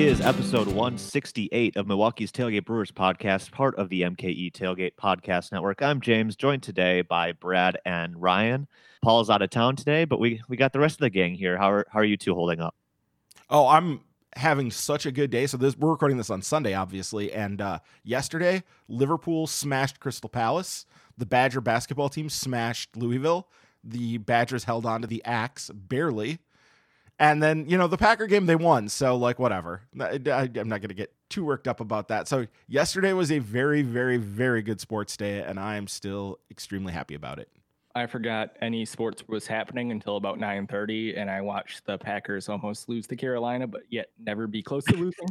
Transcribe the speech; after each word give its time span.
is 0.00 0.22
episode 0.22 0.66
168 0.66 1.76
of 1.76 1.86
Milwaukee's 1.86 2.32
Tailgate 2.32 2.64
Brewers 2.64 2.90
podcast, 2.90 3.52
part 3.52 3.74
of 3.76 3.90
the 3.90 4.00
MKE 4.00 4.50
Tailgate 4.50 4.94
Podcast 4.94 5.52
Network. 5.52 5.82
I'm 5.82 6.00
James, 6.00 6.36
joined 6.36 6.62
today 6.62 7.02
by 7.02 7.32
Brad 7.32 7.76
and 7.84 8.16
Ryan. 8.20 8.66
Paul's 9.02 9.28
out 9.28 9.42
of 9.42 9.50
town 9.50 9.76
today, 9.76 10.06
but 10.06 10.18
we 10.18 10.40
we 10.48 10.56
got 10.56 10.72
the 10.72 10.80
rest 10.80 10.94
of 10.94 11.00
the 11.00 11.10
gang 11.10 11.34
here. 11.34 11.58
How 11.58 11.70
are 11.70 11.86
how 11.92 11.98
are 11.98 12.04
you 12.04 12.16
two 12.16 12.34
holding 12.34 12.60
up? 12.60 12.74
Oh, 13.50 13.68
I'm 13.68 14.00
having 14.36 14.70
such 14.70 15.04
a 15.04 15.12
good 15.12 15.30
day. 15.30 15.46
So 15.46 15.58
this 15.58 15.76
we're 15.76 15.90
recording 15.90 16.16
this 16.16 16.30
on 16.30 16.40
Sunday, 16.40 16.72
obviously, 16.72 17.30
and 17.30 17.60
uh, 17.60 17.80
yesterday 18.02 18.62
Liverpool 18.88 19.46
smashed 19.46 20.00
Crystal 20.00 20.30
Palace. 20.30 20.86
The 21.18 21.26
Badger 21.26 21.60
basketball 21.60 22.08
team 22.08 22.30
smashed 22.30 22.96
Louisville. 22.96 23.48
The 23.84 24.16
Badgers 24.16 24.64
held 24.64 24.86
on 24.86 25.02
to 25.02 25.06
the 25.06 25.22
axe 25.26 25.70
barely. 25.74 26.38
And 27.20 27.42
then, 27.42 27.68
you 27.68 27.76
know, 27.76 27.86
the 27.86 27.98
Packer 27.98 28.26
game, 28.26 28.46
they 28.46 28.56
won. 28.56 28.88
So, 28.88 29.14
like, 29.14 29.38
whatever. 29.38 29.82
I, 30.00 30.18
am 30.56 30.68
not 30.68 30.80
going 30.80 30.88
to 30.88 30.94
get 30.94 31.12
too 31.28 31.44
worked 31.44 31.68
up 31.68 31.80
about 31.80 32.08
that. 32.08 32.26
So, 32.26 32.46
yesterday 32.66 33.12
was 33.12 33.30
a 33.30 33.38
very, 33.38 33.82
very, 33.82 34.16
very 34.16 34.62
good 34.62 34.80
sports 34.80 35.18
day, 35.18 35.42
and 35.42 35.60
I 35.60 35.76
am 35.76 35.86
still 35.86 36.38
extremely 36.50 36.94
happy 36.94 37.14
about 37.14 37.38
it. 37.38 37.50
I 37.94 38.06
forgot 38.06 38.56
any 38.62 38.86
sports 38.86 39.22
was 39.28 39.46
happening 39.46 39.90
until 39.90 40.16
about 40.16 40.38
9:30 40.38 41.18
and 41.18 41.28
I 41.28 41.40
watched 41.40 41.84
the 41.86 41.98
Packers 41.98 42.48
almost 42.48 42.88
lose 42.88 43.04
to 43.08 43.16
Carolina 43.16 43.66
but 43.66 43.82
yet 43.90 44.10
never 44.16 44.46
be 44.46 44.62
close 44.62 44.84
to 44.84 44.94
losing. 44.96 45.28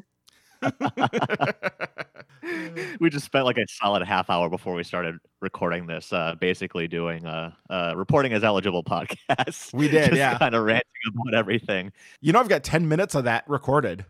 Mm-hmm. 2.50 2.96
we 3.00 3.10
just 3.10 3.26
spent 3.26 3.46
like 3.46 3.58
a 3.58 3.66
solid 3.68 4.04
half 4.04 4.30
hour 4.30 4.50
before 4.50 4.74
we 4.74 4.84
started 4.84 5.16
recording 5.42 5.88
this, 5.88 6.12
uh, 6.12 6.36
basically 6.40 6.88
doing 6.88 7.26
a, 7.26 7.56
a 7.70 7.96
reporting 7.96 8.34
as 8.34 8.44
eligible 8.44 8.84
podcast. 8.86 9.74
We 9.74 9.88
did, 9.88 10.16
yeah, 10.16 10.38
kind 10.38 10.56
of 10.56 10.64
ranting 10.64 10.84
about 11.14 11.34
everything. 11.34 11.92
You 12.22 12.34
know, 12.34 12.40
I've 12.40 12.50
got 12.50 12.64
ten 12.64 12.88
minutes 12.88 13.16
of 13.16 13.26
that 13.26 13.44
recorded. 13.48 14.06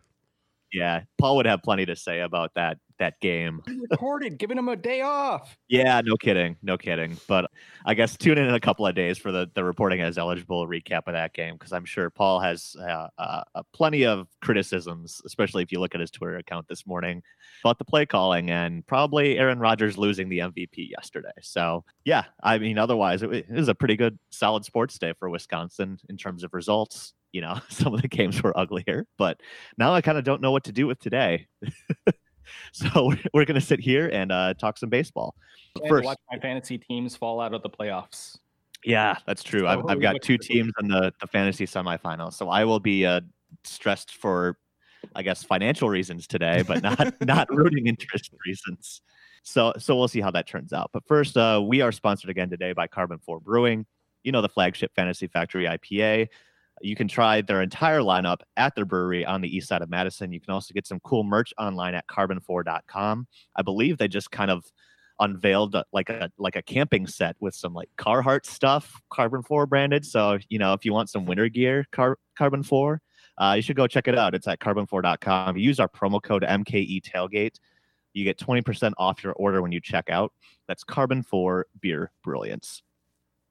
Yeah, 0.72 1.02
Paul 1.18 1.38
would 1.38 1.46
have 1.46 1.64
plenty 1.64 1.86
to 1.86 1.96
say 1.96 2.22
about 2.22 2.52
that 2.56 2.78
that 3.00 3.20
game. 3.22 3.62
recorded, 3.90 4.38
giving 4.38 4.58
him 4.58 4.70
a 4.70 4.76
day 4.76 5.02
off. 5.02 5.58
Yeah, 5.68 6.02
no 6.04 6.16
kidding, 6.16 6.58
no 6.62 6.78
kidding. 6.78 7.18
But 7.28 7.50
I 7.86 7.94
guess 7.94 8.16
tune 8.16 8.38
in 8.38 8.46
in 8.46 8.54
a 8.54 8.60
couple 8.60 8.86
of 8.86 8.94
days 8.94 9.18
for 9.18 9.32
the 9.32 9.50
the 9.56 9.64
reporting 9.64 10.02
as 10.02 10.18
eligible 10.18 10.68
recap 10.68 11.08
of 11.08 11.14
that 11.14 11.34
game 11.34 11.56
because 11.56 11.74
I'm 11.74 11.86
sure 11.86 12.10
Paul 12.10 12.40
has 12.40 12.76
uh, 12.80 13.08
uh, 13.18 13.44
uh, 13.56 13.64
plenty 13.74 14.06
of 14.06 14.28
criticisms, 14.42 15.22
especially 15.26 15.64
if 15.64 15.72
you 15.72 15.80
look 15.80 15.96
at 15.96 16.02
his 16.02 16.12
Twitter 16.12 16.38
account 16.38 16.68
this 16.68 16.86
morning 16.86 17.24
about 17.64 17.80
the 17.80 17.86
play 17.86 18.06
calling 18.06 18.52
and 18.52 18.86
probably 18.86 19.38
Aaron 19.38 19.60
Rodgers 19.60 19.98
losing 19.98 20.30
the 20.30 20.40
MVP 20.40 20.90
yesterday. 20.90 21.30
So 21.42 21.84
yeah, 22.06 22.26
I 22.44 22.60
mean, 22.60 22.78
otherwise 22.78 23.24
it, 23.24 23.32
it 23.32 23.50
was 23.50 23.70
a 23.70 23.76
pretty 23.76 23.96
good, 23.96 24.20
solid 24.30 24.66
sports 24.66 24.98
day 25.00 25.14
for 25.18 25.30
Wisconsin 25.30 25.98
in 26.10 26.18
terms 26.18 26.44
of 26.44 26.54
results 26.54 27.14
you 27.32 27.42
know, 27.42 27.60
some 27.70 27.94
of 27.94 28.02
the 28.02 28.08
games 28.08 28.42
were 28.42 28.58
uglier, 28.58 29.06
but 29.18 29.40
now 29.78 29.94
I 29.94 30.02
kind 30.02 30.18
of 30.18 30.24
don't 30.24 30.42
know 30.42 30.52
what 30.52 30.64
to 30.66 30.72
do 30.72 30.88
with 30.88 31.00
today. 31.00 31.48
so 32.72 33.14
we're 33.34 33.46
going 33.46 33.60
to 33.60 33.62
sit 33.62 33.80
here 33.80 34.08
and 34.08 34.32
uh, 34.32 34.54
talk 34.56 34.78
some 34.78 34.90
baseball. 34.90 35.36
First, 35.88 36.06
watch 36.06 36.20
my 36.32 36.40
fantasy 36.40 36.78
teams 36.78 37.16
fall 37.16 37.40
out 37.40 37.54
of 37.54 37.62
the 37.62 37.70
playoffs. 37.70 38.38
Yeah, 38.84 39.18
that's 39.26 39.44
true. 39.44 39.62
So 39.62 39.68
I've, 39.68 39.86
I've 39.88 40.02
got 40.02 40.22
two 40.22 40.38
teams 40.38 40.72
in 40.80 40.88
the, 40.88 41.14
the 41.20 41.28
fantasy 41.28 41.66
semifinals, 41.66 42.34
so 42.34 42.50
I 42.50 42.64
will 42.66 42.80
be 42.80 43.06
uh, 43.06 43.22
stressed 43.64 44.16
for, 44.16 44.58
I 45.16 45.22
guess, 45.22 45.44
financial 45.44 45.90
reasons 45.90 46.28
today, 46.28 46.64
but 46.66 46.82
not 46.82 47.14
not 47.22 47.54
rooting 47.54 47.88
interest 47.88 48.32
reasons. 48.46 49.02
So 49.44 49.74
so 49.78 49.96
we'll 49.98 50.08
see 50.08 50.22
how 50.22 50.32
that 50.32 50.48
turns 50.48 50.74
out. 50.74 50.92
But 50.94 51.06
first, 51.08 51.36
uh, 51.36 51.62
we 51.66 51.82
are 51.82 51.92
sponsored 51.92 52.30
again 52.30 52.50
today 52.50 52.74
by 52.74 52.88
Karben4 52.88 53.42
Brewing. 53.42 53.86
You 54.24 54.32
know 54.32 54.42
the 54.42 54.50
flagship 54.50 54.94
Fantasy 54.96 55.28
Factory 55.28 55.66
IPA. 55.66 56.28
You 56.82 56.96
can 56.96 57.08
try 57.08 57.42
their 57.42 57.62
entire 57.62 58.00
lineup 58.00 58.40
at 58.58 58.76
their 58.76 58.86
brewery 58.86 59.26
on 59.26 59.42
the 59.42 59.56
east 59.56 59.68
side 59.68 59.82
of 59.82 59.90
Madison. 59.90 60.32
You 60.32 60.40
can 60.40 60.54
also 60.54 60.74
get 60.74 60.88
some 60.88 61.00
cool 61.02 61.24
merch 61.24 61.54
online 61.58 61.96
at 61.96 62.08
karben4.com. 62.08 63.28
I 63.56 63.62
believe 63.62 63.98
they 63.98 64.08
just 64.08 64.32
kind 64.32 64.52
of 64.52 64.66
unveiled 65.20 65.76
like 65.92 66.10
a 66.10 66.32
like 66.38 66.56
a 66.56 66.62
camping 66.62 67.06
set 67.06 67.36
with 67.40 67.54
some 67.54 67.74
like 67.74 67.90
Carhartt 67.98 68.46
stuff, 68.46 69.02
Karben4 69.12 69.68
branded. 69.68 70.06
So, 70.06 70.40
you 70.50 70.60
know, 70.60 70.74
if 70.74 70.86
you 70.86 70.94
want 70.94 71.10
some 71.10 71.26
winter 71.26 71.50
gear, 71.50 71.86
Car- 71.92 72.18
Karben4, 72.40 73.00
uh, 73.38 73.54
you 73.56 73.62
should 73.62 73.76
go 73.76 73.88
check 73.88 74.08
it 74.08 74.18
out. 74.18 74.34
It's 74.34 74.48
at 74.48 74.60
karben4.com. 74.60 75.58
You 75.58 75.64
use 75.64 75.80
our 75.80 75.90
promo 75.90 76.22
code 76.22 76.44
MKE 76.44 77.02
Tailgate. 77.02 77.60
You 78.14 78.24
get 78.24 78.40
20% 78.40 78.94
off 78.98 79.24
your 79.24 79.34
order 79.34 79.62
when 79.62 79.72
you 79.72 79.80
check 79.80 80.10
out. 80.10 80.34
That's 80.68 80.84
Karben4 80.84 81.64
Beer 81.80 82.12
Brilliance. 82.24 82.82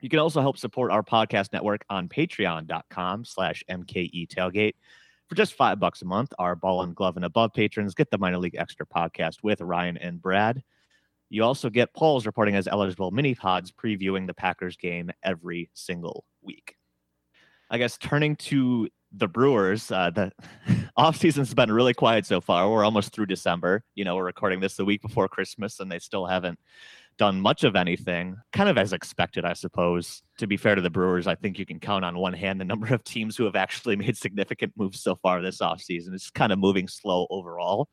You 0.00 0.08
can 0.08 0.18
also 0.18 0.40
help 0.40 0.58
support 0.58 0.92
our 0.92 1.02
podcast 1.02 1.52
network 1.52 1.84
on 1.90 2.08
patreon.com 2.08 3.24
slash 3.24 3.64
MKE 3.68 4.28
tailgate. 4.28 4.74
For 5.28 5.34
just 5.34 5.54
five 5.54 5.78
bucks 5.78 6.02
a 6.02 6.06
month, 6.06 6.32
our 6.38 6.54
ball 6.54 6.82
and 6.82 6.94
glove 6.94 7.16
and 7.16 7.24
above 7.24 7.52
patrons 7.52 7.94
get 7.94 8.10
the 8.10 8.18
minor 8.18 8.38
league 8.38 8.56
extra 8.56 8.86
podcast 8.86 9.42
with 9.42 9.60
Ryan 9.60 9.98
and 9.98 10.22
Brad. 10.22 10.62
You 11.28 11.44
also 11.44 11.68
get 11.68 11.92
Paul's 11.92 12.24
reporting 12.24 12.54
as 12.54 12.66
eligible 12.66 13.10
mini 13.10 13.34
pods 13.34 13.70
previewing 13.70 14.26
the 14.26 14.32
Packers 14.32 14.76
game 14.76 15.10
every 15.22 15.68
single 15.74 16.24
week. 16.40 16.76
I 17.70 17.76
guess 17.76 17.98
turning 17.98 18.36
to 18.36 18.88
the 19.12 19.28
Brewers, 19.28 19.90
uh, 19.90 20.10
the 20.10 20.32
offseason's 20.98 21.52
been 21.52 21.70
really 21.70 21.92
quiet 21.92 22.24
so 22.24 22.40
far. 22.40 22.70
We're 22.70 22.84
almost 22.84 23.12
through 23.12 23.26
December. 23.26 23.84
You 23.94 24.04
know, 24.04 24.16
we're 24.16 24.24
recording 24.24 24.60
this 24.60 24.76
the 24.76 24.86
week 24.86 25.02
before 25.02 25.28
Christmas, 25.28 25.80
and 25.80 25.92
they 25.92 25.98
still 25.98 26.24
haven't 26.24 26.58
done 27.18 27.40
much 27.40 27.64
of 27.64 27.76
anything, 27.76 28.36
kind 28.52 28.68
of 28.68 28.78
as 28.78 28.92
expected, 28.92 29.44
I 29.44 29.52
suppose. 29.52 30.22
To 30.38 30.46
be 30.46 30.56
fair 30.56 30.74
to 30.74 30.80
the 30.80 30.90
Brewers, 30.90 31.26
I 31.26 31.34
think 31.34 31.58
you 31.58 31.66
can 31.66 31.80
count 31.80 32.04
on 32.04 32.16
one 32.16 32.32
hand 32.32 32.60
the 32.60 32.64
number 32.64 32.92
of 32.94 33.04
teams 33.04 33.36
who 33.36 33.44
have 33.44 33.56
actually 33.56 33.96
made 34.04 34.16
significant 34.16 34.72
moves 34.76 35.02
so 35.02 35.16
far 35.16 35.42
this 35.42 35.60
offseason. 35.60 36.14
It's 36.14 36.30
kind 36.30 36.52
of 36.52 36.58
moving 36.58 36.88
slow 36.88 37.26
overall. 37.30 37.88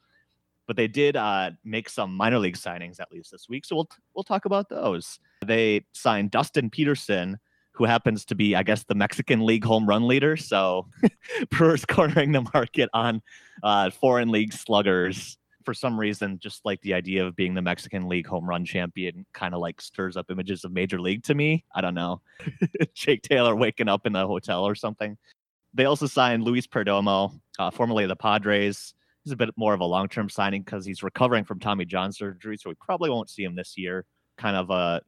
But 0.68 0.78
they 0.78 0.88
did 0.88 1.16
uh, 1.16 1.52
make 1.64 1.90
some 1.90 2.16
minor 2.16 2.40
league 2.40 2.58
signings 2.58 3.00
at 3.00 3.12
least 3.12 3.31
this 3.31 3.47
week, 3.47 3.66
so 3.66 3.75
we'll 3.75 3.90
we'll 4.16 4.24
talk 4.24 4.46
about 4.46 4.68
those. 4.68 5.19
They 5.46 5.85
signed 5.94 6.31
Dustin 6.31 6.72
Peterson, 6.72 7.38
who 7.74 7.85
happens 7.85 8.25
to 8.25 8.35
be, 8.35 8.56
I 8.56 8.64
guess, 8.64 8.84
the 8.84 8.96
Mexican 8.96 9.46
League 9.46 9.64
home 9.64 9.88
run 9.88 10.08
leader. 10.08 10.35
So 10.35 10.88
Brewers 11.52 11.85
cornering 11.85 12.31
the 12.31 12.50
market 12.52 12.90
on 12.96 13.22
uh, 13.62 13.91
foreign 13.91 14.30
league 14.30 14.53
sluggers 14.53 15.38
for 15.66 15.74
some 15.74 16.00
reason, 16.00 16.40
just 16.40 16.64
like 16.64 16.80
the 16.81 16.94
idea 16.94 17.26
of 17.26 17.36
being 17.36 17.53
the 17.53 17.62
Mexican 17.62 18.08
League 18.08 18.28
home 18.28 18.48
run 18.48 18.64
champion 18.64 19.26
kind 19.34 19.53
of 19.53 19.59
like 19.59 19.81
stirs 19.81 20.16
up 20.16 20.30
images 20.30 20.64
of 20.64 20.72
Major 20.72 21.02
League 21.02 21.24
to 21.24 21.36
me. 21.36 21.66
I 21.74 21.81
don't 21.81 21.96
know. 21.96 22.22
Jake 22.94 23.24
Taylor 23.24 23.56
waking 23.56 23.90
up 23.90 24.06
in 24.06 24.16
a 24.16 24.28
hotel 24.28 24.64
or 24.64 24.76
something. 24.76 25.18
They 25.74 25.86
also 25.86 26.08
signed 26.08 26.44
Luis 26.44 26.68
Perdomo, 26.68 27.38
uh, 27.59 27.72
formerly 27.72 28.03
of 28.03 28.09
the 28.09 28.16
Padres. 28.16 28.94
He's 29.24 29.34
a 29.34 29.36
bit 29.36 29.50
more 29.58 29.74
of 29.74 29.81
a 29.81 29.86
long 29.86 30.08
term 30.08 30.30
signing 30.30 30.62
because 30.62 30.86
he's 30.86 31.03
recovering 31.03 31.44
from 31.44 31.59
Tommy 31.59 31.84
John 31.84 32.14
surgery, 32.14 32.58
so 32.58 32.70
we 32.70 32.76
probably 32.76 33.09
won't 33.09 33.30
see 33.30 33.44
him 33.44 33.56
this 33.56 33.78
year. 33.78 34.06
Kind 34.38 34.56
of 34.56 34.70
a 34.70 35.02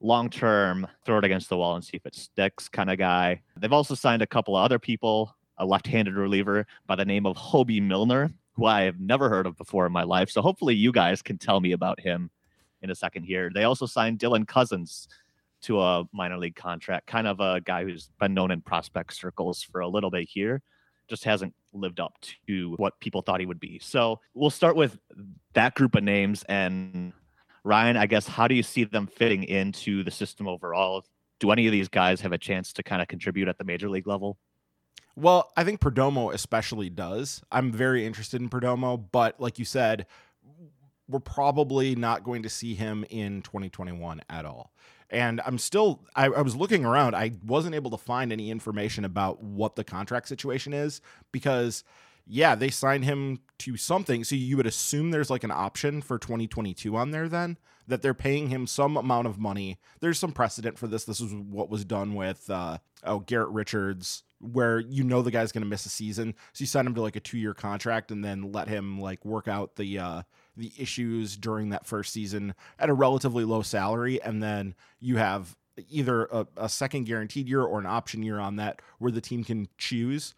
long 0.00 0.30
term, 0.30 0.86
throw 1.04 1.18
it 1.18 1.24
against 1.24 1.48
the 1.48 1.56
wall 1.56 1.74
and 1.74 1.84
see 1.84 1.96
if 1.96 2.06
it 2.06 2.14
sticks 2.14 2.68
kind 2.68 2.90
of 2.90 2.98
guy. 2.98 3.42
They've 3.56 3.72
also 3.72 3.94
signed 3.94 4.22
a 4.22 4.26
couple 4.26 4.56
of 4.56 4.64
other 4.64 4.78
people, 4.78 5.36
a 5.58 5.66
left 5.66 5.86
handed 5.86 6.14
reliever 6.14 6.66
by 6.86 6.96
the 6.96 7.04
name 7.04 7.26
of 7.26 7.36
Hobie 7.36 7.82
Milner, 7.82 8.30
who 8.58 8.66
I 8.66 8.82
have 8.82 8.98
never 8.98 9.28
heard 9.28 9.46
of 9.46 9.56
before 9.56 9.86
in 9.86 9.92
my 9.92 10.02
life. 10.02 10.30
So 10.30 10.42
hopefully 10.42 10.74
you 10.74 10.90
guys 10.90 11.22
can 11.22 11.38
tell 11.38 11.60
me 11.60 11.70
about 11.70 12.00
him 12.00 12.28
in 12.82 12.90
a 12.90 12.94
second 12.94 13.22
here. 13.22 13.50
They 13.54 13.62
also 13.62 13.86
signed 13.86 14.18
Dylan 14.18 14.48
Cozens 14.48 15.06
to 15.62 15.80
a 15.80 16.04
minor 16.12 16.36
league 16.36 16.56
contract, 16.56 17.06
kind 17.06 17.28
of 17.28 17.38
a 17.38 17.60
guy 17.60 17.84
who's 17.84 18.10
been 18.18 18.34
known 18.34 18.50
in 18.50 18.60
prospect 18.60 19.14
circles 19.14 19.62
for 19.62 19.80
a 19.80 19.88
little 19.88 20.10
bit 20.10 20.28
here, 20.28 20.60
just 21.08 21.22
hasn't 21.22 21.54
lived 21.72 22.00
up 22.00 22.14
to 22.48 22.74
what 22.78 22.98
people 22.98 23.22
thought 23.22 23.38
he 23.38 23.46
would 23.46 23.60
be. 23.60 23.78
So 23.78 24.18
we'll 24.34 24.50
start 24.50 24.74
with 24.74 24.98
that 25.54 25.76
group 25.76 25.94
of 25.94 26.02
names. 26.02 26.42
And 26.48 27.12
Ryan, 27.62 27.96
I 27.96 28.06
guess, 28.06 28.26
how 28.26 28.48
do 28.48 28.56
you 28.56 28.64
see 28.64 28.82
them 28.82 29.06
fitting 29.06 29.44
into 29.44 30.02
the 30.02 30.10
system 30.10 30.48
overall? 30.48 31.04
Do 31.38 31.52
any 31.52 31.66
of 31.66 31.72
these 31.72 31.88
guys 31.88 32.20
have 32.22 32.32
a 32.32 32.38
chance 32.38 32.72
to 32.72 32.82
kind 32.82 33.00
of 33.00 33.06
contribute 33.06 33.46
at 33.46 33.56
the 33.56 33.64
major 33.64 33.88
league 33.88 34.08
level? 34.08 34.36
Well, 35.18 35.50
I 35.56 35.64
think 35.64 35.80
Perdomo 35.80 36.32
especially 36.32 36.90
does. 36.90 37.42
I'm 37.50 37.72
very 37.72 38.06
interested 38.06 38.40
in 38.40 38.48
Perdomo, 38.48 39.04
but 39.10 39.40
like 39.40 39.58
you 39.58 39.64
said, 39.64 40.06
we're 41.08 41.18
probably 41.18 41.96
not 41.96 42.22
going 42.22 42.44
to 42.44 42.48
see 42.48 42.76
him 42.76 43.04
in 43.10 43.42
2021 43.42 44.20
at 44.30 44.44
all. 44.44 44.70
And 45.10 45.40
I'm 45.44 45.58
still, 45.58 46.04
I, 46.14 46.26
I, 46.26 46.42
was 46.42 46.54
looking 46.54 46.84
around. 46.84 47.16
I 47.16 47.32
wasn't 47.44 47.74
able 47.74 47.90
to 47.90 47.96
find 47.96 48.32
any 48.32 48.52
information 48.52 49.04
about 49.04 49.42
what 49.42 49.74
the 49.74 49.82
contract 49.82 50.28
situation 50.28 50.72
is 50.72 51.00
because, 51.32 51.82
yeah, 52.28 52.54
they 52.54 52.70
signed 52.70 53.04
him 53.04 53.40
to 53.60 53.76
something. 53.76 54.22
So 54.24 54.36
you 54.36 54.56
would 54.56 54.66
assume 54.66 55.10
there's 55.10 55.30
like 55.30 55.44
an 55.44 55.50
option 55.50 56.02
for 56.02 56.18
2022 56.18 56.94
on 56.96 57.10
there 57.10 57.28
then 57.28 57.58
that 57.86 58.02
they're 58.02 58.14
paying 58.14 58.48
him 58.48 58.66
some 58.66 58.96
amount 58.96 59.26
of 59.26 59.38
money. 59.38 59.78
There's 60.00 60.18
some 60.18 60.32
precedent 60.32 60.78
for 60.78 60.86
this. 60.86 61.04
This 61.04 61.20
is 61.20 61.32
what 61.32 61.70
was 61.70 61.84
done 61.84 62.14
with, 62.14 62.48
uh, 62.50 62.78
oh, 63.04 63.20
Garrett 63.20 63.48
Richards 63.48 64.24
where 64.40 64.78
you 64.80 65.02
know 65.02 65.22
the 65.22 65.30
guy's 65.30 65.52
going 65.52 65.62
to 65.62 65.68
miss 65.68 65.86
a 65.86 65.88
season, 65.88 66.34
so 66.52 66.62
you 66.62 66.66
sign 66.66 66.86
him 66.86 66.94
to 66.94 67.02
like 67.02 67.16
a 67.16 67.20
two 67.20 67.38
year 67.38 67.54
contract 67.54 68.10
and 68.10 68.24
then 68.24 68.52
let 68.52 68.68
him 68.68 69.00
like 69.00 69.24
work 69.24 69.48
out 69.48 69.76
the 69.76 69.98
uh, 69.98 70.22
the 70.56 70.72
issues 70.78 71.36
during 71.36 71.70
that 71.70 71.86
first 71.86 72.12
season 72.12 72.54
at 72.78 72.88
a 72.88 72.94
relatively 72.94 73.44
low 73.44 73.62
salary, 73.62 74.20
and 74.22 74.42
then 74.42 74.74
you 75.00 75.16
have 75.16 75.56
either 75.88 76.24
a, 76.26 76.46
a 76.56 76.68
second 76.68 77.04
guaranteed 77.04 77.48
year 77.48 77.62
or 77.62 77.78
an 77.78 77.86
option 77.86 78.22
year 78.22 78.38
on 78.38 78.56
that 78.56 78.80
where 78.98 79.12
the 79.12 79.20
team 79.20 79.44
can 79.44 79.68
choose. 79.78 80.34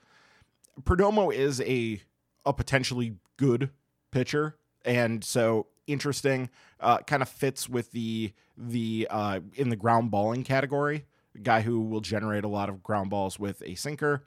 Perdomo 0.82 1.32
is 1.32 1.60
a 1.60 2.00
a 2.46 2.52
potentially 2.52 3.16
good 3.36 3.70
pitcher. 4.10 4.56
And 4.84 5.22
so 5.22 5.66
interesting, 5.86 6.48
uh, 6.80 6.98
kind 6.98 7.22
of 7.22 7.28
fits 7.28 7.68
with 7.68 7.92
the 7.92 8.32
the 8.56 9.06
uh, 9.10 9.40
in 9.54 9.68
the 9.68 9.76
ground 9.76 10.10
balling 10.10 10.44
category, 10.44 11.06
guy 11.42 11.60
who 11.62 11.80
will 11.80 12.00
generate 12.00 12.44
a 12.44 12.48
lot 12.48 12.68
of 12.68 12.82
ground 12.82 13.10
balls 13.10 13.38
with 13.38 13.62
a 13.64 13.74
sinker. 13.74 14.24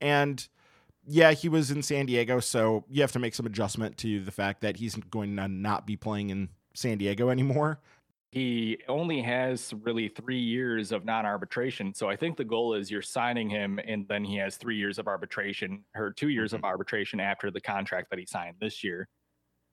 And 0.00 0.46
yeah, 1.06 1.32
he 1.32 1.48
was 1.48 1.70
in 1.70 1.82
San 1.82 2.06
Diego, 2.06 2.40
so 2.40 2.84
you 2.88 3.02
have 3.02 3.12
to 3.12 3.18
make 3.18 3.34
some 3.34 3.46
adjustment 3.46 3.96
to 3.98 4.20
the 4.20 4.30
fact 4.30 4.60
that 4.60 4.76
he's 4.76 4.94
going 4.94 5.36
to 5.36 5.48
not 5.48 5.86
be 5.86 5.96
playing 5.96 6.30
in 6.30 6.48
San 6.74 6.98
Diego 6.98 7.28
anymore. 7.28 7.80
He 8.32 8.78
only 8.88 9.20
has 9.20 9.74
really 9.82 10.08
three 10.08 10.40
years 10.40 10.90
of 10.90 11.04
non 11.04 11.26
arbitration. 11.26 11.92
So 11.92 12.08
I 12.08 12.16
think 12.16 12.38
the 12.38 12.44
goal 12.44 12.72
is 12.72 12.90
you're 12.90 13.02
signing 13.02 13.50
him, 13.50 13.78
and 13.86 14.08
then 14.08 14.24
he 14.24 14.36
has 14.36 14.56
three 14.56 14.76
years 14.76 14.98
of 14.98 15.06
arbitration 15.06 15.84
or 15.94 16.12
two 16.12 16.30
years 16.30 16.52
mm-hmm. 16.52 16.64
of 16.64 16.64
arbitration 16.64 17.20
after 17.20 17.50
the 17.50 17.60
contract 17.60 18.08
that 18.08 18.18
he 18.18 18.24
signed 18.24 18.56
this 18.58 18.82
year. 18.82 19.06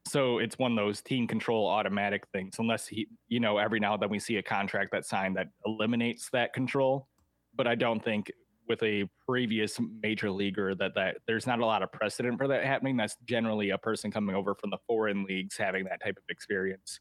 So 0.06 0.40
it's 0.40 0.60
one 0.60 0.74
of 0.74 0.78
those 0.78 1.02
team 1.02 1.26
control 1.26 1.68
automatic 1.68 2.26
things, 2.34 2.58
unless 2.60 2.86
he, 2.86 3.08
you 3.30 3.40
know, 3.40 3.60
every 3.60 3.80
now 3.80 3.94
and 3.94 4.02
then 4.02 4.10
we 4.10 4.20
see 4.20 4.36
a 4.38 4.44
contract 4.44 4.90
that's 4.92 5.08
signed 5.08 5.38
that 5.38 5.48
eliminates 5.66 6.30
that 6.34 6.52
control. 6.52 7.08
But 7.56 7.66
I 7.66 7.76
don't 7.76 8.04
think 8.04 8.30
with 8.68 8.84
a 8.84 9.06
previous 9.26 9.80
major 10.04 10.30
leaguer 10.30 10.76
that 10.76 10.96
that 10.96 11.18
there's 11.28 11.48
not 11.48 11.60
a 11.60 11.66
lot 11.66 11.82
of 11.82 11.94
precedent 11.94 12.38
for 12.38 12.50
that 12.50 12.66
happening. 12.66 12.98
That's 12.98 13.16
generally 13.26 13.70
a 13.70 13.78
person 13.78 14.12
coming 14.12 14.36
over 14.36 14.54
from 14.54 14.70
the 14.70 14.80
foreign 14.86 15.24
leagues 15.24 15.56
having 15.56 15.86
that 15.86 16.02
type 16.04 16.18
of 16.18 16.24
experience. 16.28 17.00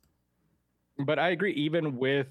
But 0.99 1.19
I 1.19 1.31
agree, 1.31 1.53
even 1.53 1.97
with 1.97 2.27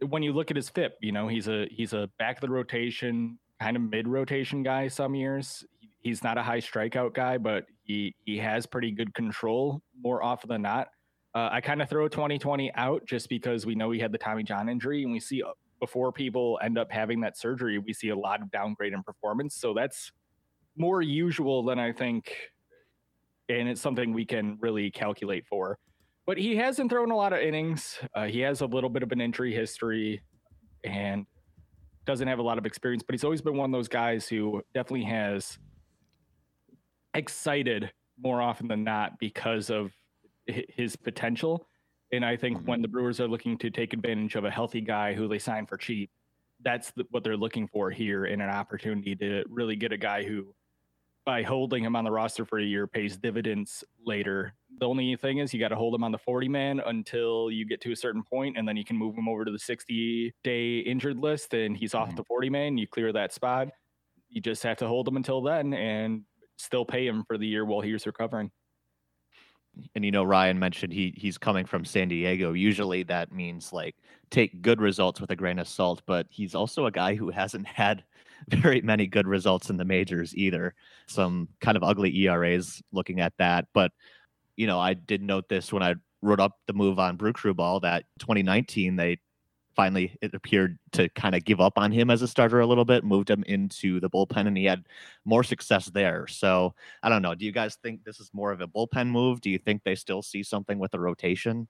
when 0.00 0.22
you 0.22 0.32
look 0.32 0.50
at 0.50 0.56
his 0.56 0.68
FIP, 0.68 0.96
you 1.00 1.12
know, 1.12 1.28
he's 1.28 1.48
a 1.48 1.66
he's 1.70 1.92
a 1.92 2.08
back 2.18 2.36
of 2.36 2.40
the 2.40 2.50
rotation, 2.50 3.38
kind 3.60 3.76
of 3.76 3.82
mid 3.82 4.08
rotation 4.08 4.62
guy 4.62 4.88
some 4.88 5.14
years. 5.14 5.64
He's 6.00 6.24
not 6.24 6.38
a 6.38 6.42
high 6.42 6.60
strikeout 6.60 7.14
guy, 7.14 7.38
but 7.38 7.66
he 7.82 8.14
he 8.24 8.38
has 8.38 8.66
pretty 8.66 8.90
good 8.90 9.14
control 9.14 9.82
more 10.02 10.22
often 10.22 10.48
than 10.48 10.62
not. 10.62 10.88
Uh, 11.34 11.48
I 11.50 11.60
kind 11.60 11.80
of 11.80 11.88
throw 11.88 12.08
2020 12.08 12.74
out 12.74 13.06
just 13.06 13.28
because 13.28 13.64
we 13.64 13.74
know 13.74 13.90
he 13.90 14.00
had 14.00 14.12
the 14.12 14.18
Tommy 14.18 14.42
John 14.42 14.68
injury, 14.68 15.02
and 15.02 15.12
we 15.12 15.20
see 15.20 15.42
before 15.80 16.12
people 16.12 16.58
end 16.62 16.78
up 16.78 16.92
having 16.92 17.20
that 17.20 17.36
surgery, 17.36 17.78
we 17.78 17.92
see 17.92 18.10
a 18.10 18.16
lot 18.16 18.40
of 18.40 18.50
downgrade 18.50 18.92
in 18.92 19.02
performance. 19.02 19.56
So 19.56 19.74
that's 19.74 20.12
more 20.76 21.02
usual 21.02 21.64
than 21.64 21.78
I 21.78 21.92
think, 21.92 22.36
and 23.48 23.68
it's 23.68 23.80
something 23.80 24.12
we 24.12 24.24
can 24.24 24.58
really 24.60 24.90
calculate 24.90 25.46
for. 25.46 25.78
But 26.26 26.38
he 26.38 26.56
hasn't 26.56 26.90
thrown 26.90 27.10
a 27.10 27.16
lot 27.16 27.32
of 27.32 27.40
innings. 27.40 27.98
Uh, 28.14 28.26
he 28.26 28.40
has 28.40 28.60
a 28.60 28.66
little 28.66 28.90
bit 28.90 29.02
of 29.02 29.10
an 29.12 29.20
injury 29.20 29.52
history 29.52 30.22
and 30.84 31.26
doesn't 32.04 32.28
have 32.28 32.38
a 32.38 32.42
lot 32.42 32.58
of 32.58 32.66
experience, 32.66 33.02
but 33.02 33.14
he's 33.14 33.24
always 33.24 33.42
been 33.42 33.56
one 33.56 33.70
of 33.70 33.78
those 33.78 33.88
guys 33.88 34.28
who 34.28 34.62
definitely 34.74 35.04
has 35.04 35.58
excited 37.14 37.92
more 38.20 38.40
often 38.40 38.68
than 38.68 38.84
not 38.84 39.18
because 39.18 39.70
of 39.70 39.92
his 40.46 40.96
potential. 40.96 41.66
And 42.12 42.24
I 42.24 42.36
think 42.36 42.58
mm-hmm. 42.58 42.66
when 42.66 42.82
the 42.82 42.88
Brewers 42.88 43.20
are 43.20 43.28
looking 43.28 43.56
to 43.58 43.70
take 43.70 43.92
advantage 43.92 44.34
of 44.34 44.44
a 44.44 44.50
healthy 44.50 44.80
guy 44.80 45.14
who 45.14 45.28
they 45.28 45.38
sign 45.38 45.66
for 45.66 45.76
cheap, 45.76 46.10
that's 46.64 46.92
the, 46.92 47.04
what 47.10 47.24
they're 47.24 47.36
looking 47.36 47.66
for 47.66 47.90
here 47.90 48.26
in 48.26 48.40
an 48.40 48.50
opportunity 48.50 49.16
to 49.16 49.44
really 49.48 49.76
get 49.76 49.92
a 49.92 49.96
guy 49.96 50.22
who, 50.22 50.54
by 51.24 51.42
holding 51.42 51.84
him 51.84 51.94
on 51.94 52.04
the 52.04 52.10
roster 52.10 52.44
for 52.44 52.58
a 52.58 52.64
year, 52.64 52.86
pays 52.86 53.16
dividends 53.16 53.84
later. 54.04 54.54
The 54.78 54.86
only 54.86 55.14
thing 55.16 55.38
is 55.38 55.54
you 55.54 55.60
got 55.60 55.68
to 55.68 55.76
hold 55.76 55.94
him 55.94 56.02
on 56.02 56.12
the 56.12 56.18
40 56.18 56.48
man 56.48 56.80
until 56.86 57.50
you 57.50 57.66
get 57.66 57.80
to 57.82 57.92
a 57.92 57.96
certain 57.96 58.22
point, 58.22 58.56
and 58.56 58.66
then 58.66 58.76
you 58.76 58.84
can 58.84 58.96
move 58.96 59.16
him 59.16 59.28
over 59.28 59.44
to 59.44 59.50
the 59.50 59.58
60 59.58 60.34
day 60.42 60.78
injured 60.78 61.18
list, 61.18 61.54
and 61.54 61.76
he's 61.76 61.94
off 61.94 62.08
mm-hmm. 62.08 62.16
the 62.16 62.24
40 62.24 62.50
man. 62.50 62.78
You 62.78 62.86
clear 62.86 63.12
that 63.12 63.32
spot. 63.32 63.68
You 64.28 64.40
just 64.40 64.62
have 64.62 64.78
to 64.78 64.88
hold 64.88 65.06
him 65.06 65.16
until 65.16 65.42
then 65.42 65.74
and 65.74 66.22
still 66.56 66.84
pay 66.84 67.06
him 67.06 67.24
for 67.26 67.38
the 67.38 67.46
year 67.46 67.64
while 67.64 67.80
he's 67.80 68.06
recovering 68.06 68.50
and 69.94 70.04
you 70.04 70.10
know 70.10 70.24
Ryan 70.24 70.58
mentioned 70.58 70.92
he 70.92 71.14
he's 71.16 71.38
coming 71.38 71.64
from 71.64 71.84
San 71.84 72.08
Diego. 72.08 72.52
Usually 72.52 73.02
that 73.04 73.32
means 73.32 73.72
like 73.72 73.96
take 74.30 74.62
good 74.62 74.80
results 74.80 75.20
with 75.20 75.30
a 75.30 75.36
grain 75.36 75.58
of 75.58 75.68
salt, 75.68 76.02
but 76.06 76.26
he's 76.30 76.54
also 76.54 76.86
a 76.86 76.90
guy 76.90 77.14
who 77.14 77.30
hasn't 77.30 77.66
had 77.66 78.04
very 78.50 78.80
many 78.80 79.06
good 79.06 79.26
results 79.26 79.70
in 79.70 79.76
the 79.76 79.84
majors 79.84 80.34
either. 80.36 80.74
Some 81.06 81.48
kind 81.60 81.76
of 81.76 81.82
ugly 81.82 82.16
ERAs 82.18 82.82
looking 82.92 83.20
at 83.20 83.32
that, 83.38 83.66
but 83.74 83.92
you 84.56 84.66
know, 84.66 84.78
I 84.78 84.94
did 84.94 85.22
note 85.22 85.48
this 85.48 85.72
when 85.72 85.82
I 85.82 85.94
wrote 86.20 86.40
up 86.40 86.58
the 86.66 86.72
move 86.72 86.98
on 86.98 87.16
Brew 87.16 87.32
Crew 87.32 87.54
Ball 87.54 87.80
that 87.80 88.04
2019 88.20 88.96
they 88.96 89.18
finally 89.74 90.16
it 90.20 90.34
appeared 90.34 90.78
to 90.92 91.08
kind 91.10 91.34
of 91.34 91.44
give 91.44 91.60
up 91.60 91.74
on 91.76 91.90
him 91.92 92.10
as 92.10 92.22
a 92.22 92.28
starter 92.28 92.60
a 92.60 92.66
little 92.66 92.84
bit, 92.84 93.04
moved 93.04 93.30
him 93.30 93.42
into 93.44 94.00
the 94.00 94.10
bullpen, 94.10 94.46
and 94.46 94.56
he 94.56 94.64
had 94.64 94.86
more 95.24 95.42
success 95.42 95.86
there. 95.86 96.26
So 96.26 96.74
I 97.02 97.08
don't 97.08 97.22
know. 97.22 97.34
Do 97.34 97.44
you 97.44 97.52
guys 97.52 97.76
think 97.82 98.04
this 98.04 98.20
is 98.20 98.30
more 98.32 98.52
of 98.52 98.60
a 98.60 98.68
bullpen 98.68 99.08
move? 99.08 99.40
Do 99.40 99.50
you 99.50 99.58
think 99.58 99.82
they 99.82 99.94
still 99.94 100.22
see 100.22 100.42
something 100.42 100.78
with 100.78 100.90
the 100.90 101.00
rotation? 101.00 101.68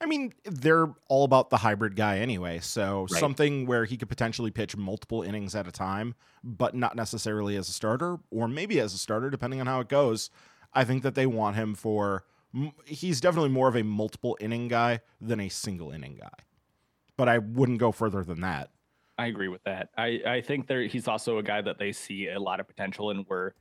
I 0.00 0.06
mean, 0.06 0.32
they're 0.44 0.88
all 1.08 1.24
about 1.24 1.50
the 1.50 1.58
hybrid 1.58 1.94
guy 1.94 2.18
anyway. 2.18 2.60
So 2.60 3.06
right. 3.10 3.20
something 3.20 3.66
where 3.66 3.84
he 3.84 3.96
could 3.96 4.08
potentially 4.08 4.50
pitch 4.50 4.76
multiple 4.76 5.22
innings 5.22 5.54
at 5.54 5.66
a 5.66 5.72
time, 5.72 6.14
but 6.42 6.74
not 6.74 6.96
necessarily 6.96 7.56
as 7.56 7.68
a 7.68 7.72
starter, 7.72 8.18
or 8.30 8.48
maybe 8.48 8.80
as 8.80 8.94
a 8.94 8.98
starter, 8.98 9.28
depending 9.28 9.60
on 9.60 9.66
how 9.66 9.80
it 9.80 9.88
goes. 9.88 10.30
I 10.72 10.84
think 10.84 11.02
that 11.02 11.14
they 11.14 11.26
want 11.26 11.56
him 11.56 11.74
for. 11.74 12.24
He's 12.84 13.20
definitely 13.20 13.50
more 13.50 13.68
of 13.68 13.76
a 13.76 13.84
multiple 13.84 14.36
inning 14.40 14.68
guy 14.68 15.00
than 15.20 15.38
a 15.38 15.48
single 15.48 15.90
inning 15.90 16.16
guy 16.20 16.44
but 17.20 17.28
I 17.28 17.36
wouldn't 17.36 17.76
go 17.76 17.92
further 17.92 18.24
than 18.24 18.40
that. 18.40 18.70
I 19.18 19.26
agree 19.26 19.48
with 19.48 19.62
that. 19.64 19.90
I, 19.98 20.22
I 20.26 20.40
think 20.40 20.66
there 20.66 20.84
he's 20.84 21.06
also 21.06 21.36
a 21.36 21.42
guy 21.42 21.60
that 21.60 21.78
they 21.78 21.92
see 21.92 22.28
a 22.28 22.40
lot 22.40 22.60
of 22.60 22.66
potential 22.66 23.10
in 23.10 23.18
where 23.28 23.54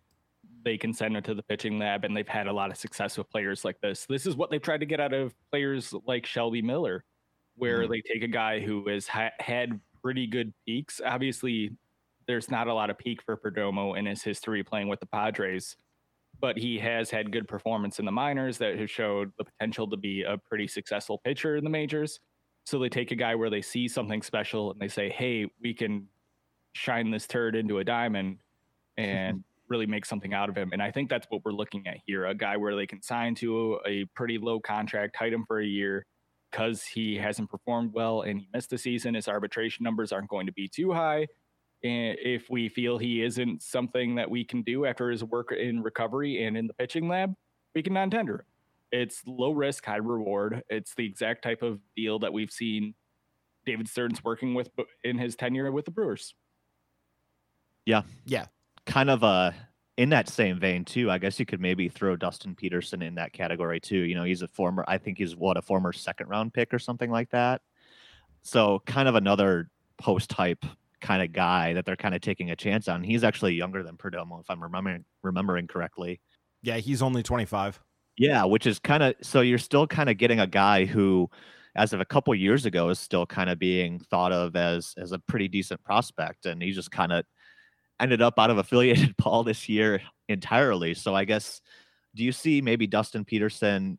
they 0.63 0.77
can 0.77 0.93
send 0.93 1.15
him 1.15 1.23
to 1.23 1.33
the 1.33 1.43
pitching 1.43 1.79
lab 1.79 2.03
and 2.03 2.15
they've 2.15 2.27
had 2.27 2.47
a 2.47 2.53
lot 2.53 2.71
of 2.71 2.77
success 2.77 3.17
with 3.17 3.29
players 3.29 3.63
like 3.63 3.79
this. 3.81 4.05
This 4.07 4.25
is 4.25 4.35
what 4.35 4.49
they've 4.49 4.61
tried 4.61 4.79
to 4.79 4.85
get 4.85 4.99
out 4.99 5.13
of 5.13 5.33
players 5.51 5.93
like 6.05 6.25
Shelby 6.25 6.61
Miller, 6.61 7.03
where 7.55 7.83
mm. 7.83 7.89
they 7.89 8.01
take 8.01 8.23
a 8.23 8.27
guy 8.27 8.59
who 8.59 8.87
has 8.89 9.07
ha- 9.07 9.31
had 9.39 9.79
pretty 10.01 10.27
good 10.27 10.53
peaks. 10.65 11.01
Obviously, 11.05 11.71
there's 12.27 12.51
not 12.51 12.67
a 12.67 12.73
lot 12.73 12.89
of 12.89 12.97
peak 12.97 13.21
for 13.21 13.37
Perdomo 13.37 13.97
in 13.97 14.05
his 14.05 14.21
history 14.21 14.63
playing 14.63 14.87
with 14.87 14.99
the 14.99 15.05
Padres, 15.05 15.75
but 16.39 16.57
he 16.57 16.77
has 16.79 17.09
had 17.09 17.31
good 17.31 17.47
performance 17.47 17.99
in 17.99 18.05
the 18.05 18.11
minors 18.11 18.57
that 18.59 18.77
has 18.77 18.89
showed 18.89 19.31
the 19.37 19.45
potential 19.45 19.89
to 19.89 19.97
be 19.97 20.23
a 20.23 20.37
pretty 20.37 20.67
successful 20.67 21.19
pitcher 21.19 21.57
in 21.57 21.63
the 21.63 21.69
majors. 21.69 22.19
So 22.65 22.77
they 22.77 22.89
take 22.89 23.11
a 23.11 23.15
guy 23.15 23.33
where 23.35 23.49
they 23.49 23.61
see 23.61 23.87
something 23.87 24.21
special 24.21 24.71
and 24.71 24.79
they 24.79 24.89
say, 24.89 25.09
"Hey, 25.09 25.47
we 25.61 25.73
can 25.73 26.07
shine 26.73 27.09
this 27.09 27.25
turd 27.25 27.55
into 27.55 27.79
a 27.79 27.83
diamond 27.83 28.37
and 28.97 29.43
really 29.69 29.85
make 29.85 30.05
something 30.05 30.33
out 30.33 30.49
of 30.49 30.55
him." 30.55 30.71
And 30.73 30.81
I 30.81 30.91
think 30.91 31.09
that's 31.09 31.27
what 31.29 31.43
we're 31.45 31.51
looking 31.51 31.87
at 31.87 31.97
here: 32.05 32.25
a 32.25 32.35
guy 32.35 32.57
where 32.57 32.75
they 32.75 32.87
can 32.87 33.01
sign 33.01 33.35
to 33.35 33.79
a 33.85 34.05
pretty 34.15 34.37
low 34.37 34.59
contract, 34.59 35.15
tight 35.15 35.33
him 35.33 35.45
for 35.47 35.59
a 35.59 35.65
year 35.65 36.05
because 36.51 36.83
he 36.83 37.15
hasn't 37.15 37.49
performed 37.49 37.93
well 37.93 38.21
and 38.21 38.39
he 38.39 38.49
missed 38.53 38.71
the 38.71 38.77
season. 38.77 39.13
His 39.13 39.27
arbitration 39.27 39.83
numbers 39.83 40.11
aren't 40.11 40.29
going 40.29 40.47
to 40.47 40.53
be 40.53 40.67
too 40.67 40.91
high. 40.91 41.27
And 41.83 42.17
if 42.21 42.49
we 42.49 42.67
feel 42.69 42.97
he 42.97 43.23
isn't 43.23 43.61
something 43.61 44.15
that 44.15 44.29
we 44.29 44.43
can 44.43 44.63
do 44.63 44.85
after 44.85 45.09
his 45.09 45.23
work 45.23 45.51
in 45.51 45.81
recovery 45.81 46.43
and 46.43 46.57
in 46.57 46.67
the 46.67 46.73
pitching 46.73 47.07
lab, 47.07 47.33
we 47.73 47.83
can 47.83 47.93
non-tender 47.93 48.33
him. 48.33 48.45
It's 48.91 49.21
low 49.25 49.51
risk, 49.51 49.85
high 49.85 49.97
reward. 49.97 50.63
It's 50.69 50.95
the 50.95 51.05
exact 51.05 51.43
type 51.43 51.61
of 51.61 51.79
deal 51.95 52.19
that 52.19 52.33
we've 52.33 52.51
seen 52.51 52.95
David 53.65 53.87
Stearns 53.87 54.23
working 54.23 54.55
with 54.55 54.71
in 55.03 55.17
his 55.17 55.35
tenure 55.35 55.71
with 55.71 55.85
the 55.85 55.91
Brewers. 55.91 56.33
Yeah. 57.85 58.01
Yeah. 58.25 58.47
Kind 58.89 59.09
of 59.09 59.23
uh 59.23 59.51
in 59.97 60.09
that 60.09 60.29
same 60.29 60.59
vein 60.59 60.85
too, 60.85 61.11
I 61.11 61.17
guess 61.17 61.39
you 61.39 61.45
could 61.45 61.61
maybe 61.61 61.89
throw 61.89 62.15
Dustin 62.15 62.55
Peterson 62.55 63.01
in 63.01 63.15
that 63.15 63.33
category 63.33 63.79
too. 63.79 63.99
You 63.99 64.15
know, 64.15 64.23
he's 64.23 64.41
a 64.41 64.47
former 64.47 64.83
I 64.87 64.97
think 64.97 65.17
he's 65.17 65.35
what 65.35 65.57
a 65.57 65.61
former 65.61 65.93
second 65.93 66.27
round 66.27 66.53
pick 66.53 66.73
or 66.73 66.79
something 66.79 67.11
like 67.11 67.29
that. 67.31 67.61
So 68.43 68.81
kind 68.85 69.07
of 69.09 69.15
another 69.15 69.69
post 69.99 70.29
type 70.29 70.65
kind 71.01 71.21
of 71.23 71.33
guy 71.33 71.73
that 71.73 71.85
they're 71.85 71.95
kind 71.97 72.15
of 72.15 72.21
taking 72.21 72.51
a 72.51 72.55
chance 72.55 72.87
on. 72.87 73.03
He's 73.03 73.23
actually 73.23 73.53
younger 73.55 73.83
than 73.83 73.97
Perdomo, 73.97 74.41
if 74.41 74.49
I'm 74.49 74.63
remembering 74.63 75.05
remembering 75.23 75.67
correctly. 75.67 76.21
Yeah, 76.61 76.77
he's 76.77 77.01
only 77.01 77.23
25. 77.23 77.79
Yeah, 78.17 78.43
which 78.45 78.67
is 78.67 78.79
kind 78.79 79.03
of 79.03 79.15
so 79.21 79.41
you're 79.41 79.57
still 79.57 79.87
kind 79.87 80.09
of 80.09 80.17
getting 80.17 80.39
a 80.39 80.47
guy 80.47 80.85
who, 80.85 81.29
as 81.75 81.93
of 81.93 82.01
a 82.01 82.05
couple 82.05 82.35
years 82.35 82.65
ago, 82.65 82.89
is 82.89 82.99
still 82.99 83.25
kind 83.25 83.49
of 83.49 83.59
being 83.59 83.99
thought 83.99 84.33
of 84.33 84.55
as 84.55 84.93
as 84.97 85.11
a 85.13 85.19
pretty 85.19 85.47
decent 85.47 85.83
prospect, 85.83 86.45
and 86.45 86.61
he 86.61 86.71
just 86.71 86.91
kind 86.91 87.13
of 87.13 87.25
ended 87.99 88.21
up 88.21 88.39
out 88.39 88.49
of 88.49 88.57
affiliated 88.57 89.15
ball 89.23 89.43
this 89.43 89.69
year 89.69 90.01
entirely. 90.27 90.93
So 90.93 91.15
I 91.15 91.25
guess, 91.25 91.61
do 92.15 92.23
you 92.23 92.31
see 92.31 92.61
maybe 92.61 92.87
Dustin 92.87 93.25
Peterson 93.25 93.97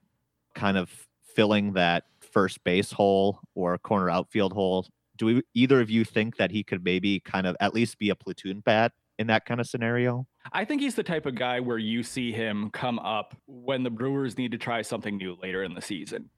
kind 0.54 0.76
of 0.76 0.90
filling 1.34 1.74
that 1.74 2.04
first 2.20 2.62
base 2.64 2.90
hole 2.90 3.40
or 3.54 3.76
corner 3.78 4.10
outfield 4.10 4.52
hole? 4.52 4.86
Do 5.16 5.26
we, 5.26 5.42
either 5.54 5.80
of 5.80 5.90
you 5.90 6.04
think 6.04 6.36
that 6.36 6.50
he 6.50 6.62
could 6.62 6.84
maybe 6.84 7.20
kind 7.20 7.46
of 7.46 7.56
at 7.60 7.74
least 7.74 7.98
be 7.98 8.10
a 8.10 8.14
platoon 8.14 8.60
bat 8.60 8.92
in 9.18 9.26
that 9.26 9.44
kind 9.44 9.60
of 9.60 9.66
scenario? 9.66 10.26
I 10.52 10.64
think 10.64 10.80
he's 10.80 10.94
the 10.94 11.02
type 11.02 11.26
of 11.26 11.34
guy 11.34 11.60
where 11.60 11.78
you 11.78 12.02
see 12.02 12.32
him 12.32 12.70
come 12.70 12.98
up 12.98 13.36
when 13.46 13.82
the 13.82 13.90
Brewers 13.90 14.38
need 14.38 14.52
to 14.52 14.58
try 14.58 14.80
something 14.82 15.18
new 15.18 15.36
later 15.42 15.62
in 15.62 15.74
the 15.74 15.82
season. 15.82 16.30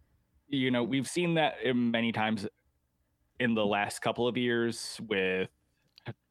You 0.48 0.70
know, 0.70 0.82
we've 0.82 1.08
seen 1.08 1.34
that 1.34 1.54
many 1.74 2.12
times 2.12 2.46
in 3.38 3.54
the 3.54 3.64
last 3.64 4.00
couple 4.02 4.26
of 4.28 4.36
years 4.36 5.00
with 5.08 5.48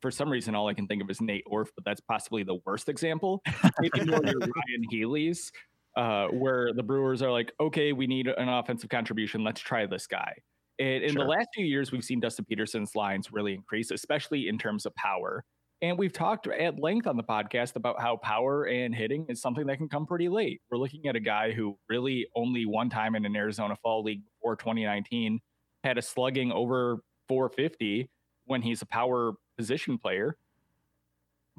for 0.02 0.12
some 0.12 0.30
reason, 0.30 0.56
all 0.56 0.68
I 0.68 0.74
can 0.74 0.88
think 0.88 1.02
of 1.02 1.10
is 1.10 1.22
Nate 1.22 1.44
Orf, 1.46 1.70
but 1.76 1.86
that's 1.86 2.02
possibly 2.02 2.44
the 2.44 2.58
worst 2.66 2.90
example. 2.90 3.42
Maybe 3.80 4.06
more 4.06 4.22
your 4.26 4.40
Ryan 4.40 4.84
Healy's, 4.90 5.52
uh, 5.96 6.28
where 6.28 6.74
the 6.74 6.84
Brewers 6.84 7.22
are 7.22 7.32
like, 7.32 7.52
okay, 7.60 7.94
we 7.94 8.08
need 8.08 8.28
an 8.28 8.50
offensive 8.50 8.90
contribution. 8.90 9.44
Let's 9.44 9.62
try 9.62 9.86
this 9.86 10.08
guy. 10.08 10.34
And 10.80 11.04
in 11.04 11.14
sure. 11.14 11.24
the 11.24 11.30
last 11.30 11.50
few 11.54 11.66
years, 11.66 11.92
we've 11.92 12.04
seen 12.04 12.20
Dustin 12.20 12.46
Peterson's 12.46 12.96
lines 12.96 13.32
really 13.32 13.54
increase, 13.54 13.92
especially 13.92 14.48
in 14.48 14.58
terms 14.58 14.86
of 14.86 14.96
power. 14.96 15.44
And 15.84 15.98
we've 15.98 16.14
talked 16.14 16.48
at 16.48 16.80
length 16.80 17.08
on 17.08 17.18
the 17.18 17.24
podcast 17.24 17.76
about 17.76 18.00
how 18.00 18.18
power 18.18 18.66
and 18.66 18.94
hitting 18.94 19.26
is 19.30 19.42
something 19.42 19.66
that 19.66 19.78
can 19.78 19.90
come 19.90 20.06
pretty 20.06 20.30
late. 20.30 20.62
We're 20.70 20.78
looking 20.78 21.08
at 21.08 21.16
a 21.16 21.20
guy 21.20 21.52
who 21.52 21.78
really 21.90 22.28
only 22.36 22.66
one 22.66 22.90
time 22.90 23.16
in 23.16 23.26
an 23.26 23.36
Arizona 23.36 23.76
Fall 23.82 24.04
League 24.04 24.22
before 24.40 24.56
2019 24.56 25.40
had 25.84 25.98
a 25.98 26.02
slugging 26.02 26.52
over 26.52 27.00
450 27.28 28.10
when 28.46 28.62
he's 28.62 28.82
a 28.82 28.86
power 28.86 29.34
position 29.58 29.98
player. 29.98 30.38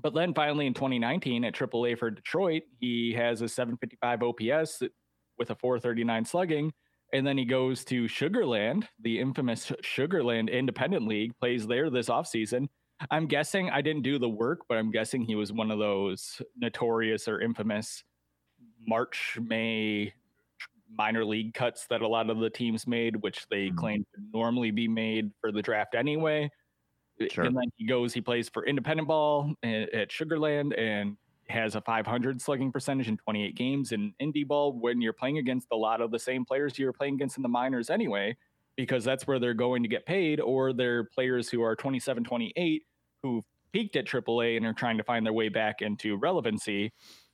But 0.02 0.14
then 0.14 0.34
finally 0.34 0.66
in 0.66 0.74
2019 0.74 1.44
at 1.44 1.54
AAA 1.54 1.98
for 1.98 2.10
Detroit, 2.10 2.62
he 2.80 3.12
has 3.12 3.42
a 3.42 3.48
755 3.48 4.22
OPS 4.22 4.82
with 5.38 5.50
a 5.50 5.54
439 5.54 6.24
slugging. 6.24 6.72
And 7.12 7.26
then 7.26 7.36
he 7.36 7.44
goes 7.44 7.84
to 7.86 8.04
Sugarland, 8.04 8.84
the 9.00 9.20
infamous 9.20 9.70
Sugarland 9.82 10.50
Independent 10.50 11.06
League, 11.06 11.38
plays 11.38 11.66
there 11.66 11.90
this 11.90 12.08
offseason. 12.08 12.68
I'm 13.10 13.26
guessing 13.26 13.68
I 13.68 13.82
didn't 13.82 14.02
do 14.02 14.18
the 14.18 14.28
work, 14.28 14.60
but 14.68 14.78
I'm 14.78 14.90
guessing 14.90 15.22
he 15.22 15.34
was 15.34 15.52
one 15.52 15.70
of 15.70 15.78
those 15.78 16.40
notorious 16.56 17.28
or 17.28 17.40
infamous 17.40 18.02
March, 18.86 19.38
May 19.40 20.14
minor 20.96 21.24
league 21.24 21.54
cuts 21.54 21.86
that 21.88 22.02
a 22.02 22.08
lot 22.08 22.30
of 22.30 22.38
the 22.38 22.50
teams 22.50 22.86
made, 22.86 23.16
which 23.16 23.46
they 23.50 23.66
mm-hmm. 23.66 23.76
claim 23.76 24.06
to 24.14 24.20
normally 24.32 24.70
be 24.70 24.88
made 24.88 25.30
for 25.40 25.52
the 25.52 25.62
draft 25.62 25.94
anyway. 25.94 26.50
Sure. 27.30 27.44
And 27.44 27.56
then 27.56 27.70
he 27.76 27.86
goes, 27.86 28.12
he 28.12 28.20
plays 28.20 28.48
for 28.48 28.66
independent 28.66 29.08
ball 29.08 29.54
at 29.62 30.10
Sugarland 30.10 30.78
and 30.78 31.16
has 31.48 31.74
a 31.74 31.80
500 31.80 32.40
slugging 32.40 32.72
percentage 32.72 33.08
in 33.08 33.16
28 33.16 33.54
games 33.54 33.92
in 33.92 34.14
indie 34.20 34.46
ball 34.46 34.72
when 34.72 35.00
you're 35.00 35.12
playing 35.12 35.38
against 35.38 35.68
a 35.72 35.76
lot 35.76 36.00
of 36.00 36.10
the 36.10 36.18
same 36.18 36.44
players 36.44 36.78
you're 36.78 36.92
playing 36.92 37.14
against 37.14 37.36
in 37.36 37.42
the 37.42 37.48
minors 37.48 37.90
anyway, 37.90 38.36
because 38.76 39.04
that's 39.04 39.26
where 39.26 39.38
they're 39.38 39.54
going 39.54 39.82
to 39.82 39.88
get 39.88 40.06
paid, 40.06 40.40
or 40.40 40.72
they're 40.72 41.04
players 41.04 41.48
who 41.48 41.62
are 41.62 41.76
27, 41.76 42.24
28 42.24 42.82
who 43.22 43.42
peaked 43.72 43.96
at 43.96 44.06
AAA 44.06 44.56
and 44.56 44.66
are 44.66 44.72
trying 44.72 44.98
to 44.98 45.04
find 45.04 45.24
their 45.24 45.32
way 45.32 45.48
back 45.48 45.82
into 45.82 46.16
relevancy. 46.16 46.92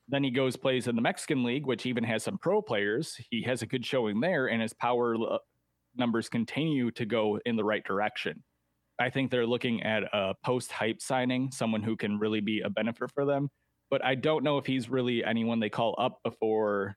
Then 0.08 0.24
he 0.24 0.30
goes 0.30 0.56
plays 0.56 0.86
in 0.86 0.96
the 0.96 1.02
Mexican 1.02 1.44
League, 1.44 1.66
which 1.66 1.84
even 1.84 2.04
has 2.04 2.24
some 2.24 2.38
pro 2.38 2.62
players. 2.62 3.16
He 3.30 3.42
has 3.42 3.62
a 3.62 3.66
good 3.66 3.84
showing 3.84 4.20
there, 4.20 4.46
and 4.46 4.62
his 4.62 4.72
power 4.72 5.16
uh, 5.16 5.38
numbers 5.96 6.28
continue 6.28 6.90
to 6.92 7.04
go 7.04 7.38
in 7.44 7.56
the 7.56 7.64
right 7.64 7.84
direction. 7.84 8.42
I 8.98 9.10
think 9.10 9.30
they're 9.30 9.46
looking 9.46 9.82
at 9.82 10.04
a 10.12 10.34
post 10.44 10.72
hype 10.72 11.00
signing, 11.00 11.50
someone 11.52 11.82
who 11.82 11.96
can 11.96 12.18
really 12.18 12.40
be 12.40 12.60
a 12.60 12.70
benefit 12.70 13.10
for 13.12 13.24
them. 13.24 13.48
But 13.90 14.04
I 14.04 14.14
don't 14.14 14.44
know 14.44 14.58
if 14.58 14.66
he's 14.66 14.90
really 14.90 15.24
anyone 15.24 15.60
they 15.60 15.70
call 15.70 15.94
up 15.98 16.18
before 16.24 16.96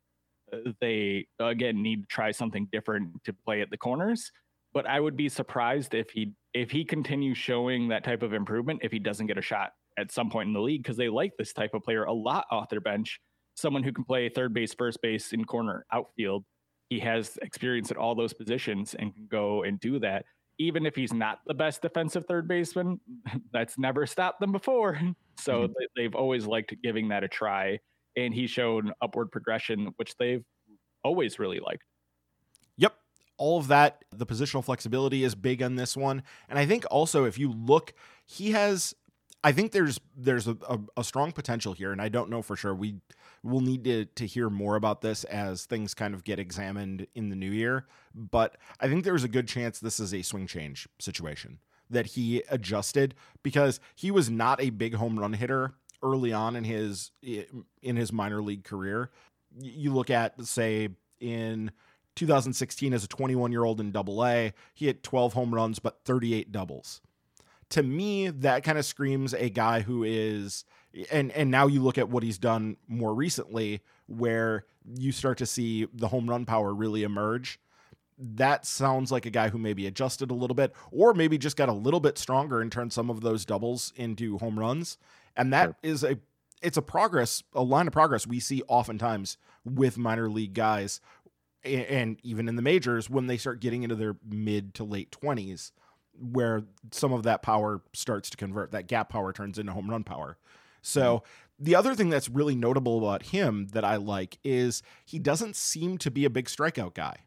uh, 0.52 0.72
they 0.82 1.28
again 1.40 1.82
need 1.82 2.02
to 2.04 2.08
try 2.08 2.32
something 2.32 2.68
different 2.72 3.24
to 3.26 3.34
play 3.34 3.62
at 3.62 3.70
the 3.70 3.78
corners. 3.78 4.32
But 4.74 4.88
I 4.88 5.00
would 5.00 5.16
be 5.16 5.30
surprised 5.30 5.94
if 5.94 6.10
he 6.10 6.34
if 6.54 6.72
he 6.72 6.84
continues 6.84 7.38
showing 7.38 7.90
that 7.90 8.04
type 8.04 8.24
of 8.24 8.34
improvement 8.34 8.82
if 8.84 8.92
he 8.92 9.00
doesn't 9.00 9.28
get 9.28 9.38
a 9.38 9.42
shot 9.42 9.72
at 9.98 10.12
some 10.12 10.30
point 10.30 10.48
in 10.48 10.54
the 10.54 10.62
league 10.62 10.84
because 10.84 10.98
they 10.98 11.10
like 11.10 11.34
this 11.38 11.54
type 11.54 11.74
of 11.74 11.84
player 11.84 12.04
a 12.04 12.14
lot 12.14 12.46
off 12.52 12.70
their 12.70 12.82
bench. 12.82 13.20
Someone 13.56 13.84
who 13.84 13.92
can 13.92 14.04
play 14.04 14.28
third 14.30 14.54
base, 14.54 14.74
first 14.74 15.02
base, 15.02 15.34
in 15.34 15.46
corner, 15.46 15.86
outfield. 15.92 16.46
He 16.90 17.00
has 17.00 17.38
experience 17.42 17.92
at 17.92 17.98
all 17.98 18.16
those 18.16 18.34
positions 18.34 18.96
and 18.98 19.14
can 19.14 19.28
go 19.30 19.64
and 19.64 19.80
do 19.80 20.00
that 20.00 20.26
even 20.62 20.86
if 20.86 20.96
he's 20.96 21.14
not 21.14 21.40
the 21.48 21.54
best 21.54 21.82
defensive 21.82 22.26
third 22.26 22.48
baseman, 22.48 23.00
that's 23.54 23.78
never 23.78 24.06
stopped 24.06 24.40
them 24.40 24.52
before. 24.52 25.00
So 25.38 25.64
mm-hmm. 25.64 25.74
they've 25.96 26.14
always 26.14 26.46
liked 26.46 26.76
giving 26.84 27.08
that 27.08 27.24
a 27.24 27.28
try. 27.28 27.80
And 28.16 28.32
he's 28.32 28.52
shown 28.52 28.92
upward 29.02 29.32
progression, 29.32 29.92
which 29.96 30.16
they've 30.20 30.44
always 31.04 31.40
really 31.40 31.60
liked. 31.60 31.82
Yep. 32.78 32.94
All 33.38 33.58
of 33.58 33.70
that, 33.70 34.06
the 34.12 34.28
positional 34.28 34.64
flexibility 34.64 35.24
is 35.24 35.34
big 35.34 35.64
on 35.64 35.78
this 35.78 35.98
one. 35.98 36.22
And 36.48 36.60
I 36.60 36.68
think 36.68 36.86
also 36.92 37.24
if 37.24 37.40
you 37.40 37.52
look, 37.52 37.94
he 38.28 38.52
has 38.52 38.94
I 39.44 39.52
think 39.52 39.72
there's 39.72 40.00
there's 40.16 40.48
a, 40.48 40.58
a, 40.68 40.80
a, 40.98 41.04
strong 41.04 41.32
potential 41.32 41.74
here, 41.74 41.92
and 41.92 42.02
I 42.02 42.10
don't 42.10 42.30
know 42.30 42.42
for 42.42 42.56
sure. 42.56 42.76
We 42.76 42.98
will 43.44 43.62
need 43.62 43.84
to 43.86 44.06
to 44.06 44.26
hear 44.28 44.50
more 44.50 44.76
about 44.76 45.02
this 45.02 45.24
as 45.24 45.66
things 45.66 45.94
kind 45.94 46.14
of 46.14 46.24
get 46.24 46.38
examined 46.38 47.08
in 47.16 47.30
the 47.30 47.36
new 47.36 47.50
year. 47.50 47.88
But 48.14 48.58
I 48.80 48.88
think 48.88 49.04
there's 49.04 49.24
a 49.24 49.28
good 49.28 49.48
chance 49.48 49.80
this 49.80 50.00
is 50.00 50.14
a 50.14 50.22
swing 50.22 50.46
change 50.46 50.88
situation 51.00 51.60
that 51.90 52.08
he 52.08 52.44
adjusted 52.50 53.16
because 53.44 53.80
he 53.96 54.12
was 54.12 54.30
not 54.30 54.62
a 54.62 54.70
big 54.70 54.96
home 54.96 55.20
run 55.20 55.34
hitter 55.34 55.74
early 56.04 56.32
on 56.34 56.56
in 56.56 56.64
his 56.64 57.12
in 57.22 57.96
his 57.96 58.14
minor 58.14 58.44
league 58.44 58.64
career. 58.64 59.10
You 59.60 59.94
look 59.94 60.12
at 60.12 60.40
say 60.46 60.90
in 61.20 61.72
2016 62.16 62.94
as 62.94 63.04
a 63.04 63.08
21 63.08 63.52
year 63.52 63.64
old 63.64 63.80
in 63.80 63.92
Double 63.92 64.24
A, 64.24 64.54
he 64.76 64.86
hit 64.86 65.02
12 65.02 65.34
home 65.34 65.56
runs 65.56 65.80
but 65.80 66.00
38 66.06 66.52
doubles 66.52 67.02
to 67.72 67.84
me 67.84 68.30
that 68.30 68.64
kind 68.64 68.78
of 68.78 68.86
screams 68.86 69.34
a 69.34 69.50
guy 69.50 69.82
who 69.82 70.04
is 70.04 70.66
and 71.12 71.32
and 71.32 71.50
now 71.50 71.68
you 71.68 71.82
look 71.82 71.98
at 71.98 72.10
what 72.10 72.24
he's 72.24 72.38
done 72.38 72.78
more 72.88 73.14
recently 73.14 73.82
where 74.08 74.66
you 74.98 75.12
start 75.12 75.38
to 75.40 75.46
see 75.46 75.88
the 75.94 76.10
home 76.10 76.30
run 76.30 76.46
power 76.46 76.74
really 76.74 77.04
emerge. 77.04 77.60
That 78.18 78.66
sounds 78.66 79.12
like 79.12 79.26
a 79.26 79.32
guy 79.32 79.50
who 79.50 79.58
maybe 79.58 79.88
adjusted 79.88 80.32
a 80.32 80.36
little 80.36 80.54
bit 80.54 80.74
or 80.92 81.14
maybe 81.14 81.38
just 81.38 81.58
got 81.58 81.70
a 81.70 81.74
little 81.74 82.00
bit 82.00 82.18
stronger 82.18 82.62
and 82.62 82.72
turned 82.72 82.94
some 82.94 83.10
of 83.10 83.22
those 83.22 83.46
doubles 83.46 83.94
into 83.96 84.38
home 84.38 84.60
runs. 84.60 84.98
And 85.36 85.52
that 85.54 85.66
sure. 85.66 85.76
is 85.82 86.04
a 86.04 86.20
it's 86.62 86.78
a 86.78 86.82
progress 86.82 87.42
a 87.54 87.64
line 87.64 87.88
of 87.88 87.94
progress 87.94 88.28
we 88.28 88.40
see 88.40 88.62
oftentimes 88.68 89.38
with 89.66 89.98
minor 89.98 90.30
league 90.30 90.54
guys 90.54 91.00
and 91.64 92.20
even 92.24 92.48
in 92.48 92.56
the 92.56 92.62
majors 92.62 93.10
when 93.10 93.28
they 93.28 93.38
start 93.38 93.60
getting 93.60 93.84
into 93.84 93.96
their 93.96 94.16
mid 94.28 94.74
to 94.74 94.84
late 94.84 95.12
20s 95.12 95.72
where 96.20 96.64
some 96.92 97.14
of 97.14 97.24
that 97.24 97.42
power 97.42 97.82
starts 97.94 98.30
to 98.32 98.38
convert. 98.38 98.72
That 98.72 98.88
gap 98.88 99.10
power 99.10 99.34
turns 99.34 99.58
into 99.58 99.72
home 99.72 99.90
run 99.90 100.04
power. 100.04 100.38
So 100.82 101.02
mm-hmm. 101.18 101.64
the 101.64 101.76
other 101.76 101.96
thing 101.96 102.10
that's 102.10 102.30
really 102.30 102.56
notable 102.56 102.98
about 102.98 103.24
him 103.24 103.68
that 103.74 103.86
I 103.86 103.98
like 103.98 104.38
is 104.44 104.82
he 105.06 105.20
doesn't 105.20 105.56
seem 105.56 105.98
to 106.00 106.12
be 106.12 106.26
a 106.26 106.30
big 106.30 106.46
strikeout 106.46 106.94
guy. 106.94 107.18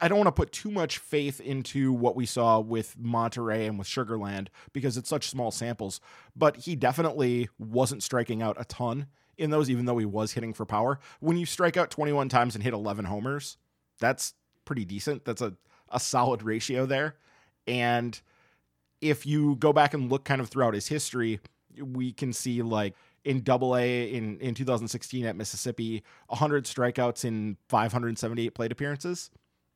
I 0.00 0.08
don't 0.08 0.18
want 0.18 0.28
to 0.28 0.32
put 0.32 0.50
too 0.50 0.70
much 0.70 0.98
faith 0.98 1.40
into 1.40 1.92
what 1.92 2.16
we 2.16 2.26
saw 2.26 2.58
with 2.58 2.98
Monterrey 2.98 3.68
and 3.68 3.78
with 3.78 3.86
Sugarland 3.86 4.48
because 4.72 4.96
it's 4.96 5.08
such 5.08 5.28
small 5.28 5.52
samples, 5.52 6.00
but 6.34 6.56
he 6.56 6.74
definitely 6.74 7.48
wasn't 7.58 8.02
striking 8.02 8.42
out 8.42 8.56
a 8.58 8.64
ton 8.64 9.06
in 9.38 9.50
those, 9.50 9.70
even 9.70 9.84
though 9.84 9.98
he 9.98 10.04
was 10.04 10.32
hitting 10.32 10.54
for 10.54 10.66
power. 10.66 10.98
When 11.20 11.36
you 11.36 11.46
strike 11.46 11.76
out 11.76 11.90
21 11.90 12.28
times 12.28 12.56
and 12.56 12.64
hit 12.64 12.74
11 12.74 13.04
homers, 13.04 13.58
that's 14.00 14.34
pretty 14.64 14.84
decent. 14.84 15.24
That's 15.24 15.40
a, 15.40 15.54
a 15.88 16.00
solid 16.00 16.42
ratio 16.42 16.84
there. 16.84 17.14
And 17.68 18.20
if 19.02 19.26
you 19.26 19.56
go 19.56 19.72
back 19.72 19.92
and 19.92 20.10
look 20.10 20.24
kind 20.24 20.40
of 20.40 20.48
throughout 20.48 20.72
his 20.72 20.86
history, 20.86 21.40
we 21.78 22.12
can 22.12 22.32
see 22.32 22.62
like 22.62 22.94
in 23.24 23.42
double 23.42 23.76
A 23.76 24.14
in, 24.14 24.38
in 24.40 24.54
2016 24.54 25.26
at 25.26 25.36
Mississippi, 25.36 26.02
100 26.28 26.64
strikeouts 26.64 27.24
in 27.24 27.58
578 27.68 28.54
plate 28.54 28.72
appearances. 28.72 29.30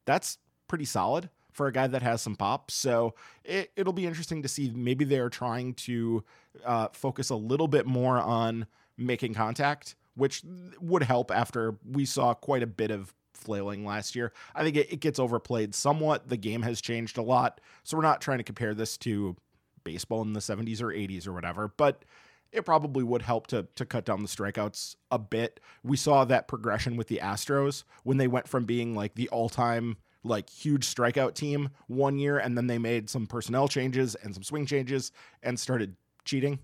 That's 0.07 0.39
pretty 0.69 0.85
solid 0.85 1.29
for 1.53 1.67
a 1.67 1.73
guy 1.73 1.87
that 1.89 2.03
has 2.03 2.23
some 2.23 2.37
pop. 2.37 2.71
So 2.71 3.15
it, 3.45 3.71
will 3.77 3.93
be 3.93 4.07
interesting 4.07 4.43
to 4.43 4.49
see. 4.49 4.71
Maybe 4.75 5.05
they're 5.05 5.29
trying 5.29 5.75
to 5.75 6.25
uh, 6.65 6.89
focus 6.93 7.31
a 7.31 7.37
little 7.37 7.69
bit 7.69 7.87
more 7.87 8.19
on 8.19 8.67
making 8.97 9.35
contact, 9.35 9.97
which 10.15 10.43
would 10.81 11.03
help 11.03 11.31
after 11.31 11.77
we 11.85 12.05
saw 12.05 12.35
quite 12.35 12.63
a 12.63 12.67
bit 12.67 12.91
of 12.91 13.15
flailing 13.37 13.85
last 13.85 14.17
year. 14.17 14.33
I 14.55 14.63
think 14.63 14.77
it, 14.77 14.93
it 14.93 15.01
gets 15.01 15.19
overplayed 15.19 15.75
somewhat. 15.75 16.29
The 16.29 16.37
game 16.37 16.63
has 16.63 16.81
changed 16.81 17.19
a 17.19 17.23
lot. 17.23 17.61
So 17.85 17.97
we're 17.97 18.03
not 18.03 18.21
trying 18.21 18.39
to 18.39 18.45
compare 18.45 18.75
this 18.75 18.97
to 18.99 19.37
baseball 19.85 20.23
in 20.23 20.33
the 20.33 20.41
70s 20.41 20.81
or 20.83 20.89
80s 20.89 21.27
or 21.27 21.33
whatever, 21.33 21.73
but 21.77 22.05
it 22.53 22.65
probably 22.65 23.05
would 23.05 23.23
help 23.23 23.47
to 23.49 23.67
to 23.75 23.85
cut 23.85 24.05
down 24.05 24.23
the 24.23 24.29
strikeouts 24.29 24.97
a 25.11 25.19
bit. 25.19 25.61
We 25.83 25.97
saw 25.97 26.25
that 26.25 26.49
progression 26.49 26.97
with 26.97 27.09
the 27.09 27.21
Astros 27.23 27.85
when 28.03 28.17
they 28.17 28.29
went 28.29 28.49
from 28.49 28.65
being 28.65 28.95
like 28.95 29.15
the 29.15 29.29
all-time 29.29 29.97
like 30.25 30.51
huge 30.51 30.93
strikeout 30.93 31.35
team 31.35 31.71
one 31.87 32.19
year 32.19 32.39
and 32.39 32.57
then 32.57 32.67
they 32.67 32.79
made 32.79 33.09
some 33.09 33.27
personnel 33.27 33.69
changes 33.69 34.15
and 34.17 34.35
some 34.35 34.43
swing 34.43 34.67
changes 34.67 35.13
and 35.43 35.59
started 35.59 35.97
cheating. 36.25 36.59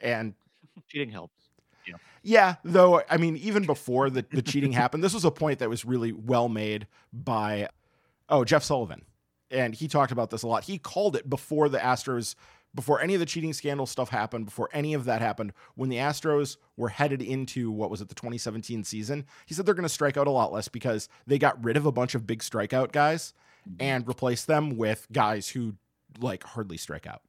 And 0.00 0.34
cheating 0.88 1.10
helps. 1.10 1.41
Yeah, 2.22 2.56
though 2.64 3.02
I 3.10 3.16
mean, 3.16 3.36
even 3.36 3.66
before 3.66 4.08
the, 4.08 4.24
the 4.30 4.42
cheating 4.42 4.72
happened, 4.72 5.02
this 5.02 5.14
was 5.14 5.24
a 5.24 5.30
point 5.30 5.58
that 5.58 5.68
was 5.68 5.84
really 5.84 6.12
well 6.12 6.48
made 6.48 6.86
by 7.12 7.68
oh 8.28 8.44
Jeff 8.44 8.62
Sullivan, 8.62 9.04
and 9.50 9.74
he 9.74 9.88
talked 9.88 10.12
about 10.12 10.30
this 10.30 10.42
a 10.42 10.46
lot. 10.46 10.64
He 10.64 10.78
called 10.78 11.16
it 11.16 11.28
before 11.28 11.68
the 11.68 11.78
Astros, 11.78 12.36
before 12.74 13.00
any 13.00 13.14
of 13.14 13.20
the 13.20 13.26
cheating 13.26 13.52
scandal 13.52 13.86
stuff 13.86 14.08
happened, 14.08 14.46
before 14.46 14.68
any 14.72 14.94
of 14.94 15.04
that 15.06 15.20
happened, 15.20 15.52
when 15.74 15.88
the 15.88 15.96
Astros 15.96 16.58
were 16.76 16.90
headed 16.90 17.20
into 17.20 17.70
what 17.70 17.90
was 17.90 18.00
it 18.00 18.08
the 18.08 18.14
2017 18.14 18.84
season. 18.84 19.26
He 19.46 19.54
said 19.54 19.66
they're 19.66 19.74
going 19.74 19.82
to 19.82 19.88
strike 19.88 20.16
out 20.16 20.28
a 20.28 20.30
lot 20.30 20.52
less 20.52 20.68
because 20.68 21.08
they 21.26 21.38
got 21.38 21.62
rid 21.62 21.76
of 21.76 21.86
a 21.86 21.92
bunch 21.92 22.14
of 22.14 22.26
big 22.26 22.38
strikeout 22.38 22.92
guys 22.92 23.34
and 23.78 24.06
replaced 24.08 24.46
them 24.46 24.76
with 24.76 25.06
guys 25.12 25.48
who 25.48 25.74
like 26.20 26.44
hardly 26.44 26.76
strike 26.76 27.06
out. 27.06 27.22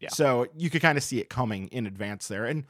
Yeah. 0.00 0.10
So 0.10 0.46
you 0.56 0.70
could 0.70 0.82
kind 0.82 0.98
of 0.98 1.04
see 1.04 1.20
it 1.20 1.28
coming 1.28 1.68
in 1.68 1.86
advance 1.86 2.28
there. 2.28 2.44
And 2.44 2.64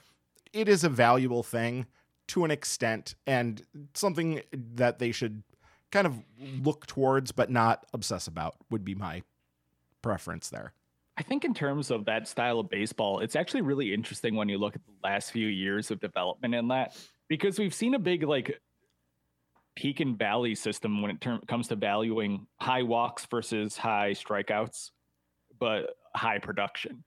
it 0.57 0.69
is 0.69 0.85
a 0.85 0.89
valuable 0.89 1.43
thing 1.43 1.87
to 2.29 2.45
an 2.45 2.51
extent 2.51 3.15
and 3.27 3.63
something 3.95 4.41
that 4.53 4.99
they 4.99 5.13
should 5.13 5.43
kind 5.93 6.07
of 6.07 6.19
look 6.65 6.87
towards 6.87 7.31
but 7.31 7.51
not 7.51 7.85
obsess 7.93 8.27
about 8.27 8.57
would 8.71 8.85
be 8.85 8.95
my 8.95 9.23
preference 10.03 10.49
there. 10.49 10.73
I 11.19 11.23
think 11.23 11.45
in 11.45 11.55
terms 11.55 11.91
of 11.91 12.07
that 12.07 12.27
style 12.27 12.59
of 12.59 12.69
baseball, 12.69 13.21
it's 13.21 13.37
actually 13.37 13.63
really 13.63 13.93
interesting 13.93 14.35
when 14.35 14.49
you 14.49 14.59
look 14.59 14.75
at 14.75 14.85
the 14.85 14.93
last 15.09 15.31
few 15.31 15.47
years 15.47 15.91
of 15.91 16.01
development 16.01 16.55
in 16.55 16.69
that 16.69 16.97
because 17.29 17.59
we've 17.59 17.75
seen 17.75 17.95
a 17.95 17.99
big 17.99 18.23
like 18.23 18.61
peak 19.75 20.01
and 20.01 20.19
valley 20.19 20.55
system 20.55 21.03
when 21.03 21.11
it 21.11 21.21
term- 21.21 21.43
comes 21.47 21.69
to 21.69 21.77
valuing 21.77 22.47
high 22.61 22.83
walks 22.83 23.27
versus 23.27 23.77
high 23.77 24.13
strikeouts, 24.13 24.91
but 25.59 25.97
high 26.15 26.39
production. 26.39 27.05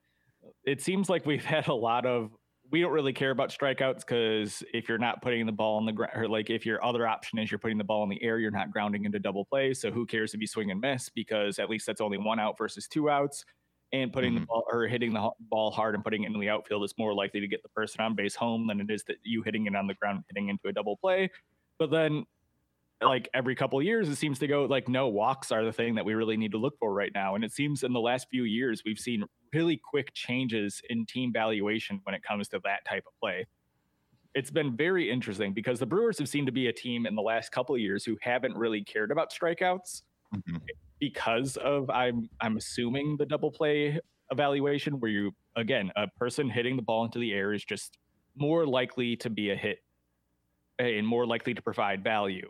It 0.64 0.82
seems 0.82 1.10
like 1.10 1.26
we've 1.26 1.46
had 1.46 1.68
a 1.68 1.74
lot 1.74 2.06
of 2.06 2.32
we 2.72 2.82
don't 2.82 2.92
really 2.92 3.14
care 3.14 3.32
about 3.32 3.50
strikeouts 3.50 4.00
because 4.00 4.64
if 4.74 4.88
you're 4.88 4.98
not 4.98 5.22
putting 5.22 5.46
the 5.46 5.52
ball 5.52 5.78
on 5.78 5.86
the 5.86 5.92
ground, 5.92 6.12
or 6.16 6.28
like 6.28 6.50
if 6.50 6.66
your 6.66 6.84
other 6.84 7.08
option 7.08 7.40
is 7.40 7.52
you're 7.52 7.60
putting 7.60 7.78
the 7.78 7.84
ball 7.84 8.04
in 8.04 8.10
the 8.10 8.22
air, 8.22 8.40
you're 8.40 8.52
not 8.52 8.72
grounding 8.72 9.06
into 9.06 9.20
double 9.20 9.46
play. 9.46 9.74
So 9.74 9.92
who 9.92 10.06
cares 10.06 10.34
if 10.34 10.42
you 10.42 10.48
swing 10.48 10.72
and 10.72 10.80
miss? 10.80 11.10
Because 11.10 11.60
at 11.60 11.70
least 11.70 11.86
that's 11.86 12.02
only 12.02 12.18
one 12.18 12.40
out 12.40 12.58
versus 12.58 12.88
two 12.88 13.10
outs. 13.10 13.46
And 13.92 14.14
putting 14.14 14.34
mm-hmm. 14.34 14.42
the 14.42 14.46
ball 14.46 14.64
or 14.72 14.86
hitting 14.86 15.14
the 15.14 15.32
ball 15.50 15.72
hard 15.72 15.96
and 15.96 16.04
putting 16.04 16.24
it 16.24 16.32
in 16.32 16.40
the 16.40 16.50
outfield 16.50 16.84
is 16.84 16.94
more 17.00 17.12
likely 17.14 17.40
to 17.40 17.48
get 17.48 17.64
the 17.64 17.70
person 17.70 18.02
on 18.02 18.14
base 18.14 18.36
home 18.36 18.68
than 18.68 18.80
it 18.80 18.92
is 18.92 19.04
that 19.06 19.16
you 19.24 19.42
hitting 19.42 19.66
it 19.66 19.76
on 19.76 19.88
the 19.88 19.96
ground, 19.96 20.24
hitting 20.30 20.50
into 20.50 20.68
a 20.68 20.72
double 20.72 20.96
play. 20.98 21.32
But 21.80 21.90
then 21.90 22.26
like 23.02 23.30
every 23.34 23.56
couple 23.56 23.80
of 23.80 23.86
years 23.86 24.10
it 24.10 24.16
seems 24.16 24.40
to 24.40 24.48
go 24.48 24.66
like 24.66 24.90
no 24.90 25.08
walks 25.08 25.52
are 25.52 25.64
the 25.64 25.72
thing 25.72 25.96
that 25.96 26.04
we 26.04 26.14
really 26.14 26.36
need 26.36 26.52
to 26.52 26.58
look 26.58 26.78
for 26.80 26.94
right 26.94 27.12
now. 27.14 27.36
And 27.36 27.44
it 27.44 27.54
seems 27.54 27.84
in 27.84 27.94
the 27.94 28.00
last 28.00 28.28
few 28.30 28.44
years 28.44 28.84
we've 28.86 29.00
seen 29.00 29.24
really 29.54 29.80
quick 29.82 30.14
changes 30.14 30.82
in 30.90 31.06
team 31.06 31.32
valuation 31.32 32.02
when 32.04 32.14
it 32.14 32.22
comes 32.24 32.50
to 32.50 32.60
that 32.66 32.86
type 32.86 33.04
of 33.08 33.14
play. 33.22 33.46
It's 34.36 34.52
been 34.52 34.76
very 34.76 35.10
interesting 35.10 35.54
because 35.54 35.80
the 35.80 35.86
brewers 35.86 36.20
have 36.20 36.30
seemed 36.30 36.48
to 36.48 36.54
be 36.54 36.68
a 36.68 36.74
team 36.74 37.06
in 37.06 37.16
the 37.16 37.22
last 37.22 37.52
couple 37.52 37.74
of 37.74 37.82
years 37.82 38.04
who 38.04 38.18
haven't 38.22 38.56
really 38.56 38.84
cared 38.84 39.12
about 39.12 39.32
strikeouts 39.32 40.04
mm-hmm. 40.36 40.58
because 41.00 41.58
of 41.58 41.90
i'm 41.90 42.30
i'm 42.42 42.58
assuming 42.58 43.16
the 43.18 43.26
double 43.26 43.52
play 43.52 44.00
evaluation 44.32 45.00
where 45.00 45.10
you 45.10 45.32
again 45.56 45.92
a 45.96 46.08
person 46.20 46.50
hitting 46.50 46.76
the 46.76 46.82
ball 46.82 47.06
into 47.06 47.20
the 47.20 47.34
air 47.34 47.54
is 47.54 47.64
just 47.64 47.98
more 48.36 48.66
likely 48.66 49.16
to 49.16 49.30
be 49.30 49.50
a 49.50 49.56
hit 49.56 49.80
and 50.78 51.06
more 51.06 51.26
likely 51.26 51.54
to 51.54 51.62
provide 51.62 52.04
value 52.04 52.50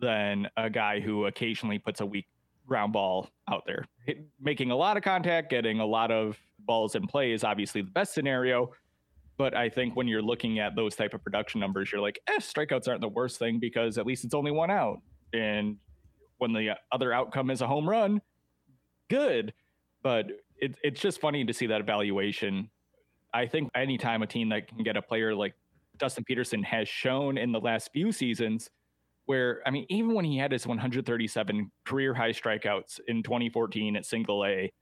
than 0.00 0.48
a 0.56 0.70
guy 0.70 1.00
who 1.00 1.26
occasionally 1.26 1.78
puts 1.78 2.00
a 2.00 2.06
weak 2.06 2.26
ground 2.66 2.92
ball 2.92 3.30
out 3.50 3.64
there. 3.66 3.84
Hit, 4.06 4.26
making 4.40 4.70
a 4.70 4.76
lot 4.76 4.96
of 4.96 5.02
contact, 5.02 5.50
getting 5.50 5.80
a 5.80 5.86
lot 5.86 6.10
of 6.10 6.38
balls 6.60 6.94
in 6.94 7.06
play 7.06 7.32
is 7.32 7.42
obviously 7.44 7.82
the 7.82 7.90
best 7.90 8.14
scenario. 8.14 8.70
But 9.38 9.56
I 9.56 9.68
think 9.68 9.96
when 9.96 10.08
you're 10.08 10.22
looking 10.22 10.58
at 10.58 10.76
those 10.76 10.94
type 10.94 11.14
of 11.14 11.22
production 11.22 11.60
numbers, 11.60 11.90
you're 11.90 12.00
like, 12.00 12.20
eh, 12.26 12.38
strikeouts 12.38 12.88
aren't 12.88 13.00
the 13.00 13.08
worst 13.08 13.38
thing 13.38 13.58
because 13.58 13.96
at 13.96 14.04
least 14.06 14.24
it's 14.24 14.34
only 14.34 14.50
one 14.50 14.70
out. 14.70 14.98
And 15.32 15.76
when 16.38 16.52
the 16.52 16.76
other 16.92 17.12
outcome 17.12 17.50
is 17.50 17.60
a 17.60 17.66
home 17.66 17.88
run, 17.88 18.20
good. 19.08 19.54
But 20.02 20.26
it, 20.56 20.74
it's 20.82 21.00
just 21.00 21.20
funny 21.20 21.44
to 21.44 21.52
see 21.52 21.66
that 21.66 21.80
evaluation. 21.80 22.68
I 23.32 23.46
think 23.46 23.70
anytime 23.74 24.22
a 24.22 24.26
team 24.26 24.48
that 24.48 24.68
can 24.68 24.82
get 24.82 24.96
a 24.96 25.02
player 25.02 25.34
like 25.34 25.54
Dustin 25.98 26.24
Peterson 26.24 26.62
has 26.64 26.88
shown 26.88 27.38
in 27.38 27.52
the 27.52 27.60
last 27.60 27.90
few 27.92 28.12
seasons 28.12 28.70
where 29.28 29.60
I 29.66 29.70
mean, 29.70 29.84
even 29.90 30.14
when 30.14 30.24
he 30.24 30.38
had 30.38 30.52
his 30.52 30.66
137 30.66 31.70
career 31.84 32.14
high 32.14 32.30
strikeouts 32.30 32.98
in 33.08 33.22
2014 33.22 33.94
at 33.94 34.06
single 34.06 34.42
A, 34.46 34.72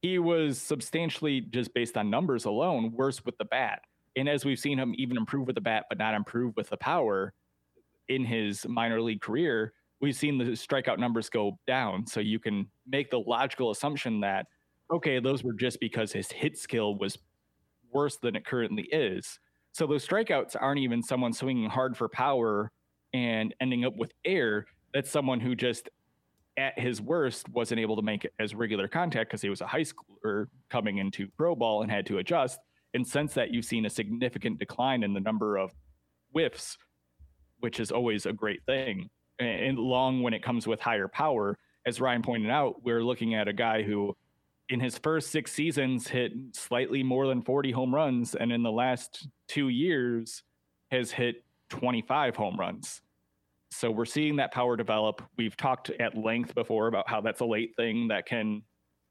he 0.00 0.20
was 0.20 0.62
substantially 0.62 1.40
just 1.40 1.74
based 1.74 1.96
on 1.96 2.08
numbers 2.08 2.44
alone 2.44 2.92
worse 2.92 3.24
with 3.24 3.36
the 3.38 3.44
bat. 3.46 3.80
And 4.14 4.28
as 4.28 4.44
we've 4.44 4.60
seen 4.60 4.78
him 4.78 4.94
even 4.96 5.16
improve 5.16 5.48
with 5.48 5.56
the 5.56 5.60
bat, 5.60 5.86
but 5.88 5.98
not 5.98 6.14
improve 6.14 6.54
with 6.56 6.70
the 6.70 6.76
power 6.76 7.34
in 8.08 8.24
his 8.24 8.64
minor 8.64 9.00
league 9.00 9.22
career, 9.22 9.72
we've 10.00 10.14
seen 10.14 10.38
the 10.38 10.44
strikeout 10.44 11.00
numbers 11.00 11.28
go 11.28 11.58
down. 11.66 12.06
So 12.06 12.20
you 12.20 12.38
can 12.38 12.70
make 12.86 13.10
the 13.10 13.18
logical 13.18 13.72
assumption 13.72 14.20
that, 14.20 14.46
okay, 14.92 15.18
those 15.18 15.42
were 15.42 15.52
just 15.52 15.80
because 15.80 16.12
his 16.12 16.30
hit 16.30 16.56
skill 16.56 16.96
was 16.96 17.18
worse 17.92 18.18
than 18.18 18.36
it 18.36 18.46
currently 18.46 18.84
is. 18.92 19.40
So 19.72 19.88
those 19.88 20.06
strikeouts 20.06 20.54
aren't 20.60 20.78
even 20.78 21.02
someone 21.02 21.32
swinging 21.32 21.68
hard 21.68 21.96
for 21.96 22.08
power 22.08 22.70
and 23.12 23.54
ending 23.60 23.84
up 23.84 23.96
with 23.96 24.12
air, 24.24 24.66
that's 24.92 25.10
someone 25.10 25.40
who 25.40 25.54
just 25.54 25.88
at 26.56 26.78
his 26.78 27.00
worst 27.00 27.48
wasn't 27.48 27.80
able 27.80 27.96
to 27.96 28.02
make 28.02 28.28
as 28.38 28.54
regular 28.54 28.88
contact 28.88 29.30
because 29.30 29.42
he 29.42 29.48
was 29.48 29.60
a 29.60 29.66
high 29.66 29.84
schooler 29.84 30.46
coming 30.68 30.98
into 30.98 31.28
pro 31.36 31.54
ball 31.54 31.82
and 31.82 31.90
had 31.90 32.06
to 32.06 32.18
adjust. 32.18 32.58
And 32.92 33.06
since 33.06 33.34
that, 33.34 33.52
you've 33.52 33.64
seen 33.64 33.86
a 33.86 33.90
significant 33.90 34.58
decline 34.58 35.02
in 35.02 35.14
the 35.14 35.20
number 35.20 35.56
of 35.56 35.72
whiffs, 36.32 36.76
which 37.60 37.80
is 37.80 37.90
always 37.90 38.26
a 38.26 38.32
great 38.32 38.64
thing. 38.66 39.08
And 39.38 39.78
long 39.78 40.22
when 40.22 40.34
it 40.34 40.42
comes 40.42 40.66
with 40.66 40.80
higher 40.80 41.08
power, 41.08 41.56
as 41.86 42.00
Ryan 42.00 42.22
pointed 42.22 42.50
out, 42.50 42.82
we're 42.84 43.02
looking 43.02 43.34
at 43.34 43.48
a 43.48 43.52
guy 43.52 43.82
who, 43.82 44.14
in 44.68 44.80
his 44.80 44.98
first 44.98 45.30
six 45.30 45.52
seasons, 45.52 46.08
hit 46.08 46.32
slightly 46.52 47.02
more 47.02 47.26
than 47.26 47.42
40 47.42 47.70
home 47.70 47.94
runs, 47.94 48.34
and 48.34 48.52
in 48.52 48.62
the 48.62 48.72
last 48.72 49.28
two 49.48 49.68
years, 49.68 50.42
has 50.90 51.10
hit 51.10 51.44
25 51.70 52.36
home 52.36 52.56
runs. 52.56 53.00
So 53.72 53.90
we're 53.90 54.04
seeing 54.04 54.36
that 54.36 54.52
power 54.52 54.76
develop. 54.76 55.22
We've 55.38 55.56
talked 55.56 55.90
at 55.90 56.16
length 56.16 56.54
before 56.54 56.88
about 56.88 57.08
how 57.08 57.20
that's 57.20 57.40
a 57.40 57.44
late 57.44 57.72
thing 57.76 58.08
that 58.08 58.26
can 58.26 58.62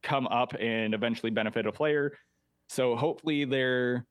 come 0.04 0.28
up 0.28 0.54
and 0.60 0.94
eventually 0.94 1.32
benefit 1.32 1.66
a 1.66 1.72
player. 1.72 2.14
So 2.68 2.96
hopefully 2.96 3.46
they're 3.46 4.06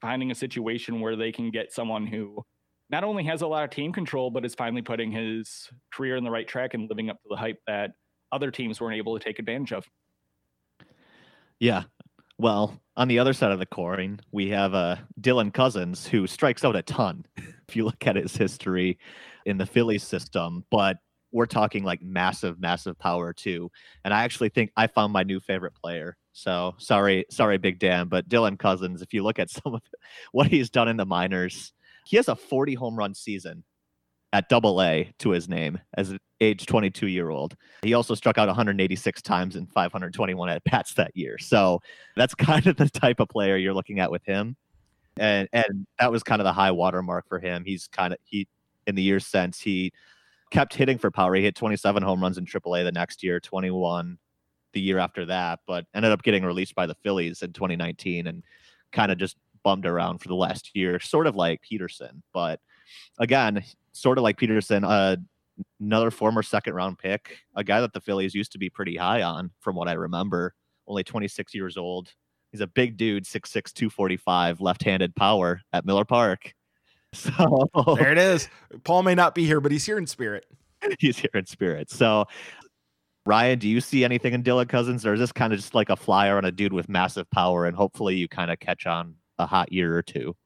finding 0.00 0.30
a 0.30 0.34
situation 0.34 1.00
where 1.00 1.16
they 1.16 1.32
can 1.32 1.50
get 1.50 1.72
someone 1.72 2.06
who 2.06 2.42
not 2.90 3.04
only 3.04 3.24
has 3.24 3.42
a 3.42 3.46
lot 3.46 3.64
of 3.64 3.70
team 3.70 3.92
control, 3.92 4.30
but 4.30 4.44
is 4.44 4.54
finally 4.54 4.82
putting 4.82 5.12
his 5.12 5.68
career 5.92 6.16
in 6.16 6.24
the 6.24 6.30
right 6.30 6.48
track 6.48 6.74
and 6.74 6.88
living 6.88 7.10
up 7.10 7.16
to 7.22 7.28
the 7.30 7.36
hype 7.36 7.58
that 7.66 7.90
other 8.32 8.50
teams 8.50 8.80
weren't 8.80 8.96
able 8.96 9.18
to 9.18 9.24
take 9.24 9.38
advantage 9.38 9.72
of. 9.72 9.86
Yeah, 11.60 11.84
well, 12.38 12.80
on 12.96 13.08
the 13.08 13.18
other 13.18 13.32
side 13.32 13.50
of 13.50 13.58
the 13.58 13.66
coin, 13.66 14.20
we 14.30 14.50
have 14.50 14.72
uh, 14.72 14.96
Dylan 15.20 15.52
Cozens, 15.52 16.06
who 16.06 16.26
strikes 16.26 16.64
out 16.64 16.76
a 16.76 16.82
ton. 16.82 17.26
If 17.68 17.76
you 17.76 17.84
look 17.84 18.06
at 18.06 18.16
his 18.16 18.36
history 18.36 18.98
in 19.46 19.58
the 19.58 19.66
Phillies 19.66 20.02
system, 20.02 20.64
but 20.70 20.96
we're 21.32 21.46
talking 21.46 21.84
like 21.84 22.02
massive, 22.02 22.58
massive 22.58 22.98
power 22.98 23.32
too. 23.32 23.70
And 24.04 24.14
I 24.14 24.24
actually 24.24 24.48
think 24.48 24.72
I 24.76 24.86
found 24.86 25.12
my 25.12 25.22
new 25.22 25.40
favorite 25.40 25.74
player. 25.74 26.16
So 26.32 26.74
sorry, 26.78 27.26
sorry, 27.30 27.58
Big 27.58 27.78
Dan, 27.78 28.08
but 28.08 28.28
Dylan 28.28 28.58
Cozens, 28.58 29.02
If 29.02 29.12
you 29.12 29.22
look 29.22 29.38
at 29.38 29.50
some 29.50 29.74
of 29.74 29.82
what 30.32 30.46
he's 30.46 30.70
done 30.70 30.88
in 30.88 30.96
the 30.96 31.06
minors, 31.06 31.72
he 32.06 32.16
has 32.16 32.28
a 32.28 32.36
40 32.36 32.74
home 32.74 32.96
run 32.96 33.14
season 33.14 33.64
at 34.32 34.48
double 34.48 34.82
A 34.82 35.12
to 35.20 35.30
his 35.30 35.48
name 35.48 35.78
as 35.94 36.10
an 36.10 36.18
age 36.40 36.66
22 36.66 37.06
year 37.06 37.30
old. 37.30 37.56
He 37.82 37.94
also 37.94 38.14
struck 38.14 38.38
out 38.38 38.46
186 38.46 39.22
times 39.22 39.56
in 39.56 39.66
521 39.66 40.48
at 40.48 40.64
bats 40.64 40.94
that 40.94 41.16
year. 41.16 41.38
So 41.38 41.80
that's 42.16 42.34
kind 42.34 42.66
of 42.66 42.76
the 42.76 42.88
type 42.88 43.20
of 43.20 43.28
player 43.28 43.56
you're 43.56 43.74
looking 43.74 44.00
at 44.00 44.10
with 44.10 44.24
him. 44.24 44.56
And 45.20 45.48
and 45.52 45.86
that 45.98 46.10
was 46.12 46.22
kind 46.22 46.40
of 46.40 46.44
the 46.44 46.52
high 46.52 46.70
watermark 46.70 47.28
for 47.28 47.38
him. 47.38 47.64
He's 47.64 47.88
kind 47.88 48.12
of 48.12 48.18
he 48.24 48.46
in 48.86 48.94
the 48.94 49.02
years 49.02 49.26
since 49.26 49.60
he 49.60 49.92
kept 50.50 50.74
hitting 50.74 50.98
for 50.98 51.10
power. 51.10 51.34
He 51.34 51.42
hit 51.42 51.54
27 51.54 52.02
home 52.02 52.22
runs 52.22 52.38
in 52.38 52.46
AAA 52.46 52.84
the 52.84 52.92
next 52.92 53.22
year, 53.22 53.38
21 53.40 54.18
the 54.72 54.80
year 54.80 54.98
after 54.98 55.24
that, 55.26 55.60
but 55.66 55.86
ended 55.94 56.12
up 56.12 56.22
getting 56.22 56.44
released 56.44 56.74
by 56.74 56.86
the 56.86 56.94
Phillies 56.94 57.42
in 57.42 57.52
2019 57.52 58.26
and 58.26 58.42
kind 58.92 59.12
of 59.12 59.18
just 59.18 59.36
bummed 59.62 59.86
around 59.86 60.18
for 60.18 60.28
the 60.28 60.34
last 60.34 60.70
year, 60.74 61.00
sort 61.00 61.26
of 61.26 61.36
like 61.36 61.60
Peterson. 61.62 62.22
But 62.32 62.60
again, 63.18 63.64
sort 63.92 64.18
of 64.18 64.24
like 64.24 64.36
Peterson, 64.36 64.84
uh, 64.84 65.16
another 65.80 66.10
former 66.10 66.42
second 66.42 66.74
round 66.74 66.98
pick, 66.98 67.38
a 67.56 67.64
guy 67.64 67.80
that 67.80 67.92
the 67.92 68.00
Phillies 68.00 68.34
used 68.34 68.52
to 68.52 68.58
be 68.58 68.70
pretty 68.70 68.96
high 68.96 69.22
on, 69.22 69.50
from 69.60 69.76
what 69.76 69.88
I 69.88 69.92
remember. 69.92 70.54
Only 70.86 71.04
26 71.04 71.54
years 71.54 71.76
old. 71.76 72.14
He's 72.52 72.60
a 72.60 72.66
big 72.66 72.96
dude, 72.96 73.24
6'6, 73.24 73.72
245, 73.72 74.60
left 74.60 74.82
handed 74.82 75.14
power 75.14 75.60
at 75.72 75.84
Miller 75.84 76.04
Park. 76.04 76.54
So 77.14 77.66
there 77.96 78.12
it 78.12 78.18
is. 78.18 78.50
Paul 78.84 79.02
may 79.02 79.14
not 79.14 79.34
be 79.34 79.46
here, 79.46 79.62
but 79.62 79.72
he's 79.72 79.86
here 79.86 79.96
in 79.96 80.06
spirit. 80.06 80.44
He's 80.98 81.18
here 81.18 81.30
in 81.32 81.46
spirit. 81.46 81.90
So, 81.90 82.26
Ryan, 83.26 83.58
do 83.58 83.66
you 83.66 83.80
see 83.80 84.04
anything 84.04 84.34
in 84.34 84.42
Dylan 84.42 84.68
Cozens, 84.68 85.06
or 85.06 85.14
is 85.14 85.20
this 85.20 85.32
kind 85.32 85.52
of 85.52 85.58
just 85.58 85.74
like 85.74 85.88
a 85.88 85.96
flyer 85.96 86.36
on 86.36 86.44
a 86.44 86.52
dude 86.52 86.72
with 86.72 86.88
massive 86.88 87.28
power, 87.30 87.66
and 87.66 87.74
hopefully 87.74 88.16
you 88.16 88.28
kind 88.28 88.50
of 88.50 88.60
catch 88.60 88.86
on 88.86 89.14
a 89.38 89.46
hot 89.46 89.72
year 89.72 89.96
or 89.96 90.02
two? 90.02 90.36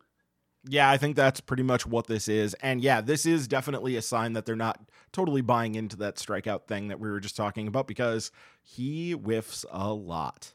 Yeah, 0.68 0.88
I 0.88 0.96
think 0.96 1.16
that's 1.16 1.40
pretty 1.40 1.64
much 1.64 1.86
what 1.86 2.06
this 2.06 2.28
is. 2.28 2.54
And 2.54 2.80
yeah, 2.80 3.00
this 3.00 3.26
is 3.26 3.48
definitely 3.48 3.96
a 3.96 4.02
sign 4.02 4.32
that 4.34 4.46
they're 4.46 4.54
not 4.54 4.80
totally 5.12 5.40
buying 5.40 5.74
into 5.74 5.96
that 5.96 6.16
strikeout 6.16 6.66
thing 6.68 6.88
that 6.88 7.00
we 7.00 7.10
were 7.10 7.20
just 7.20 7.36
talking 7.36 7.66
about 7.66 7.88
because 7.88 8.30
he 8.62 9.12
whiffs 9.12 9.64
a 9.70 9.92
lot. 9.92 10.52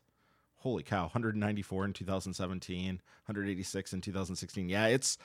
Holy 0.57 0.83
cow, 0.83 1.03
194 1.03 1.85
in 1.85 1.93
2017, 1.93 2.87
186 3.25 3.93
in 3.93 4.01
2016. 4.01 4.69
Yeah, 4.69 4.87
it's 4.87 5.17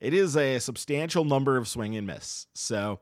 it 0.00 0.14
is 0.14 0.36
a 0.36 0.58
substantial 0.58 1.24
number 1.24 1.56
of 1.56 1.68
swing 1.68 1.96
and 1.96 2.06
miss. 2.06 2.46
So 2.54 3.00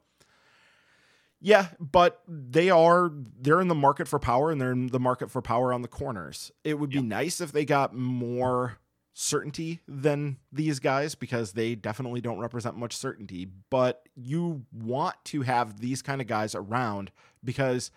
Yeah, 1.41 1.69
but 1.79 2.21
they 2.27 2.69
are 2.71 3.11
they're 3.41 3.61
in 3.61 3.69
the 3.69 3.75
market 3.75 4.09
for 4.09 4.19
power 4.19 4.51
and 4.51 4.61
they're 4.61 4.73
in 4.73 4.89
the 4.89 5.01
market 5.01 5.31
for 5.31 5.41
power 5.41 5.73
on 5.73 5.83
the 5.83 5.89
corners. 5.89 6.51
It 6.65 6.79
would 6.79 6.91
be 6.91 7.03
nice 7.03 7.41
if 7.41 7.53
they 7.53 7.65
got 7.65 7.95
more 7.95 8.79
certainty 9.15 9.81
than 9.89 10.37
these 10.53 10.79
guys 10.79 11.15
because 11.15 11.53
they 11.53 11.75
definitely 11.75 12.21
don't 12.21 12.39
represent 12.39 12.77
much 12.77 12.97
certainty, 12.97 13.49
but 13.71 14.09
you 14.15 14.65
want 14.73 15.17
to 15.25 15.43
have 15.43 15.81
these 15.81 16.03
kind 16.03 16.21
of 16.21 16.27
guys 16.27 16.55
around 16.55 17.11
because 17.43 17.91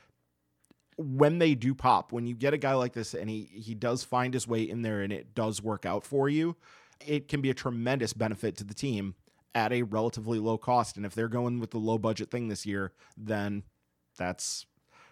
when 0.97 1.39
they 1.39 1.55
do 1.55 1.73
pop, 1.73 2.11
when 2.11 2.27
you 2.27 2.35
get 2.35 2.53
a 2.53 2.57
guy 2.57 2.73
like 2.73 2.93
this 2.93 3.13
and 3.13 3.29
he 3.29 3.49
he 3.53 3.73
does 3.73 4.03
find 4.03 4.33
his 4.33 4.47
way 4.47 4.61
in 4.61 4.81
there 4.81 5.01
and 5.01 5.11
it 5.11 5.33
does 5.33 5.61
work 5.61 5.85
out 5.85 6.05
for 6.05 6.29
you, 6.29 6.55
it 7.05 7.27
can 7.27 7.41
be 7.41 7.49
a 7.49 7.53
tremendous 7.53 8.13
benefit 8.13 8.57
to 8.57 8.63
the 8.63 8.73
team 8.73 9.15
at 9.53 9.73
a 9.73 9.83
relatively 9.83 10.39
low 10.39 10.57
cost. 10.57 10.97
And 10.97 11.05
if 11.05 11.13
they're 11.13 11.27
going 11.27 11.59
with 11.59 11.71
the 11.71 11.77
low 11.77 11.97
budget 11.97 12.31
thing 12.31 12.47
this 12.47 12.65
year, 12.65 12.93
then 13.17 13.63
that's 14.17 14.65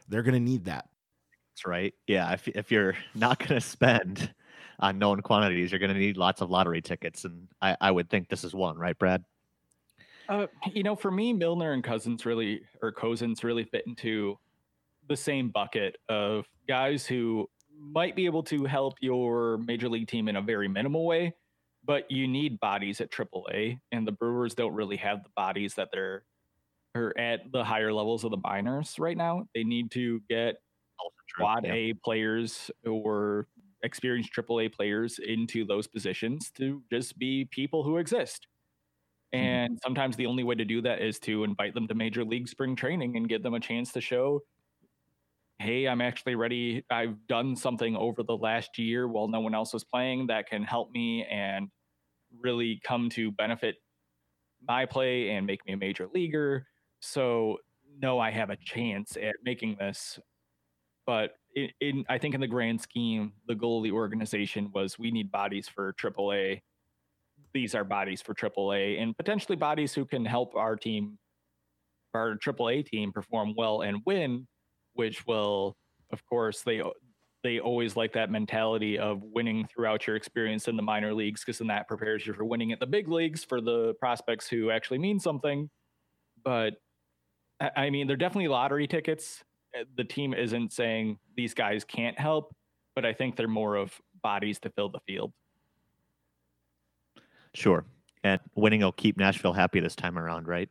they're 0.07 0.23
going 0.23 0.33
to 0.33 0.39
need 0.39 0.65
that. 0.65 0.89
That's 1.53 1.65
right. 1.65 1.93
Yeah. 2.07 2.31
If 2.33 2.47
if 2.47 2.71
you're 2.71 2.95
not 3.15 3.39
going 3.39 3.59
to 3.59 3.61
spend 3.61 4.33
on 4.79 4.97
known 4.97 5.21
quantities, 5.21 5.71
you're 5.71 5.79
going 5.79 5.93
to 5.93 5.99
need 5.99 6.17
lots 6.17 6.41
of 6.41 6.49
lottery 6.49 6.81
tickets, 6.81 7.25
and 7.25 7.47
I, 7.61 7.75
I 7.81 7.91
would 7.91 8.09
think 8.09 8.29
this 8.29 8.43
is 8.43 8.53
one, 8.53 8.77
right, 8.77 8.97
Brad? 8.97 9.23
Uh, 10.29 10.47
you 10.71 10.83
know, 10.83 10.95
for 10.95 11.11
me, 11.11 11.33
Milner 11.33 11.73
and 11.73 11.83
Cozens 11.83 12.25
really, 12.25 12.61
or 12.81 12.91
Cozens 12.91 13.43
really 13.43 13.63
fit 13.63 13.83
into 13.87 14.37
the 15.09 15.17
same 15.17 15.49
bucket 15.49 15.97
of 16.07 16.45
guys 16.67 17.05
who 17.05 17.49
might 17.77 18.15
be 18.15 18.25
able 18.25 18.43
to 18.43 18.65
help 18.65 18.95
your 19.01 19.57
major 19.57 19.89
league 19.89 20.07
team 20.07 20.29
in 20.29 20.35
a 20.35 20.41
very 20.41 20.67
minimal 20.67 21.05
way, 21.05 21.33
but 21.83 22.09
you 22.09 22.27
need 22.27 22.59
bodies 22.59 23.01
at 23.01 23.11
AAA, 23.11 23.79
and 23.91 24.07
the 24.07 24.11
Brewers 24.11 24.53
don't 24.53 24.73
really 24.73 24.97
have 24.97 25.23
the 25.23 25.29
bodies 25.35 25.73
that 25.75 25.89
they're 25.91 26.23
or 26.95 27.13
at 27.19 27.51
the 27.51 27.63
higher 27.63 27.93
levels 27.93 28.23
of 28.23 28.31
the 28.31 28.39
minors 28.43 28.97
right 28.97 29.15
now. 29.15 29.45
They 29.53 29.63
need 29.63 29.91
to 29.91 30.21
get 30.27 30.55
quad 31.37 31.65
yeah. 31.65 31.73
A 31.73 31.93
players 31.93 32.71
or 32.85 33.47
experienced 33.83 34.33
AAA 34.33 34.73
players 34.73 35.19
into 35.19 35.65
those 35.65 35.87
positions 35.87 36.51
to 36.57 36.81
just 36.91 37.17
be 37.17 37.47
people 37.51 37.83
who 37.83 37.97
exist. 37.97 38.47
Mm-hmm. 39.33 39.45
And 39.45 39.71
mm-hmm. 39.71 39.77
sometimes 39.83 40.15
the 40.15 40.25
only 40.25 40.43
way 40.43 40.55
to 40.55 40.65
do 40.65 40.81
that 40.81 41.01
is 41.01 41.19
to 41.19 41.43
invite 41.43 41.73
them 41.73 41.87
to 41.87 41.95
major 41.95 42.23
league 42.23 42.47
spring 42.47 42.75
training 42.75 43.15
and 43.15 43.29
give 43.29 43.43
them 43.43 43.53
a 43.53 43.59
chance 43.59 43.91
to 43.93 44.01
show 44.01 44.41
hey, 45.59 45.87
I'm 45.87 46.01
actually 46.01 46.35
ready. 46.35 46.83
I've 46.89 47.27
done 47.27 47.55
something 47.55 47.95
over 47.97 48.23
the 48.23 48.35
last 48.35 48.79
year 48.79 49.07
while 49.07 49.27
no 49.27 49.41
one 49.41 49.53
else 49.53 49.73
was 49.73 49.83
playing 49.83 50.27
that 50.27 50.49
can 50.49 50.63
help 50.63 50.89
me 50.91 51.25
and 51.25 51.67
really 52.39 52.79
come 52.83 53.09
to 53.09 53.31
benefit 53.31 53.75
my 54.65 54.85
play 54.85 55.31
and 55.31 55.45
make 55.45 55.65
me 55.65 55.73
a 55.73 55.77
major 55.77 56.07
leaguer. 56.13 56.65
So, 57.01 57.57
no, 58.01 58.19
I 58.19 58.31
have 58.31 58.49
a 58.49 58.55
chance 58.55 59.17
at 59.17 59.35
making 59.43 59.75
this. 59.79 60.17
But 61.05 61.31
in, 61.55 61.69
in 61.81 62.05
I 62.07 62.17
think 62.17 62.35
in 62.35 62.41
the 62.41 62.47
grand 62.47 62.79
scheme, 62.79 63.33
the 63.47 63.55
goal 63.55 63.79
of 63.79 63.83
the 63.83 63.91
organization 63.91 64.71
was 64.73 64.97
we 64.97 65.11
need 65.11 65.29
bodies 65.29 65.67
for 65.67 65.93
AAA. 65.93 66.61
These 67.53 67.75
are 67.75 67.83
bodies 67.83 68.21
for 68.21 68.33
AAA 68.33 69.01
and 69.01 69.17
potentially 69.17 69.57
bodies 69.57 69.93
who 69.93 70.05
can 70.05 70.23
help 70.23 70.55
our 70.55 70.77
team, 70.77 71.17
our 72.13 72.35
AAA 72.35 72.85
team, 72.85 73.11
perform 73.11 73.55
well 73.57 73.81
and 73.81 74.01
win 74.05 74.47
which 74.99 75.25
will, 75.25 75.77
of 76.11 76.25
course, 76.25 76.61
they 76.61 76.81
they 77.41 77.61
always 77.61 77.95
like 77.95 78.11
that 78.11 78.29
mentality 78.29 78.99
of 78.99 79.23
winning 79.23 79.65
throughout 79.65 80.05
your 80.05 80.17
experience 80.17 80.67
in 80.67 80.75
the 80.75 80.81
minor 80.83 81.13
leagues 81.13 81.39
because 81.39 81.59
then 81.59 81.67
that 81.67 81.87
prepares 81.87 82.27
you 82.27 82.33
for 82.33 82.43
winning 82.43 82.73
at 82.73 82.81
the 82.81 82.85
big 82.85 83.07
leagues 83.07 83.45
for 83.45 83.61
the 83.61 83.93
prospects 83.93 84.45
who 84.49 84.71
actually 84.71 84.97
mean 84.97 85.17
something. 85.17 85.69
But 86.43 86.73
I 87.77 87.89
mean, 87.89 88.07
they're 88.07 88.17
definitely 88.17 88.49
lottery 88.49 88.87
tickets. 88.87 89.41
Uh, 89.73 89.85
the 89.95 90.03
team 90.03 90.33
isn't 90.33 90.73
saying 90.73 91.17
these 91.37 91.53
guys 91.53 91.85
can't 91.85 92.19
help, 92.19 92.53
but 92.93 93.05
I 93.05 93.13
think 93.13 93.37
they're 93.37 93.47
more 93.47 93.77
of 93.77 93.93
bodies 94.21 94.59
to 94.59 94.69
fill 94.69 94.89
the 94.89 94.99
field. 95.07 95.31
Sure. 97.53 97.85
And 98.25 98.41
winning 98.53 98.81
will 98.81 98.91
keep 98.91 99.15
Nashville 99.15 99.53
happy 99.53 99.79
this 99.79 99.95
time 99.95 100.19
around, 100.19 100.45
right? 100.45 100.67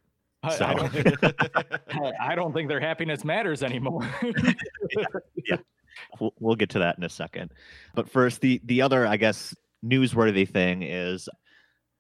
So. 0.57 0.65
I, 0.65 0.75
don't 0.75 0.93
think, 0.93 1.17
I, 2.21 2.35
don't 2.37 2.53
think, 2.53 2.69
their 2.69 2.79
happiness 2.81 3.25
matters 3.25 3.63
anymore. 3.63 4.09
yeah, 4.23 5.05
yeah. 5.47 5.57
We'll, 6.21 6.33
we'll 6.39 6.55
get 6.55 6.71
to 6.71 6.79
that 6.79 6.97
in 6.97 7.03
a 7.03 7.09
second. 7.09 7.51
But 7.93 8.09
first, 8.09 8.41
the 8.41 8.61
the 8.65 8.83
other, 8.83 9.05
I 9.05 9.17
guess, 9.17 9.53
newsworthy 9.85 10.49
thing 10.49 10.85
is 10.85 11.29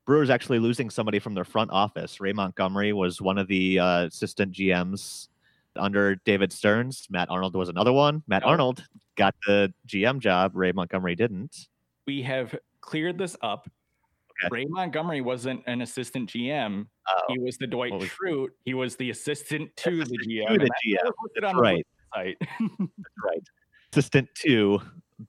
Brewers 0.07 0.31
actually 0.31 0.61
losing 0.61 0.89
somebody 0.89 1.19
from 1.19 1.35
their 1.35 1.45
front 1.45 1.73
office. 1.73 2.21
Ray 2.21 2.33
Montgomery 2.33 2.93
was 2.93 3.21
one 3.21 3.39
of 3.39 3.49
the 3.49 3.81
uh, 3.81 4.07
assistant 4.07 4.53
GMs 4.53 5.27
under 5.75 6.15
David 6.15 6.53
Stearns. 6.53 7.09
Matt 7.11 7.29
Arnold 7.29 7.57
was 7.57 7.69
another 7.69 7.93
one. 7.93 8.23
Matt 8.29 8.45
oh. 8.45 8.51
Arnold 8.51 8.85
got 9.17 9.35
the 9.45 9.75
GM 9.89 10.21
job. 10.21 10.53
Ray 10.55 10.71
Montgomery 10.71 11.17
didn't. 11.17 11.67
We 12.07 12.23
have 12.23 12.55
cleared 12.81 13.19
this 13.19 13.37
up 13.43 13.69
Okay. 14.45 14.49
Ray 14.51 14.67
Montgomery 14.67 15.21
wasn't 15.21 15.63
an 15.67 15.83
assistant 15.83 16.31
GM. 16.31 16.87
Oh. 17.09 17.21
He 17.29 17.39
was 17.39 17.57
the 17.57 17.67
Dwight 17.67 17.93
was 17.93 18.09
Schrute. 18.09 18.51
He 18.65 18.75
was 18.75 18.97
the 18.97 19.11
assistant 19.11 19.77
to 19.79 20.03
assistant 20.03 20.21
the 20.27 20.41
GM. 20.41 20.49
To 20.49 20.59
the 20.59 21.43
GM. 21.43 21.55
right. 21.61 21.87
The 22.69 22.89
right. 23.25 23.43
Assistant 23.93 24.29
to 24.43 24.81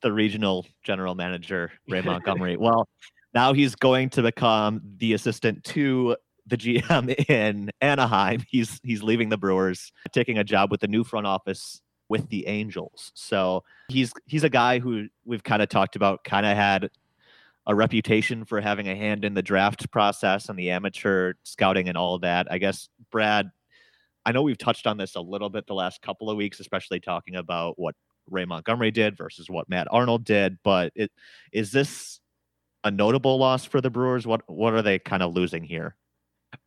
the 0.02 0.12
regional 0.12 0.66
general 0.84 1.16
manager, 1.16 1.72
Ray 1.88 2.02
Montgomery. 2.02 2.58
well, 2.60 2.88
now 3.34 3.54
he's 3.54 3.76
going 3.76 4.10
to 4.12 4.22
become 4.22 4.82
the 4.98 5.14
assistant 5.14 5.64
to 5.66 6.16
the 6.48 6.58
GM 6.58 7.30
in 7.30 7.70
Anaheim. 7.82 8.44
He's 8.48 8.80
he's 8.84 9.04
leaving 9.04 9.30
the 9.30 9.38
Brewers, 9.38 9.92
taking 10.12 10.38
a 10.38 10.44
job 10.44 10.72
with 10.72 10.82
the 10.82 10.88
new 10.88 11.04
front 11.04 11.28
office 11.28 11.82
with 12.10 12.28
the 12.30 12.48
Angels. 12.48 13.12
So 13.16 13.64
he's 13.88 14.12
he's 14.26 14.44
a 14.44 14.50
guy 14.50 14.80
who 14.80 15.08
we've 15.26 15.44
kind 15.44 15.62
of 15.62 15.70
talked 15.70 15.96
about, 15.96 16.24
kind 16.24 16.46
of 16.46 16.56
had 16.56 16.90
a 17.70 17.76
reputation 17.76 18.46
for 18.46 18.60
having 18.60 18.90
a 18.90 18.96
hand 18.96 19.24
in 19.24 19.36
the 19.36 19.44
draft 19.44 19.92
process 19.92 20.50
and 20.50 20.58
the 20.58 20.72
amateur 20.72 21.34
scouting 21.44 21.88
and 21.88 21.96
all 21.96 22.16
of 22.16 22.22
that. 22.22 22.48
I 22.52 22.58
guess, 22.58 22.90
Brad, 23.12 23.52
I 24.26 24.32
know 24.32 24.42
we've 24.42 24.58
touched 24.58 24.88
on 24.88 24.98
this 24.98 25.16
a 25.16 25.22
little 25.22 25.52
bit 25.52 25.68
the 25.68 25.76
last 25.76 26.02
couple 26.02 26.32
of 26.32 26.36
weeks, 26.36 26.60
especially 26.60 27.00
talking 27.00 27.36
about 27.36 27.78
what 27.78 27.94
Ray 28.28 28.46
Montgomery 28.46 28.90
did 28.90 29.16
versus 29.16 29.52
what 29.52 29.70
Matt 29.70 29.88
Arnold 29.92 30.26
did. 30.26 30.58
But 30.64 30.92
it, 30.96 31.12
is 31.54 31.72
this 31.72 32.20
a 32.84 32.90
notable 32.90 33.38
loss 33.38 33.66
for 33.66 33.82
the 33.82 33.92
Brewers? 33.92 34.26
What 34.26 34.42
what 34.48 34.74
are 34.74 34.82
they 34.82 34.98
kind 34.98 35.22
of 35.22 35.36
losing 35.36 35.64
here? 35.64 35.96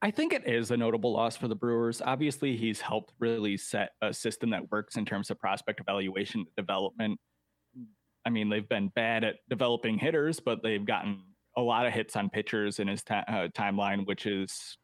I 0.00 0.12
think 0.12 0.32
it 0.32 0.48
is 0.48 0.70
a 0.70 0.76
notable 0.76 1.12
loss 1.12 1.36
for 1.36 1.48
the 1.48 1.56
Brewers. 1.56 2.00
Obviously, 2.00 2.56
he's 2.56 2.80
helped 2.80 3.12
really 3.18 3.56
set 3.56 3.90
a 4.00 4.14
system 4.14 4.50
that 4.50 4.70
works 4.70 4.96
in 4.96 5.04
terms 5.04 5.32
of 5.32 5.40
prospect 5.40 5.80
evaluation 5.80 6.46
development. 6.56 7.18
I 8.24 8.30
mean, 8.30 8.48
they've 8.48 8.68
been 8.68 8.88
bad 8.88 9.24
at 9.24 9.36
developing 9.48 9.98
hitters, 9.98 10.40
but 10.40 10.62
they've 10.62 10.84
gotten 10.84 11.22
a 11.56 11.60
lot 11.60 11.86
of 11.86 11.92
hits 11.92 12.16
on 12.16 12.30
pitchers 12.30 12.78
in 12.78 12.88
his 12.88 13.02
ta- 13.02 13.24
uh, 13.28 13.48
timeline, 13.48 14.06
which 14.06 14.26
is, 14.26 14.78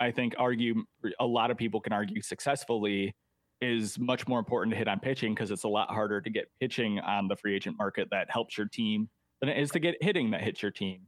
I 0.00 0.10
think, 0.10 0.34
argue 0.38 0.84
a 1.20 1.26
lot 1.26 1.50
of 1.50 1.56
people 1.56 1.80
can 1.80 1.92
argue 1.92 2.22
successfully 2.22 3.14
is 3.60 3.98
much 3.98 4.26
more 4.28 4.38
important 4.38 4.72
to 4.72 4.78
hit 4.78 4.88
on 4.88 5.00
pitching 5.00 5.34
because 5.34 5.50
it's 5.50 5.64
a 5.64 5.68
lot 5.68 5.90
harder 5.90 6.20
to 6.20 6.30
get 6.30 6.46
pitching 6.60 7.00
on 7.00 7.28
the 7.28 7.36
free 7.36 7.54
agent 7.54 7.76
market 7.78 8.08
that 8.10 8.30
helps 8.30 8.56
your 8.56 8.66
team 8.66 9.08
than 9.40 9.48
it 9.48 9.58
is 9.58 9.70
to 9.70 9.78
get 9.78 9.96
hitting 10.00 10.30
that 10.30 10.42
hits 10.42 10.62
your 10.62 10.70
team. 10.70 11.02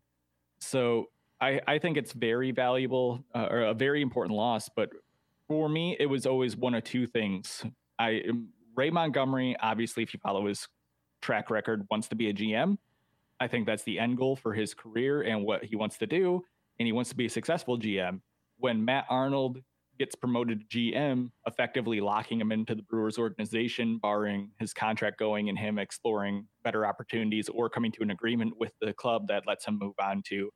So 0.58 1.06
I, 1.40 1.60
I 1.66 1.78
think 1.78 1.96
it's 1.96 2.12
very 2.12 2.50
valuable 2.50 3.24
uh, 3.34 3.48
or 3.50 3.62
a 3.62 3.74
very 3.74 4.02
important 4.02 4.36
loss. 4.36 4.68
But 4.74 4.90
for 5.48 5.68
me, 5.68 5.96
it 5.98 6.06
was 6.06 6.26
always 6.26 6.56
one 6.56 6.74
of 6.74 6.84
two 6.84 7.06
things. 7.06 7.64
I 7.98 8.22
Ray 8.74 8.90
Montgomery, 8.90 9.56
obviously, 9.60 10.02
if 10.02 10.12
you 10.12 10.20
follow 10.22 10.46
his 10.46 10.68
track 11.22 11.50
record, 11.50 11.86
wants 11.90 12.08
to 12.08 12.16
be 12.16 12.28
a 12.28 12.34
GM. 12.34 12.78
I 13.38 13.48
think 13.48 13.66
that's 13.66 13.82
the 13.82 13.98
end 13.98 14.16
goal 14.16 14.36
for 14.36 14.54
his 14.54 14.74
career 14.74 15.22
and 15.22 15.44
what 15.44 15.64
he 15.64 15.76
wants 15.76 15.98
to 15.98 16.06
do. 16.06 16.42
And 16.78 16.86
he 16.86 16.92
wants 16.92 17.10
to 17.10 17.16
be 17.16 17.26
a 17.26 17.30
successful 17.30 17.78
GM. 17.78 18.20
When 18.58 18.84
Matt 18.84 19.06
Arnold 19.10 19.58
gets 19.98 20.14
promoted 20.14 20.68
to 20.70 20.76
GM, 20.78 21.30
effectively 21.46 22.00
locking 22.00 22.40
him 22.40 22.52
into 22.52 22.74
the 22.74 22.82
Brewers 22.82 23.18
organization, 23.18 23.98
barring 23.98 24.50
his 24.58 24.72
contract 24.72 25.18
going 25.18 25.48
and 25.48 25.58
him 25.58 25.78
exploring 25.78 26.46
better 26.64 26.86
opportunities 26.86 27.48
or 27.48 27.70
coming 27.70 27.92
to 27.92 28.02
an 28.02 28.10
agreement 28.10 28.54
with 28.58 28.72
the 28.80 28.92
club 28.94 29.28
that 29.28 29.46
lets 29.46 29.64
him 29.66 29.78
move 29.78 29.94
on 30.00 30.22
to 30.28 30.50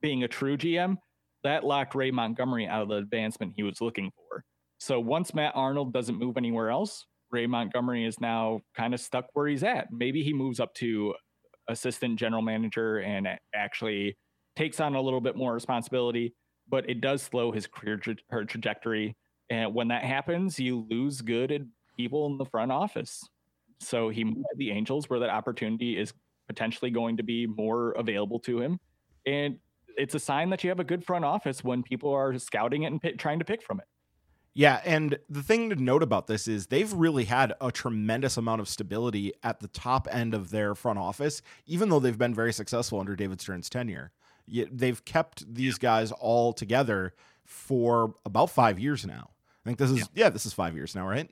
being 0.00 0.24
a 0.24 0.28
true 0.28 0.56
GM, 0.56 0.96
that 1.42 1.64
locked 1.64 1.94
Ray 1.94 2.10
Montgomery 2.10 2.66
out 2.66 2.82
of 2.82 2.88
the 2.88 2.96
advancement 2.96 3.52
he 3.56 3.62
was 3.62 3.80
looking 3.80 4.10
for. 4.16 4.44
So 4.78 5.00
once 5.00 5.34
Matt 5.34 5.52
Arnold 5.54 5.92
doesn't 5.92 6.18
move 6.18 6.36
anywhere 6.36 6.70
else, 6.70 7.06
Ray 7.36 7.46
Montgomery 7.46 8.06
is 8.06 8.18
now 8.18 8.62
kind 8.74 8.94
of 8.94 9.00
stuck 9.00 9.26
where 9.34 9.46
he's 9.46 9.62
at. 9.62 9.92
Maybe 9.92 10.22
he 10.22 10.32
moves 10.32 10.58
up 10.58 10.72
to 10.76 11.14
assistant 11.68 12.18
general 12.18 12.40
manager 12.40 12.98
and 13.00 13.28
actually 13.54 14.16
takes 14.56 14.80
on 14.80 14.94
a 14.94 15.00
little 15.00 15.20
bit 15.20 15.36
more 15.36 15.52
responsibility, 15.52 16.34
but 16.66 16.88
it 16.88 17.02
does 17.02 17.20
slow 17.22 17.52
his 17.52 17.66
career 17.66 17.98
tra- 17.98 18.46
trajectory. 18.46 19.14
And 19.50 19.74
when 19.74 19.88
that 19.88 20.02
happens, 20.02 20.58
you 20.58 20.86
lose 20.88 21.20
good 21.20 21.68
people 21.98 22.26
in 22.26 22.38
the 22.38 22.46
front 22.46 22.72
office. 22.72 23.22
So 23.80 24.08
he 24.08 24.24
moved 24.24 24.38
to 24.38 24.56
the 24.56 24.70
Angels 24.70 25.10
where 25.10 25.20
that 25.20 25.28
opportunity 25.28 25.98
is 25.98 26.14
potentially 26.48 26.90
going 26.90 27.18
to 27.18 27.22
be 27.22 27.46
more 27.46 27.92
available 27.92 28.40
to 28.40 28.62
him. 28.62 28.80
And 29.26 29.58
it's 29.98 30.14
a 30.14 30.18
sign 30.18 30.48
that 30.50 30.64
you 30.64 30.70
have 30.70 30.80
a 30.80 30.84
good 30.84 31.04
front 31.04 31.26
office 31.26 31.62
when 31.62 31.82
people 31.82 32.14
are 32.14 32.38
scouting 32.38 32.84
it 32.84 32.92
and 32.92 33.02
p- 33.02 33.12
trying 33.12 33.40
to 33.40 33.44
pick 33.44 33.62
from 33.62 33.80
it. 33.80 33.86
Yeah, 34.58 34.80
and 34.86 35.18
the 35.28 35.42
thing 35.42 35.68
to 35.68 35.76
note 35.76 36.02
about 36.02 36.28
this 36.28 36.48
is 36.48 36.68
they've 36.68 36.90
really 36.90 37.24
had 37.24 37.52
a 37.60 37.70
tremendous 37.70 38.38
amount 38.38 38.62
of 38.62 38.70
stability 38.70 39.34
at 39.42 39.60
the 39.60 39.68
top 39.68 40.08
end 40.10 40.32
of 40.32 40.48
their 40.48 40.74
front 40.74 40.98
office, 40.98 41.42
even 41.66 41.90
though 41.90 42.00
they've 42.00 42.16
been 42.16 42.34
very 42.34 42.54
successful 42.54 42.98
under 42.98 43.14
David 43.14 43.38
Stearns' 43.38 43.68
tenure. 43.68 44.12
They've 44.48 45.04
kept 45.04 45.44
these 45.54 45.76
guys 45.76 46.10
all 46.10 46.54
together 46.54 47.12
for 47.44 48.14
about 48.24 48.48
five 48.48 48.78
years 48.78 49.04
now. 49.04 49.28
I 49.62 49.68
think 49.68 49.76
this 49.76 49.90
is 49.90 49.98
yeah, 49.98 50.04
yeah 50.14 50.28
this 50.30 50.46
is 50.46 50.54
five 50.54 50.74
years 50.74 50.94
now, 50.94 51.06
right? 51.06 51.28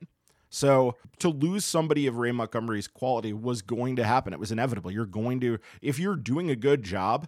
So 0.51 0.95
to 1.17 1.29
lose 1.29 1.65
somebody 1.65 2.05
of 2.05 2.17
Ray 2.17 2.31
Montgomery's 2.31 2.87
quality 2.87 3.33
was 3.33 3.63
going 3.63 3.95
to 3.95 4.03
happen. 4.03 4.33
It 4.33 4.39
was 4.39 4.51
inevitable. 4.51 4.91
You're 4.91 5.07
going 5.07 5.39
to, 5.39 5.57
if 5.81 5.97
you're 5.97 6.15
doing 6.15 6.51
a 6.51 6.55
good 6.55 6.83
job, 6.83 7.27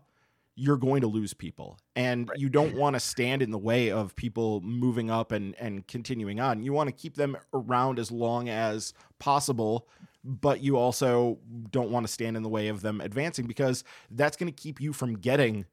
you're 0.60 0.78
going 0.78 1.02
to 1.02 1.08
lose 1.08 1.36
people 1.36 1.78
and 1.96 2.28
right. 2.30 2.40
you 2.40 2.50
don't 2.50 2.74
want 2.74 2.96
to 2.96 3.00
stand 3.00 3.44
in 3.44 3.52
the 3.52 3.58
way 3.58 3.92
of 3.92 4.16
people 4.16 4.60
moving 4.62 5.10
up 5.12 5.32
and 5.32 5.56
and 5.60 5.88
continuing 5.88 6.40
on 6.40 6.64
you 6.64 6.74
want 6.74 6.88
to 6.88 6.92
keep 6.92 7.16
them 7.16 7.38
around 7.54 8.00
as 8.00 8.12
long 8.12 8.50
as 8.50 8.92
possible 9.20 9.88
but 10.24 10.60
you 10.60 10.76
also 10.76 11.38
don't 11.70 11.92
want 11.92 12.06
to 12.06 12.12
stand 12.12 12.36
in 12.36 12.42
the 12.42 12.50
way 12.50 12.68
of 12.68 12.82
them 12.82 13.00
advancing 13.00 13.46
because 13.46 13.84
that's 14.12 14.36
going 14.36 14.52
to 14.52 14.62
keep 14.62 14.82
you 14.82 14.92
from 14.92 15.14
getting 15.14 15.66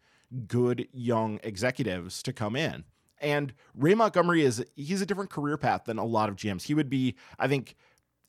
good 0.46 0.86
young 0.92 1.40
executives 1.42 2.22
to 2.22 2.32
come 2.32 2.54
in 2.54 2.84
and 3.20 3.54
Ray 3.74 3.94
Montgomery 3.94 4.42
is 4.42 4.62
he's 4.76 5.00
a 5.00 5.06
different 5.06 5.30
career 5.30 5.56
path 5.56 5.84
than 5.86 5.96
a 5.96 6.04
lot 6.04 6.28
of 6.28 6.36
GMs. 6.36 6.62
He 6.62 6.74
would 6.74 6.90
be, 6.90 7.14
I 7.38 7.48
think, 7.48 7.74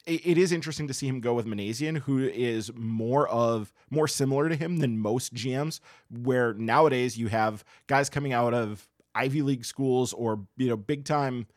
it 0.05 0.37
is 0.37 0.51
interesting 0.51 0.87
to 0.87 0.93
see 0.93 1.07
him 1.07 1.19
go 1.19 1.33
with 1.33 1.45
Minasian, 1.47 1.99
who 1.99 2.19
is 2.19 2.71
more 2.75 3.27
of 3.27 3.73
more 3.89 4.07
similar 4.07 4.49
to 4.49 4.55
him 4.55 4.77
than 4.77 4.99
most 4.99 5.33
GMs. 5.33 5.79
Where 6.09 6.53
nowadays 6.53 7.17
you 7.17 7.27
have 7.27 7.63
guys 7.87 8.09
coming 8.09 8.31
out 8.31 8.53
of 8.53 8.87
Ivy 9.15 9.41
League 9.41 9.65
schools 9.65 10.13
or 10.13 10.41
you 10.57 10.67
know 10.67 10.77
big 10.77 11.05
time 11.05 11.47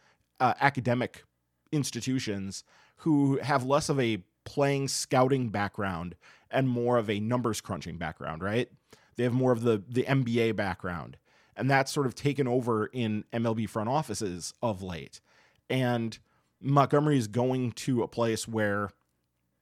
uh, 0.40 0.54
academic 0.60 1.24
institutions 1.72 2.64
who 2.98 3.38
have 3.38 3.64
less 3.64 3.88
of 3.88 4.00
a 4.00 4.22
playing 4.44 4.88
scouting 4.88 5.50
background 5.50 6.14
and 6.50 6.68
more 6.68 6.96
of 6.96 7.10
a 7.10 7.20
numbers 7.20 7.60
crunching 7.60 7.98
background. 7.98 8.42
Right? 8.42 8.70
They 9.16 9.24
have 9.24 9.34
more 9.34 9.52
of 9.52 9.62
the 9.62 9.82
the 9.86 10.04
MBA 10.04 10.56
background, 10.56 11.18
and 11.54 11.70
that's 11.70 11.92
sort 11.92 12.06
of 12.06 12.14
taken 12.14 12.48
over 12.48 12.86
in 12.86 13.24
MLB 13.32 13.68
front 13.68 13.90
offices 13.90 14.54
of 14.62 14.82
late. 14.82 15.20
And 15.68 16.18
Montgomery 16.60 17.18
is 17.18 17.28
going 17.28 17.72
to 17.72 18.02
a 18.02 18.08
place 18.08 18.48
where 18.48 18.90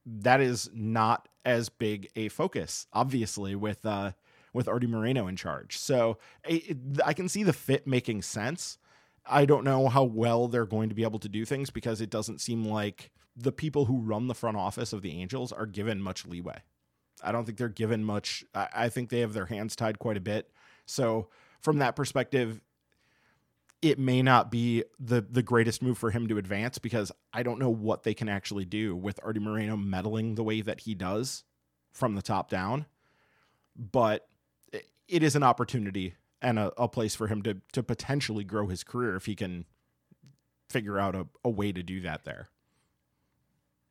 that 0.05 0.41
is 0.41 0.69
not 0.73 1.27
as 1.45 1.69
big 1.69 2.09
a 2.15 2.29
focus, 2.29 2.87
obviously, 2.93 3.55
with 3.55 3.85
uh, 3.85 4.11
with 4.53 4.67
Artie 4.67 4.87
Moreno 4.87 5.27
in 5.27 5.35
charge. 5.35 5.77
So 5.77 6.17
it, 6.43 6.77
I 7.05 7.13
can 7.13 7.29
see 7.29 7.43
the 7.43 7.53
fit 7.53 7.85
making 7.85 8.21
sense. 8.23 8.77
I 9.25 9.45
don't 9.45 9.63
know 9.63 9.89
how 9.89 10.03
well 10.03 10.47
they're 10.47 10.65
going 10.65 10.89
to 10.89 10.95
be 10.95 11.03
able 11.03 11.19
to 11.19 11.29
do 11.29 11.45
things 11.45 11.69
because 11.69 12.01
it 12.01 12.09
doesn't 12.09 12.41
seem 12.41 12.65
like 12.65 13.11
the 13.35 13.51
people 13.51 13.85
who 13.85 14.01
run 14.01 14.27
the 14.27 14.33
front 14.33 14.57
office 14.57 14.93
of 14.93 15.01
the 15.01 15.11
Angels 15.11 15.51
are 15.51 15.65
given 15.65 16.01
much 16.01 16.25
leeway. 16.25 16.61
I 17.23 17.31
don't 17.31 17.45
think 17.45 17.57
they're 17.57 17.69
given 17.69 18.03
much. 18.03 18.43
I, 18.55 18.67
I 18.73 18.89
think 18.89 19.09
they 19.09 19.19
have 19.19 19.33
their 19.33 19.45
hands 19.45 19.75
tied 19.75 19.99
quite 19.99 20.17
a 20.17 20.21
bit. 20.21 20.49
So 20.85 21.29
from 21.59 21.79
that 21.79 21.95
perspective, 21.95 22.61
it 23.81 23.99
may 23.99 24.21
not 24.21 24.49
be 24.49 24.83
the 24.99 25.21
the 25.21 25.43
greatest 25.43 25.81
move 25.81 25.97
for 25.97 26.11
him 26.11 26.27
to 26.27 26.37
advance 26.37 26.77
because 26.77 27.11
I 27.33 27.43
don't 27.43 27.59
know 27.59 27.69
what 27.69 28.03
they 28.03 28.13
can 28.13 28.29
actually 28.29 28.65
do 28.65 28.95
with 28.95 29.19
Artie 29.23 29.39
Moreno 29.39 29.77
meddling 29.77 30.35
the 30.35 30.43
way 30.43 30.61
that 30.61 30.81
he 30.81 30.95
does 30.95 31.43
from 31.91 32.15
the 32.15 32.21
top 32.21 32.49
down. 32.49 32.85
But 33.75 34.27
it 35.07 35.23
is 35.23 35.35
an 35.35 35.43
opportunity 35.43 36.15
and 36.41 36.59
a, 36.59 36.71
a 36.77 36.87
place 36.87 37.15
for 37.15 37.27
him 37.27 37.41
to 37.43 37.57
to 37.73 37.83
potentially 37.83 38.43
grow 38.43 38.67
his 38.67 38.83
career 38.83 39.15
if 39.15 39.25
he 39.25 39.35
can 39.35 39.65
figure 40.69 40.99
out 40.99 41.15
a, 41.15 41.27
a 41.43 41.49
way 41.49 41.71
to 41.71 41.83
do 41.83 42.01
that 42.01 42.25
there. 42.25 42.49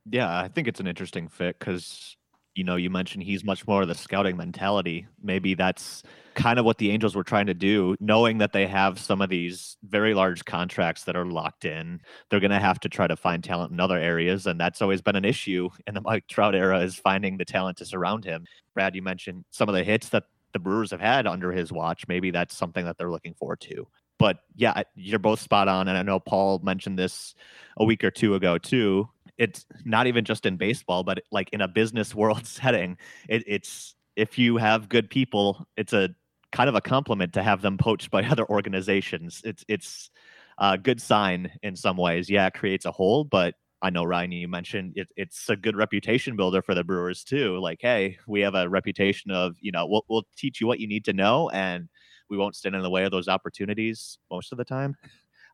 Yeah, 0.08 0.38
I 0.38 0.48
think 0.48 0.68
it's 0.68 0.80
an 0.80 0.86
interesting 0.86 1.28
fit 1.28 1.58
because 1.58 2.16
you 2.56 2.64
know, 2.64 2.76
you 2.76 2.88
mentioned 2.88 3.22
he's 3.22 3.44
much 3.44 3.66
more 3.66 3.82
of 3.82 3.88
the 3.88 3.94
scouting 3.94 4.36
mentality. 4.36 5.06
Maybe 5.22 5.54
that's 5.54 6.02
kind 6.34 6.58
of 6.58 6.64
what 6.64 6.78
the 6.78 6.90
Angels 6.90 7.14
were 7.14 7.22
trying 7.22 7.46
to 7.46 7.54
do, 7.54 7.96
knowing 8.00 8.38
that 8.38 8.52
they 8.52 8.66
have 8.66 8.98
some 8.98 9.20
of 9.20 9.28
these 9.28 9.76
very 9.82 10.14
large 10.14 10.44
contracts 10.46 11.04
that 11.04 11.16
are 11.16 11.26
locked 11.26 11.66
in. 11.66 12.00
They're 12.30 12.40
going 12.40 12.50
to 12.50 12.58
have 12.58 12.80
to 12.80 12.88
try 12.88 13.06
to 13.06 13.16
find 13.16 13.44
talent 13.44 13.72
in 13.72 13.78
other 13.80 13.98
areas. 13.98 14.46
And 14.46 14.58
that's 14.58 14.80
always 14.80 15.02
been 15.02 15.16
an 15.16 15.24
issue 15.24 15.68
in 15.86 15.94
the 15.94 16.00
Mike 16.04 16.28
Trout 16.28 16.54
era 16.54 16.80
is 16.80 16.96
finding 16.96 17.36
the 17.36 17.44
talent 17.44 17.76
to 17.78 17.84
surround 17.84 18.24
him. 18.24 18.46
Brad, 18.72 18.94
you 18.94 19.02
mentioned 19.02 19.44
some 19.50 19.68
of 19.68 19.74
the 19.74 19.84
hits 19.84 20.08
that 20.08 20.24
the 20.54 20.58
Brewers 20.58 20.92
have 20.92 21.00
had 21.00 21.26
under 21.26 21.52
his 21.52 21.70
watch. 21.70 22.08
Maybe 22.08 22.30
that's 22.30 22.56
something 22.56 22.86
that 22.86 22.96
they're 22.96 23.10
looking 23.10 23.34
forward 23.34 23.60
to. 23.60 23.86
But 24.18 24.38
yeah, 24.54 24.82
you're 24.94 25.18
both 25.18 25.40
spot 25.40 25.68
on. 25.68 25.88
And 25.88 25.98
I 25.98 26.02
know 26.02 26.20
Paul 26.20 26.60
mentioned 26.60 26.98
this 26.98 27.34
a 27.76 27.84
week 27.84 28.02
or 28.02 28.10
two 28.10 28.34
ago 28.34 28.56
too 28.56 29.10
it's 29.38 29.66
not 29.84 30.06
even 30.06 30.24
just 30.24 30.46
in 30.46 30.56
baseball, 30.56 31.02
but 31.02 31.22
like 31.30 31.50
in 31.52 31.60
a 31.60 31.68
business 31.68 32.14
world 32.14 32.46
setting, 32.46 32.98
it, 33.28 33.44
it's 33.46 33.94
if 34.16 34.38
you 34.38 34.56
have 34.56 34.88
good 34.88 35.10
people, 35.10 35.66
it's 35.76 35.92
a 35.92 36.14
kind 36.52 36.68
of 36.68 36.74
a 36.74 36.80
compliment 36.80 37.34
to 37.34 37.42
have 37.42 37.60
them 37.62 37.76
poached 37.76 38.10
by 38.10 38.22
other 38.30 38.48
organizations. 38.48 39.42
It's 39.44 39.64
it's 39.68 40.10
a 40.58 40.78
good 40.78 41.00
sign 41.00 41.52
in 41.62 41.76
some 41.76 41.96
ways. 41.96 42.30
Yeah, 42.30 42.46
it 42.46 42.54
creates 42.54 42.86
a 42.86 42.92
hole, 42.92 43.24
but 43.24 43.54
I 43.82 43.90
know 43.90 44.04
Ryan, 44.04 44.32
you 44.32 44.48
mentioned 44.48 44.94
it, 44.96 45.08
it's 45.16 45.50
a 45.50 45.56
good 45.56 45.76
reputation 45.76 46.34
builder 46.34 46.62
for 46.62 46.74
the 46.74 46.82
Brewers 46.82 47.22
too. 47.22 47.58
Like, 47.58 47.78
hey, 47.82 48.18
we 48.26 48.40
have 48.40 48.54
a 48.54 48.68
reputation 48.68 49.30
of 49.30 49.56
you 49.60 49.72
know 49.72 49.86
we'll 49.86 50.04
we'll 50.08 50.26
teach 50.36 50.60
you 50.60 50.66
what 50.66 50.80
you 50.80 50.88
need 50.88 51.04
to 51.04 51.12
know, 51.12 51.50
and 51.50 51.88
we 52.30 52.36
won't 52.36 52.56
stand 52.56 52.74
in 52.74 52.82
the 52.82 52.90
way 52.90 53.04
of 53.04 53.10
those 53.10 53.28
opportunities 53.28 54.18
most 54.30 54.52
of 54.52 54.58
the 54.58 54.64
time. 54.64 54.96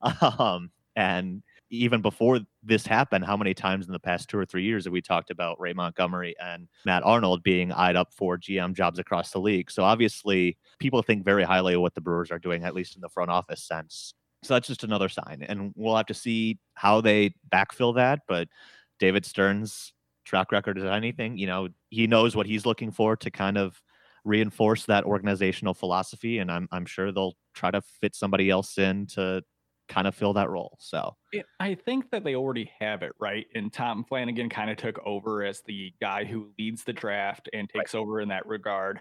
um, 0.38 0.70
and 0.96 1.42
even 1.72 2.02
before 2.02 2.40
this 2.62 2.86
happened, 2.86 3.24
how 3.24 3.36
many 3.36 3.54
times 3.54 3.86
in 3.86 3.92
the 3.92 3.98
past 3.98 4.28
two 4.28 4.38
or 4.38 4.44
three 4.44 4.62
years 4.62 4.84
have 4.84 4.92
we 4.92 5.00
talked 5.00 5.30
about 5.30 5.58
Ray 5.58 5.72
Montgomery 5.72 6.36
and 6.38 6.68
Matt 6.84 7.02
Arnold 7.02 7.42
being 7.42 7.72
eyed 7.72 7.96
up 7.96 8.12
for 8.12 8.36
GM 8.36 8.74
jobs 8.74 8.98
across 8.98 9.30
the 9.30 9.40
league? 9.40 9.70
So 9.70 9.82
obviously, 9.82 10.58
people 10.78 11.02
think 11.02 11.24
very 11.24 11.44
highly 11.44 11.74
of 11.74 11.80
what 11.80 11.94
the 11.94 12.02
Brewers 12.02 12.30
are 12.30 12.38
doing, 12.38 12.62
at 12.62 12.74
least 12.74 12.94
in 12.94 13.00
the 13.00 13.08
front 13.08 13.30
office 13.30 13.64
sense. 13.64 14.12
So 14.44 14.52
that's 14.52 14.68
just 14.68 14.84
another 14.84 15.08
sign, 15.08 15.44
and 15.48 15.72
we'll 15.74 15.96
have 15.96 16.06
to 16.06 16.14
see 16.14 16.58
how 16.74 17.00
they 17.00 17.34
backfill 17.50 17.94
that. 17.94 18.20
But 18.28 18.48
David 18.98 19.24
Stearns' 19.24 19.94
track 20.26 20.52
record 20.52 20.76
is 20.76 20.84
anything, 20.84 21.38
you 21.38 21.46
know, 21.46 21.68
he 21.88 22.06
knows 22.06 22.36
what 22.36 22.46
he's 22.46 22.66
looking 22.66 22.90
for 22.90 23.16
to 23.16 23.30
kind 23.30 23.56
of 23.56 23.80
reinforce 24.24 24.84
that 24.86 25.04
organizational 25.04 25.74
philosophy, 25.74 26.38
and 26.38 26.50
I'm 26.50 26.68
I'm 26.70 26.86
sure 26.86 27.12
they'll 27.12 27.36
try 27.54 27.70
to 27.70 27.80
fit 27.80 28.14
somebody 28.14 28.50
else 28.50 28.76
in 28.78 29.06
to 29.14 29.42
kind 29.92 30.06
of 30.06 30.14
fill 30.14 30.32
that 30.34 30.48
role. 30.48 30.76
So 30.80 31.16
I 31.60 31.74
think 31.74 32.10
that 32.10 32.24
they 32.24 32.34
already 32.34 32.70
have 32.80 33.02
it 33.02 33.12
right. 33.20 33.46
And 33.54 33.72
Tom 33.72 34.04
Flanagan 34.04 34.48
kind 34.48 34.70
of 34.70 34.76
took 34.76 34.98
over 35.04 35.44
as 35.44 35.62
the 35.66 35.92
guy 36.00 36.24
who 36.24 36.50
leads 36.58 36.84
the 36.84 36.92
draft 36.92 37.48
and 37.52 37.68
takes 37.68 37.94
right. 37.94 38.00
over 38.00 38.20
in 38.20 38.28
that 38.28 38.46
regard. 38.46 39.00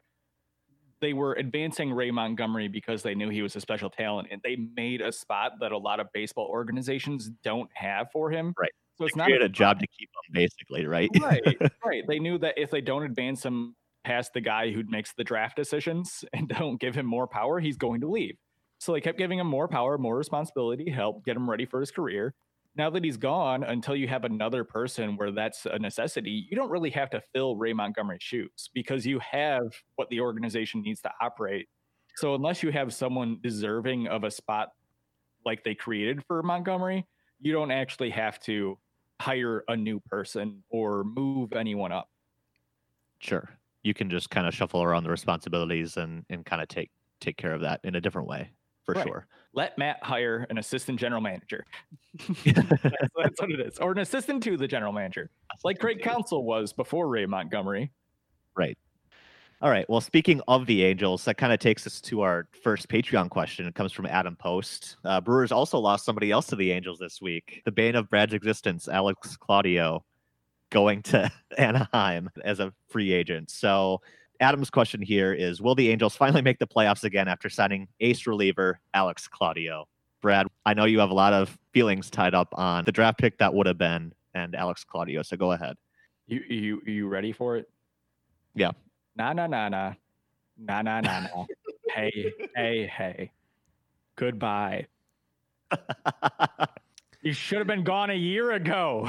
They 1.00 1.14
were 1.14 1.34
advancing 1.34 1.92
Ray 1.94 2.12
Montgomery 2.12 2.68
because 2.68 3.02
they 3.02 3.16
knew 3.16 3.30
he 3.30 3.42
was 3.42 3.56
a 3.56 3.62
special 3.62 3.90
talent, 3.90 4.28
and 4.30 4.40
they 4.44 4.56
made 4.56 5.02
a 5.02 5.12
spot 5.12 5.54
that 5.60 5.72
a 5.72 5.78
lot 5.78 6.00
of 6.00 6.08
baseball 6.14 6.48
organizations 6.48 7.32
don't 7.44 7.70
have 7.74 8.12
for 8.12 8.30
him. 8.30 8.54
Right. 8.60 8.70
So 8.98 9.06
it's 9.06 9.16
not 9.16 9.32
a, 9.32 9.46
a 9.46 9.50
job 9.50 9.80
to 9.80 9.88
keep 9.98 10.10
him, 10.10 10.34
basically, 10.34 10.86
right? 10.86 11.10
Right. 11.20 11.42
right. 11.86 12.04
They 12.08 12.20
knew 12.20 12.38
that 12.38 12.54
if 12.58 12.70
they 12.70 12.82
don't 12.82 13.02
advance 13.02 13.44
him 13.44 13.76
past 14.04 14.34
the 14.34 14.42
guy 14.42 14.72
who 14.72 14.84
makes 14.88 15.14
the 15.14 15.24
draft 15.24 15.56
decisions 15.56 16.24
and 16.34 16.48
don't 16.48 16.80
give 16.80 16.94
him 16.94 17.08
more 17.08 17.28
power, 17.28 17.60
he's 17.60 17.78
going 17.78 18.02
to 18.02 18.08
leave. 18.08 18.36
So 18.82 18.94
they 18.94 19.02
kept 19.02 19.20
giving 19.20 19.38
him 19.38 19.46
more 19.46 19.68
power, 19.68 20.00
more 20.00 20.18
responsibility, 20.18 20.90
help 20.90 21.24
get 21.24 21.38
him 21.38 21.48
ready 21.48 21.68
for 21.68 21.80
his 21.80 21.92
career. 21.92 22.34
Now 22.76 22.90
that 22.90 23.04
he's 23.04 23.16
gone, 23.16 23.64
until 23.64 23.96
you 23.96 24.08
have 24.08 24.24
another 24.26 24.64
person 24.64 25.18
where 25.18 25.30
that's 25.30 25.68
a 25.68 25.78
necessity, 25.78 26.48
you 26.50 26.58
don't 26.58 26.72
really 26.72 26.90
have 26.90 27.12
to 27.12 27.22
fill 27.32 27.56
Ray 27.56 27.74
Montgomery's 27.74 28.24
shoes 28.24 28.72
because 28.74 29.06
you 29.06 29.20
have 29.20 29.62
what 29.98 30.10
the 30.10 30.20
organization 30.20 30.82
needs 30.82 31.00
to 31.02 31.12
operate. 31.22 31.68
So 32.16 32.34
unless 32.34 32.64
you 32.64 32.72
have 32.72 32.92
someone 32.92 33.38
deserving 33.44 34.08
of 34.08 34.24
a 34.24 34.32
spot 34.32 34.70
like 35.46 35.64
they 35.64 35.76
created 35.76 36.24
for 36.26 36.42
Montgomery, 36.42 37.06
you 37.40 37.54
don't 37.54 37.70
actually 37.70 38.10
have 38.10 38.40
to 38.42 38.80
hire 39.22 39.64
a 39.68 39.78
new 39.78 40.00
person 40.00 40.64
or 40.72 41.04
move 41.04 41.54
anyone 41.54 41.92
up. 41.92 42.10
Sure. 43.20 43.48
You 43.84 43.94
can 43.94 44.10
just 44.10 44.32
kind 44.32 44.48
of 44.48 44.56
shuffle 44.56 44.82
around 44.82 45.04
the 45.04 45.12
responsibilities 45.12 45.98
and, 45.98 46.26
and 46.32 46.44
kind 46.44 46.64
of 46.64 46.68
take 46.68 46.90
take 47.20 47.38
care 47.38 47.54
of 47.54 47.62
that 47.62 47.80
in 47.84 47.94
a 47.94 48.02
different 48.02 48.28
way 48.28 48.50
for 48.86 48.94
right. 48.94 49.06
sure. 49.06 49.28
Let 49.54 49.78
Matt 49.78 50.02
hire 50.02 50.48
an 50.50 50.58
assistant 50.58 51.00
general 51.00 51.22
manager. 51.22 51.66
that's, 52.28 52.44
that's, 53.18 53.42
what 53.42 53.52
it 53.52 53.60
is, 53.60 53.78
or 53.80 53.92
an 53.92 54.00
assistant 54.00 54.44
to 54.44 54.58
the 54.58 54.68
general 54.68 54.94
manager, 54.94 55.30
like 55.64 55.80
Craig 55.80 56.02
Counsell 56.02 56.44
was 56.44 56.74
before 56.74 57.10
Ray 57.10 57.26
Montgomery. 57.26 57.92
Right. 58.56 58.78
All 59.62 59.70
right. 59.70 59.88
Well, 59.88 60.02
speaking 60.02 60.42
of 60.48 60.66
the 60.66 60.84
Angels, 60.84 61.24
that 61.26 61.38
kind 61.38 61.54
of 61.54 61.60
takes 61.60 61.86
us 61.86 62.02
to 62.02 62.22
our 62.22 62.48
first 62.64 62.88
Patreon 62.88 63.30
question. 63.30 63.68
It 63.68 63.76
comes 63.76 63.92
from 63.92 64.08
Adam 64.08 64.36
Post. 64.36 64.98
Uh, 65.06 65.22
Brewers 65.22 65.52
also 65.52 65.78
lost 65.78 66.04
somebody 66.04 66.32
else 66.32 66.48
to 66.48 66.56
the 66.56 66.72
Angels 66.72 66.98
this 66.98 67.22
week. 67.22 67.62
The 67.66 67.72
bane 67.72 67.96
of 67.96 68.10
Brad's 68.10 68.34
existence, 68.34 68.88
Alex 68.88 69.38
Claudio, 69.38 70.04
going 70.72 71.04
to 71.04 71.30
Anaheim 71.60 72.32
as 72.44 72.60
a 72.60 72.74
free 72.90 73.12
agent. 73.12 73.52
So 73.52 74.02
Adam's 74.42 74.72
question 74.72 75.02
here 75.02 75.34
is 75.34 75.62
Will 75.62 75.76
the 75.76 75.90
Angels 75.92 76.16
finally 76.16 76.42
make 76.42 76.58
the 76.58 76.68
playoffs 76.68 77.04
again 77.04 77.28
after 77.28 77.48
signing 77.48 77.88
ace 78.00 78.26
reliever 78.26 78.80
Alex 78.94 79.28
Claudio? 79.28 79.88
Brad, 80.22 80.48
I 80.66 80.74
know 80.74 80.86
you 80.86 81.00
have 81.00 81.12
a 81.12 81.16
lot 81.16 81.34
of 81.34 81.58
feelings 81.74 82.10
tied 82.10 82.34
up 82.34 82.50
on 82.54 82.84
the 82.86 82.92
draft 82.92 83.20
pick 83.20 83.38
that 83.38 83.54
would 83.54 83.68
have 83.68 83.78
been 83.78 84.14
and 84.34 84.56
Alex 84.56 84.84
Claudio. 84.84 85.22
So 85.22 85.38
go 85.38 85.52
ahead. 85.52 85.78
You 86.28 86.42
you 86.50 86.82
you 86.86 87.08
ready 87.08 87.32
for 87.32 87.58
it? 87.58 87.70
Yeah. 88.56 88.72
Nah 89.16 89.34
nah 89.34 89.48
nah 89.48 89.70
nah. 89.70 89.94
Nah 90.58 90.82
nah 90.82 91.02
nah 91.02 91.20
nah. 91.22 91.46
hey, 91.94 92.34
hey, 92.56 92.88
hey. 92.88 93.32
Goodbye. 94.16 94.88
You 97.24 97.34
should 97.34 97.60
have 97.60 97.68
been 97.68 97.84
gone 97.84 98.10
a 98.10 98.16
year 98.16 98.52
ago. 98.52 99.08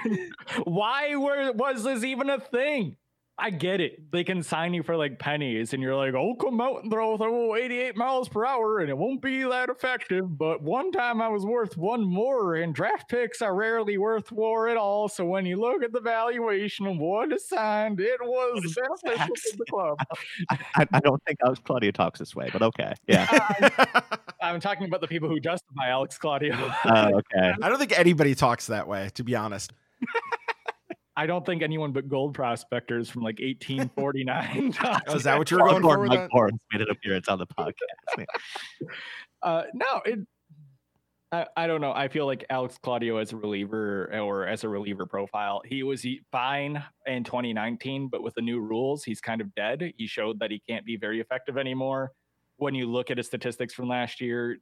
Why 0.64 1.16
were, 1.16 1.50
was 1.50 1.82
this 1.82 2.04
even 2.04 2.30
a 2.30 2.38
thing? 2.38 2.96
I 3.40 3.50
get 3.50 3.80
it. 3.80 4.12
They 4.12 4.22
can 4.22 4.42
sign 4.42 4.74
you 4.74 4.82
for 4.82 4.96
like 4.96 5.18
pennies, 5.18 5.72
and 5.72 5.82
you're 5.82 5.96
like, 5.96 6.14
"Oh, 6.14 6.34
come 6.34 6.60
out 6.60 6.82
and 6.82 6.92
throw, 6.92 7.16
throw 7.16 7.56
88 7.56 7.96
miles 7.96 8.28
per 8.28 8.44
hour, 8.44 8.80
and 8.80 8.90
it 8.90 8.96
won't 8.96 9.22
be 9.22 9.42
that 9.44 9.70
effective." 9.70 10.36
But 10.36 10.62
one 10.62 10.92
time 10.92 11.22
I 11.22 11.28
was 11.28 11.44
worth 11.44 11.76
one 11.76 12.04
more, 12.04 12.56
and 12.56 12.74
draft 12.74 13.08
picks 13.08 13.40
are 13.40 13.54
rarely 13.54 13.96
worth 13.96 14.30
more 14.30 14.68
at 14.68 14.76
all. 14.76 15.08
So 15.08 15.24
when 15.24 15.46
you 15.46 15.58
look 15.58 15.82
at 15.82 15.92
the 15.92 16.00
valuation 16.00 16.86
of 16.86 16.98
what 16.98 17.32
is 17.32 17.48
signed, 17.48 17.98
it 18.00 18.20
was 18.20 18.76
beneficial 19.04 19.34
to 19.34 19.56
the 19.56 19.64
club. 19.70 19.98
I, 20.50 20.86
I, 20.92 21.00
don't 21.00 21.22
think 21.26 21.38
Alex 21.44 21.60
Claudio 21.64 21.90
talks 21.90 22.18
this 22.18 22.36
way, 22.36 22.50
but 22.52 22.62
okay, 22.62 22.92
yeah. 23.06 23.26
I'm 24.42 24.60
talking 24.60 24.86
about 24.86 25.00
the 25.00 25.08
people 25.08 25.28
who 25.28 25.40
justify 25.40 25.88
Alex 25.88 26.18
Claudio. 26.18 26.54
uh, 26.84 27.10
okay. 27.14 27.54
I 27.62 27.68
don't 27.68 27.78
think 27.78 27.98
anybody 27.98 28.34
talks 28.34 28.66
that 28.66 28.86
way, 28.86 29.10
to 29.14 29.24
be 29.24 29.34
honest. 29.34 29.72
I 31.20 31.26
don't 31.26 31.44
think 31.44 31.62
anyone 31.62 31.92
but 31.92 32.08
gold 32.08 32.32
prospectors 32.32 33.10
from 33.10 33.20
like 33.20 33.40
1849. 33.40 34.74
oh, 34.82 35.14
is 35.14 35.24
that 35.24 35.36
what 35.36 35.50
you're 35.50 35.60
going 35.60 35.82
for? 35.82 36.06
Mike 36.06 36.30
Barnes 36.30 36.58
made 36.72 36.80
an 36.80 36.88
appearance 36.90 37.28
on 37.28 37.38
the 37.38 37.46
podcast. 37.58 38.24
uh, 39.42 39.64
no, 39.74 40.00
it. 40.06 40.20
I, 41.30 41.44
I 41.58 41.66
don't 41.66 41.82
know. 41.82 41.92
I 41.92 42.08
feel 42.08 42.24
like 42.24 42.46
Alex 42.48 42.78
Claudio 42.82 43.18
as 43.18 43.34
a 43.34 43.36
reliever 43.36 44.10
or 44.18 44.46
as 44.46 44.64
a 44.64 44.68
reliever 44.70 45.04
profile, 45.04 45.60
he 45.66 45.82
was 45.82 46.06
fine 46.32 46.82
in 47.04 47.22
2019, 47.22 48.08
but 48.08 48.22
with 48.22 48.32
the 48.32 48.40
new 48.40 48.58
rules, 48.58 49.04
he's 49.04 49.20
kind 49.20 49.42
of 49.42 49.54
dead. 49.54 49.92
He 49.98 50.06
showed 50.06 50.40
that 50.40 50.50
he 50.50 50.62
can't 50.66 50.86
be 50.86 50.96
very 50.96 51.20
effective 51.20 51.58
anymore. 51.58 52.12
When 52.56 52.74
you 52.74 52.90
look 52.90 53.10
at 53.10 53.18
his 53.18 53.26
statistics 53.26 53.74
from 53.74 53.88
last 53.88 54.22
year, 54.22 54.56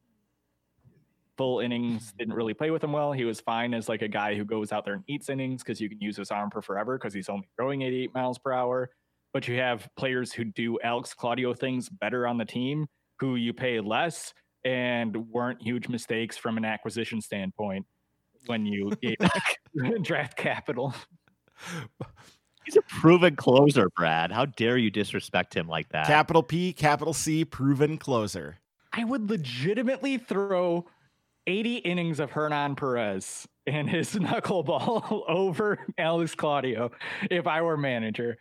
full 1.38 1.60
innings 1.60 2.12
didn't 2.18 2.34
really 2.34 2.52
play 2.52 2.70
with 2.70 2.84
him 2.84 2.92
well. 2.92 3.12
He 3.12 3.24
was 3.24 3.40
fine 3.40 3.72
as 3.72 3.88
like 3.88 4.02
a 4.02 4.08
guy 4.08 4.34
who 4.34 4.44
goes 4.44 4.72
out 4.72 4.84
there 4.84 4.94
and 4.94 5.04
eats 5.06 5.30
innings 5.30 5.62
because 5.62 5.80
you 5.80 5.88
can 5.88 6.00
use 6.00 6.16
his 6.16 6.30
arm 6.30 6.50
for 6.50 6.60
forever 6.60 6.98
because 6.98 7.14
he's 7.14 7.28
only 7.28 7.48
throwing 7.56 7.82
88 7.82 8.14
miles 8.14 8.38
per 8.38 8.52
hour. 8.52 8.90
But 9.32 9.46
you 9.46 9.56
have 9.58 9.88
players 9.96 10.32
who 10.32 10.44
do 10.44 10.78
Alex 10.82 11.14
Claudio 11.14 11.54
things 11.54 11.88
better 11.88 12.26
on 12.26 12.36
the 12.36 12.44
team 12.44 12.88
who 13.20 13.36
you 13.36 13.52
pay 13.52 13.80
less 13.80 14.34
and 14.64 15.16
weren't 15.30 15.62
huge 15.62 15.88
mistakes 15.88 16.36
from 16.36 16.56
an 16.56 16.64
acquisition 16.64 17.20
standpoint 17.20 17.86
when 18.46 18.66
you 18.66 18.90
gave 19.02 19.16
draft 20.02 20.36
capital. 20.36 20.94
He's 22.64 22.76
a 22.76 22.82
proven 22.82 23.36
closer, 23.36 23.88
Brad. 23.96 24.30
How 24.30 24.44
dare 24.44 24.76
you 24.76 24.90
disrespect 24.90 25.54
him 25.54 25.68
like 25.68 25.88
that? 25.90 26.06
Capital 26.06 26.42
P, 26.42 26.72
capital 26.72 27.14
C, 27.14 27.44
proven 27.44 27.96
closer. 27.96 28.58
I 28.92 29.04
would 29.04 29.30
legitimately 29.30 30.18
throw 30.18 30.86
80 31.48 31.76
innings 31.76 32.20
of 32.20 32.30
Hernan 32.30 32.76
Perez 32.76 33.48
and 33.66 33.88
his 33.88 34.10
knuckleball 34.14 35.22
over 35.28 35.78
Alex 35.96 36.34
Claudio 36.34 36.90
if 37.30 37.46
I 37.46 37.62
were 37.62 37.78
manager. 37.78 38.36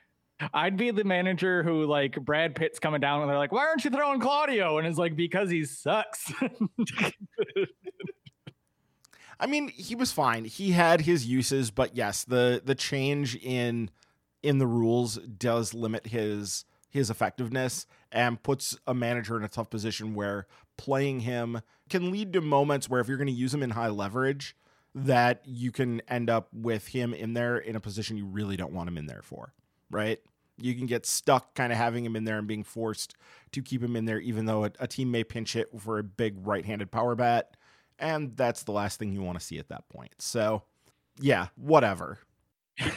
I'd 0.54 0.78
be 0.78 0.92
the 0.92 1.04
manager 1.04 1.64
who 1.64 1.86
like 1.86 2.14
Brad 2.24 2.54
Pitt's 2.54 2.78
coming 2.78 3.02
down 3.02 3.22
and 3.22 3.30
they're 3.30 3.38
like, 3.38 3.52
why 3.52 3.66
aren't 3.66 3.84
you 3.86 3.90
throwing 3.90 4.20
Claudio? 4.20 4.78
And 4.78 4.86
it's 4.86 5.00
like, 5.00 5.16
because 5.16 5.50
he 5.50 5.66
sucks. 5.66 6.32
I 9.40 9.48
mean, 9.48 9.70
he 9.70 9.96
was 9.96 10.12
fine. 10.12 10.46
He 10.46 10.72
had 10.72 11.02
his 11.02 11.26
uses, 11.26 11.72
but 11.72 11.96
yes, 11.96 12.24
the 12.24 12.62
the 12.64 12.76
change 12.76 13.36
in 13.36 13.90
in 14.44 14.58
the 14.58 14.68
rules 14.68 15.18
does 15.18 15.74
limit 15.74 16.08
his 16.08 16.66
his 16.90 17.10
effectiveness 17.10 17.86
and 18.12 18.42
puts 18.42 18.78
a 18.86 18.94
manager 18.94 19.38
in 19.38 19.44
a 19.44 19.48
tough 19.48 19.70
position 19.70 20.14
where 20.14 20.46
playing 20.78 21.22
him 21.22 21.62
can 21.90 22.12
lead 22.12 22.34
to 22.34 22.42
moments 22.42 22.90
where 22.90 23.02
if 23.02 23.08
you're 23.08 23.18
going 23.18 23.28
to 23.28 23.34
use 23.34 23.54
him 23.54 23.64
in 23.64 23.72
high 23.72 23.90
leverage 23.90 24.56
that 24.96 25.42
you 25.46 25.72
can 25.72 26.02
end 26.08 26.30
up 26.30 26.48
with 26.52 26.88
him 26.88 27.14
in 27.14 27.34
there 27.34 27.58
in 27.58 27.76
a 27.76 27.80
position 27.80 28.18
you 28.18 28.26
really 28.26 28.58
don't 28.58 28.74
want 28.74 28.88
him 28.88 28.98
in 28.98 29.06
there 29.06 29.22
for, 29.22 29.54
right? 29.92 30.20
You 30.60 30.74
can 30.74 30.88
get 30.88 31.06
stuck 31.06 31.54
kind 31.54 31.72
of 31.72 31.78
having 31.78 32.04
him 32.04 32.16
in 32.16 32.24
there 32.24 32.40
and 32.40 32.48
being 32.48 32.64
forced 32.64 33.16
to 33.52 33.62
keep 33.62 33.84
him 33.84 33.96
in 33.96 34.06
there, 34.06 34.20
even 34.20 34.46
though 34.46 34.66
a, 34.66 34.72
a 34.80 34.88
team 34.88 35.12
may 35.12 35.24
pinch 35.24 35.56
it 35.56 35.70
for 35.80 36.00
a 36.00 36.04
big 36.04 36.36
right 36.46 36.66
handed 36.66 36.90
power 36.92 37.14
bat. 37.16 37.56
And 38.00 38.36
that's 38.36 38.64
the 38.64 38.72
last 38.72 38.98
thing 38.98 39.14
you 39.14 39.22
want 39.22 39.40
to 39.40 39.46
see 39.46 39.60
at 39.60 39.70
that 39.70 39.88
point. 39.90 40.14
So, 40.18 40.64
yeah, 41.20 41.48
whatever. 41.56 42.20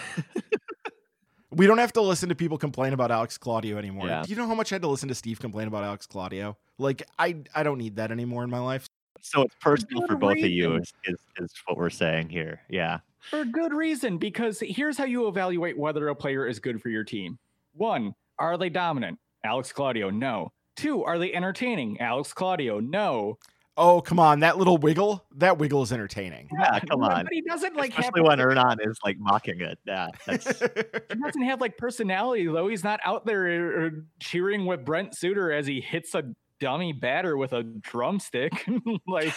we 1.50 1.66
don't 1.66 1.79
have 1.79 1.92
to 1.94 2.00
listen 2.00 2.29
to 2.29 2.35
people 2.35 2.59
complain 2.59 2.92
about 2.92 3.11
Alex 3.11 3.37
Claudio 3.37 3.76
anymore. 3.76 4.07
Yeah. 4.07 4.22
Do 4.22 4.31
you 4.31 4.37
know 4.37 4.46
how 4.46 4.55
much 4.55 4.72
I 4.72 4.76
had 4.76 4.83
to 4.83 4.88
listen 4.88 5.09
to 5.09 5.14
Steve 5.14 5.40
complain 5.40 5.68
about 5.68 5.85
Alex 5.85 6.07
Claudio? 6.07 6.57
Like 6.80 7.02
I 7.18 7.36
I 7.54 7.62
don't 7.62 7.78
need 7.78 7.96
that 7.96 8.10
anymore 8.10 8.42
in 8.42 8.50
my 8.50 8.58
life. 8.58 8.86
So 9.22 9.42
it's 9.42 9.54
personal 9.60 10.06
for 10.06 10.16
both 10.16 10.34
reason. 10.34 10.46
of 10.46 10.52
you 10.52 10.74
is, 10.76 10.92
is, 11.04 11.18
is 11.38 11.52
what 11.66 11.76
we're 11.76 11.90
saying 11.90 12.30
here. 12.30 12.62
Yeah. 12.70 13.00
For 13.28 13.44
good 13.44 13.74
reason, 13.74 14.16
because 14.16 14.60
here's 14.60 14.96
how 14.96 15.04
you 15.04 15.28
evaluate 15.28 15.78
whether 15.78 16.08
a 16.08 16.14
player 16.14 16.46
is 16.46 16.58
good 16.58 16.80
for 16.80 16.88
your 16.88 17.04
team. 17.04 17.38
One, 17.74 18.14
are 18.38 18.56
they 18.56 18.70
dominant? 18.70 19.18
Alex 19.44 19.72
Claudio, 19.72 20.08
no. 20.08 20.52
Two, 20.76 21.04
are 21.04 21.18
they 21.18 21.34
entertaining? 21.34 22.00
Alex 22.00 22.32
Claudio, 22.32 22.80
no. 22.80 23.36
Oh, 23.76 24.00
come 24.00 24.18
on. 24.18 24.40
That 24.40 24.58
little 24.58 24.78
wiggle, 24.78 25.24
that 25.36 25.58
wiggle 25.58 25.82
is 25.82 25.92
entertaining. 25.92 26.48
Yeah, 26.58 26.80
come 26.80 27.02
on. 27.02 27.24
But 27.24 27.32
he 27.32 27.42
doesn't 27.42 27.76
like 27.76 27.90
Especially 27.90 28.20
have, 28.20 28.28
when 28.28 28.38
Hernan 28.38 28.78
is 28.82 28.98
like 29.04 29.18
mocking 29.18 29.60
it. 29.60 29.78
Yeah. 29.86 30.08
he 30.28 30.36
doesn't 30.36 31.42
have 31.42 31.60
like 31.60 31.76
personality 31.78 32.46
though. 32.46 32.68
He's 32.68 32.84
not 32.84 33.00
out 33.04 33.26
there 33.26 33.86
uh, 33.86 33.90
cheering 34.18 34.66
with 34.66 34.84
Brent 34.84 35.14
Suter 35.16 35.52
as 35.52 35.66
he 35.66 35.80
hits 35.80 36.14
a 36.14 36.24
dummy 36.60 36.92
batter 36.92 37.36
with 37.36 37.52
a 37.52 37.62
drumstick. 37.62 38.52
like 39.06 39.34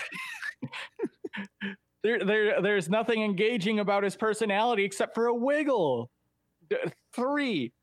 there, 2.03 2.23
there, 2.23 2.62
there's 2.62 2.89
nothing 2.89 3.23
engaging 3.23 3.79
about 3.79 4.03
his 4.03 4.15
personality 4.15 4.83
except 4.83 5.15
for 5.15 5.27
a 5.27 5.33
wiggle. 5.33 6.12
Three, 7.13 7.73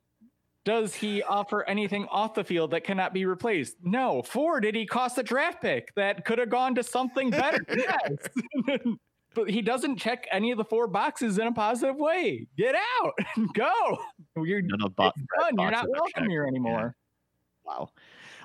does 0.64 0.94
he 0.94 1.22
offer 1.22 1.64
anything 1.68 2.06
off 2.10 2.34
the 2.34 2.44
field 2.44 2.70
that 2.72 2.84
cannot 2.84 3.14
be 3.14 3.24
replaced? 3.24 3.76
No. 3.82 4.22
Four, 4.22 4.60
did 4.60 4.74
he 4.74 4.86
cost 4.86 5.16
a 5.18 5.22
draft 5.22 5.62
pick 5.62 5.92
that 5.96 6.24
could 6.24 6.38
have 6.38 6.50
gone 6.50 6.74
to 6.74 6.82
something 6.82 7.30
better? 7.30 7.64
yes. 7.76 8.28
but 9.34 9.48
he 9.48 9.62
doesn't 9.62 9.96
check 9.96 10.26
any 10.30 10.50
of 10.50 10.58
the 10.58 10.64
four 10.64 10.86
boxes 10.86 11.38
in 11.38 11.46
a 11.46 11.52
positive 11.52 11.96
way. 11.96 12.46
Get 12.58 12.74
out. 12.74 13.12
Go. 13.54 13.98
You're, 14.36 14.62
bo- 14.62 15.12
done. 15.38 15.54
You're 15.58 15.70
not 15.70 15.88
welcome 15.88 16.10
check. 16.24 16.28
here 16.28 16.46
anymore. 16.46 16.94
Yeah. 16.94 17.72
Wow. 17.72 17.90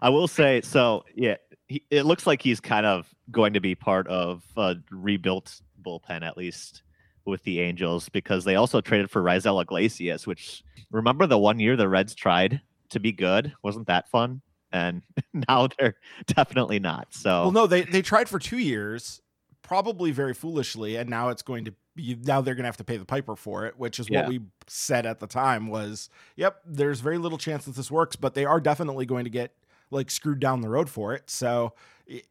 I 0.06 0.10
will 0.10 0.28
say 0.28 0.62
so. 0.62 1.04
Yeah, 1.16 1.38
he, 1.68 1.84
it 1.90 2.04
looks 2.04 2.28
like 2.28 2.40
he's 2.40 2.60
kind 2.60 2.86
of 2.86 3.10
going 3.32 3.54
to 3.54 3.60
be 3.60 3.74
part 3.74 4.08
of 4.08 4.44
a 4.56 4.76
rebuilt 4.92 5.60
bullpen 5.84 6.22
at 6.22 6.38
least 6.38 6.84
with 7.26 7.42
the 7.42 7.60
Angels 7.60 8.08
because 8.10 8.44
they 8.44 8.56
also 8.56 8.82
traded 8.82 9.10
for 9.10 9.24
Raisel 9.24 9.60
Iglesias, 9.60 10.28
which 10.28 10.64
remember 10.92 11.26
the 11.26 11.40
one 11.40 11.60
year 11.60 11.76
the 11.76 11.90
Reds 11.90 12.14
tried 12.14 12.62
to 12.90 13.00
be 13.00 13.12
good? 13.12 13.52
Wasn't 13.64 13.88
that 13.88 14.08
fun? 14.08 14.44
And 14.72 15.02
now 15.50 15.70
they're 15.80 15.96
definitely 16.28 16.78
not. 16.78 17.08
So 17.10 17.42
well, 17.42 17.52
no, 17.52 17.66
they 17.66 17.82
they 17.82 18.04
tried 18.04 18.30
for 18.30 18.38
two 18.38 18.60
years, 18.60 19.24
probably 19.64 20.12
very 20.12 20.36
foolishly, 20.36 20.98
and 20.98 21.10
now 21.10 21.30
it's 21.30 21.42
going 21.42 21.66
to 21.66 21.74
be 21.96 22.16
now 22.22 22.42
they're 22.42 22.54
going 22.54 22.66
to 22.66 22.68
have 22.68 22.78
to 22.78 22.84
pay 22.84 22.98
the 22.98 23.06
piper 23.06 23.36
for 23.36 23.66
it, 23.66 23.80
which 23.80 24.00
is 24.00 24.08
yeah. 24.08 24.20
what 24.22 24.30
we 24.30 24.42
said 24.68 25.08
at 25.08 25.20
the 25.20 25.26
time 25.26 25.66
was, 25.66 26.12
yep, 26.36 26.62
there's 26.64 27.00
very 27.00 27.18
little 27.18 27.40
chance 27.40 27.66
that 27.66 27.76
this 27.76 27.90
works, 27.90 28.16
but 28.16 28.36
they 28.36 28.46
are 28.46 28.62
definitely 28.62 29.08
going 29.08 29.24
to 29.24 29.32
get 29.32 29.52
like 29.92 30.12
screwed 30.12 30.40
down 30.40 30.62
the 30.62 30.70
road 30.70 30.90
for 30.90 31.14
it. 31.14 31.30
So 31.30 31.74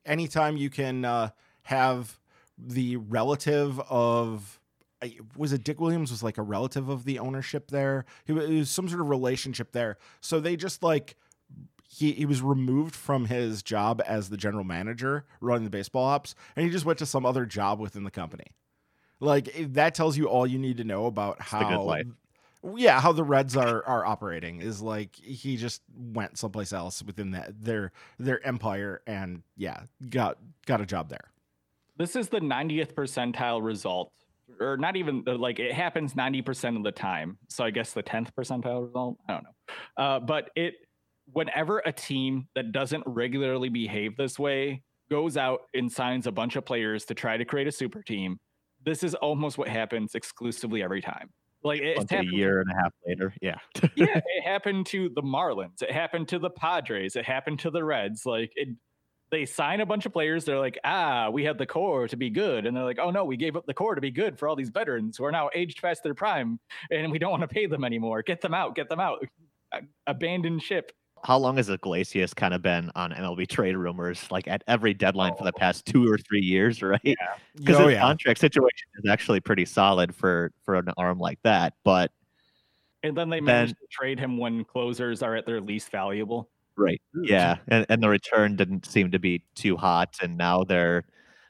anytime 0.05 0.57
you 0.57 0.71
can 0.71 1.05
uh, 1.05 1.31
have 1.63 2.19
the 2.59 2.97
relative 2.97 3.81
of 3.81 4.61
was 5.37 5.53
it 5.53 5.65
Dick 5.65 5.81
Williams 5.81 6.11
was 6.11 6.23
like 6.23 6.39
a 6.39 6.43
relative 6.43 6.89
of 6.89 7.05
the 7.05 7.19
ownership 7.19 7.71
there. 7.71 8.07
He 8.25 8.33
was 8.33 8.71
some 8.71 8.89
sort 8.89 9.03
of 9.03 9.09
relationship 9.11 9.73
there. 9.73 9.99
So 10.21 10.41
they 10.41 10.57
just 10.57 10.83
like 10.83 11.17
he 11.89 12.13
he 12.13 12.27
was 12.27 12.43
removed 12.43 12.95
from 12.95 13.27
his 13.27 13.63
job 13.63 14.03
as 14.07 14.31
the 14.31 14.37
general 14.37 14.65
manager 14.65 15.27
running 15.41 15.65
the 15.65 15.71
baseball 15.71 16.07
ops, 16.07 16.35
and 16.57 16.65
he 16.65 16.73
just 16.73 16.85
went 16.85 16.99
to 17.01 17.07
some 17.07 17.27
other 17.27 17.45
job 17.45 17.81
within 17.81 18.05
the 18.05 18.11
company. 18.11 18.47
Like 19.21 19.55
that 19.75 19.95
tells 19.95 20.17
you 20.17 20.27
all 20.27 20.47
you 20.47 20.59
need 20.59 20.79
to 20.79 20.85
know 20.85 21.07
about 21.07 21.41
how 21.41 21.61
yeah 22.77 23.01
how 23.01 23.13
the 23.13 23.25
Reds 23.25 23.57
are 23.57 23.85
are 23.85 24.05
operating 24.05 24.61
is 24.61 24.81
like 24.81 25.17
he 25.17 25.57
just 25.57 25.83
went 25.95 26.39
someplace 26.39 26.73
else 26.73 27.03
within 27.03 27.33
that 27.33 27.61
their 27.61 27.93
their 28.19 28.45
empire 28.47 29.03
and 29.07 29.43
yeah 29.57 29.83
got 30.09 30.39
got 30.67 30.81
a 30.81 30.87
job 30.87 31.09
there. 31.09 31.31
This 31.97 32.17
is 32.17 32.29
the 32.29 32.41
90th 32.41 32.95
percentile 32.95 33.63
result 33.63 34.13
or 34.61 34.77
not 34.77 34.97
even 34.97 35.25
uh, 35.27 35.37
like 35.37 35.59
it 35.59 35.73
happens 35.73 36.15
90% 36.15 36.77
of 36.77 36.83
the 36.83 36.93
time. 36.93 37.39
So 37.49 37.65
I 37.65 37.71
guess 37.71 37.93
the 37.93 38.03
10th 38.03 38.29
percentile 38.37 38.87
result, 38.87 39.17
I 39.29 39.33
don't 39.33 39.45
know. 39.45 40.05
Uh, 40.05 40.21
but 40.21 40.51
it, 40.55 40.75
whenever 41.33 41.83
a 41.85 41.93
team 41.93 42.49
that 42.55 42.73
doesn't 42.73 43.03
regularly 43.07 43.69
behave 43.69 44.17
this 44.17 44.39
way 44.39 44.83
goes 45.11 45.37
out 45.37 45.63
and 45.75 45.91
signs 45.91 46.27
a 46.27 46.33
bunch 46.33 46.57
of 46.57 46.65
players 46.65 47.05
to 47.07 47.15
try 47.15 47.37
to 47.37 47.45
create 47.45 47.67
a 47.67 47.73
super 47.73 48.03
team. 48.03 48.39
This 48.85 49.03
is 49.03 49.15
almost 49.15 49.57
what 49.57 49.69
happens 49.69 50.15
exclusively 50.15 50.83
every 50.83 51.01
time. 51.01 51.31
Like 51.65 51.81
it's 51.81 52.13
a 52.13 52.25
year 52.25 52.61
and 52.61 52.71
a 52.71 52.75
half 52.75 52.93
later. 53.07 53.35
Yeah. 53.41 53.57
yeah. 53.97 54.21
It 54.37 54.45
happened 54.45 54.87
to 54.87 55.09
the 55.15 55.23
Marlins. 55.23 55.83
It 55.83 55.91
happened 55.91 56.29
to 56.29 56.39
the 56.39 56.51
Padres. 56.51 57.17
It 57.17 57.25
happened 57.25 57.59
to 57.61 57.71
the 57.71 57.83
Reds. 57.83 58.27
Like 58.27 58.53
it 58.55 58.69
they 59.31 59.47
sign 59.47 59.81
a 59.81 59.87
bunch 59.87 60.07
of 60.07 60.13
players. 60.13 60.45
They're 60.45 60.59
like, 60.59 60.79
ah, 60.85 61.31
we 61.31 61.43
had 61.43 61.59
the 61.59 61.67
core 61.67 62.07
to 62.07 62.17
be 62.17 62.31
good. 62.31 62.67
And 62.67 62.77
they're 62.77 62.85
like, 62.85 62.99
oh 63.01 63.11
no, 63.11 63.25
we 63.25 63.37
gave 63.37 63.57
up 63.57 63.67
the 63.67 63.75
core 63.75 63.95
to 63.95 64.01
be 64.01 64.11
good 64.11 64.39
for 64.39 64.47
all 64.47 64.55
these 64.55 64.69
veterans 64.69 65.17
who 65.17 65.25
are 65.25 65.33
now 65.33 65.51
aged 65.55 65.81
past 65.83 66.03
their 66.05 66.15
prime 66.15 66.61
and 66.91 67.11
we 67.11 67.19
don't 67.19 67.31
want 67.31 67.41
to 67.41 67.49
pay 67.49 67.67
them 67.67 67.85
anymore. 67.85 68.23
Get 68.23 68.41
them 68.41 68.55
out, 68.55 68.77
get 68.77 68.89
them 68.89 69.01
out. 69.01 69.25
Abandon 70.07 70.61
ship. 70.61 70.93
How 71.25 71.39
long 71.39 71.57
has 71.57 71.71
Iglesias 71.71 72.35
kind 72.35 72.53
of 72.53 72.63
been 72.63 72.91
on 72.95 73.13
MLB 73.13 73.49
trade 73.49 73.77
rumors? 73.77 74.31
Like 74.31 74.47
at 74.47 74.63
every 74.69 74.95
deadline 74.95 75.33
oh. 75.35 75.39
for 75.39 75.45
the 75.45 75.53
oh. 75.55 75.59
past 75.59 75.87
two 75.87 76.11
or 76.11 76.19
three 76.19 76.43
years, 76.43 76.83
right? 76.83 77.01
Yeah. 77.03 77.15
Because 77.57 77.77
oh, 77.77 77.87
the 77.87 77.93
yeah. 77.93 78.01
contract 78.01 78.41
situation 78.41 78.89
is 79.03 79.11
actually 79.11 79.41
pretty 79.41 79.65
solid 79.65 80.15
for 80.15 80.53
for 80.65 80.77
an 80.77 80.89
arm 80.97 81.19
like 81.19 81.39
that. 81.43 81.75
But 81.85 82.13
and 83.03 83.17
then 83.17 83.29
they 83.29 83.41
managed 83.41 83.75
to 83.75 83.87
trade 83.91 84.19
him 84.19 84.39
when 84.39 84.65
closers 84.65 85.23
are 85.23 85.37
at 85.37 85.45
their 85.45 85.61
least 85.61 85.91
valuable. 85.91 86.49
Right. 86.77 87.01
Yeah. 87.23 87.59
And, 87.69 87.87
and 87.89 88.03
the 88.03 88.09
return 88.09 88.57
didn't 88.57 88.87
seem 88.87 89.11
to 89.13 89.19
be 89.19 89.45
too 89.55 89.77
hot. 89.77 90.17
And 90.23 90.37
now 90.37 90.65
they're, 90.65 91.05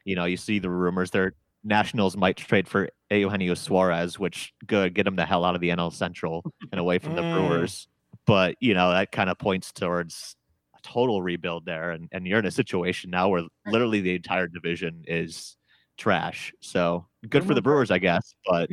you 0.04 0.16
know, 0.16 0.24
you 0.24 0.36
see 0.36 0.58
the 0.58 0.68
rumors. 0.68 1.10
Their 1.10 1.34
Nationals 1.62 2.16
might 2.16 2.36
trade 2.36 2.68
for 2.68 2.90
Eugenio 3.10 3.54
Suarez, 3.54 4.18
which 4.18 4.52
good, 4.66 4.94
get 4.94 5.06
him 5.06 5.16
the 5.16 5.24
hell 5.24 5.44
out 5.44 5.54
of 5.54 5.60
the 5.60 5.70
NL 5.70 5.92
Central 5.92 6.44
and 6.72 6.80
away 6.80 6.98
from 6.98 7.14
the 7.14 7.22
mm. 7.22 7.34
Brewers. 7.34 7.88
But, 8.26 8.56
you 8.60 8.74
know, 8.74 8.90
that 8.90 9.12
kind 9.12 9.28
of 9.28 9.38
points 9.38 9.72
towards 9.72 10.36
a 10.76 10.82
total 10.82 11.22
rebuild 11.22 11.66
there. 11.66 11.90
And, 11.90 12.08
and 12.12 12.26
you're 12.26 12.38
in 12.38 12.46
a 12.46 12.50
situation 12.50 13.10
now 13.10 13.28
where 13.28 13.42
literally 13.66 14.00
the 14.00 14.14
entire 14.14 14.46
division 14.46 15.04
is 15.06 15.56
trash. 15.98 16.52
So 16.60 17.06
good 17.22 17.42
rumors 17.42 17.46
for 17.48 17.54
the 17.54 17.62
Brewers, 17.62 17.90
I 17.90 17.98
guess. 17.98 18.34
But 18.46 18.70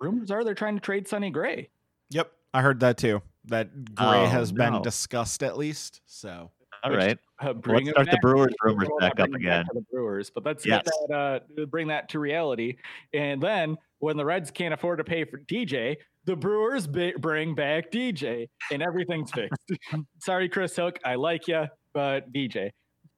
rumors 0.00 0.30
are 0.30 0.44
they're 0.44 0.54
trying 0.54 0.76
to 0.76 0.80
trade 0.80 1.08
Sonny 1.08 1.30
Gray. 1.30 1.70
Yep. 2.10 2.30
I 2.52 2.62
heard 2.62 2.80
that 2.80 2.98
too 2.98 3.22
that 3.46 3.94
Gray 3.94 4.06
oh, 4.06 4.26
has 4.26 4.52
no. 4.52 4.70
been 4.70 4.82
discussed 4.82 5.42
at 5.42 5.56
least. 5.56 6.00
So 6.06 6.50
all 6.82 6.92
right, 6.92 7.18
uh, 7.42 7.54
let's 7.66 7.90
start 7.90 8.10
the 8.10 8.18
Brewers 8.22 8.52
rumors 8.62 8.88
back 8.98 9.20
up 9.20 9.32
again. 9.32 9.64
The 9.72 9.84
Brewers, 9.92 10.30
but 10.30 10.44
let's 10.44 10.64
yes. 10.66 10.84
that, 11.08 11.14
uh, 11.14 11.64
bring 11.66 11.88
that 11.88 12.08
to 12.10 12.18
reality. 12.18 12.76
And 13.12 13.42
then 13.42 13.76
when 13.98 14.16
the 14.16 14.24
Reds 14.24 14.50
can't 14.50 14.74
afford 14.74 14.98
to 14.98 15.04
pay 15.04 15.24
for 15.24 15.38
DJ, 15.38 15.96
the 16.24 16.36
Brewers 16.36 16.86
b- 16.86 17.14
bring 17.18 17.54
back 17.54 17.90
DJ, 17.90 18.48
and 18.70 18.82
everything's 18.82 19.30
fixed. 19.30 19.62
Sorry, 20.20 20.48
Chris 20.48 20.76
Hook, 20.76 20.98
I 21.04 21.14
like 21.14 21.48
you, 21.48 21.66
but 21.92 22.32
DJ. 22.32 22.70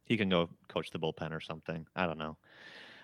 He 0.04 0.16
can 0.16 0.28
go 0.28 0.50
coach 0.68 0.90
the 0.90 0.98
bullpen 0.98 1.32
or 1.32 1.40
something. 1.40 1.86
I 1.94 2.06
don't 2.06 2.18
know. 2.18 2.36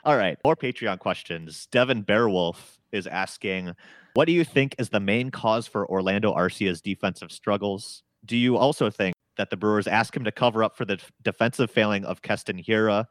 All 0.04 0.16
right, 0.16 0.38
more 0.44 0.56
Patreon 0.56 0.98
questions. 0.98 1.68
Devin 1.70 2.04
Bearwolf 2.04 2.56
is 2.92 3.06
asking, 3.06 3.74
what 4.14 4.26
do 4.26 4.32
you 4.32 4.44
think 4.44 4.74
is 4.78 4.88
the 4.88 5.00
main 5.00 5.30
cause 5.30 5.66
for 5.66 5.88
Orlando 5.88 6.32
Arcia's 6.32 6.80
defensive 6.80 7.30
struggles? 7.30 8.02
Do 8.24 8.36
you 8.36 8.56
also 8.56 8.90
think 8.90 9.14
that 9.39 9.51
the 9.51 9.57
Brewers 9.57 9.86
ask 9.86 10.14
him 10.14 10.24
to 10.24 10.32
cover 10.32 10.62
up 10.62 10.76
for 10.76 10.84
the 10.84 11.01
defensive 11.22 11.70
failing 11.70 12.05
of 12.05 12.20
Keston 12.20 12.62
Hiura 12.62 13.07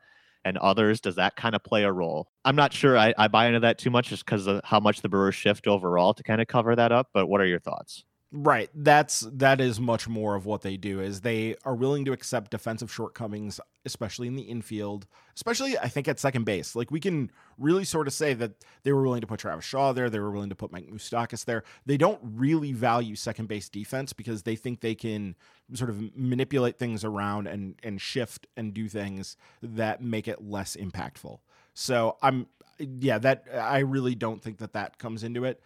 and 0.46 0.58
others? 0.60 1.02
Does 1.02 1.16
that 1.16 1.36
kind 1.36 1.56
of 1.56 1.64
play 1.64 1.84
a 1.84 1.92
role? 1.92 2.30
I'm 2.46 2.56
not 2.56 2.72
sure 2.72 2.98
I, 2.98 3.14
I 3.18 3.28
buy 3.28 3.48
into 3.48 3.62
that 3.62 3.80
too 3.80 3.90
much 3.90 4.10
just 4.10 4.26
because 4.26 4.46
of 4.46 4.62
how 4.64 4.80
much 4.80 5.02
the 5.02 5.10
Brewers 5.10 5.36
shift 5.36 5.68
overall 5.68 6.14
to 6.14 6.24
kind 6.24 6.42
of 6.42 6.48
cover 6.48 6.76
that 6.76 6.92
up. 6.92 7.10
But 7.14 7.28
what 7.28 7.42
are 7.42 7.46
your 7.46 7.60
thoughts? 7.60 8.04
Right. 8.30 8.70
That's 8.76 9.22
that 9.32 9.62
is 9.62 9.80
much 9.80 10.10
more 10.10 10.36
of 10.36 10.46
what 10.46 10.62
they 10.62 10.76
do 10.76 11.00
is 11.00 11.22
they 11.22 11.56
are 11.64 11.74
willing 11.74 12.04
to 12.06 12.12
accept 12.12 12.52
defensive 12.52 12.92
shortcomings, 12.92 13.62
especially 13.86 14.28
in 14.28 14.36
the 14.36 14.44
infield, 14.44 15.08
especially 15.34 15.78
I 15.78 15.88
think 15.88 16.10
at 16.10 16.20
second 16.20 16.44
base. 16.44 16.76
Like 16.76 16.92
we 16.92 17.00
can 17.00 17.32
really 17.58 17.86
sort 17.86 18.06
of 18.06 18.12
say 18.14 18.34
that 18.34 18.66
they 18.84 18.92
were 18.92 19.02
willing 19.04 19.22
to 19.22 19.28
put 19.28 19.40
Travis 19.40 19.64
Shaw 19.64 19.94
there, 19.94 20.10
they 20.10 20.20
were 20.20 20.32
willing 20.32 20.50
to 20.50 20.56
put 20.56 20.74
Mike 20.74 20.90
Moustakas 20.90 21.46
there. 21.46 21.64
They 21.86 21.96
don't 21.96 22.20
really 22.22 22.74
value 22.74 23.16
second 23.16 23.48
base 23.48 23.70
defense 23.70 24.12
because 24.12 24.44
they 24.44 24.58
think 24.58 24.82
they 24.82 24.96
can 24.96 25.36
sort 25.74 25.90
of 25.90 26.14
manipulate 26.14 26.78
things 26.78 27.06
around 27.06 27.48
and 27.48 27.76
and 27.82 28.02
shift 28.02 28.46
and 28.58 28.74
do 28.74 28.90
things 28.90 29.38
that 29.62 30.02
make 30.02 30.28
it 30.28 30.44
less 30.44 30.76
impactful. 30.76 31.40
So 31.74 32.18
I'm 32.22 32.48
yeah, 32.78 33.20
that 33.20 33.46
I 33.54 33.80
really 33.80 34.16
don't 34.16 34.44
think 34.44 34.58
that 34.58 34.74
that 34.74 34.98
comes 34.98 35.24
into 35.24 35.46
it. 35.46 35.62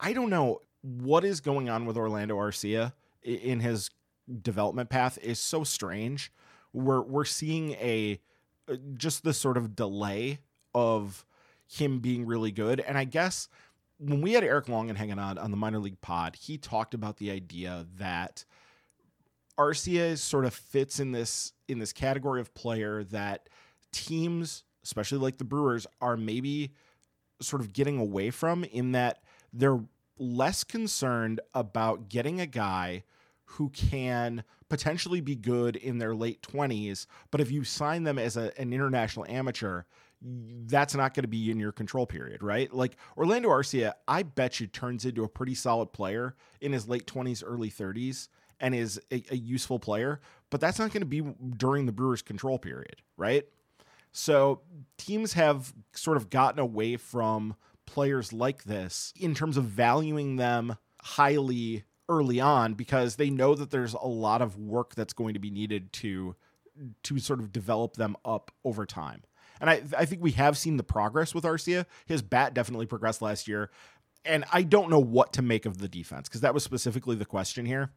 I 0.00 0.14
don't 0.14 0.30
know 0.30 0.62
what 0.96 1.24
is 1.24 1.40
going 1.40 1.68
on 1.68 1.84
with 1.84 1.96
Orlando 1.96 2.36
Arcia 2.36 2.92
in 3.22 3.60
his 3.60 3.90
development 4.42 4.88
path 4.90 5.18
is 5.22 5.38
so 5.38 5.64
strange. 5.64 6.32
We're 6.72 7.02
we're 7.02 7.24
seeing 7.24 7.72
a 7.72 8.20
uh, 8.70 8.76
just 8.96 9.24
this 9.24 9.38
sort 9.38 9.56
of 9.56 9.74
delay 9.76 10.40
of 10.74 11.24
him 11.66 11.98
being 11.98 12.26
really 12.26 12.52
good, 12.52 12.80
and 12.80 12.96
I 12.96 13.04
guess 13.04 13.48
when 13.98 14.20
we 14.20 14.32
had 14.32 14.44
Eric 14.44 14.66
Longenhagen 14.66 15.18
on 15.18 15.38
on 15.38 15.50
the 15.50 15.56
minor 15.56 15.78
league 15.78 16.00
pod, 16.00 16.36
he 16.36 16.56
talked 16.56 16.94
about 16.94 17.18
the 17.18 17.30
idea 17.30 17.86
that 17.98 18.44
Arcia 19.58 20.16
sort 20.16 20.44
of 20.44 20.54
fits 20.54 21.00
in 21.00 21.12
this 21.12 21.52
in 21.66 21.78
this 21.78 21.92
category 21.92 22.40
of 22.40 22.54
player 22.54 23.04
that 23.04 23.48
teams, 23.92 24.64
especially 24.84 25.18
like 25.18 25.38
the 25.38 25.44
Brewers, 25.44 25.86
are 26.00 26.16
maybe 26.16 26.72
sort 27.40 27.60
of 27.62 27.72
getting 27.72 27.98
away 27.98 28.30
from 28.30 28.64
in 28.64 28.92
that 28.92 29.22
they're 29.52 29.80
less 30.18 30.64
concerned 30.64 31.40
about 31.54 32.08
getting 32.08 32.40
a 32.40 32.46
guy 32.46 33.04
who 33.44 33.70
can 33.70 34.44
potentially 34.68 35.20
be 35.20 35.34
good 35.34 35.76
in 35.76 35.98
their 35.98 36.14
late 36.14 36.42
20s, 36.42 37.06
but 37.30 37.40
if 37.40 37.50
you 37.50 37.64
sign 37.64 38.04
them 38.04 38.18
as 38.18 38.36
a, 38.36 38.58
an 38.60 38.72
international 38.72 39.24
amateur, 39.28 39.84
that's 40.20 40.94
not 40.94 41.14
going 41.14 41.22
to 41.22 41.28
be 41.28 41.50
in 41.50 41.58
your 41.58 41.72
control 41.72 42.06
period, 42.06 42.42
right? 42.42 42.72
Like 42.72 42.96
Orlando 43.16 43.48
Arcia, 43.48 43.94
I 44.06 44.22
bet 44.24 44.60
you 44.60 44.66
turns 44.66 45.04
into 45.04 45.24
a 45.24 45.28
pretty 45.28 45.54
solid 45.54 45.92
player 45.92 46.34
in 46.60 46.72
his 46.72 46.88
late 46.88 47.06
20s, 47.06 47.42
early 47.46 47.70
30s, 47.70 48.28
and 48.60 48.74
is 48.74 49.00
a, 49.12 49.22
a 49.30 49.36
useful 49.36 49.78
player, 49.78 50.20
but 50.50 50.60
that's 50.60 50.78
not 50.78 50.92
going 50.92 51.02
to 51.02 51.06
be 51.06 51.20
during 51.56 51.86
the 51.86 51.92
Brewers' 51.92 52.22
control 52.22 52.58
period, 52.58 52.96
right? 53.16 53.46
So 54.12 54.62
teams 54.96 55.34
have 55.34 55.72
sort 55.92 56.16
of 56.16 56.30
gotten 56.30 56.58
away 56.58 56.96
from 56.96 57.54
players 57.88 58.32
like 58.32 58.64
this 58.64 59.12
in 59.16 59.34
terms 59.34 59.56
of 59.56 59.64
valuing 59.64 60.36
them 60.36 60.76
highly 61.02 61.84
early 62.08 62.40
on 62.40 62.74
because 62.74 63.16
they 63.16 63.30
know 63.30 63.54
that 63.54 63.70
there's 63.70 63.94
a 63.94 64.06
lot 64.06 64.40
of 64.42 64.56
work 64.56 64.94
that's 64.94 65.12
going 65.12 65.34
to 65.34 65.40
be 65.40 65.50
needed 65.50 65.92
to 65.92 66.34
to 67.02 67.18
sort 67.18 67.40
of 67.40 67.52
develop 67.52 67.94
them 67.96 68.16
up 68.24 68.52
over 68.64 68.86
time. 68.86 69.22
And 69.60 69.68
I 69.68 69.82
I 69.96 70.04
think 70.04 70.22
we 70.22 70.32
have 70.32 70.56
seen 70.56 70.76
the 70.76 70.84
progress 70.84 71.34
with 71.34 71.44
Arcia. 71.44 71.86
His 72.06 72.22
bat 72.22 72.54
definitely 72.54 72.86
progressed 72.86 73.22
last 73.22 73.48
year. 73.48 73.70
And 74.24 74.44
I 74.52 74.62
don't 74.62 74.90
know 74.90 74.98
what 74.98 75.32
to 75.34 75.42
make 75.42 75.64
of 75.64 75.78
the 75.78 75.88
defense 75.88 76.28
because 76.28 76.40
that 76.42 76.54
was 76.54 76.62
specifically 76.62 77.16
the 77.16 77.24
question 77.24 77.66
here. 77.66 77.92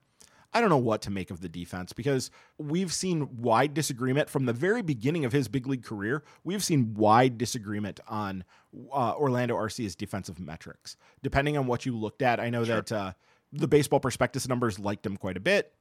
I 0.53 0.59
don't 0.59 0.69
know 0.69 0.77
what 0.77 1.01
to 1.03 1.11
make 1.11 1.31
of 1.31 1.39
the 1.39 1.47
defense 1.47 1.93
because 1.93 2.29
we've 2.57 2.91
seen 2.91 3.41
wide 3.41 3.73
disagreement 3.73 4.29
from 4.29 4.45
the 4.45 4.53
very 4.53 4.81
beginning 4.81 5.23
of 5.23 5.31
his 5.31 5.47
big 5.47 5.65
league 5.65 5.83
career. 5.83 6.23
We've 6.43 6.63
seen 6.63 6.93
wide 6.93 7.37
disagreement 7.37 8.01
on 8.07 8.43
uh, 8.91 9.13
Orlando 9.15 9.55
Arcia's 9.55 9.95
defensive 9.95 10.39
metrics. 10.39 10.97
Depending 11.23 11.57
on 11.57 11.67
what 11.67 11.85
you 11.85 11.95
looked 11.95 12.21
at, 12.21 12.39
I 12.39 12.49
know 12.49 12.65
sure. 12.65 12.77
that 12.77 12.91
uh, 12.91 13.13
the 13.53 13.67
baseball 13.67 14.01
prospectus 14.01 14.47
numbers 14.47 14.77
liked 14.77 15.05
him 15.05 15.15
quite 15.15 15.37
a 15.37 15.41
bit. 15.41 15.73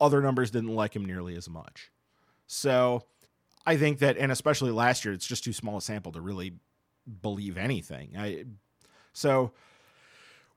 Other 0.00 0.20
numbers 0.20 0.50
didn't 0.50 0.74
like 0.74 0.96
him 0.96 1.04
nearly 1.04 1.36
as 1.36 1.48
much. 1.48 1.92
So 2.48 3.04
I 3.64 3.76
think 3.76 4.00
that, 4.00 4.16
and 4.16 4.32
especially 4.32 4.72
last 4.72 5.04
year, 5.04 5.14
it's 5.14 5.26
just 5.26 5.44
too 5.44 5.52
small 5.52 5.76
a 5.76 5.82
sample 5.82 6.12
to 6.12 6.20
really 6.20 6.54
believe 7.20 7.56
anything. 7.56 8.14
I 8.18 8.44
so 9.12 9.52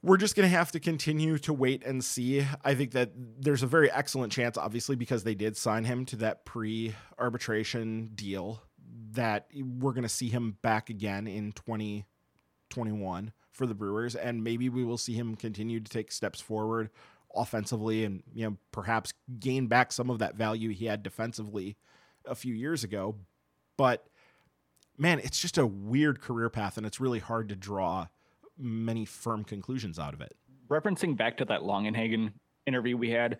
we're 0.05 0.17
just 0.17 0.35
going 0.35 0.47
to 0.47 0.55
have 0.55 0.71
to 0.71 0.79
continue 0.79 1.39
to 1.39 1.51
wait 1.51 1.83
and 1.83 2.03
see. 2.03 2.45
I 2.63 2.75
think 2.75 2.91
that 2.91 3.09
there's 3.15 3.63
a 3.63 3.67
very 3.67 3.89
excellent 3.89 4.31
chance, 4.31 4.55
obviously, 4.55 4.95
because 4.95 5.23
they 5.23 5.33
did 5.33 5.57
sign 5.57 5.83
him 5.83 6.05
to 6.05 6.15
that 6.17 6.45
pre 6.45 6.93
arbitration 7.17 8.11
deal, 8.13 8.61
that 9.13 9.47
we're 9.55 9.93
going 9.93 10.03
to 10.03 10.09
see 10.09 10.29
him 10.29 10.57
back 10.61 10.91
again 10.91 11.25
in 11.25 11.53
2021 11.53 13.33
for 13.51 13.65
the 13.65 13.73
Brewers. 13.73 14.15
And 14.15 14.43
maybe 14.43 14.69
we 14.69 14.83
will 14.83 14.99
see 14.99 15.13
him 15.13 15.35
continue 15.35 15.79
to 15.79 15.91
take 15.91 16.11
steps 16.11 16.39
forward 16.39 16.91
offensively 17.33 18.05
and, 18.05 18.21
you 18.31 18.47
know, 18.47 18.57
perhaps 18.71 19.11
gain 19.39 19.65
back 19.65 19.91
some 19.91 20.11
of 20.11 20.19
that 20.19 20.35
value 20.35 20.69
he 20.69 20.85
had 20.85 21.01
defensively 21.01 21.77
a 22.25 22.35
few 22.35 22.53
years 22.53 22.83
ago. 22.83 23.15
But 23.75 24.05
man, 24.99 25.17
it's 25.17 25.39
just 25.39 25.57
a 25.57 25.65
weird 25.65 26.21
career 26.21 26.51
path 26.51 26.77
and 26.77 26.85
it's 26.85 26.99
really 26.99 27.19
hard 27.19 27.49
to 27.49 27.55
draw 27.55 28.07
many 28.57 29.05
firm 29.05 29.43
conclusions 29.43 29.99
out 29.99 30.13
of 30.13 30.21
it. 30.21 30.35
Referencing 30.69 31.15
back 31.15 31.37
to 31.37 31.45
that 31.45 31.61
Longenhagen 31.61 32.31
interview 32.65 32.97
we 32.97 33.09
had, 33.09 33.39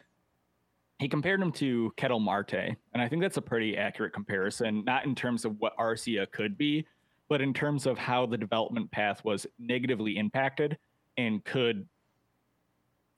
he 0.99 1.07
compared 1.07 1.41
him 1.41 1.51
to 1.53 1.91
Ketel 1.97 2.20
Marte. 2.20 2.53
And 2.93 3.01
I 3.01 3.07
think 3.07 3.22
that's 3.22 3.38
a 3.38 3.41
pretty 3.41 3.78
accurate 3.78 4.13
comparison, 4.13 4.84
not 4.86 5.05
in 5.05 5.16
terms 5.16 5.45
of 5.45 5.59
what 5.59 5.76
Arcia 5.78 6.32
could 6.32 6.57
be, 6.57 6.86
but 7.28 7.41
in 7.41 7.53
terms 7.53 7.86
of 7.86 7.97
how 7.97 8.26
the 8.26 8.38
development 8.38 8.91
path 8.91 9.24
was 9.26 9.47
negatively 9.57 10.18
impacted 10.18 10.78
and 11.18 11.43
could 11.43 11.88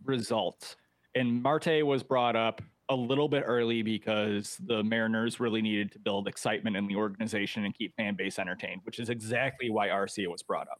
result. 0.03 0.75
And 1.15 1.41
Marte 1.41 1.85
was 1.85 2.03
brought 2.03 2.35
up 2.35 2.61
a 2.89 2.95
little 2.95 3.27
bit 3.27 3.43
early 3.45 3.81
because 3.81 4.57
the 4.65 4.83
Mariners 4.83 5.39
really 5.39 5.61
needed 5.61 5.91
to 5.91 5.99
build 5.99 6.27
excitement 6.27 6.77
in 6.77 6.87
the 6.87 6.95
organization 6.95 7.65
and 7.65 7.73
keep 7.73 7.95
fan 7.95 8.15
base 8.15 8.39
entertained, 8.39 8.81
which 8.85 8.99
is 8.99 9.09
exactly 9.09 9.69
why 9.69 9.89
Arcia 9.89 10.27
was 10.27 10.41
brought 10.41 10.67
up. 10.69 10.79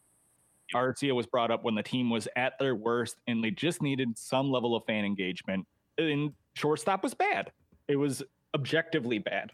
Arcia 0.74 1.14
was 1.14 1.26
brought 1.26 1.52
up 1.52 1.64
when 1.64 1.76
the 1.76 1.84
team 1.84 2.10
was 2.10 2.28
at 2.36 2.58
their 2.60 2.76
worst 2.76 3.18
and 3.28 3.44
they 3.44 3.52
just 3.52 3.82
needed 3.82 4.18
some 4.18 4.52
level 4.52 4.76
of 4.76 4.84
fan 4.86 5.06
engagement. 5.06 5.66
And 5.98 6.34
shortstop 6.54 7.04
was 7.04 7.14
bad. 7.14 7.52
It 7.88 7.96
was 7.96 8.24
objectively 8.54 9.20
bad. 9.20 9.52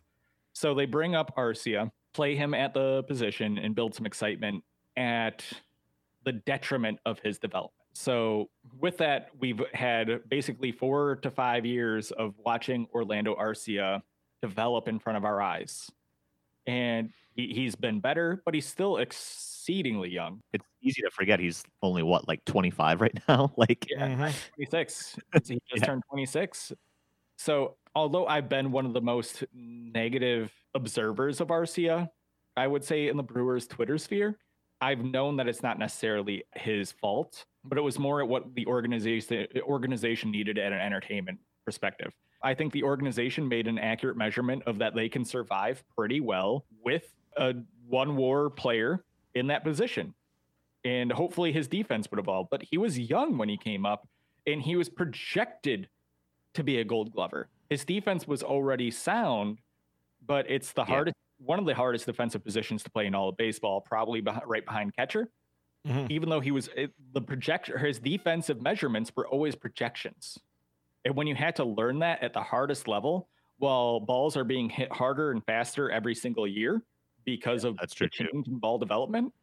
So 0.54 0.74
they 0.74 0.86
bring 0.86 1.16
up 1.16 1.36
Arcia, 1.38 1.92
play 2.14 2.36
him 2.36 2.54
at 2.54 2.74
the 2.74 3.04
position, 3.04 3.58
and 3.58 3.76
build 3.76 3.96
some 3.96 4.06
excitement 4.06 4.64
at 4.98 5.44
the 6.26 6.34
detriment 6.34 7.00
of 7.06 7.20
his 7.20 7.38
development. 7.40 7.74
So 7.94 8.50
with 8.80 8.98
that, 8.98 9.30
we've 9.40 9.62
had 9.74 10.28
basically 10.30 10.72
four 10.72 11.18
to 11.18 11.30
five 11.30 11.66
years 11.66 12.12
of 12.12 12.34
watching 12.44 12.88
Orlando 12.94 13.36
Arcia 13.36 14.02
develop 14.42 14.88
in 14.88 15.00
front 15.00 15.18
of 15.18 15.26
our 15.26 15.42
eyes. 15.42 15.92
And 16.66 17.12
he, 17.36 17.66
has 17.66 17.76
been 17.76 18.00
better, 18.00 18.42
but 18.46 18.54
he's 18.54 18.66
still 18.66 18.98
exceedingly 19.64 20.10
young. 20.10 20.42
It's 20.52 20.66
easy 20.82 21.02
to 21.04 21.10
forget 21.10 21.40
he's 21.40 21.64
only 21.82 22.04
what, 22.04 22.28
like 22.28 22.44
25 22.46 23.02
right 23.02 23.18
now? 23.30 23.54
like 23.56 23.86
yeah, 23.90 24.08
mm-hmm. 24.08 24.38
26. 24.56 25.16
he 25.34 25.40
just 25.40 25.62
yeah. 25.78 25.86
turned 25.86 26.04
26. 26.10 26.74
So 27.38 27.78
although 27.96 28.28
I've 28.28 28.50
been 28.50 28.72
one 28.72 28.86
of 28.86 28.94
the 28.94 29.02
most 29.02 29.44
negative 29.54 30.52
observers 30.76 31.40
of 31.40 31.48
Arcia, 31.48 32.10
I 32.58 32.68
would 32.68 32.84
say 32.84 33.08
in 33.08 33.18
the 33.18 33.24
Brewers 33.24 33.66
Twitter 33.66 33.98
sphere, 33.98 34.38
I've 34.82 35.04
known 35.04 35.38
that 35.38 35.48
it's 35.48 35.64
not 35.64 35.80
necessarily 35.80 36.44
his 36.56 36.92
fault, 36.92 37.46
but 37.64 37.78
it 37.78 37.82
was 37.82 37.98
more 37.98 38.22
at 38.22 38.28
what 38.28 38.54
the 38.54 38.68
organization 38.68 39.48
organization 39.62 40.30
needed 40.30 40.58
at 40.58 40.74
an 40.74 40.80
entertainment 40.80 41.40
perspective. 41.64 42.12
I 42.44 42.54
think 42.54 42.74
the 42.74 42.84
organization 42.84 43.48
made 43.48 43.68
an 43.68 43.80
accurate 43.80 44.18
measurement 44.18 44.64
of 44.66 44.78
that 44.80 44.94
they 44.94 45.08
can 45.08 45.24
survive 45.24 45.82
pretty 45.96 46.20
well 46.20 46.66
with 46.84 47.16
a 47.38 47.56
one 47.88 48.18
war 48.18 48.50
player 48.50 49.06
in 49.36 49.48
that 49.48 49.64
position. 49.64 50.14
And 50.86 51.12
hopefully 51.12 51.52
his 51.52 51.68
defense 51.68 52.10
would 52.12 52.20
evolve. 52.20 52.48
But 52.52 52.64
he 52.64 52.78
was 52.78 53.00
young 53.00 53.38
when 53.38 53.50
he 53.50 53.58
came 53.58 53.86
up 53.86 54.08
and 54.46 54.62
he 54.62 54.76
was 54.76 54.90
projected 54.90 55.88
to 56.54 56.64
be 56.64 56.80
a 56.80 56.84
gold 56.84 57.14
glover. 57.14 57.50
His 57.70 57.86
defense 57.86 58.28
was 58.28 58.44
already 58.44 58.92
sound, 58.92 59.60
but 60.26 60.50
it's 60.50 60.74
the 60.74 60.82
yeah. 60.82 60.88
hardest 60.88 61.16
one 61.40 61.60
of 61.60 61.66
the 61.66 61.76
hardest 61.76 62.06
defensive 62.06 62.44
positions 62.44 62.84
to 62.84 62.90
play 62.90 63.06
in 63.06 63.14
all 63.16 63.30
of 63.30 63.38
baseball, 63.38 63.82
probably 63.82 64.22
behind, 64.22 64.44
right 64.46 64.66
behind 64.66 64.96
catcher. 64.96 65.28
Mm-hmm. 65.86 66.08
Even 66.10 66.30
though 66.30 66.40
he 66.40 66.52
was 66.52 66.70
it, 66.76 66.92
the 67.14 67.22
projection, 67.22 67.78
his 67.78 68.00
defensive 68.00 68.62
measurements 68.62 69.12
were 69.16 69.28
always 69.28 69.56
projections. 69.56 70.40
And 71.04 71.16
when 71.16 71.28
you 71.28 71.36
had 71.36 71.58
to 71.58 71.66
learn 71.66 72.00
that 72.00 72.24
at 72.24 72.34
the 72.34 72.42
hardest 72.42 72.88
level, 72.88 73.28
while 73.58 74.00
balls 74.00 74.38
are 74.38 74.46
being 74.46 74.70
hit 74.70 74.92
harder 74.92 75.32
and 75.32 75.44
faster 75.46 75.92
every 75.92 76.16
single 76.16 76.48
year 76.48 76.82
because 77.26 77.64
yeah, 77.64 77.72
of 77.72 77.78
that's 77.78 77.94
true 77.94 78.10
change 78.10 78.48
in 78.48 78.58
ball 78.60 78.78
development, 78.78 79.34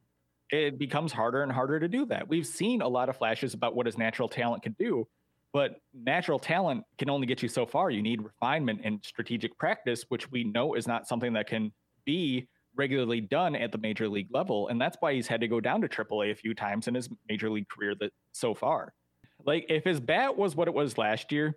it 0.50 0.78
becomes 0.78 1.12
harder 1.12 1.42
and 1.42 1.52
harder 1.52 1.78
to 1.78 1.88
do 1.88 2.06
that. 2.06 2.28
We've 2.28 2.46
seen 2.46 2.82
a 2.82 2.88
lot 2.88 3.08
of 3.08 3.16
flashes 3.16 3.54
about 3.54 3.74
what 3.74 3.86
his 3.86 3.96
natural 3.96 4.28
talent 4.28 4.62
can 4.62 4.74
do, 4.78 5.06
but 5.52 5.80
natural 5.94 6.38
talent 6.38 6.84
can 6.98 7.10
only 7.10 7.26
get 7.26 7.42
you 7.42 7.48
so 7.48 7.66
far. 7.66 7.90
You 7.90 8.02
need 8.02 8.22
refinement 8.22 8.80
and 8.84 9.00
strategic 9.04 9.56
practice, 9.58 10.04
which 10.08 10.30
we 10.30 10.44
know 10.44 10.74
is 10.74 10.86
not 10.86 11.06
something 11.08 11.32
that 11.34 11.46
can 11.46 11.72
be 12.04 12.48
regularly 12.76 13.20
done 13.20 13.56
at 13.56 13.72
the 13.72 13.78
major 13.78 14.08
league 14.08 14.28
level. 14.32 14.68
And 14.68 14.80
that's 14.80 14.96
why 15.00 15.14
he's 15.14 15.26
had 15.26 15.40
to 15.40 15.48
go 15.48 15.60
down 15.60 15.80
to 15.82 15.88
AAA 15.88 16.30
a 16.30 16.34
few 16.34 16.54
times 16.54 16.88
in 16.88 16.94
his 16.94 17.08
major 17.28 17.50
league 17.50 17.68
career 17.68 17.94
that 18.00 18.12
so 18.32 18.54
far. 18.54 18.92
Like 19.44 19.66
if 19.68 19.84
his 19.84 20.00
bat 20.00 20.36
was 20.36 20.54
what 20.54 20.68
it 20.68 20.74
was 20.74 20.98
last 20.98 21.32
year, 21.32 21.56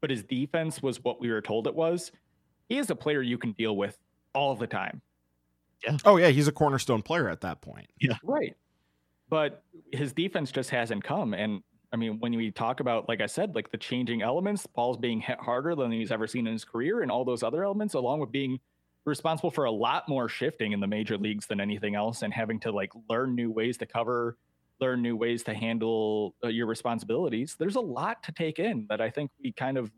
but 0.00 0.10
his 0.10 0.22
defense 0.22 0.82
was 0.82 1.02
what 1.02 1.20
we 1.20 1.30
were 1.30 1.40
told 1.40 1.66
it 1.66 1.74
was, 1.74 2.12
he 2.68 2.78
is 2.78 2.90
a 2.90 2.96
player 2.96 3.22
you 3.22 3.38
can 3.38 3.52
deal 3.52 3.76
with 3.76 3.98
all 4.34 4.54
the 4.54 4.66
time. 4.66 5.00
Yeah. 5.84 5.96
Oh 6.04 6.16
yeah, 6.16 6.28
he's 6.28 6.48
a 6.48 6.52
cornerstone 6.52 7.02
player 7.02 7.28
at 7.28 7.40
that 7.42 7.60
point. 7.60 7.86
Yeah. 8.00 8.16
Right. 8.22 8.56
But 9.28 9.62
his 9.92 10.12
defense 10.12 10.52
just 10.52 10.70
hasn't 10.70 11.04
come. 11.04 11.34
And 11.34 11.62
I 11.92 11.96
mean, 11.96 12.18
when 12.20 12.36
we 12.36 12.50
talk 12.50 12.80
about, 12.80 13.08
like 13.08 13.20
I 13.20 13.26
said, 13.26 13.54
like 13.54 13.70
the 13.70 13.78
changing 13.78 14.22
elements, 14.22 14.66
Paul's 14.66 14.96
being 14.96 15.20
hit 15.20 15.38
harder 15.40 15.74
than 15.74 15.90
he's 15.92 16.10
ever 16.10 16.26
seen 16.26 16.46
in 16.46 16.52
his 16.52 16.64
career, 16.64 17.02
and 17.02 17.10
all 17.10 17.24
those 17.24 17.42
other 17.42 17.64
elements, 17.64 17.94
along 17.94 18.20
with 18.20 18.32
being 18.32 18.60
responsible 19.06 19.50
for 19.50 19.64
a 19.64 19.70
lot 19.70 20.08
more 20.08 20.28
shifting 20.28 20.72
in 20.72 20.80
the 20.80 20.86
major 20.86 21.16
leagues 21.16 21.46
than 21.46 21.60
anything 21.60 21.94
else 21.94 22.22
and 22.22 22.34
having 22.34 22.58
to 22.60 22.72
like 22.72 22.90
learn 23.08 23.34
new 23.34 23.50
ways 23.50 23.78
to 23.78 23.86
cover 23.86 24.36
learn 24.80 25.00
new 25.00 25.16
ways 25.16 25.42
to 25.44 25.54
handle 25.54 26.34
uh, 26.44 26.48
your 26.48 26.66
responsibilities 26.66 27.56
there's 27.58 27.76
a 27.76 27.80
lot 27.80 28.22
to 28.22 28.32
take 28.32 28.58
in 28.58 28.84
that 28.90 29.00
i 29.00 29.08
think 29.08 29.30
we 29.42 29.52
kind 29.52 29.78
of 29.78 29.90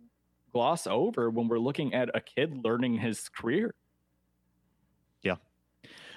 gloss 0.53 0.87
over 0.87 1.31
when 1.31 1.49
we're 1.49 1.59
looking 1.59 1.93
at 1.95 2.15
a 2.15 2.21
kid 2.21 2.55
learning 2.63 2.97
his 2.97 3.29
career 3.31 3.75
yeah 3.75 3.88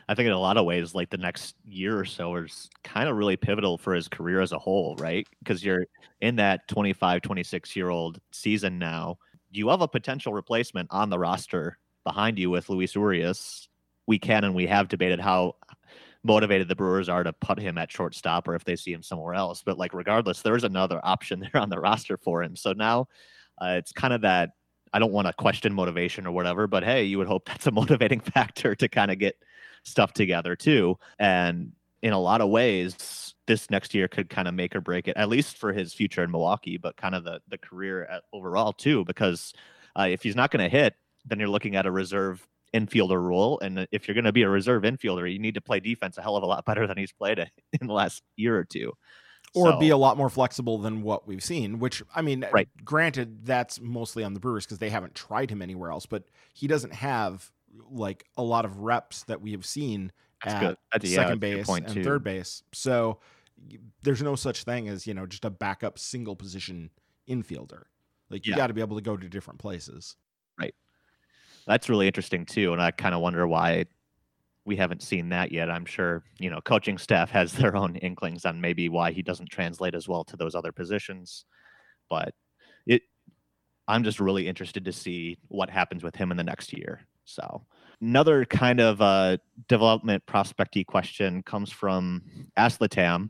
i 0.08 0.16
think 0.16 0.28
in 0.28 0.34
a 0.34 0.40
lot 0.40 0.58
of 0.58 0.66
ways 0.66 0.94
like 0.96 1.10
the 1.10 1.18
next 1.18 1.56
year 1.66 1.98
or 1.98 2.06
so 2.06 2.36
is 2.36 2.70
kind 2.84 3.10
of 3.10 3.16
really 3.16 3.38
pivotal 3.38 3.78
for 3.78 3.94
his 3.94 4.08
career 4.08 4.42
as 4.42 4.52
a 4.52 4.60
whole 4.60 4.96
right 4.98 5.28
because 5.40 5.64
you're 5.64 5.86
in 6.22 6.36
that 6.36 6.68
25 6.68 7.22
26 7.22 7.76
year 7.76 7.90
old 7.90 8.20
season 8.32 8.78
now 8.78 9.18
you 9.52 9.70
have 9.70 9.82
a 9.82 9.88
potential 9.88 10.34
replacement 10.34 10.88
on 10.92 11.10
the 11.10 11.20
roster 11.20 11.78
behind 12.04 12.40
you 12.40 12.50
with 12.50 12.70
Luis 12.70 12.96
Urias, 12.96 13.68
we 14.08 14.18
can 14.18 14.44
and 14.44 14.56
we 14.56 14.68
have 14.68 14.88
debated 14.88 15.20
how 15.20 15.56
motivated 16.24 16.68
the 16.68 16.76
Brewers 16.76 17.10
are 17.10 17.24
to 17.24 17.34
put 17.34 17.60
him 17.60 17.78
at 17.78 17.92
shortstop 17.92 18.48
or 18.48 18.56
if 18.56 18.64
they 18.64 18.76
see 18.76 18.94
him 18.94 19.04
somewhere 19.04 19.34
else. 19.34 19.64
But 19.64 19.78
like 19.78 19.94
regardless, 19.94 20.42
there's 20.42 20.64
another 20.64 21.00
option 21.04 21.40
there 21.54 21.62
on 21.62 21.70
the 21.70 21.80
roster 21.80 22.18
for 22.18 22.44
him. 22.44 22.56
So 22.56 22.74
now 22.74 23.08
uh, 23.62 23.76
it's 23.78 23.92
kind 23.92 24.14
of 24.14 24.22
that 24.22 24.52
I 24.94 25.00
don't 25.00 25.14
want 25.14 25.28
to 25.28 25.34
question 25.34 25.74
motivation 25.74 26.28
or 26.28 26.32
whatever, 26.32 26.68
but 26.68 26.84
hey, 26.84 27.06
you 27.06 27.18
would 27.18 27.28
hope 27.28 27.46
that's 27.46 27.68
a 27.68 27.72
motivating 27.72 28.20
factor 28.34 28.76
to 28.76 28.90
kind 28.90 29.12
of 29.12 29.20
get 29.20 29.36
stuff 29.84 30.14
together 30.14 30.56
too. 30.56 30.98
And 31.20 31.74
in 32.02 32.14
a 32.14 32.20
lot 32.20 32.42
of 32.42 32.50
ways, 32.50 33.36
this 33.48 33.70
next 33.70 33.94
year 33.94 34.08
could 34.08 34.30
kind 34.30 34.48
of 34.48 34.54
make 34.54 34.76
or 34.76 34.82
break 34.82 35.08
it, 35.08 35.18
at 35.18 35.30
least 35.30 35.58
for 35.58 35.74
his 35.74 35.94
future 35.94 36.24
in 36.24 36.32
Milwaukee, 36.32 36.78
but 36.78 36.96
kind 36.98 37.16
of 37.16 37.24
the 37.24 37.42
the 37.48 37.58
career 37.58 38.06
at, 38.06 38.24
overall 38.34 38.74
too. 38.74 39.04
Because 39.06 39.54
uh, 39.98 40.08
if 40.10 40.24
he's 40.24 40.36
not 40.36 40.52
going 40.52 40.64
to 40.64 40.70
hit, 40.70 40.96
then 41.26 41.40
you're 41.40 41.50
looking 41.50 41.76
at 41.76 41.86
a 41.86 41.92
reserve 41.92 42.48
infielder 42.74 43.22
role. 43.22 43.60
And 43.60 43.88
if 43.92 44.08
you're 44.08 44.16
going 44.16 44.26
to 44.26 44.32
be 44.32 44.44
a 44.44 44.50
reserve 44.50 44.84
infielder, 44.84 45.32
you 45.32 45.40
need 45.40 45.56
to 45.56 45.62
play 45.62 45.80
defense 45.80 46.18
a 46.18 46.22
hell 46.22 46.38
of 46.38 46.44
a 46.44 46.48
lot 46.48 46.66
better 46.66 46.88
than 46.88 46.98
he's 46.98 47.12
played 47.12 47.40
in 47.80 47.88
the 47.88 47.94
last 47.94 48.24
year 48.36 48.58
or 48.58 48.64
two. 48.64 48.94
Or 49.54 49.74
so, 49.74 49.80
be 49.80 49.90
a 49.90 49.98
lot 49.98 50.16
more 50.16 50.30
flexible 50.30 50.78
than 50.78 51.02
what 51.02 51.28
we've 51.28 51.44
seen, 51.44 51.80
which 51.80 52.02
I 52.16 52.22
mean, 52.22 52.46
right. 52.54 52.70
granted, 52.86 53.46
that's 53.46 53.82
mostly 53.82 54.24
on 54.24 54.34
the 54.34 54.40
Brewers 54.40 54.66
because 54.66 54.78
they 54.78 54.90
haven't 54.90 55.14
tried 55.14 55.50
him 55.52 55.62
anywhere 55.62 55.92
else, 55.92 56.06
but 56.06 56.24
he 56.54 56.68
doesn't 56.68 56.94
have 56.94 57.52
like 57.90 58.26
a 58.38 58.44
lot 58.44 58.66
of 58.66 58.80
reps 58.80 59.24
that 59.24 59.42
we 59.42 59.52
have 59.52 59.66
seen 59.66 60.12
at 60.44 60.78
second 61.06 61.40
base 61.40 61.68
and 61.70 61.88
too. 61.88 62.04
third 62.04 62.24
base. 62.24 62.64
So 62.74 63.20
there's 64.04 64.22
no 64.22 64.36
such 64.36 64.64
thing 64.64 64.90
as, 64.90 65.06
you 65.06 65.14
know, 65.14 65.26
just 65.26 65.46
a 65.46 65.50
backup 65.50 66.00
single 66.00 66.36
position 66.36 66.90
infielder. 67.30 67.84
Like 68.30 68.46
you 68.46 68.52
yeah. 68.52 68.58
got 68.58 68.68
to 68.68 68.74
be 68.74 68.82
able 68.82 68.98
to 68.98 69.04
go 69.04 69.18
to 69.18 69.30
different 69.30 69.60
places. 69.60 70.16
Right. 70.60 70.74
That's 71.68 71.90
really 71.90 72.08
interesting 72.08 72.46
too, 72.46 72.74
and 72.74 72.82
I 72.82 72.92
kind 72.92 73.14
of 73.14 73.22
wonder 73.22 73.48
why 73.48 73.86
we 74.66 74.76
haven't 74.76 75.02
seen 75.04 75.30
that 75.30 75.52
yet. 75.52 75.70
I'm 75.70 75.86
sure 75.86 76.24
you 76.40 76.50
know 76.50 76.62
coaching 76.62 76.98
staff 76.98 77.30
has 77.32 77.52
their 77.54 77.76
own 77.76 77.98
inklings 77.98 78.46
on 78.46 78.62
maybe 78.62 78.90
why 78.90 79.12
he 79.12 79.22
doesn't 79.22 79.50
translate 79.50 79.94
as 79.94 80.08
well 80.08 80.24
to 80.26 80.38
those 80.38 80.56
other 80.56 80.72
positions, 80.72 81.46
but 82.10 82.34
it. 82.88 83.04
I'm 83.88 84.04
just 84.04 84.20
really 84.20 84.48
interested 84.48 84.86
to 84.86 84.94
see 84.94 85.38
what 85.50 85.70
happens 85.70 86.04
with 86.04 86.16
him 86.16 86.32
in 86.32 86.38
the 86.38 86.44
next 86.44 86.72
year. 86.72 87.02
So 87.26 87.66
another 88.02 88.46
kind 88.46 88.80
of 88.80 89.02
uh, 89.02 89.38
development 89.68 90.26
prospecty 90.26 90.84
question 90.84 91.44
comes 91.44 91.72
from 91.72 92.24
Aslatam. 92.58 93.30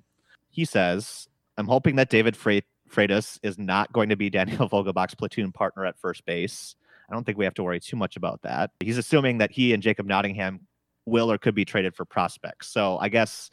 He 0.49 0.65
says, 0.65 1.27
"I'm 1.57 1.67
hoping 1.67 1.95
that 1.95 2.09
David 2.09 2.35
Freitas 2.35 3.39
is 3.43 3.57
not 3.57 3.91
going 3.93 4.09
to 4.09 4.15
be 4.15 4.29
Daniel 4.29 4.69
Vogelbach's 4.69 5.15
platoon 5.15 5.51
partner 5.51 5.85
at 5.85 5.99
first 5.99 6.25
base." 6.25 6.75
I 7.09 7.13
don't 7.13 7.25
think 7.25 7.37
we 7.37 7.43
have 7.45 7.53
to 7.55 7.63
worry 7.63 7.81
too 7.81 7.97
much 7.97 8.15
about 8.15 8.41
that. 8.43 8.71
He's 8.79 8.97
assuming 8.97 9.39
that 9.39 9.51
he 9.51 9.73
and 9.73 9.83
Jacob 9.83 10.05
Nottingham 10.05 10.61
will 11.05 11.29
or 11.29 11.37
could 11.37 11.55
be 11.55 11.65
traded 11.65 11.93
for 11.93 12.05
prospects. 12.05 12.67
So 12.67 12.97
I 12.99 13.09
guess 13.09 13.49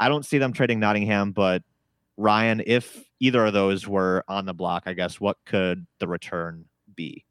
I 0.00 0.08
don't 0.08 0.26
see 0.26 0.38
them 0.38 0.52
trading 0.52 0.80
Nottingham, 0.80 1.30
but 1.30 1.62
Ryan, 2.16 2.60
if 2.66 3.04
either 3.20 3.46
of 3.46 3.52
those 3.52 3.86
were 3.86 4.24
on 4.26 4.46
the 4.46 4.54
block, 4.54 4.84
I 4.86 4.94
guess 4.94 5.20
what 5.20 5.36
could 5.46 5.86
the 6.00 6.08
return 6.08 6.64
be? 6.96 7.24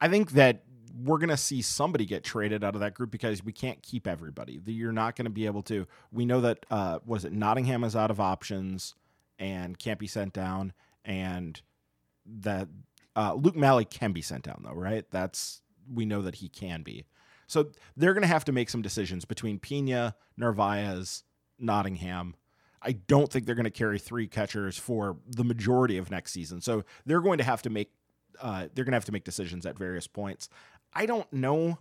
I 0.00 0.08
think 0.08 0.32
that 0.32 0.62
we're 1.04 1.18
going 1.18 1.28
to 1.28 1.36
see 1.36 1.62
somebody 1.62 2.06
get 2.06 2.24
traded 2.24 2.64
out 2.64 2.74
of 2.74 2.80
that 2.80 2.94
group 2.94 3.10
because 3.10 3.44
we 3.44 3.52
can't 3.52 3.82
keep 3.82 4.06
everybody. 4.06 4.60
You're 4.64 4.92
not 4.92 5.16
going 5.16 5.26
to 5.26 5.30
be 5.30 5.46
able 5.46 5.62
to. 5.64 5.86
We 6.12 6.24
know 6.24 6.40
that 6.40 6.64
uh, 6.70 7.00
was 7.04 7.24
it 7.24 7.32
Nottingham 7.32 7.84
is 7.84 7.96
out 7.96 8.10
of 8.10 8.20
options 8.20 8.94
and 9.38 9.78
can't 9.78 9.98
be 9.98 10.06
sent 10.06 10.32
down, 10.32 10.72
and 11.04 11.60
that 12.24 12.68
uh, 13.14 13.34
Luke 13.34 13.56
Maile 13.56 13.84
can 13.84 14.12
be 14.12 14.22
sent 14.22 14.44
down 14.44 14.62
though, 14.64 14.74
right? 14.74 15.04
That's 15.10 15.62
we 15.92 16.04
know 16.06 16.22
that 16.22 16.36
he 16.36 16.48
can 16.48 16.82
be. 16.82 17.04
So 17.46 17.70
they're 17.96 18.12
going 18.12 18.22
to 18.22 18.28
have 18.28 18.44
to 18.46 18.52
make 18.52 18.68
some 18.68 18.82
decisions 18.82 19.24
between 19.24 19.60
Piña, 19.60 20.14
Narvaez, 20.36 21.22
Nottingham. 21.58 22.34
I 22.82 22.92
don't 22.92 23.30
think 23.30 23.46
they're 23.46 23.54
going 23.54 23.64
to 23.64 23.70
carry 23.70 23.98
three 23.98 24.26
catchers 24.26 24.76
for 24.76 25.16
the 25.28 25.44
majority 25.44 25.96
of 25.96 26.10
next 26.10 26.32
season. 26.32 26.60
So 26.60 26.84
they're 27.04 27.20
going 27.20 27.38
to 27.38 27.44
have 27.44 27.62
to 27.62 27.70
make 27.70 27.90
uh, 28.40 28.68
they're 28.74 28.84
going 28.84 28.92
to 28.92 28.96
have 28.96 29.04
to 29.06 29.12
make 29.12 29.24
decisions 29.24 29.64
at 29.66 29.78
various 29.78 30.06
points. 30.06 30.48
I 30.96 31.04
don't 31.04 31.30
know 31.30 31.78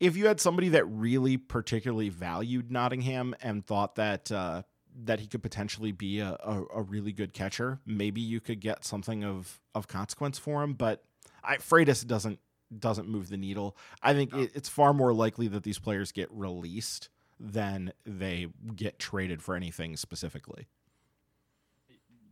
if 0.00 0.16
you 0.16 0.26
had 0.26 0.40
somebody 0.40 0.70
that 0.70 0.84
really 0.86 1.36
particularly 1.36 2.08
valued 2.08 2.72
Nottingham 2.72 3.36
and 3.40 3.64
thought 3.64 3.94
that 3.94 4.32
uh, 4.32 4.62
that 5.04 5.20
he 5.20 5.28
could 5.28 5.44
potentially 5.44 5.92
be 5.92 6.18
a, 6.18 6.36
a, 6.42 6.64
a, 6.74 6.82
really 6.82 7.12
good 7.12 7.32
catcher, 7.32 7.78
maybe 7.86 8.20
you 8.20 8.40
could 8.40 8.60
get 8.60 8.84
something 8.84 9.22
of 9.22 9.60
of 9.76 9.86
consequence 9.86 10.40
for 10.40 10.64
him. 10.64 10.74
But 10.74 11.04
I, 11.44 11.58
Freitas 11.58 12.04
doesn't 12.04 12.40
doesn't 12.76 13.08
move 13.08 13.28
the 13.28 13.36
needle. 13.36 13.76
I 14.02 14.12
think 14.12 14.34
it, 14.34 14.50
it's 14.54 14.68
far 14.68 14.92
more 14.92 15.14
likely 15.14 15.46
that 15.46 15.62
these 15.62 15.78
players 15.78 16.10
get 16.10 16.28
released 16.32 17.10
than 17.38 17.92
they 18.04 18.48
get 18.74 18.98
traded 18.98 19.40
for 19.40 19.54
anything 19.54 19.96
specifically. 19.96 20.66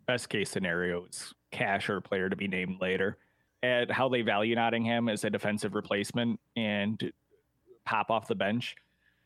Best 0.06 0.28
case 0.28 0.50
scenario 0.50 1.04
is 1.04 1.34
cash 1.52 1.88
or 1.88 2.00
player 2.00 2.28
to 2.28 2.34
be 2.34 2.48
named 2.48 2.80
later. 2.80 3.16
And 3.62 3.90
how 3.90 4.08
they 4.08 4.22
value 4.22 4.54
Nottingham 4.54 5.08
as 5.08 5.24
a 5.24 5.30
defensive 5.30 5.74
replacement 5.74 6.40
and 6.56 7.12
pop 7.84 8.10
off 8.10 8.28
the 8.28 8.34
bench. 8.34 8.74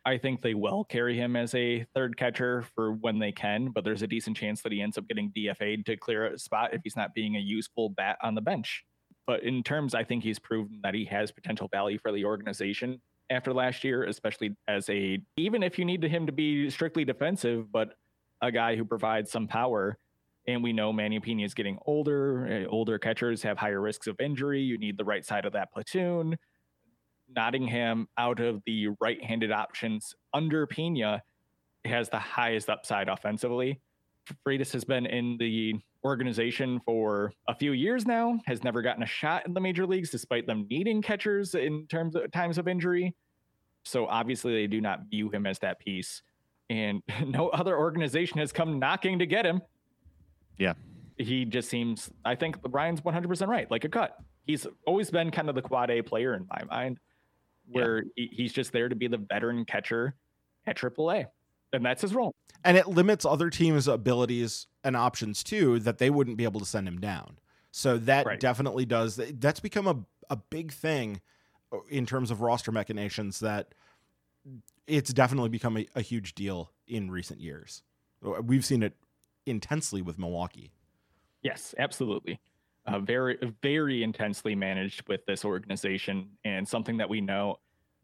I 0.06 0.18
think 0.18 0.42
they 0.42 0.54
will 0.54 0.84
carry 0.84 1.16
him 1.16 1.34
as 1.34 1.54
a 1.54 1.86
third 1.94 2.16
catcher 2.16 2.64
for 2.74 2.92
when 2.92 3.18
they 3.18 3.32
can, 3.32 3.68
but 3.68 3.84
there's 3.84 4.02
a 4.02 4.06
decent 4.06 4.36
chance 4.36 4.60
that 4.62 4.72
he 4.72 4.82
ends 4.82 4.98
up 4.98 5.08
getting 5.08 5.32
DFA'd 5.34 5.86
to 5.86 5.96
clear 5.96 6.26
a 6.26 6.38
spot 6.38 6.74
if 6.74 6.82
he's 6.84 6.96
not 6.96 7.14
being 7.14 7.36
a 7.36 7.40
useful 7.40 7.88
bat 7.88 8.18
on 8.22 8.34
the 8.34 8.42
bench. 8.42 8.84
But 9.26 9.42
in 9.44 9.62
terms, 9.62 9.94
I 9.94 10.04
think 10.04 10.22
he's 10.22 10.38
proven 10.38 10.80
that 10.82 10.94
he 10.94 11.06
has 11.06 11.32
potential 11.32 11.68
value 11.72 11.98
for 11.98 12.12
the 12.12 12.24
organization 12.26 13.00
after 13.30 13.54
last 13.54 13.84
year, 13.84 14.04
especially 14.04 14.54
as 14.68 14.88
a 14.90 15.18
even 15.36 15.62
if 15.62 15.78
you 15.78 15.84
need 15.86 16.02
him 16.02 16.26
to 16.26 16.32
be 16.32 16.68
strictly 16.68 17.04
defensive, 17.04 17.72
but 17.72 17.94
a 18.42 18.52
guy 18.52 18.76
who 18.76 18.84
provides 18.84 19.30
some 19.30 19.48
power. 19.48 19.96
And 20.46 20.62
we 20.62 20.72
know 20.72 20.92
Manny 20.92 21.20
Piña 21.20 21.44
is 21.44 21.54
getting 21.54 21.78
older. 21.86 22.46
Eh, 22.46 22.66
older 22.68 22.98
catchers 22.98 23.42
have 23.42 23.56
higher 23.56 23.80
risks 23.80 24.06
of 24.06 24.20
injury. 24.20 24.60
You 24.60 24.78
need 24.78 24.98
the 24.98 25.04
right 25.04 25.24
side 25.24 25.46
of 25.46 25.52
that 25.54 25.72
platoon. 25.72 26.36
Nottingham, 27.34 28.08
out 28.18 28.40
of 28.40 28.62
the 28.66 28.88
right-handed 29.00 29.50
options 29.50 30.14
under 30.34 30.66
Piña 30.66 31.20
has 31.84 32.08
the 32.08 32.18
highest 32.18 32.68
upside 32.68 33.08
offensively. 33.08 33.80
Freitas 34.46 34.72
has 34.72 34.84
been 34.84 35.06
in 35.06 35.36
the 35.38 35.74
organization 36.04 36.80
for 36.84 37.32
a 37.48 37.54
few 37.54 37.72
years 37.72 38.06
now, 38.06 38.38
has 38.46 38.62
never 38.62 38.82
gotten 38.82 39.02
a 39.02 39.06
shot 39.06 39.46
in 39.46 39.54
the 39.54 39.60
major 39.60 39.86
leagues 39.86 40.10
despite 40.10 40.46
them 40.46 40.66
needing 40.70 41.02
catchers 41.02 41.54
in 41.54 41.86
terms 41.86 42.14
of 42.14 42.30
times 42.32 42.58
of 42.58 42.68
injury. 42.68 43.14
So 43.84 44.06
obviously 44.06 44.54
they 44.54 44.66
do 44.66 44.80
not 44.80 45.00
view 45.10 45.30
him 45.30 45.46
as 45.46 45.58
that 45.60 45.78
piece. 45.78 46.22
And 46.70 47.02
no 47.26 47.48
other 47.48 47.76
organization 47.76 48.38
has 48.38 48.52
come 48.52 48.78
knocking 48.78 49.18
to 49.18 49.26
get 49.26 49.46
him. 49.46 49.62
Yeah. 50.58 50.74
He 51.16 51.44
just 51.44 51.68
seems 51.68 52.10
I 52.24 52.34
think 52.34 52.56
Ryan's 52.68 53.00
100% 53.00 53.46
right, 53.46 53.70
like 53.70 53.84
a 53.84 53.88
cut. 53.88 54.16
He's 54.46 54.66
always 54.86 55.10
been 55.10 55.30
kind 55.30 55.48
of 55.48 55.54
the 55.54 55.62
quad 55.62 55.90
A 55.90 56.02
player 56.02 56.34
in 56.34 56.46
my 56.50 56.64
mind 56.64 56.98
where 57.66 58.02
yeah. 58.16 58.26
he's 58.30 58.52
just 58.52 58.72
there 58.72 58.88
to 58.88 58.94
be 58.94 59.06
the 59.06 59.16
veteran 59.16 59.64
catcher 59.64 60.14
at 60.66 60.76
AAA 60.76 61.26
and 61.72 61.84
that's 61.84 62.02
his 62.02 62.14
role. 62.14 62.34
And 62.64 62.76
it 62.76 62.86
limits 62.86 63.24
other 63.24 63.50
teams' 63.50 63.88
abilities 63.88 64.66
and 64.82 64.96
options 64.96 65.42
too 65.42 65.78
that 65.80 65.98
they 65.98 66.10
wouldn't 66.10 66.36
be 66.36 66.44
able 66.44 66.60
to 66.60 66.66
send 66.66 66.88
him 66.88 67.00
down. 67.00 67.38
So 67.70 67.98
that 67.98 68.26
right. 68.26 68.38
definitely 68.38 68.86
does. 68.86 69.16
That's 69.16 69.60
become 69.60 69.86
a 69.86 69.96
a 70.30 70.36
big 70.36 70.72
thing 70.72 71.20
uh, 71.72 71.78
in 71.90 72.06
terms 72.06 72.30
of 72.30 72.40
roster 72.40 72.72
machinations 72.72 73.40
that 73.40 73.74
it's 74.86 75.12
definitely 75.12 75.50
become 75.50 75.76
a, 75.76 75.86
a 75.94 76.00
huge 76.00 76.34
deal 76.34 76.70
in 76.86 77.10
recent 77.10 77.40
years. 77.40 77.82
We've 78.22 78.64
seen 78.64 78.82
it 78.82 78.94
intensely 79.46 80.02
with 80.02 80.18
Milwaukee. 80.18 80.72
Yes, 81.42 81.74
absolutely. 81.78 82.40
Uh, 82.86 82.98
very, 82.98 83.38
very 83.62 84.02
intensely 84.02 84.54
managed 84.54 85.08
with 85.08 85.24
this 85.26 85.44
organization, 85.44 86.30
and 86.44 86.66
something 86.68 86.98
that 86.98 87.08
we 87.08 87.20
know 87.20 87.56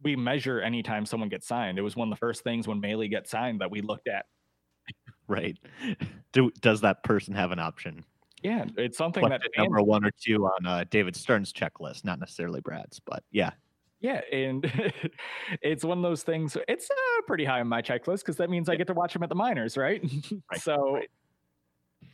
we 0.02 0.16
measure 0.16 0.60
anytime 0.60 1.04
someone 1.04 1.28
gets 1.28 1.46
signed. 1.46 1.78
It 1.78 1.82
was 1.82 1.96
one 1.96 2.08
of 2.08 2.16
the 2.16 2.18
first 2.18 2.42
things 2.42 2.66
when 2.66 2.80
Maile 2.80 3.06
gets 3.08 3.30
signed 3.30 3.60
that 3.60 3.70
we 3.70 3.82
looked 3.82 4.08
at. 4.08 4.26
Right. 5.28 5.56
Do 6.32 6.50
does 6.60 6.80
that 6.80 7.04
person 7.04 7.34
have 7.34 7.52
an 7.52 7.58
option? 7.58 8.04
Yeah, 8.42 8.64
it's 8.76 8.96
something 8.96 9.28
that 9.28 9.42
number 9.56 9.82
one 9.82 10.04
or 10.04 10.10
two 10.10 10.46
on 10.46 10.66
uh, 10.66 10.84
David 10.88 11.14
Stearns' 11.14 11.52
checklist, 11.52 12.04
not 12.04 12.18
necessarily 12.18 12.60
Brad's, 12.60 13.00
but 13.00 13.22
yeah. 13.30 13.50
Yeah, 14.00 14.22
and 14.32 14.64
it's 15.62 15.84
one 15.84 15.98
of 15.98 16.02
those 16.02 16.22
things. 16.22 16.56
It's 16.66 16.90
uh, 16.90 17.22
pretty 17.26 17.44
high 17.44 17.60
on 17.60 17.68
my 17.68 17.82
checklist 17.82 18.20
because 18.20 18.36
that 18.36 18.48
means 18.48 18.70
I 18.70 18.76
get 18.76 18.86
to 18.86 18.94
watch 18.94 19.14
him 19.14 19.22
at 19.22 19.28
the 19.28 19.34
minors, 19.34 19.76
right? 19.76 20.02
right 20.50 20.60
so 20.60 20.94
right. 20.94 21.10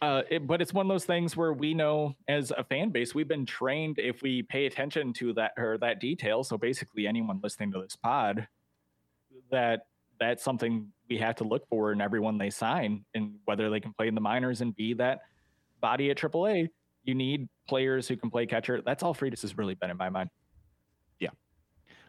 Uh, 0.03 0.23
it, 0.29 0.47
but 0.47 0.61
it's 0.61 0.75
one 0.75 0.87
of 0.87 0.91
those 0.91 1.05
things 1.05 1.37
where 1.37 1.53
we 1.53 1.73
know 1.73 2.15
as 2.29 2.51
a 2.57 2.65
fan 2.65 2.91
base, 2.91 3.15
we've 3.15 3.29
been 3.29 3.47
trained 3.47 3.99
if 3.99 4.21
we 4.21 4.43
pay 4.43 4.67
attention 4.67 5.13
to 5.15 5.33
that 5.33 5.53
or 5.57 5.79
that 5.79 6.01
detail. 6.01 6.45
So 6.45 6.59
basically, 6.59 7.07
anyone 7.07 7.41
listening 7.43 7.73
to 7.73 7.81
this 7.81 7.97
pod, 7.97 8.47
that 9.51 9.87
that's 10.21 10.43
something 10.43 10.89
we 11.09 11.19
have 11.19 11.37
to 11.37 11.45
look 11.45 11.67
for 11.69 11.93
in 11.93 12.01
everyone 12.01 12.37
they 12.37 12.51
sign, 12.51 13.05
and 13.15 13.37
whether 13.45 13.71
they 13.71 13.81
can 13.81 13.93
play 13.95 14.09
in 14.09 14.15
the 14.15 14.21
minors 14.21 14.61
and 14.61 14.75
be 14.77 14.95
that 14.95 15.21
body 15.81 16.11
at 16.11 16.19
AAA. 16.19 16.69
You 17.05 17.15
need 17.15 17.49
players 17.69 18.09
who 18.09 18.17
can 18.17 18.31
play 18.31 18.47
catcher. 18.47 18.83
That's 18.85 19.03
all 19.03 19.15
Freitas 19.15 19.43
has 19.43 19.57
really 19.57 19.75
been 19.75 19.91
in 19.91 19.97
my 19.97 20.09
mind. 20.09 20.31
Yeah. 21.21 21.31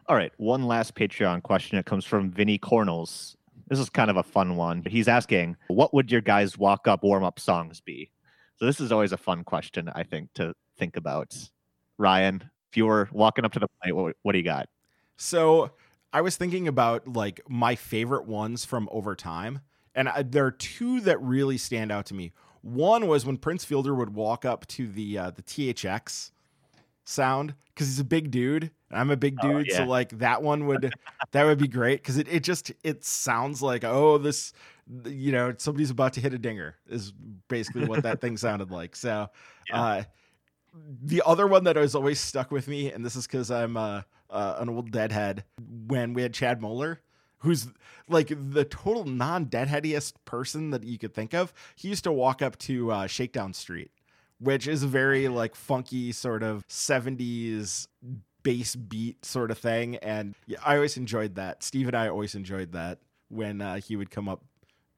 All 0.08 0.16
right. 0.16 0.34
One 0.38 0.64
last 0.64 0.96
Patreon 0.96 1.44
question. 1.44 1.78
It 1.78 1.86
comes 1.86 2.04
from 2.04 2.32
Vinny 2.32 2.58
Cornels. 2.58 3.37
This 3.68 3.80
is 3.80 3.90
kind 3.90 4.10
of 4.10 4.18
a 4.18 4.24
fun 4.24 4.56
one. 4.56 4.82
But 4.82 4.92
he's 4.92 5.08
asking, 5.08 5.58
what 5.68 5.94
would 5.94 6.12
your 6.12 6.22
guys' 6.22 6.58
walk 6.58 6.88
up 6.88 7.04
warm 7.04 7.24
up 7.24 7.40
songs 7.40 7.82
be? 7.82 8.12
So 8.58 8.66
this 8.66 8.80
is 8.80 8.92
always 8.92 9.12
a 9.12 9.18
fun 9.18 9.44
question, 9.44 9.90
I 9.94 10.04
think, 10.04 10.34
to 10.36 10.54
think 10.78 10.98
about. 10.98 11.36
Ryan, 11.98 12.50
if 12.72 12.78
you 12.78 12.86
were 12.86 13.10
walking 13.12 13.46
up 13.46 13.52
to 13.54 13.60
the 13.60 13.68
plate, 13.82 13.96
what, 13.96 14.16
what 14.24 14.32
do 14.32 14.38
you 14.38 14.44
got? 14.44 14.68
So 15.18 15.72
I 16.14 16.22
was 16.22 16.38
thinking 16.38 16.68
about 16.68 17.08
like 17.08 17.42
my 17.48 17.76
favorite 17.76 18.26
ones 18.26 18.66
from 18.66 18.88
over 18.92 19.16
time, 19.16 19.62
and 19.94 20.10
I, 20.10 20.24
there 20.24 20.46
are 20.46 20.52
two 20.52 21.02
that 21.02 21.22
really 21.22 21.58
stand 21.58 21.92
out 21.92 22.06
to 22.08 22.14
me. 22.14 22.32
One 22.62 23.08
was 23.08 23.26
when 23.26 23.38
Prince 23.38 23.66
Fielder 23.66 23.94
would 23.94 24.14
walk 24.14 24.46
up 24.46 24.66
to 24.68 24.88
the 24.88 25.18
uh, 25.18 25.32
the 25.32 25.44
THX 25.44 26.32
sound 27.08 27.56
because 27.74 27.88
he's 27.88 28.00
a 28.00 28.06
big 28.06 28.32
dude. 28.32 28.72
I'm 28.92 29.12
a 29.12 29.18
big 29.18 29.38
oh, 29.42 29.48
dude, 29.48 29.56
oh, 29.56 29.64
yeah. 29.68 29.78
so 29.78 29.86
like 29.86 30.18
that 30.20 30.42
one 30.42 30.66
would 30.68 30.94
that 31.32 31.46
would 31.46 31.58
be 31.58 31.68
great 31.68 32.02
because 32.02 32.18
it, 32.18 32.28
it 32.28 32.44
just 32.44 32.72
it 32.84 33.04
sounds 33.04 33.62
like 33.62 33.84
oh 33.84 34.18
this 34.18 34.54
you 35.06 35.32
know 35.32 35.54
somebody's 35.58 35.90
about 35.90 36.14
to 36.14 36.22
hit 36.22 36.34
a 36.34 36.38
dinger 36.38 36.76
is 36.88 37.12
basically 37.48 37.86
what 37.86 38.04
that 38.04 38.22
thing 38.22 38.38
sounded 38.38 38.72
like. 38.72 38.96
So 38.96 39.28
yeah. 39.70 39.82
uh, 39.82 40.04
the 41.02 41.22
other 41.26 41.48
one 41.48 41.64
that 41.66 41.76
has 41.76 41.96
always 41.96 42.20
stuck 42.20 42.52
with 42.52 42.68
me, 42.68 42.92
and 42.92 43.04
this 43.04 43.16
is 43.16 43.28
because 43.28 43.52
I'm 43.52 43.78
uh, 43.78 44.02
uh, 44.30 44.56
an 44.60 44.70
old 44.70 44.92
deadhead. 44.92 45.44
When 45.88 46.14
we 46.14 46.22
had 46.22 46.34
Chad 46.34 46.62
Moeller, 46.62 47.02
who's 47.40 47.68
like 48.08 48.30
the 48.30 48.64
total 48.64 49.04
non-deadheadiest 49.06 50.14
person 50.26 50.70
that 50.72 50.84
you 50.84 50.98
could 50.98 51.14
think 51.14 51.34
of, 51.34 51.54
he 51.76 51.90
used 51.90 52.04
to 52.06 52.12
walk 52.12 52.42
up 52.42 52.58
to 52.60 52.92
uh, 52.92 53.08
Shakedown 53.08 53.54
Street 53.54 53.92
which 54.40 54.68
is 54.68 54.84
a 54.84 54.88
very 54.88 55.28
like 55.28 55.56
funky 55.56 56.12
sort 56.12 56.44
of 56.44 56.68
70s 56.68 57.88
bass 58.44 58.76
beat 58.76 59.26
sort 59.26 59.52
of 59.52 59.58
thing 59.58 59.98
and 59.98 60.36
I 60.66 60.76
always 60.76 60.98
enjoyed 60.98 61.36
that. 61.36 61.64
Steve 61.64 61.88
and 61.88 61.96
I 61.96 62.08
always 62.08 62.36
enjoyed 62.36 62.72
that 62.74 63.00
when 63.30 63.62
uh, 63.62 63.80
he 63.80 63.96
would 63.96 64.10
come 64.10 64.30
up 64.30 64.44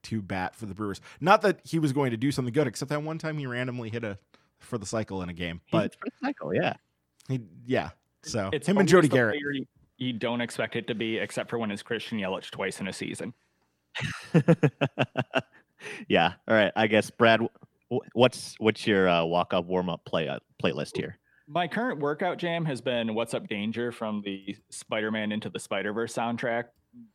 to 0.04 0.22
bat 0.22 0.54
for 0.54 0.66
the 0.66 0.74
Brewers. 0.74 1.00
Not 1.20 1.42
that 1.42 1.60
he 1.64 1.78
was 1.78 1.92
going 1.92 2.10
to 2.10 2.16
do 2.16 2.32
something 2.32 2.52
good, 2.52 2.66
except 2.66 2.88
that 2.90 3.02
one 3.02 3.18
time 3.18 3.38
he 3.38 3.46
randomly 3.46 3.90
hit 3.90 4.04
a 4.04 4.18
for 4.58 4.78
the 4.78 4.86
cycle 4.86 5.22
in 5.22 5.28
a 5.28 5.32
game. 5.32 5.60
But 5.70 5.94
for 5.94 6.06
the 6.06 6.26
cycle, 6.26 6.54
yeah, 6.54 6.74
he 7.28 7.40
yeah. 7.66 7.90
So 8.22 8.50
it's 8.52 8.68
him 8.68 8.78
and 8.78 8.88
Jody 8.88 9.08
Gerut. 9.08 9.34
You, 9.38 9.66
you 9.98 10.12
don't 10.12 10.40
expect 10.40 10.76
it 10.76 10.86
to 10.88 10.94
be, 10.94 11.18
except 11.18 11.50
for 11.50 11.58
when 11.58 11.70
it's 11.70 11.82
Christian 11.82 12.18
Yelich 12.18 12.50
twice 12.50 12.80
in 12.80 12.88
a 12.88 12.92
season. 12.92 13.34
yeah. 16.08 16.32
All 16.48 16.54
right. 16.54 16.72
I 16.76 16.86
guess 16.86 17.10
Brad, 17.10 17.40
what's 18.12 18.54
what's 18.58 18.86
your 18.86 19.08
uh, 19.08 19.24
walk 19.24 19.52
up 19.52 19.66
warm 19.66 19.88
up 19.88 20.04
play 20.04 20.28
uh, 20.28 20.38
playlist 20.62 20.96
here? 20.96 21.18
My 21.48 21.66
current 21.66 21.98
workout 21.98 22.38
jam 22.38 22.64
has 22.64 22.80
been 22.80 23.14
"What's 23.14 23.34
Up 23.34 23.48
Danger" 23.48 23.90
from 23.90 24.22
the 24.24 24.56
Spider-Man 24.70 25.32
Into 25.32 25.50
the 25.50 25.58
Spider-Verse 25.58 26.14
soundtrack. 26.14 26.64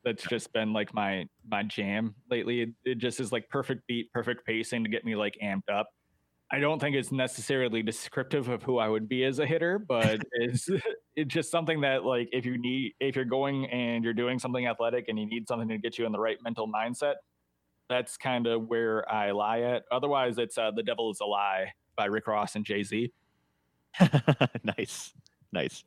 That's 0.03 0.23
just 0.23 0.51
been 0.53 0.73
like 0.73 0.93
my 0.93 1.25
my 1.49 1.63
jam 1.63 2.15
lately. 2.29 2.61
It, 2.61 2.69
it 2.83 2.97
just 2.97 3.19
is 3.19 3.31
like 3.31 3.47
perfect 3.49 3.87
beat, 3.87 4.11
perfect 4.11 4.45
pacing 4.45 4.83
to 4.83 4.89
get 4.89 5.05
me 5.05 5.15
like 5.15 5.37
amped 5.43 5.69
up. 5.73 5.87
I 6.51 6.59
don't 6.59 6.79
think 6.79 6.95
it's 6.95 7.11
necessarily 7.11 7.81
descriptive 7.81 8.49
of 8.49 8.61
who 8.61 8.77
I 8.77 8.87
would 8.87 9.09
be 9.09 9.23
as 9.23 9.39
a 9.39 9.45
hitter, 9.45 9.79
but 9.79 10.21
it's 10.33 10.69
it's 11.15 11.33
just 11.33 11.49
something 11.49 11.81
that 11.81 12.03
like 12.03 12.29
if 12.31 12.45
you 12.45 12.57
need 12.57 12.93
if 12.99 13.15
you're 13.15 13.25
going 13.25 13.65
and 13.67 14.03
you're 14.03 14.13
doing 14.13 14.37
something 14.37 14.67
athletic 14.67 15.05
and 15.07 15.17
you 15.17 15.25
need 15.25 15.47
something 15.47 15.69
to 15.69 15.77
get 15.77 15.97
you 15.97 16.05
in 16.05 16.11
the 16.11 16.19
right 16.19 16.37
mental 16.43 16.67
mindset, 16.67 17.15
that's 17.89 18.17
kind 18.17 18.47
of 18.47 18.67
where 18.67 19.09
I 19.11 19.31
lie 19.31 19.61
at. 19.61 19.83
Otherwise, 19.91 20.37
it's 20.37 20.57
uh, 20.57 20.71
"The 20.75 20.83
Devil 20.83 21.11
Is 21.11 21.19
a 21.21 21.25
Lie" 21.25 21.73
by 21.95 22.05
Rick 22.05 22.27
Ross 22.27 22.55
and 22.55 22.65
Jay 22.65 22.83
Z. 22.83 23.11
nice, 24.63 25.13
nice. 25.51 25.83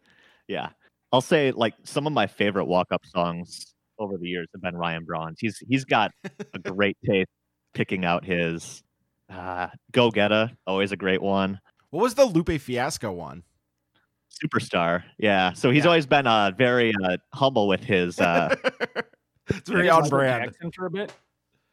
Yeah, 0.46 0.70
I'll 1.12 1.20
say 1.20 1.50
like 1.52 1.74
some 1.84 2.06
of 2.06 2.12
my 2.12 2.26
favorite 2.26 2.64
walk-up 2.66 3.04
songs 3.06 3.74
over 3.98 4.16
the 4.16 4.28
years 4.28 4.48
have 4.54 4.62
been 4.62 4.76
Ryan 4.76 5.04
Braun's. 5.04 5.38
He's 5.40 5.58
he's 5.68 5.84
got 5.84 6.12
a 6.54 6.58
great 6.70 6.96
taste 7.04 7.28
picking 7.74 8.04
out 8.04 8.24
his 8.24 8.82
uh, 9.30 9.68
"Go 9.92 10.10
Getta," 10.10 10.56
always 10.66 10.92
a 10.92 10.96
great 10.96 11.20
one. 11.22 11.60
What 11.90 12.02
was 12.02 12.14
the 12.14 12.24
Lupe 12.24 12.60
Fiasco 12.60 13.12
one? 13.12 13.42
Superstar. 14.44 15.02
Yeah. 15.18 15.52
So 15.54 15.70
he's 15.70 15.84
Yeah. 15.84 15.88
always 15.90 16.06
been 16.06 16.26
uh, 16.26 16.52
very 16.56 16.92
uh, 17.02 17.16
humble 17.34 17.66
with 17.66 17.82
his. 17.82 18.20
Uh, 18.20 18.54
it's 19.48 19.68
very 19.68 19.88
on 19.88 20.08
brand. 20.08 20.44
Jackson 20.44 20.70
for 20.70 20.86
a 20.86 20.90
bit. 20.90 21.12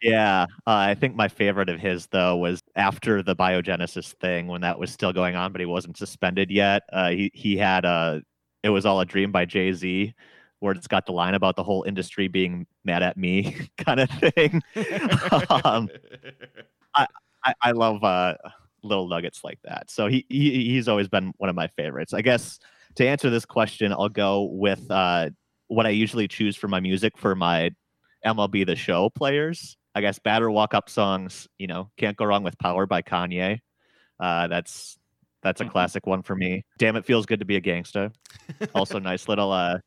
Yeah. 0.05 0.43
Uh, 0.67 0.71
I 0.71 0.93
think 0.95 1.15
my 1.15 1.27
favorite 1.27 1.67
of 1.67 1.79
his 1.79 2.05
though 2.07 2.37
was 2.37 2.61
after 2.75 3.23
the 3.23 3.35
biogenesis 3.35 4.13
thing 4.19 4.47
when 4.47 4.61
that 4.61 4.77
was 4.77 4.91
still 4.91 5.11
going 5.11 5.35
on, 5.35 5.51
but 5.51 5.61
he 5.61 5.65
wasn't 5.65 5.97
suspended 5.97 6.51
yet. 6.51 6.83
Uh, 6.93 7.09
he 7.09 7.31
he 7.33 7.57
had 7.57 7.85
a. 7.85 8.21
It 8.63 8.69
was 8.69 8.85
all 8.85 8.99
a 9.01 9.05
dream 9.05 9.31
by 9.31 9.45
Jay 9.45 9.73
Z, 9.73 10.13
where 10.59 10.73
it's 10.73 10.87
got 10.87 11.07
the 11.07 11.11
line 11.11 11.33
about 11.33 11.55
the 11.55 11.63
whole 11.63 11.83
industry 11.83 12.27
being 12.27 12.67
mad 12.83 13.01
at 13.03 13.17
me 13.17 13.55
kind 13.77 13.99
of 13.99 14.09
thing. 14.09 14.61
um, 15.63 15.89
I, 17.43 17.53
I 17.61 17.71
love 17.71 18.03
uh, 18.03 18.35
little 18.83 19.07
nuggets 19.07 19.43
like 19.43 19.59
that. 19.63 19.89
So 19.89 20.07
he, 20.07 20.25
he 20.29 20.65
he's 20.65 20.87
always 20.87 21.07
been 21.07 21.33
one 21.37 21.49
of 21.49 21.55
my 21.55 21.67
favorites. 21.67 22.13
I 22.13 22.21
guess 22.21 22.59
to 22.95 23.07
answer 23.07 23.29
this 23.29 23.45
question, 23.45 23.91
I'll 23.91 24.09
go 24.09 24.43
with 24.43 24.89
uh, 24.91 25.29
what 25.67 25.85
I 25.85 25.89
usually 25.89 26.27
choose 26.27 26.55
for 26.55 26.67
my 26.67 26.79
music 26.79 27.17
for 27.17 27.35
my 27.35 27.71
MLB 28.25 28.65
The 28.65 28.75
Show 28.75 29.09
players. 29.09 29.77
I 29.95 30.01
guess 30.01 30.19
batter 30.19 30.51
walk 30.51 30.73
up 30.73 30.89
songs. 30.89 31.47
You 31.57 31.67
know, 31.67 31.89
can't 31.97 32.17
go 32.17 32.25
wrong 32.25 32.43
with 32.43 32.57
"Power" 32.59 32.85
by 32.85 33.01
Kanye. 33.01 33.59
Uh, 34.19 34.47
that's 34.47 34.97
that's 35.41 35.61
a 35.61 35.65
Mhm. 35.65 35.71
classic 35.71 36.05
one 36.05 36.21
for 36.21 36.35
me. 36.35 36.63
Damn, 36.77 36.95
it 36.95 37.05
feels 37.05 37.25
good 37.25 37.39
to 37.39 37.45
be 37.45 37.55
a 37.55 37.61
gangsta. 37.61 38.13
Also, 38.73 38.99
nice 38.99 39.27
little 39.27 39.51
uh, 39.51 39.79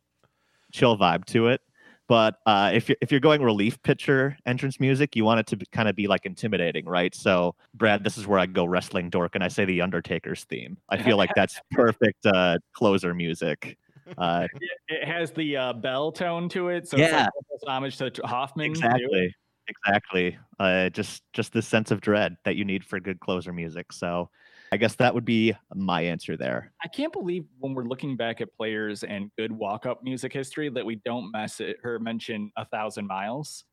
chill 0.73 0.97
vibe 0.97 1.25
to 1.27 1.49
it. 1.49 1.61
But 2.07 2.37
uh, 2.47 2.71
if 2.73 2.89
you're 2.89 2.97
if 3.03 3.11
you're 3.11 3.21
going 3.21 3.43
relief 3.43 3.83
pitcher 3.83 4.35
entrance 4.47 4.81
music, 4.81 5.15
you 5.15 5.27
want 5.27 5.41
it 5.41 5.47
to 5.49 5.57
be, 5.59 5.67
kind 5.73 5.89
of 5.91 5.95
be 5.95 6.07
like 6.07 6.25
intimidating, 6.25 6.87
right? 6.87 7.15
So, 7.15 7.55
Brad, 7.75 8.03
this 8.03 8.17
is 8.17 8.27
where 8.27 8.39
I 8.39 8.47
go 8.47 8.65
wrestling 8.65 9.11
dork, 9.11 9.35
and 9.35 9.45
I 9.45 9.49
say 9.49 9.67
the 9.67 9.83
Undertaker's 9.83 10.45
theme. 10.45 10.79
I 10.89 10.97
feel 11.03 11.19
like 11.19 11.35
that's 11.35 11.61
perfect 11.73 12.25
uh, 12.25 12.59
closer 12.73 13.13
music. 13.13 13.77
Uh, 14.17 14.49
It 14.89 15.07
has 15.07 15.33
the 15.33 15.55
uh, 15.59 15.73
bell 15.75 16.13
tone 16.13 16.49
to 16.51 16.69
it, 16.69 16.89
so 16.89 16.97
Yeah. 16.97 17.29
it's 17.51 17.63
like 17.63 17.71
homage 17.71 17.99
to 17.99 18.11
Hoffman. 18.25 18.73
too. 18.73 19.29
Exactly, 19.69 20.27
exactly. 20.27 20.39
Uh, 20.59 20.89
just 20.91 21.23
just 21.33 21.53
the 21.53 21.63
sense 21.63 21.91
of 21.91 22.01
dread 22.01 22.37
that 22.45 22.57
you 22.57 22.65
need 22.65 22.85
for 22.85 22.99
good 23.01 23.21
closer 23.21 23.53
music. 23.53 23.93
So, 23.93 24.31
I 24.73 24.77
guess 24.77 24.97
that 24.97 25.15
would 25.15 25.25
be 25.25 25.55
my 25.75 26.03
answer 26.03 26.37
there. 26.37 26.73
I 26.83 26.89
can't 26.89 27.13
believe 27.13 27.45
when 27.59 27.75
we're 27.75 27.85
looking 27.85 28.17
back 28.17 28.41
at 28.41 28.55
players 28.57 29.05
and 29.05 29.31
good 29.39 29.53
walk-up 29.53 30.03
music 30.03 30.33
history 30.33 30.69
that 30.71 30.85
we 30.85 30.97
don't 31.05 31.31
mess 31.31 31.61
it 31.61 31.79
or 31.85 31.99
mention 31.99 32.51
a 32.57 32.65
thousand 32.65 33.07
miles, 33.07 33.65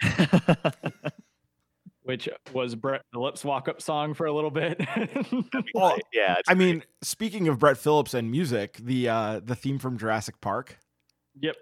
which 2.02 2.28
was 2.52 2.74
Brett 2.74 3.02
Phillips' 3.12 3.44
walk-up 3.44 3.82
song 3.82 4.14
for 4.14 4.26
a 4.26 4.32
little 4.32 4.50
bit. 4.50 4.80
Well, 5.74 5.96
yeah, 6.12 6.36
I 6.48 6.54
great. 6.54 6.66
mean, 6.66 6.82
speaking 7.02 7.48
of 7.48 7.58
Brett 7.58 7.78
Phillips 7.78 8.14
and 8.14 8.30
music, 8.30 8.76
the 8.76 9.08
uh 9.08 9.40
the 9.44 9.56
theme 9.56 9.78
from 9.78 9.98
Jurassic 9.98 10.40
Park, 10.40 10.78
yep. 11.40 11.56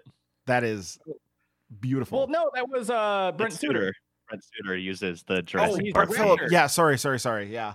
that 0.47 0.63
is 0.63 0.99
beautiful. 1.79 2.19
Well, 2.19 2.27
no, 2.27 2.51
that 2.53 2.69
was 2.69 2.89
uh 2.89 3.31
Brent 3.31 3.37
Brent 3.37 3.53
Suter. 3.53 3.93
Brent 4.29 4.43
Suter 4.43 4.75
uses 4.77 5.23
the 5.23 5.37
Oh, 5.37 5.41
Jurassic 5.41 5.81
he's 5.83 5.93
Park. 5.93 6.09
Brett 6.09 6.19
a 6.21 6.23
theme. 6.23 6.35
Phillips. 6.37 6.51
Yeah, 6.51 6.67
sorry, 6.67 6.97
sorry, 6.97 7.19
sorry. 7.19 7.51
Yeah. 7.53 7.73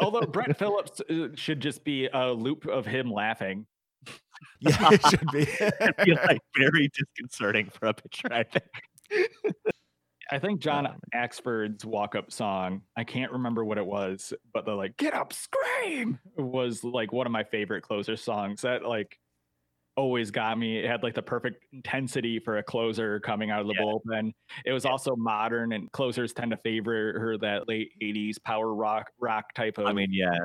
Although 0.00 0.22
Brett 0.26 0.58
Phillips 0.58 1.00
uh, 1.10 1.28
should 1.34 1.60
just 1.60 1.84
be 1.84 2.08
a 2.12 2.32
loop 2.32 2.66
of 2.66 2.86
him 2.86 3.10
laughing. 3.12 3.66
Yeah, 4.60 4.76
it 4.92 5.06
should 5.08 5.28
be. 5.32 5.42
It'd 5.42 5.96
be 6.04 6.14
like 6.14 6.40
very 6.56 6.88
disconcerting 6.88 7.68
for 7.70 7.86
a 7.88 7.94
pitcher. 7.94 8.28
I 8.32 8.42
think. 8.44 9.28
I 10.30 10.38
think 10.38 10.60
John 10.60 10.86
Um, 10.86 10.98
Axford's 11.14 11.84
walk-up 11.84 12.32
song, 12.32 12.82
I 12.96 13.04
can't 13.04 13.32
remember 13.32 13.64
what 13.66 13.76
it 13.76 13.84
was, 13.84 14.32
but 14.54 14.64
the 14.64 14.72
like 14.74 14.96
"Get 14.96 15.12
Up, 15.12 15.32
Scream" 15.34 16.18
was 16.38 16.82
like 16.82 17.12
one 17.12 17.26
of 17.26 17.32
my 17.32 17.44
favorite 17.44 17.82
closer 17.82 18.16
songs. 18.16 18.62
That 18.62 18.82
like 18.84 19.18
always 19.96 20.30
got 20.30 20.58
me. 20.58 20.78
It 20.78 20.86
had 20.86 21.02
like 21.02 21.14
the 21.14 21.22
perfect 21.22 21.64
intensity 21.72 22.38
for 22.38 22.58
a 22.58 22.62
closer 22.62 23.20
coming 23.20 23.50
out 23.50 23.60
of 23.60 23.66
the 23.66 23.74
Yeah. 23.78 23.84
bullpen. 23.84 24.32
It 24.64 24.72
was 24.72 24.84
also 24.84 25.14
modern, 25.16 25.72
and 25.72 25.90
closers 25.92 26.32
tend 26.32 26.50
to 26.52 26.56
favor 26.58 27.18
her 27.20 27.36
that 27.38 27.68
late 27.68 27.92
'80s 28.00 28.38
power 28.38 28.74
rock 28.74 29.10
rock 29.18 29.52
type 29.54 29.78
of. 29.78 29.86
I 29.86 29.92
mean, 29.92 30.08
yeah, 30.12 30.36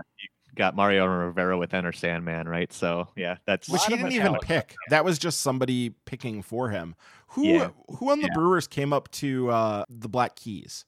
got 0.56 0.76
Mariano 0.76 1.28
Rivera 1.28 1.58
with 1.58 1.74
Enter 1.74 1.92
Sandman, 1.92 2.48
right? 2.50 2.72
So 2.74 3.08
yeah, 3.16 3.38
that's 3.46 3.70
Which 3.70 3.86
he 3.86 3.96
didn't 3.96 4.12
even 4.12 4.34
Metallica. 4.34 4.42
pick. 4.42 4.76
That 4.90 5.06
was 5.06 5.18
just 5.20 5.42
somebody 5.42 5.92
picking 6.06 6.42
for 6.42 6.70
him. 6.70 6.96
Who 7.30 7.46
Yeah. 7.48 7.70
who 8.00 8.10
on 8.12 8.20
the 8.20 8.28
Yeah. 8.28 8.34
Brewers 8.34 8.68
came 8.68 8.92
up 8.94 9.10
to 9.12 9.50
uh 9.52 9.86
the 9.90 10.10
Black 10.10 10.36
Keys? 10.36 10.86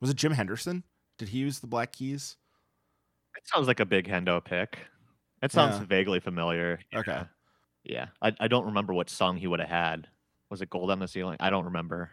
Was 0.00 0.10
it 0.10 0.16
Jim 0.16 0.32
Henderson? 0.32 0.84
Did 1.18 1.30
he 1.30 1.38
use 1.38 1.58
the 1.60 1.66
Black 1.66 1.92
Keys? 1.92 2.36
it 3.36 3.46
sounds 3.46 3.68
like 3.68 3.78
a 3.80 3.86
big 3.86 4.08
Hendo 4.08 4.44
pick. 4.44 4.78
It 5.42 5.52
sounds 5.52 5.78
Yeah. 5.78 5.84
vaguely 5.84 6.18
familiar. 6.18 6.80
Okay. 6.92 7.22
Yeah. 7.84 7.92
Yeah, 7.94 8.06
I, 8.20 8.34
I 8.40 8.48
don't 8.48 8.66
remember 8.66 8.92
what 8.92 9.08
song 9.08 9.36
he 9.36 9.46
would 9.46 9.60
have 9.60 9.68
had. 9.68 10.08
Was 10.50 10.60
it 10.62 10.70
Gold 10.70 10.90
on 10.90 10.98
the 10.98 11.08
Ceiling? 11.08 11.36
I 11.40 11.48
don't 11.50 11.64
remember. 11.66 12.10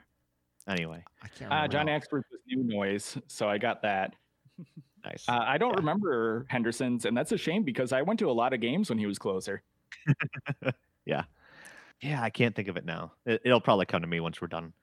Anyway, 0.67 1.03
I 1.23 1.27
can't 1.27 1.51
uh. 1.51 1.67
John 1.67 1.85
now. 1.87 1.97
Axford 1.97 2.23
was 2.31 2.39
New 2.47 2.63
Noise, 2.63 3.17
so 3.27 3.47
I 3.49 3.57
got 3.57 3.81
that. 3.83 4.13
nice. 5.05 5.25
Uh, 5.27 5.43
I 5.45 5.57
don't 5.57 5.71
Yeah. 5.73 5.77
remember 5.79 6.45
Henderson's, 6.49 7.05
and 7.05 7.15
that's 7.15 7.31
a 7.33 7.37
shame 7.37 7.63
because 7.63 7.91
I 7.91 8.01
went 8.01 8.19
to 8.19 8.29
a 8.29 8.31
lot 8.33 8.53
of 8.53 8.61
games 8.61 8.89
when 8.89 8.97
he 8.97 9.05
was 9.05 9.19
closer. 9.19 9.61
Yeah, 11.05 11.23
Yeah, 12.01 12.21
I 12.23 12.29
can't 12.31 12.55
think 12.55 12.67
of 12.67 12.77
it 12.77 12.85
now. 12.85 13.11
It, 13.25 13.41
it'll 13.45 13.61
probably 13.61 13.85
come 13.85 14.01
to 14.01 14.07
me 14.07 14.19
once 14.19 14.41
we're 14.41 14.47
done. 14.47 14.73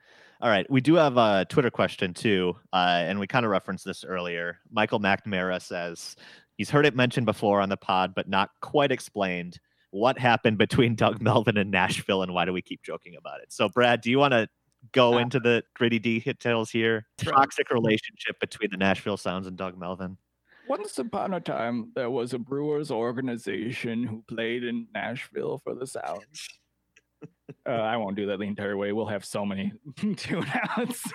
All 0.41 0.49
right, 0.49 0.69
we 0.71 0.81
do 0.81 0.95
have 0.95 1.17
a 1.17 1.45
Twitter 1.49 1.71
question 1.71 2.15
too, 2.15 2.57
uh, 2.73 3.03
and 3.07 3.19
we 3.19 3.27
kind 3.27 3.45
of 3.45 3.51
referenced 3.51 3.85
this 3.85 4.05
earlier. 4.05 4.59
Michael 4.71 5.01
McNamara 5.01 5.61
says 5.61 6.15
he's 6.57 6.71
heard 6.71 6.87
it 6.87 6.95
mentioned 6.95 7.27
before 7.27 7.61
on 7.61 7.69
the 7.69 7.77
pod, 7.77 8.15
but 8.15 8.29
not 8.29 8.51
quite 8.61 8.93
explained. 8.93 9.59
What 9.93 10.19
happened 10.19 10.59
between 10.59 10.95
Doug 10.97 11.23
Melvin 11.23 11.57
and 11.57 11.71
Nashville, 11.71 12.23
and 12.23 12.35
why 12.35 12.45
do 12.45 12.53
we 12.53 12.61
keep 12.63 12.83
joking 12.83 13.15
about 13.15 13.41
it? 13.41 13.53
So, 13.53 13.69
Brad, 13.69 14.01
do 14.01 14.11
you 14.11 14.19
want 14.19 14.33
to 14.33 14.49
go 14.93 15.15
Uh, 15.15 15.19
into 15.19 15.39
the 15.39 15.63
gritty 15.75 15.99
details 16.01 16.71
here? 16.71 17.07
Toxic 17.19 17.71
relationship 17.71 18.41
between 18.41 18.71
the 18.71 18.79
Nashville 18.79 19.17
Sounds 19.17 19.47
and 19.47 19.57
Doug 19.57 19.79
Melvin. 19.79 20.17
Once 20.67 20.99
upon 20.99 21.35
a 21.35 21.41
time, 21.41 21.93
there 21.95 22.11
was 22.11 22.33
a 22.33 22.39
Brewers 22.39 22.91
organization 22.91 24.05
who 24.05 24.23
played 24.27 24.65
in 24.65 24.87
Nashville 24.95 25.59
for 25.63 25.75
the 25.75 25.87
Sounds. 25.87 26.49
Uh, 27.65 27.71
I 27.71 27.97
won't 27.97 28.17
do 28.17 28.27
that 28.27 28.39
the 28.39 28.45
entire 28.45 28.77
way. 28.77 28.93
We'll 28.93 29.07
have 29.07 29.25
so 29.25 29.47
many 29.47 29.73
tune 30.17 30.47
outs. 30.77 31.13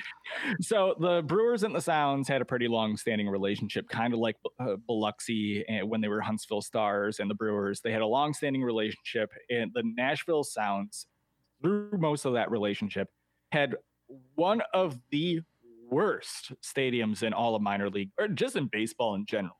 so 0.60 0.94
the 0.98 1.22
Brewers 1.22 1.62
and 1.62 1.74
the 1.74 1.80
Sounds 1.80 2.26
had 2.26 2.42
a 2.42 2.44
pretty 2.44 2.66
long-standing 2.66 3.28
relationship, 3.28 3.88
kind 3.88 4.12
of 4.12 4.18
like 4.18 4.36
uh, 4.58 4.76
Biloxi 4.88 5.64
and 5.68 5.88
when 5.88 6.00
they 6.00 6.08
were 6.08 6.20
Huntsville 6.20 6.62
Stars 6.62 7.20
and 7.20 7.30
the 7.30 7.34
Brewers. 7.34 7.80
They 7.80 7.92
had 7.92 8.02
a 8.02 8.06
long-standing 8.06 8.62
relationship, 8.62 9.30
and 9.50 9.70
the 9.74 9.82
Nashville 9.84 10.42
Sounds, 10.42 11.06
through 11.62 11.90
most 11.92 12.24
of 12.24 12.32
that 12.34 12.50
relationship, 12.50 13.08
had 13.52 13.76
one 14.34 14.62
of 14.72 14.98
the 15.10 15.40
worst 15.88 16.52
stadiums 16.60 17.22
in 17.22 17.32
all 17.32 17.54
of 17.54 17.62
minor 17.62 17.88
league, 17.88 18.10
or 18.18 18.26
just 18.26 18.56
in 18.56 18.66
baseball 18.66 19.14
in 19.14 19.26
general. 19.26 19.56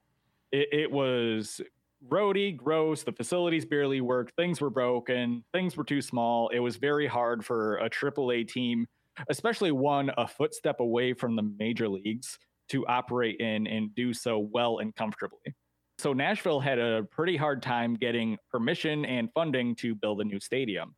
It, 0.51 0.69
it 0.73 0.91
was 0.91 1.61
roady, 2.09 2.53
gross. 2.53 3.03
The 3.03 3.13
facilities 3.13 3.65
barely 3.65 4.01
worked. 4.01 4.35
Things 4.37 4.61
were 4.61 4.71
broken. 4.71 5.45
Things 5.53 5.77
were 5.77 5.85
too 5.85 6.03
small. 6.03 6.49
It 6.49 6.61
was 6.61 6.77
very 6.77 7.07
hard 7.07 7.45
for 7.45 7.77
a 7.79 7.89
AAA 7.89 8.49
team, 8.49 8.87
especially 9.29 9.73
one 9.73 10.11
a 10.17 10.27
footstep 10.27 10.81
away 10.81 11.13
from 11.13 11.37
the 11.37 11.51
major 11.59 11.89
leagues, 11.89 12.39
to 12.71 12.87
operate 12.87 13.41
in 13.41 13.67
and 13.67 13.95
do 13.95 14.13
so 14.15 14.39
well 14.39 14.79
and 14.79 14.95
comfortably. 14.95 15.55
So 15.99 16.13
Nashville 16.13 16.61
had 16.61 16.79
a 16.79 17.05
pretty 17.11 17.37
hard 17.37 17.63
time 17.63 17.95
getting 17.95 18.37
permission 18.51 19.05
and 19.05 19.29
funding 19.33 19.75
to 19.77 19.95
build 19.95 20.21
a 20.21 20.25
new 20.25 20.41
stadium. 20.41 20.95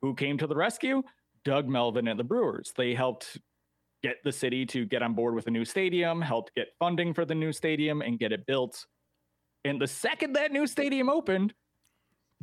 Who 0.00 0.14
came 0.14 0.38
to 0.38 0.46
the 0.46 0.56
rescue? 0.56 1.02
Doug 1.44 1.68
Melvin 1.68 2.08
and 2.08 2.18
the 2.18 2.24
Brewers. 2.24 2.72
They 2.76 2.94
helped 2.94 3.38
get 4.02 4.16
the 4.24 4.32
city 4.32 4.66
to 4.66 4.84
get 4.84 5.02
on 5.02 5.14
board 5.14 5.34
with 5.34 5.46
a 5.46 5.50
new 5.50 5.64
stadium, 5.64 6.20
helped 6.20 6.54
get 6.54 6.68
funding 6.78 7.14
for 7.14 7.24
the 7.24 7.34
new 7.34 7.52
stadium 7.52 8.02
and 8.02 8.18
get 8.18 8.32
it 8.32 8.46
built. 8.46 8.84
And 9.64 9.80
the 9.80 9.86
second 9.86 10.34
that 10.34 10.52
new 10.52 10.66
stadium 10.66 11.08
opened, 11.08 11.54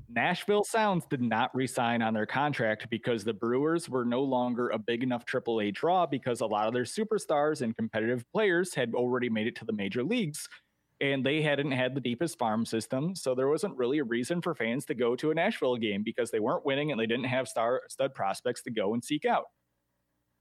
Nashville 0.07 0.63
Sounds 0.63 1.05
did 1.09 1.22
not 1.22 1.53
resign 1.53 2.01
on 2.01 2.13
their 2.13 2.26
contract 2.26 2.89
because 2.89 3.24
the 3.24 3.34
Brewers 3.34 3.89
were 3.89 4.05
no 4.05 4.22
longer 4.22 4.70
a 4.70 4.80
big 4.80 5.03
enough 5.03 5.26
AAA 5.26 5.74
draw 5.74 6.05
because 6.05 6.41
a 6.41 6.45
lot 6.45 6.67
of 6.67 6.74
their 6.74 6.84
superstars 6.84 7.61
and 7.61 7.76
competitive 7.76 8.26
players 8.32 8.74
had 8.74 8.93
already 8.95 9.30
made 9.30 9.47
it 9.47 9.55
to 9.57 9.65
the 9.65 9.74
major 9.74 10.03
leagues 10.03 10.47
and 11.01 11.26
they 11.26 11.41
hadn't 11.41 11.72
had 11.72 11.95
the 11.95 12.01
deepest 12.01 12.38
farm 12.38 12.65
system. 12.65 13.15
So 13.15 13.36
there 13.36 13.47
wasn't 13.47 13.78
really 13.78 13.99
a 13.99 14.03
reason 14.03 14.41
for 14.41 14.55
fans 14.55 14.86
to 14.86 14.95
go 14.95 15.15
to 15.15 15.32
a 15.32 15.36
Nashville 15.36 15.78
game 15.78 16.03
because 16.03 16.32
they 16.32 16.39
weren't 16.39 16.65
winning 16.65 16.91
and 16.91 16.99
they 16.99 17.05
didn't 17.05 17.26
have 17.26 17.47
star 17.47 17.82
stud 17.88 18.13
prospects 18.13 18.63
to 18.63 18.72
go 18.72 18.93
and 18.93 19.03
seek 19.03 19.26
out. 19.26 19.45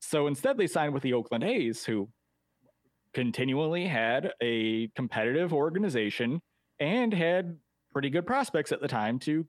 So 0.00 0.26
instead, 0.26 0.56
they 0.56 0.66
signed 0.66 0.94
with 0.94 1.02
the 1.02 1.12
Oakland 1.12 1.44
A's, 1.44 1.84
who 1.84 2.08
continually 3.12 3.86
had 3.86 4.32
a 4.40 4.88
competitive 4.94 5.52
organization 5.52 6.40
and 6.80 7.12
had 7.12 7.58
pretty 7.92 8.10
good 8.10 8.26
prospects 8.26 8.72
at 8.72 8.80
the 8.80 8.88
time 8.88 9.18
to 9.20 9.46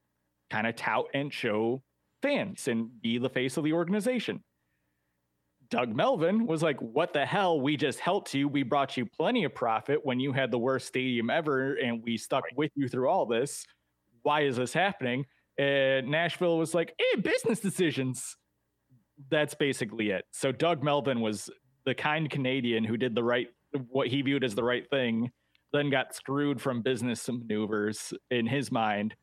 kind 0.50 0.68
of 0.68 0.76
tout 0.76 1.06
and 1.14 1.34
show 1.34 1.84
fans 2.22 2.68
and 2.68 3.02
be 3.02 3.18
the 3.18 3.30
face 3.30 3.58
of 3.58 3.64
the 3.64 3.74
organization. 3.74 4.44
Doug 5.70 5.96
Melvin 5.96 6.48
was 6.48 6.64
like, 6.64 6.80
What 6.80 7.14
the 7.14 7.26
hell? 7.26 7.62
We 7.62 7.78
just 7.78 8.00
helped 8.00 8.34
you. 8.34 8.48
We 8.48 8.64
brought 8.64 8.98
you 8.98 9.06
plenty 9.06 9.44
of 9.44 9.54
profit 9.54 10.00
when 10.04 10.20
you 10.20 10.34
had 10.34 10.52
the 10.52 10.58
worst 10.58 10.88
stadium 10.88 11.30
ever, 11.30 11.76
and 11.76 12.04
we 12.04 12.18
stuck 12.18 12.44
with 12.56 12.72
you 12.76 12.88
through 12.88 13.08
all 13.08 13.26
this. 13.26 13.66
Why 14.24 14.42
is 14.42 14.58
this 14.58 14.74
happening? 14.74 15.26
And 15.58 16.08
Nashville 16.08 16.58
was 16.58 16.74
like, 16.74 16.96
Hey, 16.98 17.22
business 17.22 17.60
decisions. 17.60 18.36
That's 19.30 19.54
basically 19.54 20.10
it. 20.10 20.26
So 20.32 20.52
Doug 20.52 20.82
Melvin 20.82 21.20
was 21.20 21.50
the 21.86 21.94
kind 21.94 22.30
Canadian 22.30 22.84
who 22.84 22.98
did 22.98 23.16
the 23.16 23.24
right, 23.24 23.48
what 23.90 24.08
he 24.08 24.22
viewed 24.22 24.44
as 24.44 24.56
the 24.56 24.64
right 24.64 24.90
thing, 24.90 25.32
then 25.74 25.90
got 25.90 26.16
screwed 26.16 26.62
from 26.62 26.82
business 26.82 27.28
maneuvers 27.30 28.14
in 28.32 28.48
his 28.48 28.72
mind. 28.72 29.16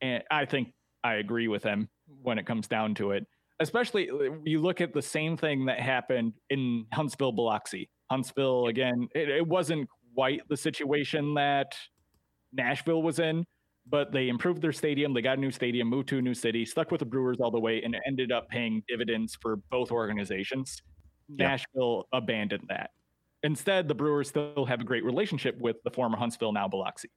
And 0.00 0.22
I 0.30 0.46
think 0.46 0.72
I 1.04 1.14
agree 1.14 1.48
with 1.48 1.62
him 1.62 1.88
when 2.22 2.38
it 2.38 2.46
comes 2.46 2.68
down 2.68 2.94
to 2.96 3.12
it 3.12 3.26
especially 3.62 4.10
uh, 4.10 4.34
you 4.44 4.60
look 4.60 4.80
at 4.80 4.92
the 4.92 5.00
same 5.00 5.36
thing 5.36 5.66
that 5.66 5.80
happened 5.80 6.34
in 6.50 6.86
Huntsville, 6.92 7.32
Biloxi. 7.32 7.88
Huntsville, 8.10 8.66
again, 8.66 9.08
it, 9.14 9.28
it 9.28 9.46
wasn't 9.46 9.88
quite 10.14 10.42
the 10.48 10.56
situation 10.56 11.34
that 11.34 11.74
Nashville 12.52 13.02
was 13.02 13.18
in, 13.18 13.46
but 13.88 14.12
they 14.12 14.28
improved 14.28 14.60
their 14.60 14.72
stadium. 14.72 15.14
They 15.14 15.22
got 15.22 15.38
a 15.38 15.40
new 15.40 15.50
stadium, 15.50 15.88
moved 15.88 16.08
to 16.10 16.18
a 16.18 16.22
new 16.22 16.34
city, 16.34 16.66
stuck 16.66 16.90
with 16.90 16.98
the 16.98 17.06
Brewers 17.06 17.38
all 17.40 17.50
the 17.50 17.60
way, 17.60 17.80
and 17.82 17.96
ended 18.06 18.32
up 18.32 18.48
paying 18.48 18.82
dividends 18.88 19.38
for 19.40 19.56
both 19.70 19.90
organizations. 19.90 20.82
Yeah. 21.28 21.48
Nashville 21.48 22.08
abandoned 22.12 22.64
that. 22.68 22.90
Instead, 23.42 23.88
the 23.88 23.94
Brewers 23.94 24.28
still 24.28 24.66
have 24.66 24.80
a 24.80 24.84
great 24.84 25.04
relationship 25.04 25.58
with 25.58 25.76
the 25.84 25.90
former 25.90 26.16
Huntsville, 26.16 26.52
now 26.52 26.68
Biloxi. 26.68 27.10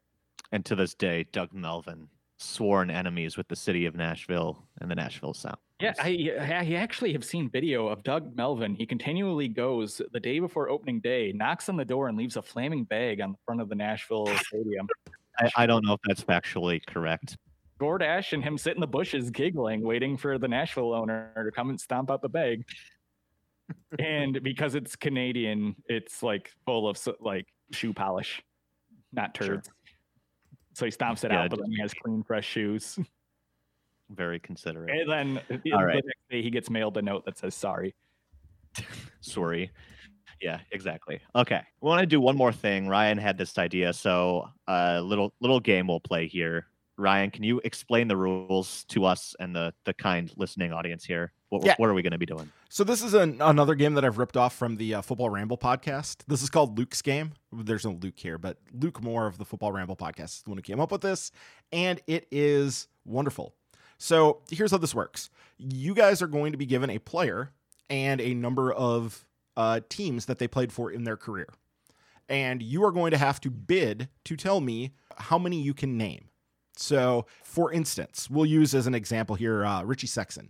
And 0.51 0.65
to 0.65 0.75
this 0.75 0.93
day, 0.93 1.25
Doug 1.31 1.53
Melvin 1.53 2.07
sworn 2.37 2.89
enemies 2.89 3.37
with 3.37 3.47
the 3.47 3.55
city 3.55 3.85
of 3.85 3.95
Nashville 3.95 4.67
and 4.81 4.89
the 4.89 4.95
Nashville 4.95 5.33
Sound. 5.33 5.57
Yeah, 5.79 5.93
I, 5.99 6.31
I 6.39 6.73
actually 6.75 7.13
have 7.13 7.23
seen 7.23 7.49
video 7.49 7.87
of 7.87 8.03
Doug 8.03 8.35
Melvin. 8.35 8.75
He 8.75 8.85
continually 8.85 9.47
goes 9.47 10.01
the 10.11 10.19
day 10.19 10.39
before 10.39 10.69
opening 10.69 10.99
day, 11.01 11.31
knocks 11.33 11.69
on 11.69 11.75
the 11.75 11.85
door, 11.85 12.07
and 12.07 12.17
leaves 12.17 12.37
a 12.37 12.41
flaming 12.41 12.85
bag 12.85 13.21
on 13.21 13.33
the 13.33 13.37
front 13.45 13.61
of 13.61 13.69
the 13.69 13.75
Nashville 13.75 14.27
Stadium. 14.47 14.87
I, 15.39 15.51
I 15.57 15.65
don't 15.65 15.85
know 15.85 15.93
if 15.93 15.99
that's 16.07 16.23
factually 16.23 16.85
correct. 16.85 17.37
Gord 17.77 18.01
Ash 18.01 18.31
and 18.31 18.41
him 18.41 18.57
sit 18.57 18.75
in 18.75 18.79
the 18.79 18.87
bushes 18.87 19.29
giggling, 19.29 19.81
waiting 19.83 20.15
for 20.15 20.37
the 20.37 20.47
Nashville 20.47 20.93
owner 20.93 21.31
to 21.35 21.51
come 21.51 21.69
and 21.69 21.79
stomp 21.79 22.09
out 22.09 22.21
the 22.21 22.29
bag. 22.29 22.63
And 23.99 24.41
because 24.43 24.75
it's 24.75 24.95
Canadian, 24.95 25.75
it's 25.87 26.21
like 26.23 26.51
full 26.65 26.87
of 26.87 26.97
like 27.19 27.47
shoe 27.71 27.93
polish, 27.93 28.41
not 29.13 29.33
turds. 29.33 29.67
Sure. 29.67 29.75
So 30.73 30.85
he 30.85 30.91
stomps 30.91 31.23
it 31.23 31.31
yeah, 31.31 31.43
out, 31.43 31.49
but 31.49 31.59
then 31.59 31.71
he 31.71 31.79
has 31.81 31.93
clean, 31.93 32.23
fresh 32.23 32.45
shoes. 32.45 32.99
Very 34.09 34.39
considerate. 34.39 34.91
And 34.91 35.09
then 35.09 35.37
All 35.73 35.79
the 35.79 35.85
right. 35.85 35.95
next 35.95 36.29
day 36.29 36.41
he 36.41 36.49
gets 36.49 36.69
mailed 36.69 36.97
a 36.97 37.01
note 37.01 37.25
that 37.25 37.37
says 37.37 37.55
sorry. 37.55 37.95
sorry. 39.21 39.71
Yeah, 40.41 40.59
exactly. 40.71 41.21
Okay. 41.35 41.61
We 41.81 41.87
want 41.87 42.01
to 42.01 42.05
do 42.05 42.19
one 42.19 42.35
more 42.35 42.51
thing. 42.51 42.87
Ryan 42.87 43.17
had 43.17 43.37
this 43.37 43.57
idea, 43.57 43.93
so 43.93 44.49
a 44.67 44.71
uh, 44.71 45.01
little 45.01 45.33
little 45.39 45.59
game 45.59 45.87
we'll 45.87 46.01
play 46.01 46.27
here. 46.27 46.67
Ryan, 46.97 47.29
can 47.31 47.43
you 47.43 47.59
explain 47.63 48.07
the 48.07 48.15
rules 48.15 48.85
to 48.85 49.05
us 49.05 49.35
and 49.39 49.55
the 49.55 49.73
the 49.83 49.93
kind 49.93 50.31
listening 50.37 50.71
audience 50.71 51.03
here? 51.03 51.33
What, 51.49 51.65
yeah. 51.65 51.75
what 51.77 51.89
are 51.89 51.93
we 51.93 52.01
going 52.01 52.11
to 52.11 52.17
be 52.17 52.25
doing? 52.25 52.51
So 52.69 52.83
this 52.83 53.01
is 53.01 53.13
an, 53.13 53.41
another 53.41 53.75
game 53.75 53.93
that 53.93 54.03
I've 54.03 54.17
ripped 54.17 54.35
off 54.35 54.55
from 54.55 54.77
the 54.77 54.95
uh, 54.95 55.01
Football 55.01 55.29
Ramble 55.29 55.57
podcast. 55.57 56.17
This 56.27 56.41
is 56.41 56.49
called 56.49 56.77
Luke's 56.77 57.01
game. 57.01 57.33
There's 57.51 57.85
no 57.85 57.91
Luke 57.91 58.17
here, 58.17 58.37
but 58.37 58.57
Luke 58.73 59.01
Moore 59.01 59.27
of 59.27 59.37
the 59.37 59.45
Football 59.45 59.71
Ramble 59.71 59.95
podcast 59.95 60.23
is 60.23 60.41
the 60.43 60.49
one 60.49 60.57
who 60.57 60.63
came 60.63 60.79
up 60.79 60.91
with 60.91 61.01
this, 61.01 61.31
and 61.71 62.01
it 62.07 62.27
is 62.31 62.87
wonderful. 63.05 63.53
So 63.97 64.41
here's 64.49 64.71
how 64.71 64.77
this 64.77 64.95
works: 64.95 65.29
you 65.57 65.93
guys 65.93 66.21
are 66.21 66.27
going 66.27 66.51
to 66.53 66.57
be 66.57 66.65
given 66.65 66.89
a 66.89 66.99
player 66.99 67.51
and 67.89 68.19
a 68.21 68.33
number 68.33 68.71
of 68.71 69.27
uh, 69.57 69.81
teams 69.89 70.25
that 70.25 70.39
they 70.39 70.47
played 70.47 70.71
for 70.71 70.91
in 70.91 71.03
their 71.03 71.17
career, 71.17 71.47
and 72.29 72.61
you 72.61 72.83
are 72.83 72.91
going 72.91 73.11
to 73.11 73.17
have 73.17 73.39
to 73.41 73.49
bid 73.49 74.09
to 74.25 74.35
tell 74.35 74.61
me 74.61 74.93
how 75.17 75.37
many 75.37 75.61
you 75.61 75.73
can 75.73 75.97
name. 75.97 76.29
So, 76.77 77.25
for 77.43 77.71
instance, 77.71 78.29
we'll 78.29 78.45
use 78.45 78.75
as 78.75 78.87
an 78.87 78.95
example 78.95 79.35
here 79.35 79.65
uh, 79.65 79.83
Richie 79.83 80.07
Sexson. 80.07 80.49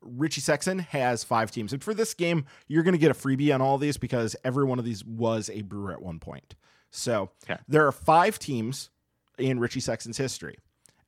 Richie 0.00 0.40
Sexson 0.40 0.80
has 0.80 1.24
five 1.24 1.50
teams. 1.50 1.72
And 1.72 1.82
for 1.82 1.94
this 1.94 2.14
game, 2.14 2.44
you're 2.68 2.82
going 2.82 2.94
to 2.94 2.98
get 2.98 3.10
a 3.10 3.14
freebie 3.14 3.52
on 3.54 3.60
all 3.60 3.78
these 3.78 3.96
because 3.96 4.36
every 4.44 4.64
one 4.64 4.78
of 4.78 4.84
these 4.84 5.04
was 5.04 5.50
a 5.50 5.62
brewer 5.62 5.92
at 5.92 6.02
one 6.02 6.18
point. 6.18 6.54
So 6.90 7.30
okay. 7.44 7.60
there 7.66 7.86
are 7.86 7.92
five 7.92 8.38
teams 8.38 8.90
in 9.38 9.58
Richie 9.58 9.80
Sexson's 9.80 10.16
history. 10.16 10.56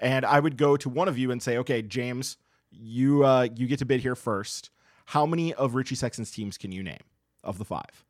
And 0.00 0.24
I 0.24 0.40
would 0.40 0.56
go 0.56 0.76
to 0.76 0.88
one 0.88 1.08
of 1.08 1.18
you 1.18 1.30
and 1.30 1.42
say, 1.42 1.58
okay, 1.58 1.82
James, 1.82 2.36
you 2.70 3.24
uh, 3.24 3.48
you 3.56 3.66
get 3.66 3.78
to 3.80 3.84
bid 3.84 4.00
here 4.00 4.14
first. 4.14 4.70
How 5.06 5.26
many 5.26 5.54
of 5.54 5.74
Richie 5.74 5.94
Sexson's 5.94 6.30
teams 6.30 6.58
can 6.58 6.70
you 6.70 6.82
name 6.82 7.02
of 7.42 7.58
the 7.58 7.64
five? 7.64 8.04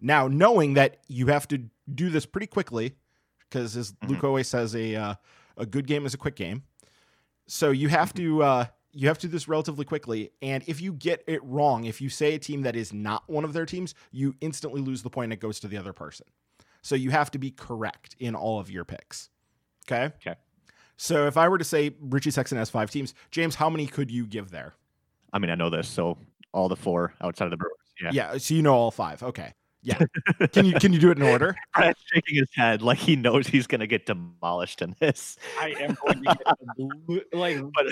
Now, 0.00 0.28
knowing 0.28 0.74
that 0.74 0.98
you 1.08 1.28
have 1.28 1.48
to 1.48 1.62
do 1.92 2.10
this 2.10 2.26
pretty 2.26 2.46
quickly, 2.46 2.94
because 3.48 3.76
as 3.76 3.92
mm-hmm. 3.92 4.12
Luke 4.12 4.24
always 4.24 4.46
says, 4.46 4.74
a 4.76 4.94
uh, 4.94 5.14
a 5.56 5.66
good 5.66 5.86
game 5.86 6.06
is 6.06 6.14
a 6.14 6.18
quick 6.18 6.36
game. 6.36 6.62
So 7.46 7.70
you 7.70 7.88
have 7.88 8.12
to 8.14 8.42
uh, 8.42 8.66
you 8.92 9.08
have 9.08 9.18
to 9.18 9.26
do 9.26 9.30
this 9.32 9.46
relatively 9.46 9.84
quickly. 9.84 10.30
And 10.40 10.64
if 10.66 10.80
you 10.80 10.92
get 10.92 11.22
it 11.26 11.42
wrong, 11.44 11.84
if 11.84 12.00
you 12.00 12.08
say 12.08 12.34
a 12.34 12.38
team 12.38 12.62
that 12.62 12.74
is 12.74 12.92
not 12.92 13.28
one 13.28 13.44
of 13.44 13.52
their 13.52 13.66
teams, 13.66 13.94
you 14.10 14.34
instantly 14.40 14.80
lose 14.80 15.02
the 15.02 15.10
point. 15.10 15.26
And 15.26 15.32
it 15.34 15.40
goes 15.40 15.60
to 15.60 15.68
the 15.68 15.76
other 15.76 15.92
person. 15.92 16.26
So 16.82 16.94
you 16.94 17.10
have 17.10 17.30
to 17.32 17.38
be 17.38 17.50
correct 17.50 18.16
in 18.18 18.34
all 18.34 18.58
of 18.58 18.70
your 18.70 18.84
picks. 18.84 19.28
Okay. 19.86 20.14
Okay. 20.16 20.36
So 20.96 21.26
if 21.26 21.36
I 21.36 21.48
were 21.48 21.58
to 21.58 21.64
say 21.64 21.94
Richie 22.00 22.30
Sexson 22.30 22.56
has 22.56 22.70
five 22.70 22.90
teams, 22.90 23.12
James, 23.30 23.54
how 23.54 23.68
many 23.68 23.86
could 23.86 24.10
you 24.10 24.26
give 24.26 24.50
there? 24.50 24.74
I 25.32 25.38
mean, 25.38 25.50
I 25.50 25.56
know 25.56 25.68
this, 25.68 25.88
so 25.88 26.16
all 26.52 26.68
the 26.68 26.76
four 26.76 27.12
outside 27.20 27.44
of 27.44 27.50
the 27.50 27.58
Brewers. 27.58 27.76
Yeah. 28.00 28.10
Yeah. 28.12 28.38
So 28.38 28.54
you 28.54 28.62
know 28.62 28.74
all 28.74 28.90
five. 28.90 29.22
Okay. 29.22 29.52
Yeah. 29.86 29.98
can 30.52 30.66
you 30.66 30.74
can 30.74 30.92
you 30.92 30.98
do 30.98 31.12
it 31.12 31.16
in 31.16 31.22
order? 31.22 31.54
Brad's 31.74 32.00
shaking 32.12 32.36
his 32.36 32.48
head 32.52 32.82
like 32.82 32.98
he 32.98 33.14
knows 33.14 33.46
he's 33.46 33.68
gonna 33.68 33.86
get 33.86 34.04
demolished 34.04 34.82
in 34.82 34.96
this. 34.98 35.36
I 35.60 35.76
am 35.78 35.96
going 36.04 36.24
to 36.24 36.36
get 37.08 37.24
like 37.32 37.62
but 37.74 37.86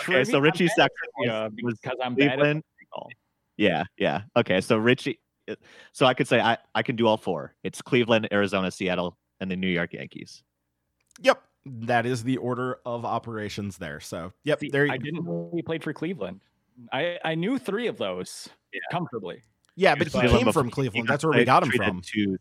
Okay, 0.00 0.24
so 0.24 0.38
Richie 0.38 0.68
Sexson 0.68 0.88
was, 1.18 1.52
because 1.82 1.98
I'm 2.02 2.14
Cleveland. 2.14 2.62
bad 2.94 3.00
at 3.00 3.12
Yeah, 3.56 3.84
yeah. 3.96 4.22
Okay, 4.36 4.60
so 4.60 4.76
Richie, 4.76 5.20
so 5.92 6.06
I 6.06 6.14
could 6.14 6.26
say 6.26 6.40
I 6.40 6.58
I 6.74 6.82
can 6.82 6.96
do 6.96 7.06
all 7.06 7.16
four. 7.16 7.54
It's 7.62 7.82
Cleveland, 7.82 8.28
Arizona, 8.32 8.70
Seattle, 8.70 9.16
and 9.40 9.50
the 9.50 9.56
New 9.56 9.68
York 9.68 9.92
Yankees. 9.92 10.42
Yep, 11.20 11.42
that 11.66 12.06
is 12.06 12.24
the 12.24 12.38
order 12.38 12.78
of 12.84 13.04
operations 13.04 13.76
there. 13.76 14.00
So 14.00 14.32
yep, 14.44 14.60
See, 14.60 14.70
there. 14.70 14.86
You, 14.86 14.92
I 14.92 14.96
didn't 14.96 15.24
know 15.24 15.50
he 15.54 15.62
played 15.62 15.84
for 15.84 15.92
Cleveland. 15.92 16.40
I 16.92 17.18
I 17.22 17.34
knew 17.34 17.58
three 17.58 17.86
of 17.86 17.98
those 17.98 18.48
yeah. 18.72 18.80
comfortably. 18.90 19.42
Yeah, 19.76 19.94
but 19.94 20.08
he 20.08 20.20
came 20.28 20.52
from 20.52 20.70
Cleveland. 20.70 21.08
That's 21.08 21.24
where 21.24 21.36
we 21.36 21.44
got 21.44 21.62
him 21.62 21.70
from. 21.72 22.00
To, 22.00 22.38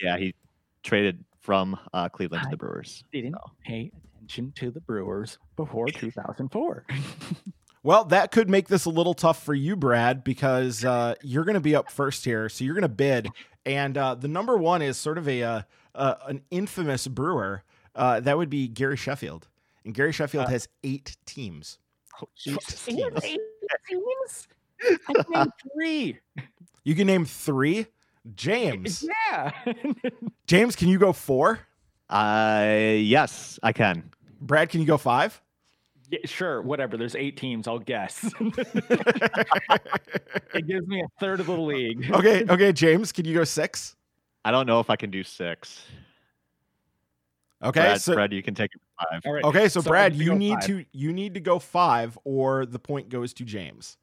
yeah, 0.00 0.16
he 0.16 0.34
traded 0.82 1.24
from 1.40 1.78
uh, 1.92 2.08
Cleveland 2.08 2.42
I 2.42 2.44
to 2.44 2.50
the 2.50 2.56
Brewers. 2.56 3.04
Didn't 3.12 3.34
so. 3.34 3.50
pay 3.64 3.90
attention 4.16 4.52
to 4.56 4.70
the 4.70 4.80
Brewers 4.80 5.38
before 5.56 5.86
2004. 5.88 6.86
well, 7.82 8.04
that 8.04 8.32
could 8.32 8.50
make 8.50 8.68
this 8.68 8.84
a 8.84 8.90
little 8.90 9.14
tough 9.14 9.42
for 9.42 9.54
you, 9.54 9.76
Brad, 9.76 10.24
because 10.24 10.84
uh, 10.84 11.14
you're 11.22 11.44
going 11.44 11.54
to 11.54 11.60
be 11.60 11.74
up 11.74 11.90
first 11.90 12.24
here. 12.24 12.48
So 12.48 12.64
you're 12.64 12.74
going 12.74 12.82
to 12.82 12.88
bid. 12.88 13.28
And 13.64 13.96
uh, 13.98 14.14
the 14.14 14.28
number 14.28 14.56
one 14.56 14.82
is 14.82 14.96
sort 14.96 15.18
of 15.18 15.28
a 15.28 15.42
uh, 15.42 15.62
uh 15.94 16.14
an 16.28 16.42
infamous 16.50 17.06
brewer. 17.06 17.64
Uh, 17.94 18.20
that 18.20 18.36
would 18.36 18.50
be 18.50 18.68
Gary 18.68 18.96
Sheffield. 18.96 19.48
And 19.84 19.94
Gary 19.94 20.12
Sheffield 20.12 20.46
uh, 20.46 20.50
has 20.50 20.68
eight 20.84 21.16
teams. 21.26 21.78
Oh, 22.20 22.28
eight 22.46 22.60
teams. 22.66 23.24
Eight 23.24 23.38
teams? 23.88 24.48
I 25.08 25.12
can 25.14 25.24
name 25.30 25.52
three. 25.74 26.18
You 26.86 26.94
can 26.94 27.08
name 27.08 27.26
three? 27.26 27.86
James. 28.34 29.04
Yeah. 29.28 29.50
James, 30.46 30.76
can 30.76 30.86
you 30.88 30.98
go 30.98 31.12
four? 31.12 31.58
Uh, 32.08 32.94
yes, 32.96 33.58
I 33.60 33.72
can. 33.72 34.12
Brad, 34.40 34.68
can 34.70 34.80
you 34.80 34.86
go 34.86 34.96
five? 34.96 35.42
Yeah, 36.08 36.20
sure, 36.24 36.62
whatever. 36.62 36.96
There's 36.96 37.16
eight 37.16 37.36
teams. 37.36 37.66
I'll 37.66 37.80
guess. 37.80 38.24
it 40.54 40.66
gives 40.66 40.86
me 40.86 41.02
a 41.02 41.08
third 41.18 41.40
of 41.40 41.46
the 41.46 41.58
league. 41.58 42.08
Okay, 42.10 42.44
okay. 42.48 42.72
James, 42.72 43.10
can 43.10 43.24
you 43.24 43.34
go 43.34 43.42
six? 43.42 43.96
I 44.44 44.52
don't 44.52 44.66
know 44.66 44.78
if 44.78 44.88
I 44.88 44.94
can 44.96 45.10
do 45.10 45.24
six. 45.24 45.82
Okay, 47.62 47.80
Brad, 47.80 48.00
so 48.00 48.14
Brad, 48.14 48.32
you 48.32 48.44
can 48.44 48.54
take 48.54 48.70
it 48.74 48.80
five. 48.98 49.22
All 49.26 49.32
right. 49.32 49.44
Okay, 49.44 49.68
so, 49.68 49.80
so 49.80 49.90
Brad, 49.90 50.14
you 50.14 50.34
need 50.36 50.60
five. 50.60 50.66
to 50.66 50.84
you 50.92 51.12
need 51.12 51.34
to 51.34 51.40
go 51.40 51.58
five, 51.58 52.16
or 52.24 52.64
the 52.64 52.78
point 52.78 53.08
goes 53.08 53.34
to 53.34 53.44
James. 53.44 53.98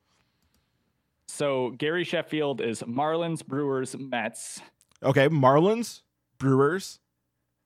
So 1.28 1.72
Gary 1.72 2.04
Sheffield 2.04 2.62
is 2.62 2.82
Marlins, 2.84 3.46
Brewers, 3.46 3.96
Mets. 3.98 4.62
Okay, 5.02 5.30
Marlins, 5.30 6.02
Brewers, 6.38 7.00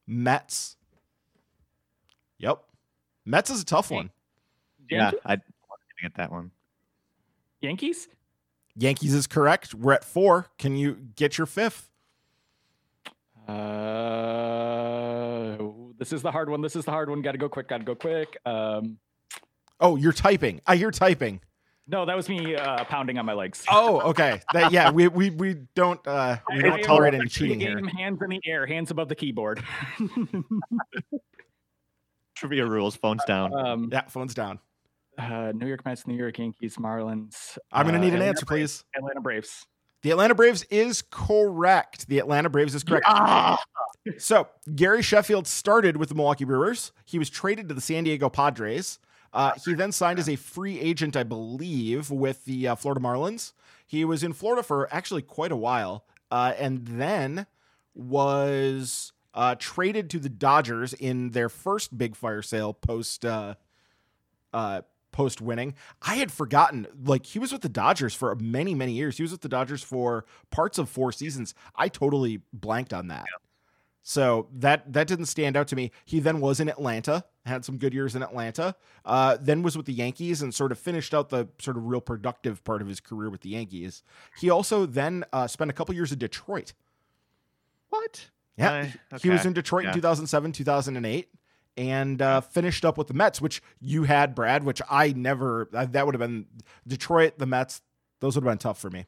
Mets. 0.05 0.77
Yep. 2.39 2.63
Mets 3.25 3.49
is 3.49 3.61
a 3.61 3.65
tough 3.65 3.91
one. 3.91 4.11
Yeah, 4.89 5.11
I 5.25 5.35
didn't 5.35 5.43
get 6.01 6.15
that 6.15 6.31
one. 6.31 6.51
Yankees? 7.61 8.07
Yankees 8.75 9.13
is 9.13 9.27
correct. 9.27 9.73
We're 9.73 9.93
at 9.93 10.03
four. 10.03 10.47
Can 10.57 10.75
you 10.77 10.97
get 11.15 11.37
your 11.37 11.47
fifth? 11.47 11.89
Uh, 13.47 13.57
this 15.97 16.13
is 16.13 16.21
the 16.21 16.31
hard 16.31 16.49
one. 16.49 16.61
This 16.61 16.75
is 16.75 16.85
the 16.85 16.91
hard 16.91 17.09
one. 17.09 17.21
Got 17.21 17.31
to 17.31 17.37
go 17.37 17.49
quick. 17.49 17.67
Got 17.67 17.79
to 17.79 17.83
go 17.83 17.95
quick. 17.95 18.37
Um, 18.45 18.99
oh, 19.79 19.95
you're 19.95 20.13
typing. 20.13 20.61
I 20.67 20.75
hear 20.75 20.91
typing. 20.91 21.41
No, 21.89 22.05
that 22.05 22.15
was 22.17 22.27
me 22.27 22.55
uh, 22.55 22.83
pounding 22.85 23.17
on 23.17 23.25
my 23.25 23.31
legs. 23.33 23.63
Oh, 23.69 24.01
okay. 24.09 24.41
That, 24.53 24.71
yeah, 24.73 24.91
we, 24.91 25.07
we 25.07 25.29
we 25.29 25.55
don't 25.73 26.05
uh 26.05 26.37
we 26.53 26.61
don't 26.61 26.83
tolerate 26.83 27.13
any 27.13 27.23
actually 27.23 27.47
cheating 27.47 27.59
here. 27.61 27.75
game, 27.77 27.87
Hands 27.87 28.19
in 28.21 28.29
the 28.29 28.41
air, 28.45 28.65
hands 28.65 28.91
above 28.91 29.07
the 29.07 29.15
keyboard. 29.15 29.63
Trivia 32.35 32.65
rules, 32.65 32.95
phones 32.95 33.23
down. 33.25 33.53
um, 33.53 33.89
Yeah, 33.91 34.01
phones 34.07 34.33
down. 34.33 34.59
uh, 35.17 35.51
New 35.55 35.65
York 35.67 35.83
Mets, 35.85 36.05
New 36.05 36.15
York 36.15 36.37
Yankees, 36.37 36.75
Marlins. 36.77 37.57
I'm 37.71 37.85
gonna 37.85 37.97
uh, 37.97 38.01
need 38.01 38.09
an 38.09 38.15
Atlanta 38.15 38.29
answer, 38.29 38.45
Braves- 38.45 38.83
please. 38.93 38.97
Atlanta 38.99 39.21
Braves. 39.21 39.65
The 40.03 40.11
Atlanta 40.11 40.35
Braves 40.35 40.63
is 40.69 41.01
correct. 41.01 42.07
The 42.07 42.19
Atlanta 42.19 42.49
Braves 42.49 42.75
is 42.75 42.83
correct. 42.83 43.05
Ah! 43.07 43.57
So 44.19 44.47
Gary 44.75 45.01
Sheffield 45.01 45.47
started 45.47 45.97
with 45.97 46.09
the 46.09 46.15
Milwaukee 46.15 46.45
Brewers. 46.45 46.91
He 47.05 47.17
was 47.17 47.29
traded 47.31 47.67
to 47.69 47.73
the 47.73 47.81
San 47.81 48.03
Diego 48.03 48.29
Padres. 48.29 48.99
Uh, 49.37 49.53
he 49.63 49.75
then 49.75 49.91
signed 49.91 50.17
as 50.17 50.27
a 50.27 50.35
free 50.35 50.79
agent, 50.79 51.15
I 51.15 51.21
believe, 51.21 52.09
with 52.09 52.45
the 52.45 52.69
uh, 52.69 52.75
Florida 52.75 52.99
Marlins. 52.99 53.53
He 53.85 54.03
was 54.03 54.23
in 54.23 54.33
Florida 54.33 54.63
for 54.63 54.91
actually 54.91 55.21
quite 55.21 55.51
a 55.51 55.55
while, 55.55 56.05
uh, 56.31 56.53
and 56.57 56.87
then 56.87 57.45
was 57.93 59.13
uh, 59.35 59.53
traded 59.59 60.09
to 60.09 60.19
the 60.19 60.27
Dodgers 60.27 60.91
in 60.91 61.29
their 61.29 61.49
first 61.49 61.95
big 61.95 62.15
fire 62.15 62.41
sale 62.41 62.73
post 62.73 63.25
uh, 63.25 63.53
uh, 64.53 64.81
post 65.11 65.39
winning. 65.39 65.75
I 66.01 66.15
had 66.15 66.31
forgotten, 66.31 66.87
like 67.05 67.27
he 67.27 67.37
was 67.37 67.51
with 67.51 67.61
the 67.61 67.69
Dodgers 67.69 68.15
for 68.15 68.33
many 68.33 68.73
many 68.73 68.93
years. 68.93 69.17
He 69.17 69.23
was 69.23 69.31
with 69.31 69.41
the 69.41 69.49
Dodgers 69.49 69.83
for 69.83 70.25
parts 70.49 70.79
of 70.79 70.89
four 70.89 71.11
seasons. 71.11 71.53
I 71.75 71.89
totally 71.89 72.41
blanked 72.53 72.91
on 72.91 73.09
that. 73.09 73.27
So 74.09 74.47
that 74.53 74.93
that 74.93 75.05
didn't 75.05 75.25
stand 75.25 75.57
out 75.57 75.67
to 75.67 75.75
me. 75.75 75.91
He 76.05 76.21
then 76.21 76.39
was 76.39 76.61
in 76.61 76.69
Atlanta, 76.69 77.25
had 77.45 77.65
some 77.65 77.77
good 77.77 77.93
years 77.93 78.15
in 78.15 78.23
Atlanta. 78.23 78.73
Uh, 79.03 79.35
then 79.41 79.63
was 79.63 79.75
with 79.75 79.85
the 79.85 79.91
Yankees 79.91 80.41
and 80.41 80.55
sort 80.55 80.71
of 80.71 80.79
finished 80.79 81.13
out 81.13 81.27
the 81.27 81.49
sort 81.59 81.75
of 81.75 81.83
real 81.87 81.99
productive 81.99 82.63
part 82.63 82.81
of 82.81 82.87
his 82.87 83.01
career 83.01 83.29
with 83.29 83.41
the 83.41 83.49
Yankees. 83.49 84.03
He 84.39 84.49
also 84.49 84.85
then 84.85 85.25
uh, 85.33 85.45
spent 85.47 85.69
a 85.69 85.73
couple 85.73 85.93
years 85.93 86.13
in 86.13 86.19
Detroit. 86.19 86.71
What? 87.89 88.29
Yeah, 88.57 88.87
Uh, 89.11 89.17
he 89.17 89.29
was 89.29 89.45
in 89.45 89.51
Detroit 89.51 89.83
in 89.89 89.95
2007, 89.95 90.53
2008, 90.53 91.27
and 91.75 92.21
uh, 92.21 92.39
finished 92.39 92.85
up 92.85 92.97
with 92.97 93.07
the 93.07 93.13
Mets, 93.13 93.41
which 93.41 93.61
you 93.81 94.03
had, 94.03 94.33
Brad. 94.35 94.63
Which 94.63 94.81
I 94.89 95.11
never. 95.11 95.69
uh, 95.73 95.85
That 95.85 96.05
would 96.05 96.15
have 96.15 96.21
been 96.21 96.45
Detroit, 96.87 97.37
the 97.39 97.45
Mets. 97.45 97.81
Those 98.21 98.35
would 98.35 98.45
have 98.45 98.51
been 98.51 98.57
tough 98.57 98.79
for 98.79 98.89
me. 98.89 99.05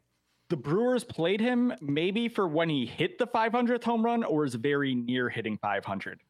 The 0.49 0.57
Brewers 0.57 1.03
played 1.03 1.39
him 1.39 1.73
maybe 1.79 2.27
for 2.27 2.47
when 2.47 2.69
he 2.69 2.85
hit 2.85 3.19
the 3.19 3.27
500th 3.27 3.83
home 3.83 4.03
run 4.03 4.23
or 4.23 4.45
is 4.45 4.55
very 4.55 4.95
near 4.95 5.29
hitting 5.29 5.57
500. 5.59 6.21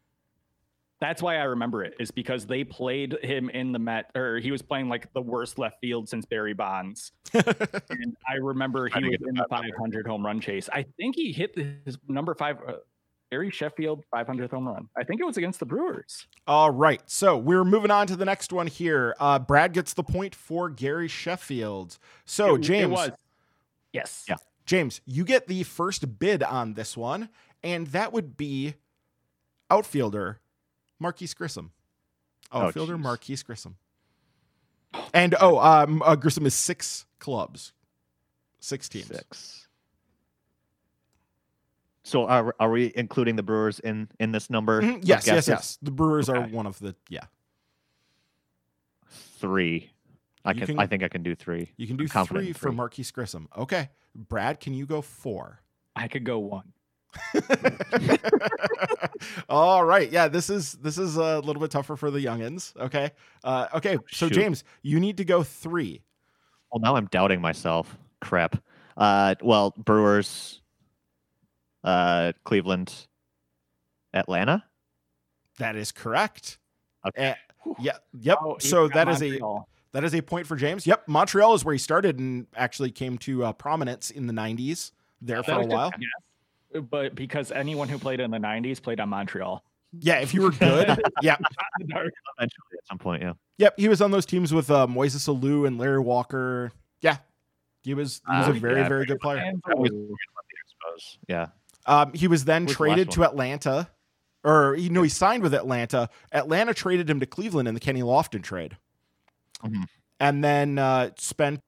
That's 1.00 1.22
why 1.22 1.38
I 1.38 1.44
remember 1.44 1.86
it 1.86 1.94
is 1.98 2.12
because 2.12 2.46
they 2.46 2.66
played 2.66 3.18
him 3.24 3.50
in 3.52 3.72
the 3.72 3.80
Met 3.80 4.12
or 4.16 4.38
he 4.40 4.52
was 4.52 4.62
playing 4.62 4.90
like 4.90 5.12
the 5.14 5.22
worst 5.22 5.58
left 5.58 5.80
field 5.80 6.10
since 6.10 6.26
Barry 6.26 6.54
Bonds. 6.54 7.14
and 7.34 8.18
I 8.28 8.34
remember 8.42 8.90
he 8.90 9.06
was 9.06 9.18
in 9.26 9.36
the 9.36 9.44
the 9.44 9.48
500 9.50 10.06
home 10.06 10.26
run 10.26 10.42
chase. 10.42 10.68
I 10.74 10.84
think 10.98 11.16
he 11.16 11.32
hit 11.32 11.56
his 11.86 11.98
number 12.10 12.36
five, 12.36 12.58
uh, 12.68 12.74
Barry 13.32 13.50
Sheffield 13.50 14.04
500th 14.14 14.50
home 14.52 14.68
run. 14.68 14.90
I 14.98 15.06
think 15.06 15.22
it 15.22 15.26
was 15.26 15.38
against 15.38 15.62
the 15.62 15.66
Brewers. 15.66 16.28
All 16.48 16.72
right, 16.72 17.02
so 17.06 17.38
we're 17.38 17.64
moving 17.64 17.92
on 17.92 18.08
to 18.08 18.18
the 18.18 18.26
next 18.26 18.52
one 18.52 18.68
here. 18.68 19.16
Uh, 19.22 19.40
Brad 19.40 19.72
gets 19.72 19.94
the 19.94 20.04
point 20.04 20.36
for 20.36 20.70
Gary 20.70 21.08
Sheffield. 21.08 21.98
So 22.26 22.56
It- 22.56 22.60
it 22.60 22.64
James, 22.64 22.92
was. 22.92 23.12
Yes. 23.94 24.26
Yeah. 24.28 24.36
James, 24.66 25.02
you 25.06 25.24
get 25.26 25.48
the 25.48 25.64
first 25.64 26.20
bid 26.20 26.44
on 26.44 26.76
this 26.76 26.96
one, 26.96 27.30
and 27.64 27.88
that 27.88 28.14
would 28.14 28.38
be 28.38 28.76
outfielder 29.72 30.40
Marquis 31.00 31.30
Grissom. 31.36 31.72
Oh, 32.52 32.62
Outfielder 32.62 32.96
jeez. 32.98 33.02
Marquis 33.02 33.38
Grissom. 33.38 33.78
And 35.14 35.36
oh, 35.40 35.60
um, 35.60 36.02
uh, 36.04 36.16
Grissom 36.16 36.46
is 36.46 36.56
six 36.56 37.06
clubs, 37.20 37.74
six 38.60 38.90
teams. 38.90 39.08
Six. 39.08 39.68
So 42.04 42.26
are 42.26 42.56
are 42.60 42.72
we 42.72 42.92
including 42.96 43.36
the 43.36 43.44
Brewers 43.44 43.80
in 43.80 44.08
in 44.20 44.32
this 44.32 44.50
number? 44.50 44.82
Mhm, 44.82 45.02
Yes, 45.04 45.28
yes, 45.28 45.48
yes. 45.48 45.78
The 45.82 45.92
Brewers 45.92 46.28
are 46.28 46.42
one 46.48 46.66
of 46.66 46.80
the 46.80 46.96
yeah. 47.08 47.26
Three. 49.40 49.92
I 50.50 50.54
can, 50.54 50.68
can- 50.68 50.80
I 50.80 50.88
think 50.88 51.04
I 51.04 51.08
can 51.08 51.24
do 51.24 51.36
three. 51.36 51.72
You 51.78 51.88
can 51.88 51.98
do 51.98 52.08
I'm 52.14 52.26
three 52.26 52.54
for 52.54 52.60
three. 52.70 52.76
Marquis 52.76 53.06
Grissom. 53.14 53.48
Okay, 53.58 53.90
Brad, 54.16 54.60
can 54.60 54.74
you 54.74 54.86
go 54.86 55.02
four? 55.02 55.62
I 55.96 56.08
could 56.08 56.24
go 56.24 56.40
one. 56.40 56.74
All 59.50 59.84
right. 59.84 60.12
Yeah, 60.12 60.28
this 60.28 60.50
is 60.50 60.74
this 60.74 60.98
is 60.98 61.18
a 61.18 61.40
little 61.40 61.60
bit 61.62 61.72
tougher 61.72 61.96
for 61.96 62.12
the 62.12 62.20
youngins. 62.20 62.76
Okay. 62.78 63.12
Uh, 63.44 63.68
okay. 63.76 63.96
So 64.12 64.28
Shoot. 64.28 64.34
James, 64.34 64.64
you 64.82 65.00
need 65.00 65.18
to 65.18 65.26
go 65.26 65.44
three. 65.44 66.04
Well, 66.72 66.80
now 66.82 66.96
I'm 66.96 67.08
doubting 67.08 67.42
myself. 67.42 67.98
Crap. 68.22 68.62
Uh, 68.96 69.36
well, 69.42 69.74
Brewers, 69.78 70.62
uh, 71.84 72.34
Cleveland, 72.44 73.08
Atlanta. 74.14 74.64
That 75.58 75.76
is 75.76 75.92
correct. 75.92 76.60
Okay. 77.08 77.30
Eh, 77.30 77.34
yeah. 77.80 77.98
Yep. 78.20 78.38
Oh, 78.42 78.58
so 78.60 78.88
got 78.88 78.94
that 79.06 79.14
is 79.16 79.22
a 79.24 79.30
Montreal. 79.30 79.70
That 79.94 80.04
is 80.04 80.14
a 80.16 80.22
point 80.22 80.48
for 80.48 80.56
James. 80.56 80.86
Yep. 80.88 81.08
Montreal 81.08 81.54
is 81.56 81.64
where 81.66 81.74
he 81.74 81.80
started 81.80 82.20
and 82.20 82.48
actually 82.56 82.92
came 82.92 83.18
to 83.20 83.46
uh, 83.46 83.54
prominence 83.54 84.12
in 84.12 84.28
the 84.28 84.34
'90s. 84.34 84.92
There 85.22 85.44
for 85.44 85.52
a 85.62 85.66
while. 85.66 85.92
guess, 85.92 86.84
but 86.90 87.14
because 87.16 87.52
anyone 87.52 87.90
who 87.90 87.98
played 88.00 88.20
in 88.22 88.32
the 88.32 88.38
90s 88.38 88.82
played 88.82 89.00
on 89.02 89.10
Montreal. 89.10 89.64
Yeah. 90.00 90.20
If 90.20 90.34
you 90.34 90.44
were 90.44 90.52
good. 90.52 90.88
yeah. 91.22 91.36
Eventually, 91.82 92.12
at 92.40 92.88
some 92.88 92.98
point, 93.00 93.22
yeah. 93.22 93.34
Yep. 93.58 93.74
He 93.78 93.90
was 93.90 94.02
on 94.02 94.12
those 94.12 94.26
teams 94.26 94.54
with 94.54 94.72
uh, 94.72 94.88
Moises 94.88 95.28
Alou 95.28 95.68
and 95.68 95.78
Larry 95.78 96.00
Walker. 96.00 96.72
Yeah. 97.02 97.18
He 97.84 97.94
was 97.94 98.22
he 98.30 98.38
was 98.38 98.48
Uh, 98.48 98.52
a 98.52 98.54
very 98.54 98.82
yeah, 98.82 98.88
very 98.88 99.06
good 99.06 99.20
player. 99.20 99.44
Was- 99.68 99.90
Alou. 99.92 100.12
I 100.12 100.88
suppose. 100.92 101.18
Yeah. 101.28 101.48
Um, 101.86 102.14
he 102.14 102.28
was 102.28 102.46
then 102.46 102.66
Where's 102.66 102.78
traded 102.78 103.08
last 103.08 103.16
to 103.16 103.24
Atlanta, 103.26 103.90
or 104.44 104.76
you 104.76 104.90
know, 104.90 105.02
he 105.02 105.10
signed 105.10 105.42
with 105.44 105.54
Atlanta. 105.54 106.10
Atlanta 106.32 106.74
traded 106.74 107.10
him 107.10 107.20
to 107.20 107.26
Cleveland 107.26 107.68
in 107.68 107.74
the 107.74 107.80
Kenny 107.80 108.02
Lofton 108.02 108.44
trade, 108.44 108.78
Mhm. 109.64 109.86
and 110.20 110.44
then 110.44 110.78
uh, 110.78 111.12
spent. 111.18 111.62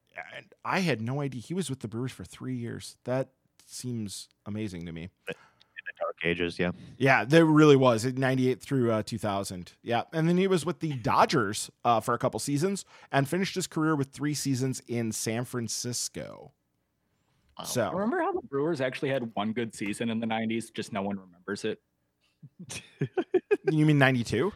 I 0.64 0.80
had 0.80 1.02
no 1.02 1.22
idea 1.22 1.42
he 1.42 1.54
was 1.56 1.70
with 1.70 1.80
the 1.80 1.88
Brewers 1.88 2.12
for 2.12 2.24
three 2.24 2.56
years. 2.56 2.96
That 3.06 3.30
seems 3.66 4.30
amazing 4.46 4.86
to 4.86 4.92
me. 4.92 5.04
In 5.04 5.10
the 5.28 5.94
Dark 6.00 6.18
Ages, 6.24 6.60
yeah. 6.60 6.72
Yeah, 6.98 7.26
there 7.26 7.46
really 7.46 7.76
was 7.76 8.06
in 8.06 8.16
'98 8.16 8.62
through 8.62 8.92
uh, 8.92 9.02
2000. 9.04 9.74
Yeah, 9.82 10.04
and 10.14 10.30
then 10.30 10.38
he 10.38 10.46
was 10.48 10.64
with 10.66 10.80
the 10.80 10.94
Dodgers 10.94 11.72
uh, 11.84 12.00
for 12.00 12.14
a 12.14 12.20
couple 12.20 12.40
seasons 12.40 12.86
and 13.12 13.28
finished 13.28 13.56
his 13.56 13.66
career 13.66 13.96
with 13.96 14.12
three 14.12 14.36
seasons 14.36 14.82
in 14.88 15.12
San 15.12 15.46
Francisco. 15.46 16.52
Wow. 17.58 17.66
So 17.66 17.92
Remember 17.92 18.20
how 18.20 18.32
the 18.34 18.42
Brewers 18.48 18.82
actually 18.82 19.10
had 19.10 19.32
one 19.34 19.54
good 19.54 19.74
season 19.74 20.10
in 20.12 20.20
the 20.20 20.28
90s? 20.28 20.72
Just 20.72 20.94
no 20.94 21.02
one 21.02 21.18
remembers 21.20 21.66
it. 21.66 21.82
you 23.72 23.86
mean 23.86 23.98
'92? 23.98 24.52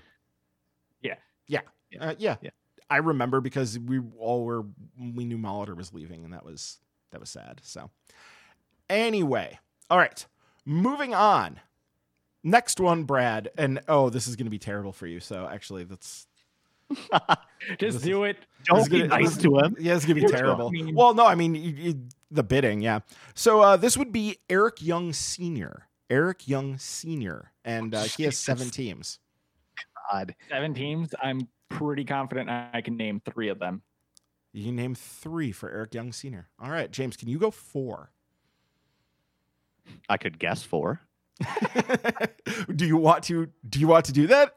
Yeah. 1.01 1.15
Yeah. 1.47 1.61
Yeah. 1.89 2.03
Uh, 2.03 2.15
yeah. 2.19 2.35
Yeah. 2.41 2.49
I 2.89 2.97
remember 2.97 3.41
because 3.41 3.79
we 3.79 3.99
all 4.19 4.43
were 4.45 4.63
we 4.99 5.25
knew 5.25 5.37
Molitor 5.37 5.75
was 5.75 5.93
leaving 5.93 6.23
and 6.23 6.33
that 6.33 6.45
was 6.45 6.79
that 7.11 7.19
was 7.19 7.29
sad. 7.29 7.61
So 7.63 7.89
anyway, 8.89 9.59
all 9.89 9.97
right. 9.97 10.25
Moving 10.65 11.13
on. 11.13 11.59
Next 12.43 12.79
one, 12.79 13.03
Brad. 13.03 13.49
And 13.57 13.81
oh, 13.87 14.09
this 14.09 14.27
is 14.27 14.35
gonna 14.35 14.49
be 14.49 14.59
terrible 14.59 14.91
for 14.91 15.07
you. 15.07 15.19
So 15.19 15.47
actually 15.51 15.83
that's 15.85 16.27
Just 17.79 17.79
This 17.79 18.01
do 18.03 18.23
it. 18.25 18.37
Don't 18.65 18.89
be 18.89 18.99
gonna- 18.99 19.07
nice 19.09 19.33
this- 19.35 19.43
to 19.43 19.57
him. 19.59 19.75
yeah, 19.79 19.95
it's 19.95 20.05
gonna 20.05 20.15
be 20.15 20.21
Which 20.21 20.31
terrible. 20.31 20.65
one? 20.71 20.93
Well, 20.93 21.13
no, 21.15 21.25
I 21.25 21.33
mean 21.35 21.55
you, 21.55 21.71
you, 21.71 22.01
the 22.31 22.43
bidding, 22.43 22.81
yeah. 22.81 22.99
So 23.33 23.61
uh, 23.61 23.77
this 23.77 23.97
would 23.97 24.11
be 24.11 24.37
Eric 24.49 24.81
Young 24.81 25.11
Senior. 25.13 25.87
Eric 26.09 26.47
Young 26.47 26.77
Senior, 26.77 27.51
and 27.63 27.95
uh, 27.95 28.03
he 28.03 28.23
has 28.23 28.37
seven 28.49 28.69
teams. 28.69 29.17
God. 30.11 30.35
Seven 30.49 30.75
teams. 30.75 31.09
I'm 31.23 31.47
pretty 31.69 32.05
confident 32.05 32.49
I 32.49 32.81
can 32.81 32.97
name 32.97 33.21
three 33.23 33.49
of 33.49 33.59
them. 33.59 33.81
You 34.53 34.65
can 34.65 34.75
name 34.75 34.95
three 34.95 35.51
for 35.51 35.69
Eric 35.69 35.93
Young 35.93 36.13
Senior. 36.13 36.47
All 36.59 36.69
right, 36.69 36.89
James, 36.89 37.17
can 37.17 37.27
you 37.27 37.37
go 37.37 37.51
four? 37.51 38.11
I 40.07 40.17
could 40.17 40.39
guess 40.39 40.63
four. 40.63 41.01
do 42.75 42.85
you 42.85 42.97
want 42.97 43.23
to? 43.25 43.49
Do 43.67 43.79
you 43.79 43.87
want 43.87 44.05
to 44.05 44.13
do 44.13 44.27
that? 44.27 44.55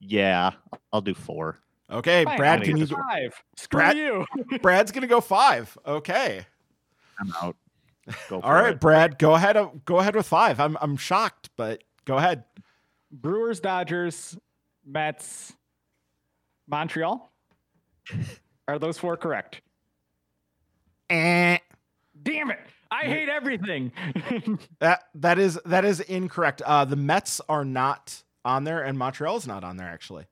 Yeah, 0.00 0.52
I'll 0.92 1.00
do 1.00 1.14
four. 1.14 1.58
Okay, 1.90 2.24
Fine, 2.24 2.36
Brad, 2.36 2.62
can 2.62 2.76
you? 2.76 2.86
to 2.86 2.94
Go, 2.94 3.02
five? 3.02 3.42
Screw 3.56 3.78
Brad- 3.78 3.96
you. 3.96 4.26
Brad's 4.62 4.92
gonna 4.92 5.06
go 5.06 5.20
five. 5.20 5.76
Okay. 5.86 6.46
I'm 7.20 7.32
out. 7.42 7.56
Go 8.28 8.40
All 8.40 8.52
right, 8.52 8.74
it. 8.74 8.80
Brad, 8.80 9.18
go 9.18 9.34
ahead. 9.34 9.56
Go 9.84 9.98
ahead 9.98 10.14
with 10.14 10.26
five. 10.26 10.60
I'm 10.60 10.78
I'm 10.80 10.96
shocked, 10.96 11.50
but 11.56 11.82
go 12.04 12.18
ahead. 12.18 12.44
Brewers, 13.20 13.60
Dodgers, 13.60 14.36
Mets, 14.86 15.54
Montreal. 16.68 17.30
Are 18.68 18.78
those 18.78 18.98
four 18.98 19.16
correct? 19.16 19.60
Eh. 21.10 21.58
Damn 22.22 22.50
it! 22.50 22.58
I 22.90 23.04
hate 23.04 23.28
everything. 23.28 23.92
That 24.80 25.04
that 25.14 25.38
is 25.38 25.58
that 25.64 25.84
is 25.84 26.00
incorrect. 26.00 26.62
Uh, 26.62 26.84
the 26.84 26.96
Mets 26.96 27.40
are 27.48 27.64
not 27.64 28.22
on 28.44 28.64
there, 28.64 28.82
and 28.82 28.98
Montreal's 28.98 29.46
not 29.46 29.64
on 29.64 29.76
there 29.76 29.88
actually. 29.88 30.26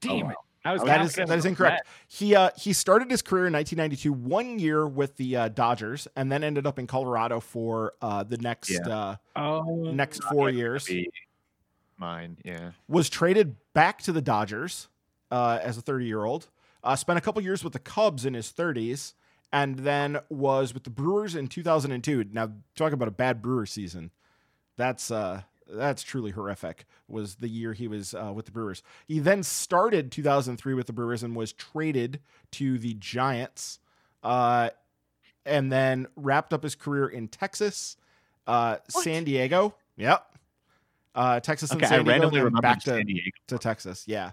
Damn 0.00 0.26
wow. 0.26 0.30
it! 0.30 0.36
I 0.64 0.72
was 0.72 0.82
that 0.82 1.00
is 1.02 1.14
that 1.14 1.30
is 1.30 1.44
in 1.44 1.50
incorrect. 1.50 1.86
He 2.08 2.34
uh 2.36 2.50
he 2.56 2.72
started 2.72 3.10
his 3.10 3.22
career 3.22 3.46
in 3.46 3.52
1992, 3.52 4.12
one 4.12 4.58
year 4.58 4.86
with 4.86 5.16
the 5.16 5.36
uh, 5.36 5.48
Dodgers, 5.48 6.06
and 6.14 6.30
then 6.30 6.44
ended 6.44 6.66
up 6.66 6.78
in 6.78 6.86
Colorado 6.86 7.40
for 7.40 7.94
uh 8.00 8.22
the 8.22 8.38
next 8.38 8.70
Yeah. 8.70 8.88
uh 8.88 9.16
Oh, 9.34 9.90
next 9.92 10.22
four 10.24 10.50
years. 10.50 10.86
be 10.86 11.10
Mine, 11.96 12.38
yeah. 12.44 12.72
Was 12.88 13.08
traded 13.08 13.56
back 13.74 14.02
to 14.02 14.12
the 14.12 14.22
Dodgers 14.22 14.88
uh, 15.30 15.58
as 15.62 15.78
a 15.78 15.82
30 15.82 16.06
year 16.06 16.24
old. 16.24 16.48
Uh, 16.84 16.96
spent 16.96 17.18
a 17.18 17.22
couple 17.22 17.40
years 17.42 17.62
with 17.62 17.72
the 17.72 17.78
Cubs 17.78 18.26
in 18.26 18.34
his 18.34 18.52
30s, 18.52 19.14
and 19.52 19.80
then 19.80 20.18
was 20.28 20.74
with 20.74 20.84
the 20.84 20.90
Brewers 20.90 21.34
in 21.34 21.46
2002. 21.46 22.26
Now, 22.32 22.50
talk 22.74 22.92
about 22.92 23.08
a 23.08 23.12
bad 23.12 23.40
Brewer 23.40 23.66
season. 23.66 24.10
That's 24.76 25.10
uh, 25.10 25.42
that's 25.68 26.02
truly 26.02 26.32
horrific. 26.32 26.86
Was 27.08 27.36
the 27.36 27.48
year 27.48 27.72
he 27.72 27.86
was 27.86 28.14
uh, 28.14 28.32
with 28.34 28.46
the 28.46 28.52
Brewers. 28.52 28.82
He 29.06 29.18
then 29.20 29.42
started 29.42 30.10
2003 30.10 30.74
with 30.74 30.86
the 30.86 30.92
Brewers 30.92 31.22
and 31.22 31.36
was 31.36 31.52
traded 31.52 32.20
to 32.52 32.78
the 32.78 32.94
Giants, 32.94 33.78
uh, 34.24 34.70
and 35.46 35.70
then 35.70 36.08
wrapped 36.16 36.52
up 36.52 36.62
his 36.62 36.74
career 36.74 37.06
in 37.06 37.28
Texas, 37.28 37.96
uh, 38.46 38.78
San 38.88 39.24
Diego. 39.24 39.74
Yep. 39.96 40.31
Uh, 41.14 41.40
Texas 41.40 41.70
and 41.70 41.78
Okay, 41.82 41.86
I 41.86 41.88
San 41.90 41.98
Diego, 42.04 42.10
randomly 42.10 42.40
and 42.40 42.54
then 42.56 42.60
back 42.60 42.80
to, 42.84 42.90
San 42.90 43.06
Diego. 43.06 43.30
to 43.48 43.58
Texas. 43.58 44.04
Yeah. 44.06 44.32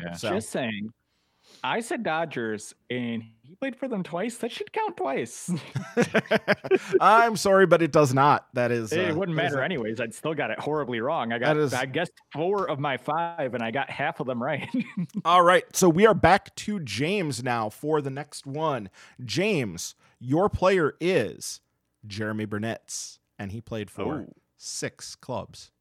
Yeah. 0.00 0.12
So 0.14 0.30
Just 0.30 0.50
saying. 0.50 0.92
I 1.64 1.80
said 1.80 2.04
Dodgers, 2.04 2.74
and 2.90 3.24
he 3.42 3.56
played 3.56 3.74
for 3.74 3.88
them 3.88 4.04
twice. 4.04 4.36
That 4.36 4.52
should 4.52 4.72
count 4.72 4.96
twice. 4.96 5.50
I'm 7.00 7.36
sorry, 7.36 7.66
but 7.66 7.82
it 7.82 7.92
does 7.92 8.14
not. 8.14 8.46
That 8.54 8.70
is. 8.70 8.92
it 8.92 9.10
uh, 9.10 9.14
wouldn't 9.14 9.34
matter 9.36 9.60
a- 9.60 9.64
anyways. 9.64 10.00
I'd 10.00 10.14
still 10.14 10.32
got 10.34 10.50
it 10.50 10.58
horribly 10.60 11.00
wrong. 11.00 11.32
I 11.32 11.38
got, 11.38 11.54
That 11.54 11.60
is- 11.60 11.74
I 11.74 11.86
guessed 11.86 12.12
four 12.32 12.70
of 12.70 12.78
my 12.78 12.96
five, 12.96 13.54
and 13.54 13.62
I 13.62 13.70
got 13.72 13.90
half 13.90 14.20
of 14.20 14.26
them 14.26 14.42
right. 14.42 14.68
All 15.24 15.42
right. 15.42 15.64
So 15.74 15.88
we 15.88 16.06
are 16.06 16.14
back 16.14 16.54
to 16.56 16.78
James 16.80 17.42
now 17.42 17.68
for 17.68 18.00
the 18.00 18.10
next 18.10 18.46
one. 18.46 18.88
James, 19.24 19.94
your 20.20 20.48
player 20.48 20.94
is 21.00 21.60
Jeromy 22.06 22.46
Burnitz, 22.46 23.18
and 23.38 23.52
he 23.52 23.60
played 23.60 23.90
for 23.90 24.26
Oh. 24.28 24.32
six 24.56 25.14
clubs. 25.16 25.72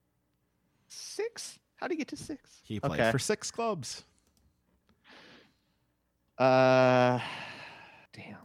Six? 0.90 1.60
How 1.78 1.88
do 1.88 1.94
you 1.94 1.98
get 1.98 2.10
to 2.10 2.18
six? 2.18 2.60
He 2.64 2.80
played 2.80 3.00
Okay. 3.00 3.12
for 3.12 3.20
six 3.20 3.52
clubs. 3.52 4.04
Uh, 6.38 7.20
damn. 8.14 8.38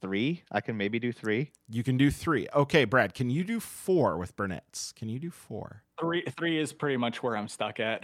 Three? 0.00 0.42
I 0.50 0.60
can 0.60 0.76
maybe 0.76 0.98
do 0.98 1.12
three. 1.12 1.50
You 1.68 1.82
can 1.82 1.96
do 1.96 2.10
three. 2.10 2.48
Okay, 2.54 2.84
Brad, 2.84 3.14
can 3.14 3.28
you 3.30 3.44
do 3.44 3.60
four 3.60 4.16
with 4.16 4.34
Burnitz? 4.36 4.94
Can 4.94 5.08
you 5.08 5.18
do 5.18 5.30
four? 5.30 5.82
three, 6.00 6.22
three 6.38 6.58
is 6.58 6.72
pretty 6.72 6.96
much 6.96 7.22
where 7.22 7.36
I'm 7.36 7.48
stuck 7.48 7.78
at. 7.80 8.02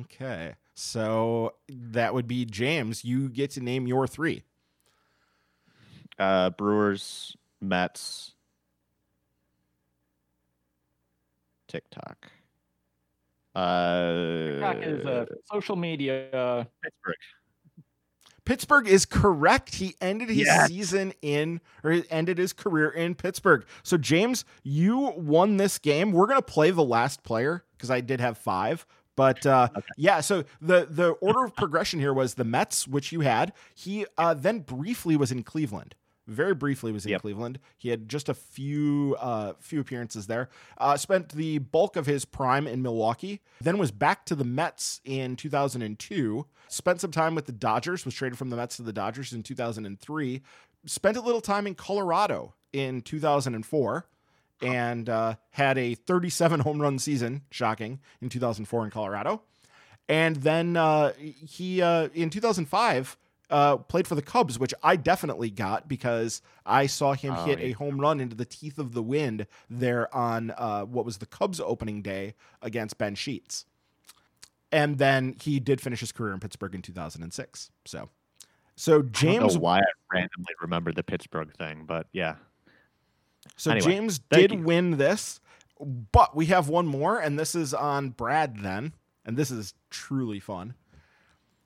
Okay. 0.00 0.54
So 0.74 1.54
that 1.68 2.12
would 2.14 2.26
be 2.28 2.44
James. 2.44 3.04
You 3.04 3.28
get 3.30 3.50
to 3.52 3.60
name 3.60 3.86
your 3.86 4.06
three. 4.06 4.42
Uh, 6.18 6.50
Brewers, 6.50 7.36
Mets, 7.60 8.34
TikTok. 11.72 12.30
Uh, 13.54 14.46
TikTok 14.46 14.76
is 14.82 15.04
a 15.04 15.26
social 15.50 15.76
media. 15.76 16.66
Pittsburgh. 16.82 17.16
Pittsburgh 18.44 18.88
is 18.88 19.06
correct. 19.06 19.76
He 19.76 19.94
ended 20.00 20.28
his 20.28 20.46
Yes. 20.46 20.68
season 20.68 21.12
in, 21.22 21.60
or 21.84 21.92
he 21.92 22.04
ended 22.10 22.38
his 22.38 22.52
career 22.52 22.90
in 22.90 23.14
Pittsburgh. 23.14 23.64
So, 23.84 23.96
James, 23.96 24.44
you 24.64 25.12
won 25.16 25.58
this 25.58 25.78
game. 25.78 26.10
We're 26.12 26.26
going 26.26 26.40
to 26.40 26.42
play 26.42 26.72
the 26.72 26.82
last 26.82 27.22
player 27.22 27.64
because 27.76 27.90
I 27.90 28.00
did 28.00 28.20
have 28.20 28.36
five. 28.36 28.84
But 29.14 29.44
uh, 29.46 29.68
yeah, 29.96 30.20
so 30.22 30.44
the 30.60 30.86
the 30.90 31.10
order 31.10 31.44
of 31.44 31.54
progression 31.54 32.00
here 32.00 32.14
was 32.14 32.34
the 32.34 32.44
Mets, 32.44 32.88
which 32.88 33.12
you 33.12 33.20
had. 33.20 33.52
He 33.74 34.06
uh, 34.16 34.34
then 34.34 34.60
briefly 34.60 35.16
was 35.16 35.30
in 35.30 35.42
Cleveland. 35.42 35.94
Very 36.28 36.54
briefly 36.54 36.92
was 36.92 37.04
in 37.04 37.10
Yep. 37.12 37.22
Cleveland. 37.22 37.58
He 37.76 37.88
had 37.88 38.08
just 38.08 38.28
a 38.28 38.34
few 38.34 39.16
uh, 39.18 39.54
few 39.58 39.80
appearances 39.80 40.28
there. 40.28 40.48
Uh, 40.78 40.96
spent 40.96 41.30
the 41.30 41.58
bulk 41.58 41.96
of 41.96 42.06
his 42.06 42.24
prime 42.24 42.66
in 42.68 42.80
Milwaukee. 42.80 43.40
Then 43.60 43.76
was 43.78 43.90
back 43.90 44.24
to 44.26 44.34
the 44.36 44.44
Mets 44.44 45.00
in 45.04 45.34
2002. 45.36 46.46
Spent 46.68 47.00
some 47.00 47.10
time 47.10 47.34
with 47.34 47.46
the 47.46 47.52
Dodgers. 47.52 48.04
Was 48.04 48.14
traded 48.14 48.38
from 48.38 48.50
the 48.50 48.56
Mets 48.56 48.76
to 48.76 48.82
the 48.82 48.92
Dodgers 48.92 49.32
in 49.32 49.42
2003. 49.42 50.42
Spent 50.86 51.16
a 51.16 51.20
little 51.20 51.40
time 51.40 51.66
in 51.66 51.74
Colorado 51.74 52.54
in 52.72 53.02
2004 53.02 54.06
and 54.62 55.08
uh, 55.08 55.34
had 55.50 55.76
a 55.76 55.94
37 55.96 56.60
home 56.60 56.80
run 56.80 56.98
season, 57.00 57.42
shocking, 57.50 57.98
in 58.20 58.28
2004 58.28 58.84
in 58.84 58.90
Colorado. 58.90 59.42
And 60.08 60.36
then 60.36 60.76
uh, 60.76 61.12
he, 61.18 61.82
uh, 61.82 62.08
in 62.14 62.30
2005, 62.30 63.16
uh, 63.52 63.76
played 63.76 64.08
for 64.08 64.14
the 64.16 64.22
Cubs, 64.22 64.58
which 64.58 64.74
I 64.82 64.96
definitely 64.96 65.50
got 65.50 65.86
because 65.88 66.42
I 66.66 66.86
saw 66.86 67.12
him 67.12 67.34
Oh, 67.36 67.44
hit 67.44 67.60
yeah. 67.60 67.66
a 67.66 67.72
home 67.72 68.00
run 68.00 68.18
into 68.18 68.34
the 68.34 68.44
teeth 68.44 68.78
of 68.78 68.94
the 68.94 69.02
wind 69.02 69.46
there 69.70 70.12
on 70.14 70.50
uh, 70.56 70.82
what 70.84 71.04
was 71.04 71.18
the 71.18 71.26
Cubs 71.26 71.60
opening 71.60 72.02
day 72.02 72.34
against 72.62 72.98
Ben 72.98 73.14
Sheets. 73.14 73.66
And 74.72 74.96
then 74.98 75.36
he 75.40 75.60
did 75.60 75.80
finish 75.82 76.00
his 76.00 76.12
career 76.12 76.32
in 76.32 76.40
Pittsburgh 76.40 76.74
in 76.74 76.80
2006. 76.82 77.70
So, 77.84 78.08
so 78.74 78.92
I 78.92 78.96
don't 79.02 79.12
James 79.12 79.54
know 79.54 79.60
why 79.60 79.78
I 79.80 79.82
randomly 80.10 80.54
remembered 80.62 80.96
the 80.96 81.02
Pittsburgh 81.04 81.52
thing, 81.56 81.84
but 81.86 82.06
yeah. 82.12 82.36
So 83.56 83.70
Anyway, 83.72 83.92
James 83.92 84.18
did 84.18 84.50
you. 84.52 84.58
win 84.62 84.96
this, 84.96 85.40
but 86.12 86.34
we 86.34 86.46
have 86.46 86.68
one 86.70 86.86
more, 86.86 87.18
and 87.18 87.38
this 87.38 87.54
is 87.54 87.74
on 87.74 88.10
Brad 88.10 88.60
then, 88.60 88.94
and 89.26 89.36
this 89.36 89.50
is 89.50 89.74
truly 89.90 90.40
fun. 90.40 90.74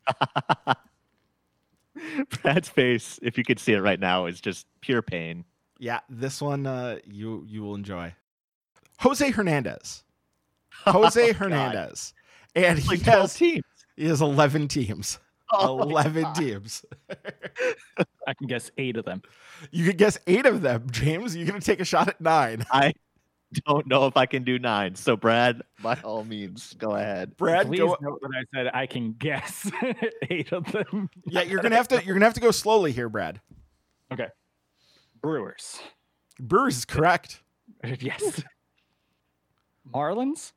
Brad's 2.42 2.68
face, 2.68 3.18
if 3.22 3.36
you 3.38 3.44
could 3.44 3.59
see 3.59 3.72
it 3.72 3.80
right 3.80 4.01
now, 4.01 4.26
is 4.26 4.40
just 4.40 4.66
pure 4.80 5.03
pain. 5.03 5.44
Yeah, 5.78 6.01
this 6.09 6.40
one 6.40 6.66
uh, 6.66 6.99
you 7.07 7.44
you 7.47 7.62
will 7.62 7.74
enjoy. 7.74 8.14
Jose 9.01 9.30
Hernandez. 9.30 10.05
Jose 10.86 11.20
Oh, 11.22 11.26
God. 11.28 11.36
Hernandez, 11.36 12.14
and 12.55 12.78
he 12.78 12.88
Like 12.88 13.01
has 13.03 13.34
teams. 13.34 13.64
he 13.97 14.07
has 14.07 14.20
eleven 14.20 14.68
teams. 14.68 15.18
Oh 15.53 15.80
eleven 15.80 16.26
teams. 16.34 16.84
I 18.26 18.34
can 18.34 18.49
guess 18.49 18.68
eight 18.78 18.97
of 18.97 19.05
them. 19.05 19.22
You 19.70 19.84
could 19.86 19.97
guess 19.97 20.18
eight 20.26 20.44
of 20.44 20.61
them, 20.61 20.88
James. 20.90 21.36
You're 21.36 21.47
gonna 21.47 21.61
take 21.61 21.78
a 21.78 21.84
shot 21.84 22.09
at 22.09 22.20
nine. 22.20 22.64
I 22.72 22.94
don't 23.66 23.86
know 23.86 24.07
if 24.07 24.16
I 24.16 24.26
can 24.26 24.42
do 24.44 24.59
nine. 24.59 24.94
So, 24.94 25.16
Brad, 25.16 25.62
by 25.82 25.99
all 26.03 26.24
means, 26.24 26.74
go 26.74 26.92
ahead. 26.97 27.36
Brad, 27.36 27.66
Please 27.66 27.78
go. 27.78 27.97
note 28.01 28.20
that 28.22 28.30
I 28.36 28.44
said 28.55 28.70
I 28.74 28.86
can 28.86 29.12
guess 29.12 29.70
eight 30.30 30.53
of 30.53 30.64
them. 30.72 31.09
Yeah, 31.26 31.42
you're 31.42 31.62
gonna 31.62 31.76
have 31.76 31.88
to 31.88 32.05
you're 32.05 32.14
gonna 32.14 32.26
have 32.26 32.34
to 32.34 32.40
go 32.40 32.51
slowly 32.51 32.92
here, 32.92 33.09
Brad. 33.09 33.40
Okay. 34.12 34.28
Brewers. 35.20 35.80
Brewers 36.40 36.76
is 36.78 36.84
correct. 36.84 37.42
Yes. 38.01 38.42
Marlins. 39.93 40.52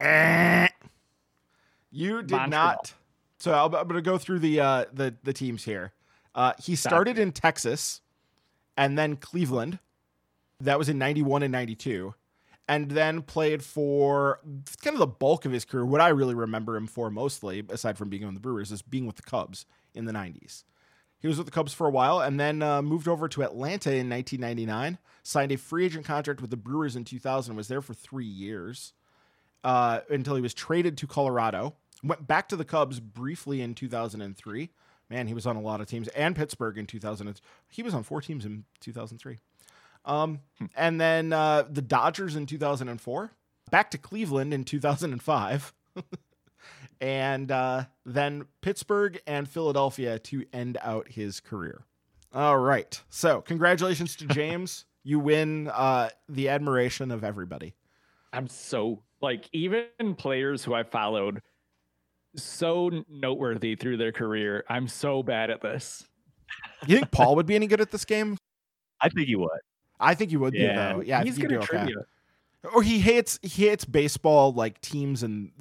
Eh. 0.00 0.68
You 1.90 2.22
did 2.22 2.32
Montreal. 2.32 2.48
not. 2.66 2.94
So 3.38 3.52
I'll, 3.52 3.66
I'm 3.66 3.70
going 3.88 3.94
to 3.94 4.02
go 4.02 4.18
through 4.18 4.40
the 4.40 4.60
uh, 4.60 4.84
the 4.92 5.14
the 5.22 5.32
teams 5.32 5.64
here. 5.64 5.92
Uh, 6.34 6.52
he 6.58 6.76
started 6.76 7.18
in 7.18 7.32
Texas, 7.32 8.02
and 8.76 8.98
then 8.98 9.16
Cleveland. 9.16 9.78
That 10.60 10.78
was 10.78 10.88
in 10.88 10.98
'91 10.98 11.42
and 11.42 11.52
'92, 11.52 12.14
and 12.68 12.90
then 12.90 13.22
played 13.22 13.62
for 13.62 14.40
kind 14.82 14.94
of 14.94 15.00
the 15.00 15.06
bulk 15.06 15.44
of 15.44 15.52
his 15.52 15.64
career. 15.64 15.84
What 15.84 16.00
I 16.00 16.08
really 16.08 16.34
remember 16.34 16.76
him 16.76 16.86
for 16.86 17.10
mostly, 17.10 17.64
aside 17.68 17.98
from 17.98 18.08
being 18.08 18.24
on 18.24 18.34
the 18.34 18.40
Brewers, 18.40 18.72
is 18.72 18.82
being 18.82 19.06
with 19.06 19.16
the 19.16 19.22
Cubs 19.22 19.66
in 19.94 20.06
the 20.06 20.12
'90s. 20.12 20.64
He 21.18 21.28
was 21.28 21.38
with 21.38 21.46
the 21.46 21.52
Cubs 21.52 21.72
for 21.72 21.86
a 21.86 21.90
while, 21.90 22.20
and 22.20 22.38
then 22.38 22.62
uh, 22.62 22.82
moved 22.82 23.08
over 23.08 23.28
to 23.28 23.42
Atlanta 23.42 23.90
in 23.90 24.08
1999. 24.08 24.98
Signed 25.22 25.52
a 25.52 25.56
free 25.56 25.86
agent 25.86 26.04
contract 26.04 26.40
with 26.40 26.50
the 26.50 26.56
Brewers 26.56 26.94
in 26.94 27.04
2000. 27.04 27.56
Was 27.56 27.68
there 27.68 27.82
for 27.82 27.94
three 27.94 28.26
years 28.26 28.92
uh, 29.66 30.00
until 30.08 30.36
he 30.36 30.40
was 30.40 30.54
traded 30.54 30.96
to 30.96 31.06
Colorado. 31.08 31.74
Went 32.04 32.26
back 32.26 32.48
to 32.48 32.56
the 32.56 32.64
Cubs 32.64 33.00
briefly 33.00 33.60
in 33.60 33.74
2003. 33.74 34.70
Man, 35.10 35.26
he 35.26 35.34
was 35.34 35.46
on 35.46 35.56
a 35.56 35.60
lot 35.60 35.80
of 35.80 35.88
teams 35.88 36.08
and 36.08 36.36
Pittsburgh 36.36 36.78
in 36.78 36.86
2000. 36.86 37.40
He 37.68 37.82
was 37.82 37.92
on 37.92 38.04
four 38.04 38.20
teams 38.20 38.44
in 38.44 38.64
2003. 38.80 39.38
Um, 40.06 40.40
and 40.76 41.00
then 41.00 41.32
uh, 41.32 41.64
the 41.68 41.82
Dodgers 41.82 42.36
in 42.36 42.46
2004. 42.46 43.32
Back 43.70 43.90
to 43.90 43.98
Cleveland 43.98 44.54
in 44.54 44.64
2005. 44.64 45.74
and 47.00 47.50
uh, 47.50 47.84
then 48.04 48.46
Pittsburgh 48.60 49.20
and 49.26 49.48
Philadelphia 49.48 50.18
to 50.20 50.44
end 50.52 50.78
out 50.80 51.08
his 51.08 51.40
career. 51.40 51.84
All 52.32 52.58
right. 52.58 53.00
So, 53.10 53.40
congratulations 53.40 54.14
to 54.16 54.26
James. 54.28 54.84
you 55.02 55.18
win 55.18 55.68
uh, 55.68 56.10
the 56.28 56.48
admiration 56.48 57.10
of 57.10 57.24
everybody. 57.24 57.74
I'm 58.32 58.48
so 58.48 59.02
like 59.20 59.48
even 59.52 60.14
players 60.16 60.62
who 60.62 60.74
I 60.74 60.82
followed 60.82 61.40
so 62.36 62.90
noteworthy 63.08 63.74
through 63.76 63.96
their 63.96 64.12
career. 64.12 64.64
I'm 64.68 64.88
so 64.88 65.22
bad 65.22 65.50
at 65.50 65.62
this. 65.62 66.06
You 66.86 66.96
think 66.96 67.10
Paul 67.10 67.36
would 67.36 67.46
be 67.46 67.54
any 67.54 67.66
good 67.66 67.80
at 67.80 67.90
this 67.90 68.04
game? 68.04 68.36
I 69.00 69.08
think 69.08 69.26
he 69.26 69.36
would. 69.36 69.48
I 70.00 70.14
think 70.14 70.30
you 70.32 70.40
would 70.40 70.54
Yeah. 70.54 70.92
be 70.92 70.98
though. 70.98 71.00
Yeah, 71.02 71.22
he's 71.24 71.36
think 71.36 71.48
good 71.48 71.54
you'd 71.54 71.62
at 71.62 71.68
do 71.70 71.76
okay. 71.76 71.84
trivia. 71.86 72.06
Or 72.74 72.82
he 72.82 72.98
hates 72.98 73.38
he 73.42 73.66
hates 73.68 73.84
baseball 73.84 74.52
like 74.52 74.80
teams 74.80 75.22
and 75.22 75.52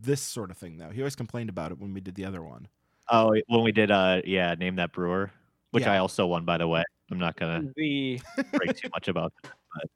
this 0.00 0.20
sort 0.22 0.50
of 0.50 0.56
thing 0.56 0.76
though. 0.78 0.90
He 0.90 1.00
always 1.00 1.16
complained 1.16 1.50
about 1.50 1.72
it 1.72 1.78
when 1.78 1.92
we 1.92 2.00
did 2.00 2.14
the 2.14 2.24
other 2.24 2.42
one. 2.42 2.68
Oh, 3.10 3.34
when 3.48 3.62
we 3.62 3.72
did 3.72 3.90
uh 3.90 4.22
yeah, 4.24 4.54
name 4.54 4.76
that 4.76 4.92
brewer, 4.92 5.30
which 5.72 5.84
Yeah. 5.84 5.94
I 5.94 5.98
also 5.98 6.26
won 6.26 6.44
by 6.44 6.58
the 6.58 6.68
way. 6.68 6.84
I'm 7.10 7.18
not 7.18 7.36
gonna 7.36 7.62
The 7.76 8.20
break 8.52 8.76
too 8.76 8.88
much 8.94 9.08
about 9.08 9.32
that, 9.42 9.52
but 9.74 9.90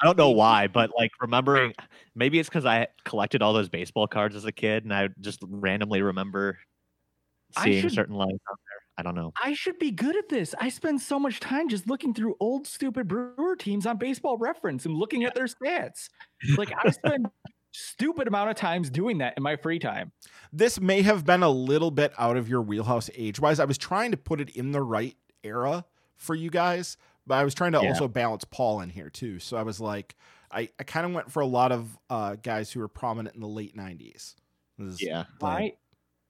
I 0.00 0.06
don't 0.06 0.16
know 0.16 0.30
why, 0.30 0.66
but 0.66 0.90
like 0.96 1.10
remembering 1.20 1.74
maybe 2.14 2.38
it's 2.38 2.48
because 2.48 2.64
I 2.64 2.88
collected 3.04 3.42
all 3.42 3.52
those 3.52 3.68
baseball 3.68 4.06
cards 4.08 4.34
as 4.34 4.44
a 4.44 4.52
kid 4.52 4.84
and 4.84 4.94
I 4.94 5.08
just 5.20 5.40
randomly 5.46 6.00
remember 6.02 6.58
seeing 7.62 7.82
should- 7.82 7.92
certain 7.92 8.14
lines 8.14 8.40
out 8.50 8.58
there. 8.67 8.67
I 8.98 9.02
don't 9.02 9.14
know. 9.14 9.32
I 9.40 9.54
should 9.54 9.78
be 9.78 9.92
good 9.92 10.16
at 10.16 10.28
this. 10.28 10.54
I 10.60 10.68
spend 10.70 11.00
so 11.00 11.20
much 11.20 11.38
time 11.38 11.68
just 11.68 11.86
looking 11.86 12.12
through 12.12 12.34
old 12.40 12.66
stupid 12.66 13.06
brewer 13.06 13.54
teams 13.56 13.86
on 13.86 13.96
baseball 13.96 14.36
reference 14.36 14.84
and 14.86 14.96
looking 14.96 15.22
at 15.24 15.34
their 15.36 15.46
stats. 15.46 16.08
Like 16.56 16.72
I 16.76 16.90
spend 16.90 17.28
stupid 17.72 18.26
amount 18.26 18.50
of 18.50 18.56
times 18.56 18.90
doing 18.90 19.18
that 19.18 19.34
in 19.36 19.42
my 19.44 19.54
free 19.54 19.78
time. 19.78 20.10
This 20.52 20.80
may 20.80 21.02
have 21.02 21.24
been 21.24 21.44
a 21.44 21.48
little 21.48 21.92
bit 21.92 22.12
out 22.18 22.36
of 22.36 22.48
your 22.48 22.60
wheelhouse 22.60 23.08
age 23.14 23.38
wise. 23.38 23.60
I 23.60 23.66
was 23.66 23.78
trying 23.78 24.10
to 24.10 24.16
put 24.16 24.40
it 24.40 24.50
in 24.50 24.72
the 24.72 24.82
right 24.82 25.16
era 25.44 25.84
for 26.16 26.34
you 26.34 26.50
guys, 26.50 26.96
but 27.24 27.36
I 27.36 27.44
was 27.44 27.54
trying 27.54 27.72
to 27.72 27.80
Yeah. 27.80 27.90
also 27.90 28.08
balance 28.08 28.44
Paul 28.50 28.80
in 28.80 28.90
here 28.90 29.10
too. 29.10 29.38
So 29.38 29.56
I 29.56 29.62
was 29.62 29.80
like, 29.80 30.16
I, 30.50 30.70
I 30.80 30.82
kind 30.82 31.06
of 31.06 31.12
went 31.12 31.30
for 31.30 31.38
a 31.40 31.46
lot 31.46 31.70
of 31.70 31.96
uh, 32.10 32.34
guys 32.42 32.72
who 32.72 32.80
were 32.80 32.88
prominent 32.88 33.36
in 33.36 33.42
the 33.42 33.46
late 33.46 33.76
90s. 33.76 34.34
This 34.76 34.94
is 34.94 35.02
Yeah. 35.02 35.24
Why? 35.38 35.74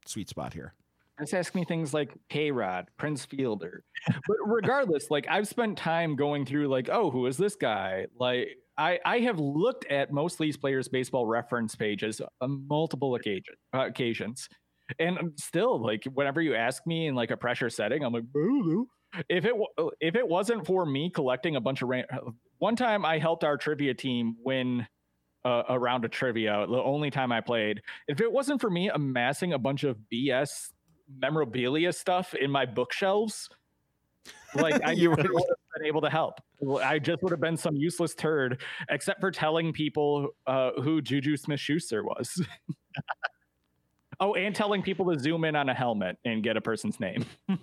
sweet 0.04 0.28
spot 0.28 0.52
here. 0.52 0.74
Just 1.20 1.34
ask 1.34 1.54
me 1.54 1.64
things 1.64 1.92
like 1.92 2.14
K 2.28 2.50
Rod, 2.50 2.86
Prince 2.96 3.24
Fielder. 3.24 3.84
But 4.06 4.36
regardless, 4.46 5.10
like 5.10 5.26
I've 5.28 5.48
spent 5.48 5.76
time 5.76 6.16
going 6.16 6.46
through 6.46 6.68
like, 6.68 6.88
oh, 6.90 7.10
who 7.10 7.26
is 7.26 7.36
this 7.36 7.56
guy? 7.56 8.06
Like 8.18 8.48
I, 8.76 9.00
I 9.04 9.18
have 9.20 9.40
looked 9.40 9.86
at 9.86 10.12
most 10.12 10.34
of 10.34 10.38
these 10.38 10.56
players' 10.56 10.88
baseball 10.88 11.26
reference 11.26 11.74
pages 11.74 12.20
on 12.40 12.66
multiple 12.68 13.16
occasion, 13.16 13.54
occasions. 13.72 14.48
And 14.98 15.32
still 15.36 15.82
like 15.82 16.04
whenever 16.14 16.40
you 16.40 16.54
ask 16.54 16.86
me 16.86 17.08
in 17.08 17.14
like 17.14 17.30
a 17.30 17.36
pressure 17.36 17.68
setting, 17.68 18.04
I'm 18.04 18.12
like, 18.12 18.24
"I 18.34 18.38
don't 18.38 18.88
if 19.28 19.44
it 19.44 19.54
if 20.00 20.14
it 20.14 20.28
wasn't 20.28 20.66
for 20.66 20.84
me 20.84 21.10
collecting 21.10 21.56
a 21.56 21.60
bunch 21.60 21.82
of 21.82 21.88
ran- 21.88 22.06
one 22.58 22.76
time 22.76 23.04
I 23.04 23.18
helped 23.18 23.44
our 23.44 23.56
trivia 23.56 23.94
team 23.94 24.36
win 24.44 24.86
uh, 25.44 25.62
a 25.68 25.78
round 25.78 26.04
of 26.04 26.10
trivia 26.10 26.66
the 26.68 26.82
only 26.82 27.10
time 27.10 27.32
I 27.32 27.40
played. 27.40 27.80
If 28.06 28.20
it 28.20 28.30
wasn't 28.30 28.60
for 28.60 28.70
me 28.70 28.88
amassing 28.88 29.52
a 29.52 29.58
bunch 29.58 29.84
of 29.84 29.98
BS 30.12 30.70
memorabilia 31.08 31.92
stuff 31.92 32.34
in 32.34 32.50
my 32.50 32.66
bookshelves, 32.66 33.48
like 34.54 34.82
I 34.84 34.92
You 34.92 35.10
would 35.10 35.18
have 35.18 35.26
been 35.26 35.86
able 35.86 36.00
to 36.00 36.10
help. 36.10 36.40
I 36.82 36.98
just 36.98 37.22
would 37.22 37.30
have 37.30 37.40
been 37.40 37.56
some 37.56 37.76
useless 37.76 38.14
turd, 38.14 38.62
except 38.90 39.20
for 39.20 39.30
telling 39.30 39.72
people 39.72 40.28
uh, 40.46 40.72
who 40.82 41.00
Juju 41.00 41.36
Smith 41.36 41.60
Schuster 41.60 42.02
was. 42.02 42.42
oh, 44.20 44.34
and 44.34 44.54
telling 44.54 44.82
people 44.82 45.12
to 45.12 45.18
zoom 45.18 45.44
in 45.44 45.54
on 45.56 45.68
a 45.68 45.74
helmet 45.74 46.18
and 46.24 46.42
get 46.42 46.56
a 46.56 46.60
person's 46.60 46.98
name. 46.98 47.24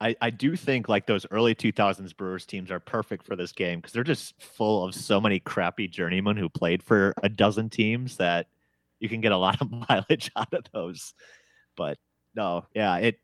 I, 0.00 0.16
I 0.20 0.30
do 0.30 0.56
think 0.56 0.88
like 0.88 1.06
those 1.06 1.24
early 1.30 1.54
2000s 1.54 2.16
Brewers 2.16 2.44
teams 2.44 2.70
are 2.70 2.80
perfect 2.80 3.24
for 3.24 3.36
this 3.36 3.52
game 3.52 3.78
because 3.78 3.92
they're 3.92 4.04
just 4.04 4.34
full 4.42 4.84
of 4.84 4.94
so 4.94 5.20
many 5.20 5.38
crappy 5.38 5.88
journeymen 5.88 6.36
who 6.36 6.48
played 6.48 6.82
for 6.82 7.14
a 7.22 7.28
dozen 7.28 7.70
teams 7.70 8.16
that 8.16 8.48
you 9.00 9.08
can 9.08 9.20
get 9.20 9.32
a 9.32 9.36
lot 9.36 9.60
of 9.60 9.70
mileage 9.88 10.30
out 10.36 10.52
of 10.52 10.64
those. 10.72 11.14
But 11.76 11.98
no, 12.34 12.66
yeah, 12.74 12.96
it. 12.96 13.20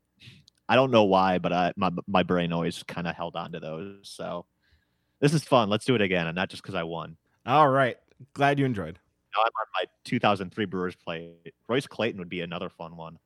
I 0.69 0.75
don't 0.75 0.91
know 0.91 1.03
why, 1.03 1.37
but 1.37 1.51
I, 1.51 1.73
my 1.75 1.91
my 2.07 2.23
brain 2.23 2.53
always 2.53 2.81
kind 2.83 3.07
of 3.07 3.15
held 3.15 3.35
on 3.35 3.51
to 3.51 3.59
those. 3.59 3.97
So 4.03 4.45
this 5.19 5.33
is 5.33 5.43
fun. 5.43 5.69
Let's 5.69 5.85
do 5.85 5.95
it 5.95 6.01
again, 6.01 6.27
and 6.27 6.35
not 6.35 6.49
just 6.49 6.61
because 6.63 6.75
I 6.75 6.83
won. 6.83 7.17
All 7.45 7.67
right. 7.67 7.97
Glad 8.33 8.57
you 8.59 8.65
enjoyed. 8.65 8.97
Now 9.35 9.41
I'm 9.43 9.47
on 9.47 9.65
my 9.73 9.85
2003 10.05 10.65
Brewers 10.65 10.95
play. 10.95 11.31
Royce 11.67 11.87
Clayton 11.87 12.19
would 12.19 12.29
be 12.29 12.41
another 12.41 12.69
fun 12.69 12.95
one. 12.95 13.17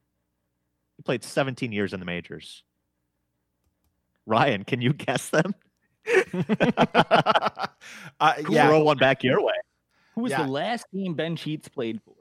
He 0.98 1.04
played 1.04 1.24
17 1.24 1.72
years 1.72 1.94
in 1.94 2.00
the 2.00 2.06
majors. 2.06 2.64
Ryan, 4.26 4.64
can 4.64 4.82
you 4.82 4.94
guess 4.94 5.30
them? 5.30 5.54
uh, 8.20 8.34
yeah, 8.50 8.68
Throw 8.68 8.84
one 8.84 8.98
back 8.98 9.24
your 9.24 9.42
way. 9.44 9.54
Who 10.16 10.22
was 10.22 10.32
Yeah. 10.32 10.44
the 10.44 10.50
last 10.50 10.86
team 10.94 11.14
Ben 11.14 11.36
Sheets 11.36 11.68
played 11.68 12.00
for? 12.06 12.16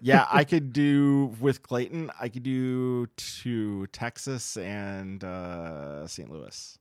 Yeah, 0.00 0.26
I 0.30 0.44
could 0.44 0.72
do 0.72 1.34
with 1.40 1.62
Clayton. 1.62 2.10
I 2.20 2.28
could 2.28 2.42
do 2.42 3.06
to 3.06 3.86
Texas 3.88 4.56
and 4.56 5.22
uh, 5.24 6.06
St. 6.06 6.30
Louis. 6.30 6.78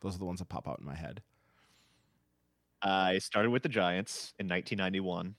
Those 0.00 0.14
are 0.14 0.18
the 0.18 0.24
ones 0.24 0.40
that 0.40 0.48
pop 0.48 0.68
out 0.68 0.78
in 0.80 0.86
my 0.86 0.94
head. 0.94 1.22
I 2.82 3.18
started 3.18 3.50
with 3.50 3.62
the 3.62 3.68
Giants 3.68 4.34
in 4.38 4.46
1991. 4.46 5.34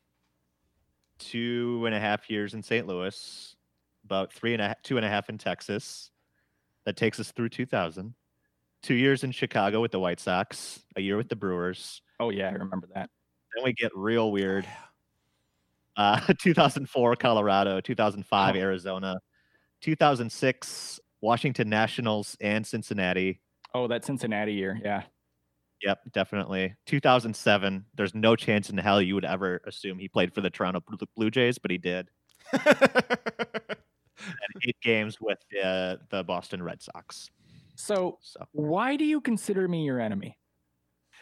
Two 1.17 1.83
and 1.85 1.95
a 1.95 1.99
half 1.99 2.29
years 2.29 2.53
in 2.53 2.61
St. 2.61 2.87
Louis, 2.87 3.55
about 4.03 4.33
three 4.33 4.53
and 4.53 4.61
a 4.61 4.67
half, 4.69 4.81
two 4.81 4.97
and 4.97 5.05
a 5.05 5.09
half 5.09 5.29
in 5.29 5.37
Texas. 5.37 6.11
That 6.85 6.97
takes 6.97 7.19
us 7.19 7.31
through 7.31 7.49
2000. 7.49 8.13
Two 8.83 8.93
years 8.93 9.23
in 9.23 9.31
Chicago 9.31 9.81
with 9.81 9.91
the 9.91 9.99
White 9.99 10.19
Sox, 10.19 10.81
a 10.95 11.01
year 11.01 11.17
with 11.17 11.29
the 11.29 11.35
Brewers. 11.35 12.01
Oh 12.19 12.29
yeah, 12.29 12.49
I 12.49 12.51
remember 12.51 12.87
that. 12.93 13.09
Then 13.55 13.63
we 13.63 13.73
get 13.73 13.91
real 13.95 14.31
weird. 14.31 14.67
Uh, 15.97 16.19
2004 16.39 17.15
Colorado, 17.15 17.79
2005 17.81 18.55
Oh. 18.55 18.59
Arizona, 18.59 19.19
2006 19.81 20.99
Washington 21.21 21.69
Nationals 21.69 22.35
and 22.41 22.65
Cincinnati. 22.65 23.39
Oh, 23.73 23.87
that 23.87 24.05
Cincinnati 24.05 24.53
year. 24.53 24.79
Yeah. 24.83 25.03
Yep, 25.81 25.99
definitely. 26.13 26.73
2007. 26.85 27.85
There's 27.95 28.15
no 28.15 28.35
chance 28.35 28.69
in 28.69 28.77
hell 28.77 29.01
you 29.01 29.15
would 29.15 29.25
ever 29.25 29.61
assume 29.65 29.99
he 29.99 30.07
played 30.07 30.33
for 30.33 30.41
the 30.41 30.49
Toronto 30.49 30.81
Blue- 30.87 31.07
Blue 31.15 31.29
Jays, 31.31 31.57
but 31.57 31.71
he 31.71 31.77
did. 31.77 32.09
And 34.27 34.63
eight 34.67 34.77
games 34.81 35.19
with 35.21 35.37
uh, 35.63 35.97
the 36.09 36.23
Boston 36.23 36.63
Red 36.63 36.81
Sox. 36.81 37.29
So 37.75 38.17
So 38.21 38.43
why 38.53 38.95
do 38.95 39.03
you 39.05 39.21
consider 39.21 39.67
me 39.67 39.83
your 39.83 39.99
enemy? 39.99 40.39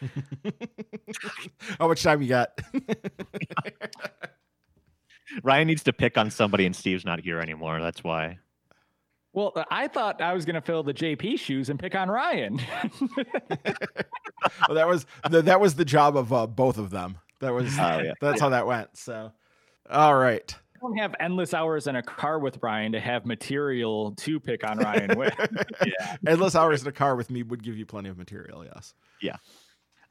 How 1.78 1.88
much 1.88 2.02
time 2.02 2.22
you 2.22 2.28
got? 2.28 2.58
Ryan 5.42 5.66
needs 5.68 5.82
to 5.84 5.92
pick 5.92 6.16
on 6.18 6.30
somebody, 6.30 6.66
and 6.66 6.74
Steve's 6.74 7.04
not 7.04 7.20
here 7.20 7.40
anymore. 7.40 7.80
That's 7.80 8.02
why. 8.04 8.38
Well, 9.32 9.52
I 9.70 9.88
thought 9.88 10.20
I 10.22 10.32
was 10.32 10.44
going 10.44 10.54
to 10.54 10.60
fill 10.60 10.82
the 10.84 10.94
JP 10.94 11.38
shoes 11.40 11.68
and 11.68 11.78
pick 11.78 11.94
on 11.96 12.08
Ryan. 12.08 12.60
well, 14.68 14.74
that 14.74 14.86
was 14.86 15.06
the, 15.28 15.42
that 15.42 15.60
was 15.60 15.74
the 15.74 15.84
job 15.84 16.16
of 16.16 16.32
uh, 16.32 16.46
both 16.46 16.78
of 16.78 16.90
them. 16.90 17.18
That 17.40 17.52
was 17.52 17.66
Oh, 17.78 17.98
yeah. 17.98 18.12
that's 18.20 18.40
how 18.40 18.50
that 18.50 18.66
went. 18.66 18.96
So, 18.96 19.32
all 19.90 20.14
right. 20.16 20.54
I 20.76 20.78
don't 20.80 20.96
have 20.98 21.14
endless 21.18 21.52
hours 21.52 21.86
in 21.86 21.96
a 21.96 22.02
car 22.02 22.38
with 22.38 22.58
Ryan 22.62 22.92
to 22.92 23.00
have 23.00 23.26
material 23.26 24.12
to 24.18 24.38
pick 24.38 24.68
on 24.68 24.78
Ryan 24.78 25.18
with. 25.18 25.34
Yeah. 25.84 26.16
Endless 26.26 26.54
hours 26.54 26.82
in 26.82 26.88
a 26.88 26.92
car 26.92 27.16
with 27.16 27.30
me 27.30 27.42
would 27.42 27.62
give 27.62 27.76
you 27.76 27.84
plenty 27.86 28.08
of 28.08 28.16
material. 28.16 28.64
Yes. 28.64 28.94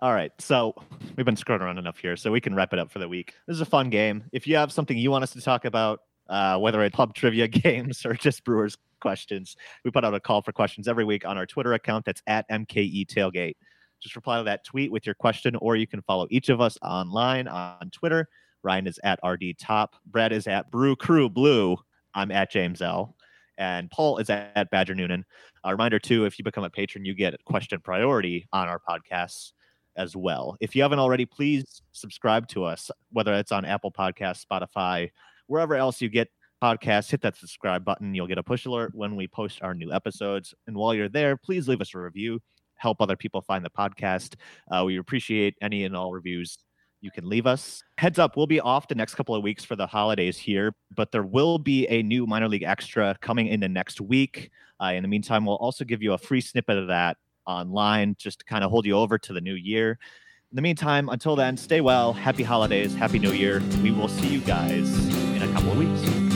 All 0.03 0.13
right. 0.13 0.33
So 0.37 0.75
we've 1.15 1.25
been 1.25 1.37
screwing 1.37 1.61
around 1.61 1.77
enough 1.77 1.97
here, 1.97 2.17
so 2.17 2.29
we 2.29 2.41
can 2.41 2.53
wrap 2.53 2.73
it 2.73 2.79
up 2.79 2.91
for 2.91 2.99
the 2.99 3.07
week. 3.07 3.35
This 3.47 3.55
is 3.55 3.61
a 3.61 3.65
fun 3.65 3.89
game. 3.89 4.25
If 4.33 4.45
you 4.45 4.57
have 4.57 4.69
something 4.69 4.97
you 4.97 5.09
want 5.09 5.23
us 5.23 5.31
to 5.31 5.39
talk 5.39 5.63
about, 5.63 6.01
uh, 6.27 6.57
whether 6.59 6.83
it's 6.83 6.93
pub 6.93 7.15
trivia 7.15 7.47
games 7.63 8.05
or 8.05 8.13
just 8.13 8.43
Brewers 8.43 8.77
questions, 8.99 9.55
we 9.85 9.91
put 9.91 10.03
out 10.03 10.13
a 10.13 10.19
call 10.19 10.41
for 10.41 10.51
questions 10.51 10.89
every 10.89 11.05
week 11.05 11.25
on 11.25 11.37
our 11.37 11.45
Twitter 11.45 11.71
account. 11.71 12.03
That's 12.03 12.21
at 12.27 12.45
MKE 12.49 13.07
Tailgate. 13.07 13.55
Just 14.01 14.17
reply 14.17 14.39
to 14.39 14.43
that 14.43 14.65
tweet 14.65 14.91
with 14.91 15.05
your 15.05 15.15
question, 15.15 15.55
or 15.55 15.77
you 15.77 15.87
can 15.87 16.01
follow 16.01 16.27
each 16.29 16.49
of 16.49 16.59
us 16.59 16.77
online 16.81 17.47
on 17.47 17.89
Twitter. 17.93 18.27
Ryan 18.61 18.87
is 18.87 18.99
at 19.05 19.21
RD 19.25 19.57
Top. 19.57 19.95
Brad 20.05 20.33
is 20.33 20.47
at 20.47 20.69
Brew 20.69 20.97
Crew 20.97 21.29
Blue. 21.29 21.77
I'm 22.13 22.29
at 22.29 22.51
James 22.51 22.81
L. 22.81 23.15
And 23.57 23.89
Paul 23.89 24.17
is 24.17 24.29
at 24.29 24.69
Badger 24.69 24.95
Noonan. 24.95 25.23
A 25.63 25.71
reminder, 25.71 25.99
too, 25.99 26.25
if 26.25 26.37
you 26.37 26.43
become 26.43 26.65
a 26.65 26.69
patron, 26.69 27.05
you 27.05 27.13
get 27.13 27.41
question 27.45 27.79
priority 27.79 28.49
on 28.51 28.67
our 28.67 28.81
podcasts 28.85 29.53
as 29.95 30.15
well. 30.15 30.57
If 30.59 30.75
you 30.75 30.81
haven't 30.81 30.99
already, 30.99 31.25
please 31.25 31.81
subscribe 31.91 32.47
to 32.49 32.63
us, 32.63 32.89
whether 33.11 33.33
it's 33.33 33.51
on 33.51 33.65
Apple 33.65 33.91
Podcasts, 33.91 34.45
Spotify, 34.45 35.11
wherever 35.47 35.75
else 35.75 36.01
you 36.01 36.09
get 36.09 36.29
podcasts. 36.61 37.11
Hit 37.11 37.21
that 37.21 37.35
subscribe 37.35 37.83
button. 37.83 38.13
You'll 38.15 38.27
get 38.27 38.37
a 38.37 38.43
push 38.43 38.65
alert 38.65 38.91
when 38.93 39.15
we 39.15 39.27
post 39.27 39.61
our 39.61 39.73
new 39.73 39.91
episodes. 39.91 40.53
And 40.67 40.75
while 40.75 40.93
you're 40.93 41.09
there, 41.09 41.37
please 41.37 41.67
leave 41.67 41.81
us 41.81 41.93
a 41.93 41.99
review. 41.99 42.39
Help 42.75 43.01
other 43.01 43.15
people 43.15 43.41
find 43.41 43.63
the 43.63 43.69
podcast. 43.69 44.35
Uh, 44.69 44.83
we 44.85 44.97
appreciate 44.97 45.55
any 45.61 45.83
and 45.83 45.95
all 45.95 46.11
reviews 46.11 46.57
you 47.03 47.11
can 47.11 47.27
leave 47.27 47.45
us. 47.45 47.83
Heads 47.97 48.17
up, 48.17 48.37
we'll 48.37 48.47
be 48.47 48.61
off 48.61 48.87
the 48.87 48.95
next 48.95 49.15
couple 49.15 49.35
of 49.35 49.43
weeks 49.43 49.65
for 49.65 49.75
the 49.75 49.85
holidays 49.85 50.37
here, 50.37 50.73
but 50.95 51.11
there 51.11 51.23
will 51.23 51.59
be 51.59 51.85
a 51.87 52.01
new 52.01 52.25
minor 52.25 52.47
league 52.47 52.63
extra 52.63 53.15
coming 53.21 53.47
in 53.47 53.59
the 53.59 53.67
next 53.67 53.99
week. 53.99 54.49
Uh, 54.81 54.93
in 54.93 55.01
the 55.01 55.09
meantime, 55.09 55.45
we'll 55.45 55.57
also 55.57 55.83
give 55.83 56.01
you 56.01 56.13
a 56.13 56.17
free 56.17 56.39
snippet 56.39 56.77
of 56.77 56.87
that 56.87 57.17
online 57.45 58.15
just 58.17 58.39
to 58.39 58.45
kind 58.45 58.63
of 58.63 58.71
hold 58.71 58.85
you 58.85 58.93
over 58.93 59.17
to 59.17 59.33
the 59.33 59.41
new 59.41 59.55
year. 59.55 59.97
In 60.51 60.55
the 60.55 60.61
meantime, 60.61 61.09
until 61.09 61.35
then, 61.35 61.57
stay 61.57 61.81
well. 61.81 62.13
Happy 62.13 62.43
holidays. 62.43 62.93
Happy 62.93 63.17
New 63.17 63.31
Year. 63.31 63.61
We 63.81 63.91
will 63.91 64.07
see 64.07 64.27
you 64.27 64.39
guys 64.41 65.07
in 65.35 65.41
a 65.41 65.51
couple 65.51 65.71
of 65.71 65.77
weeks. 65.77 66.32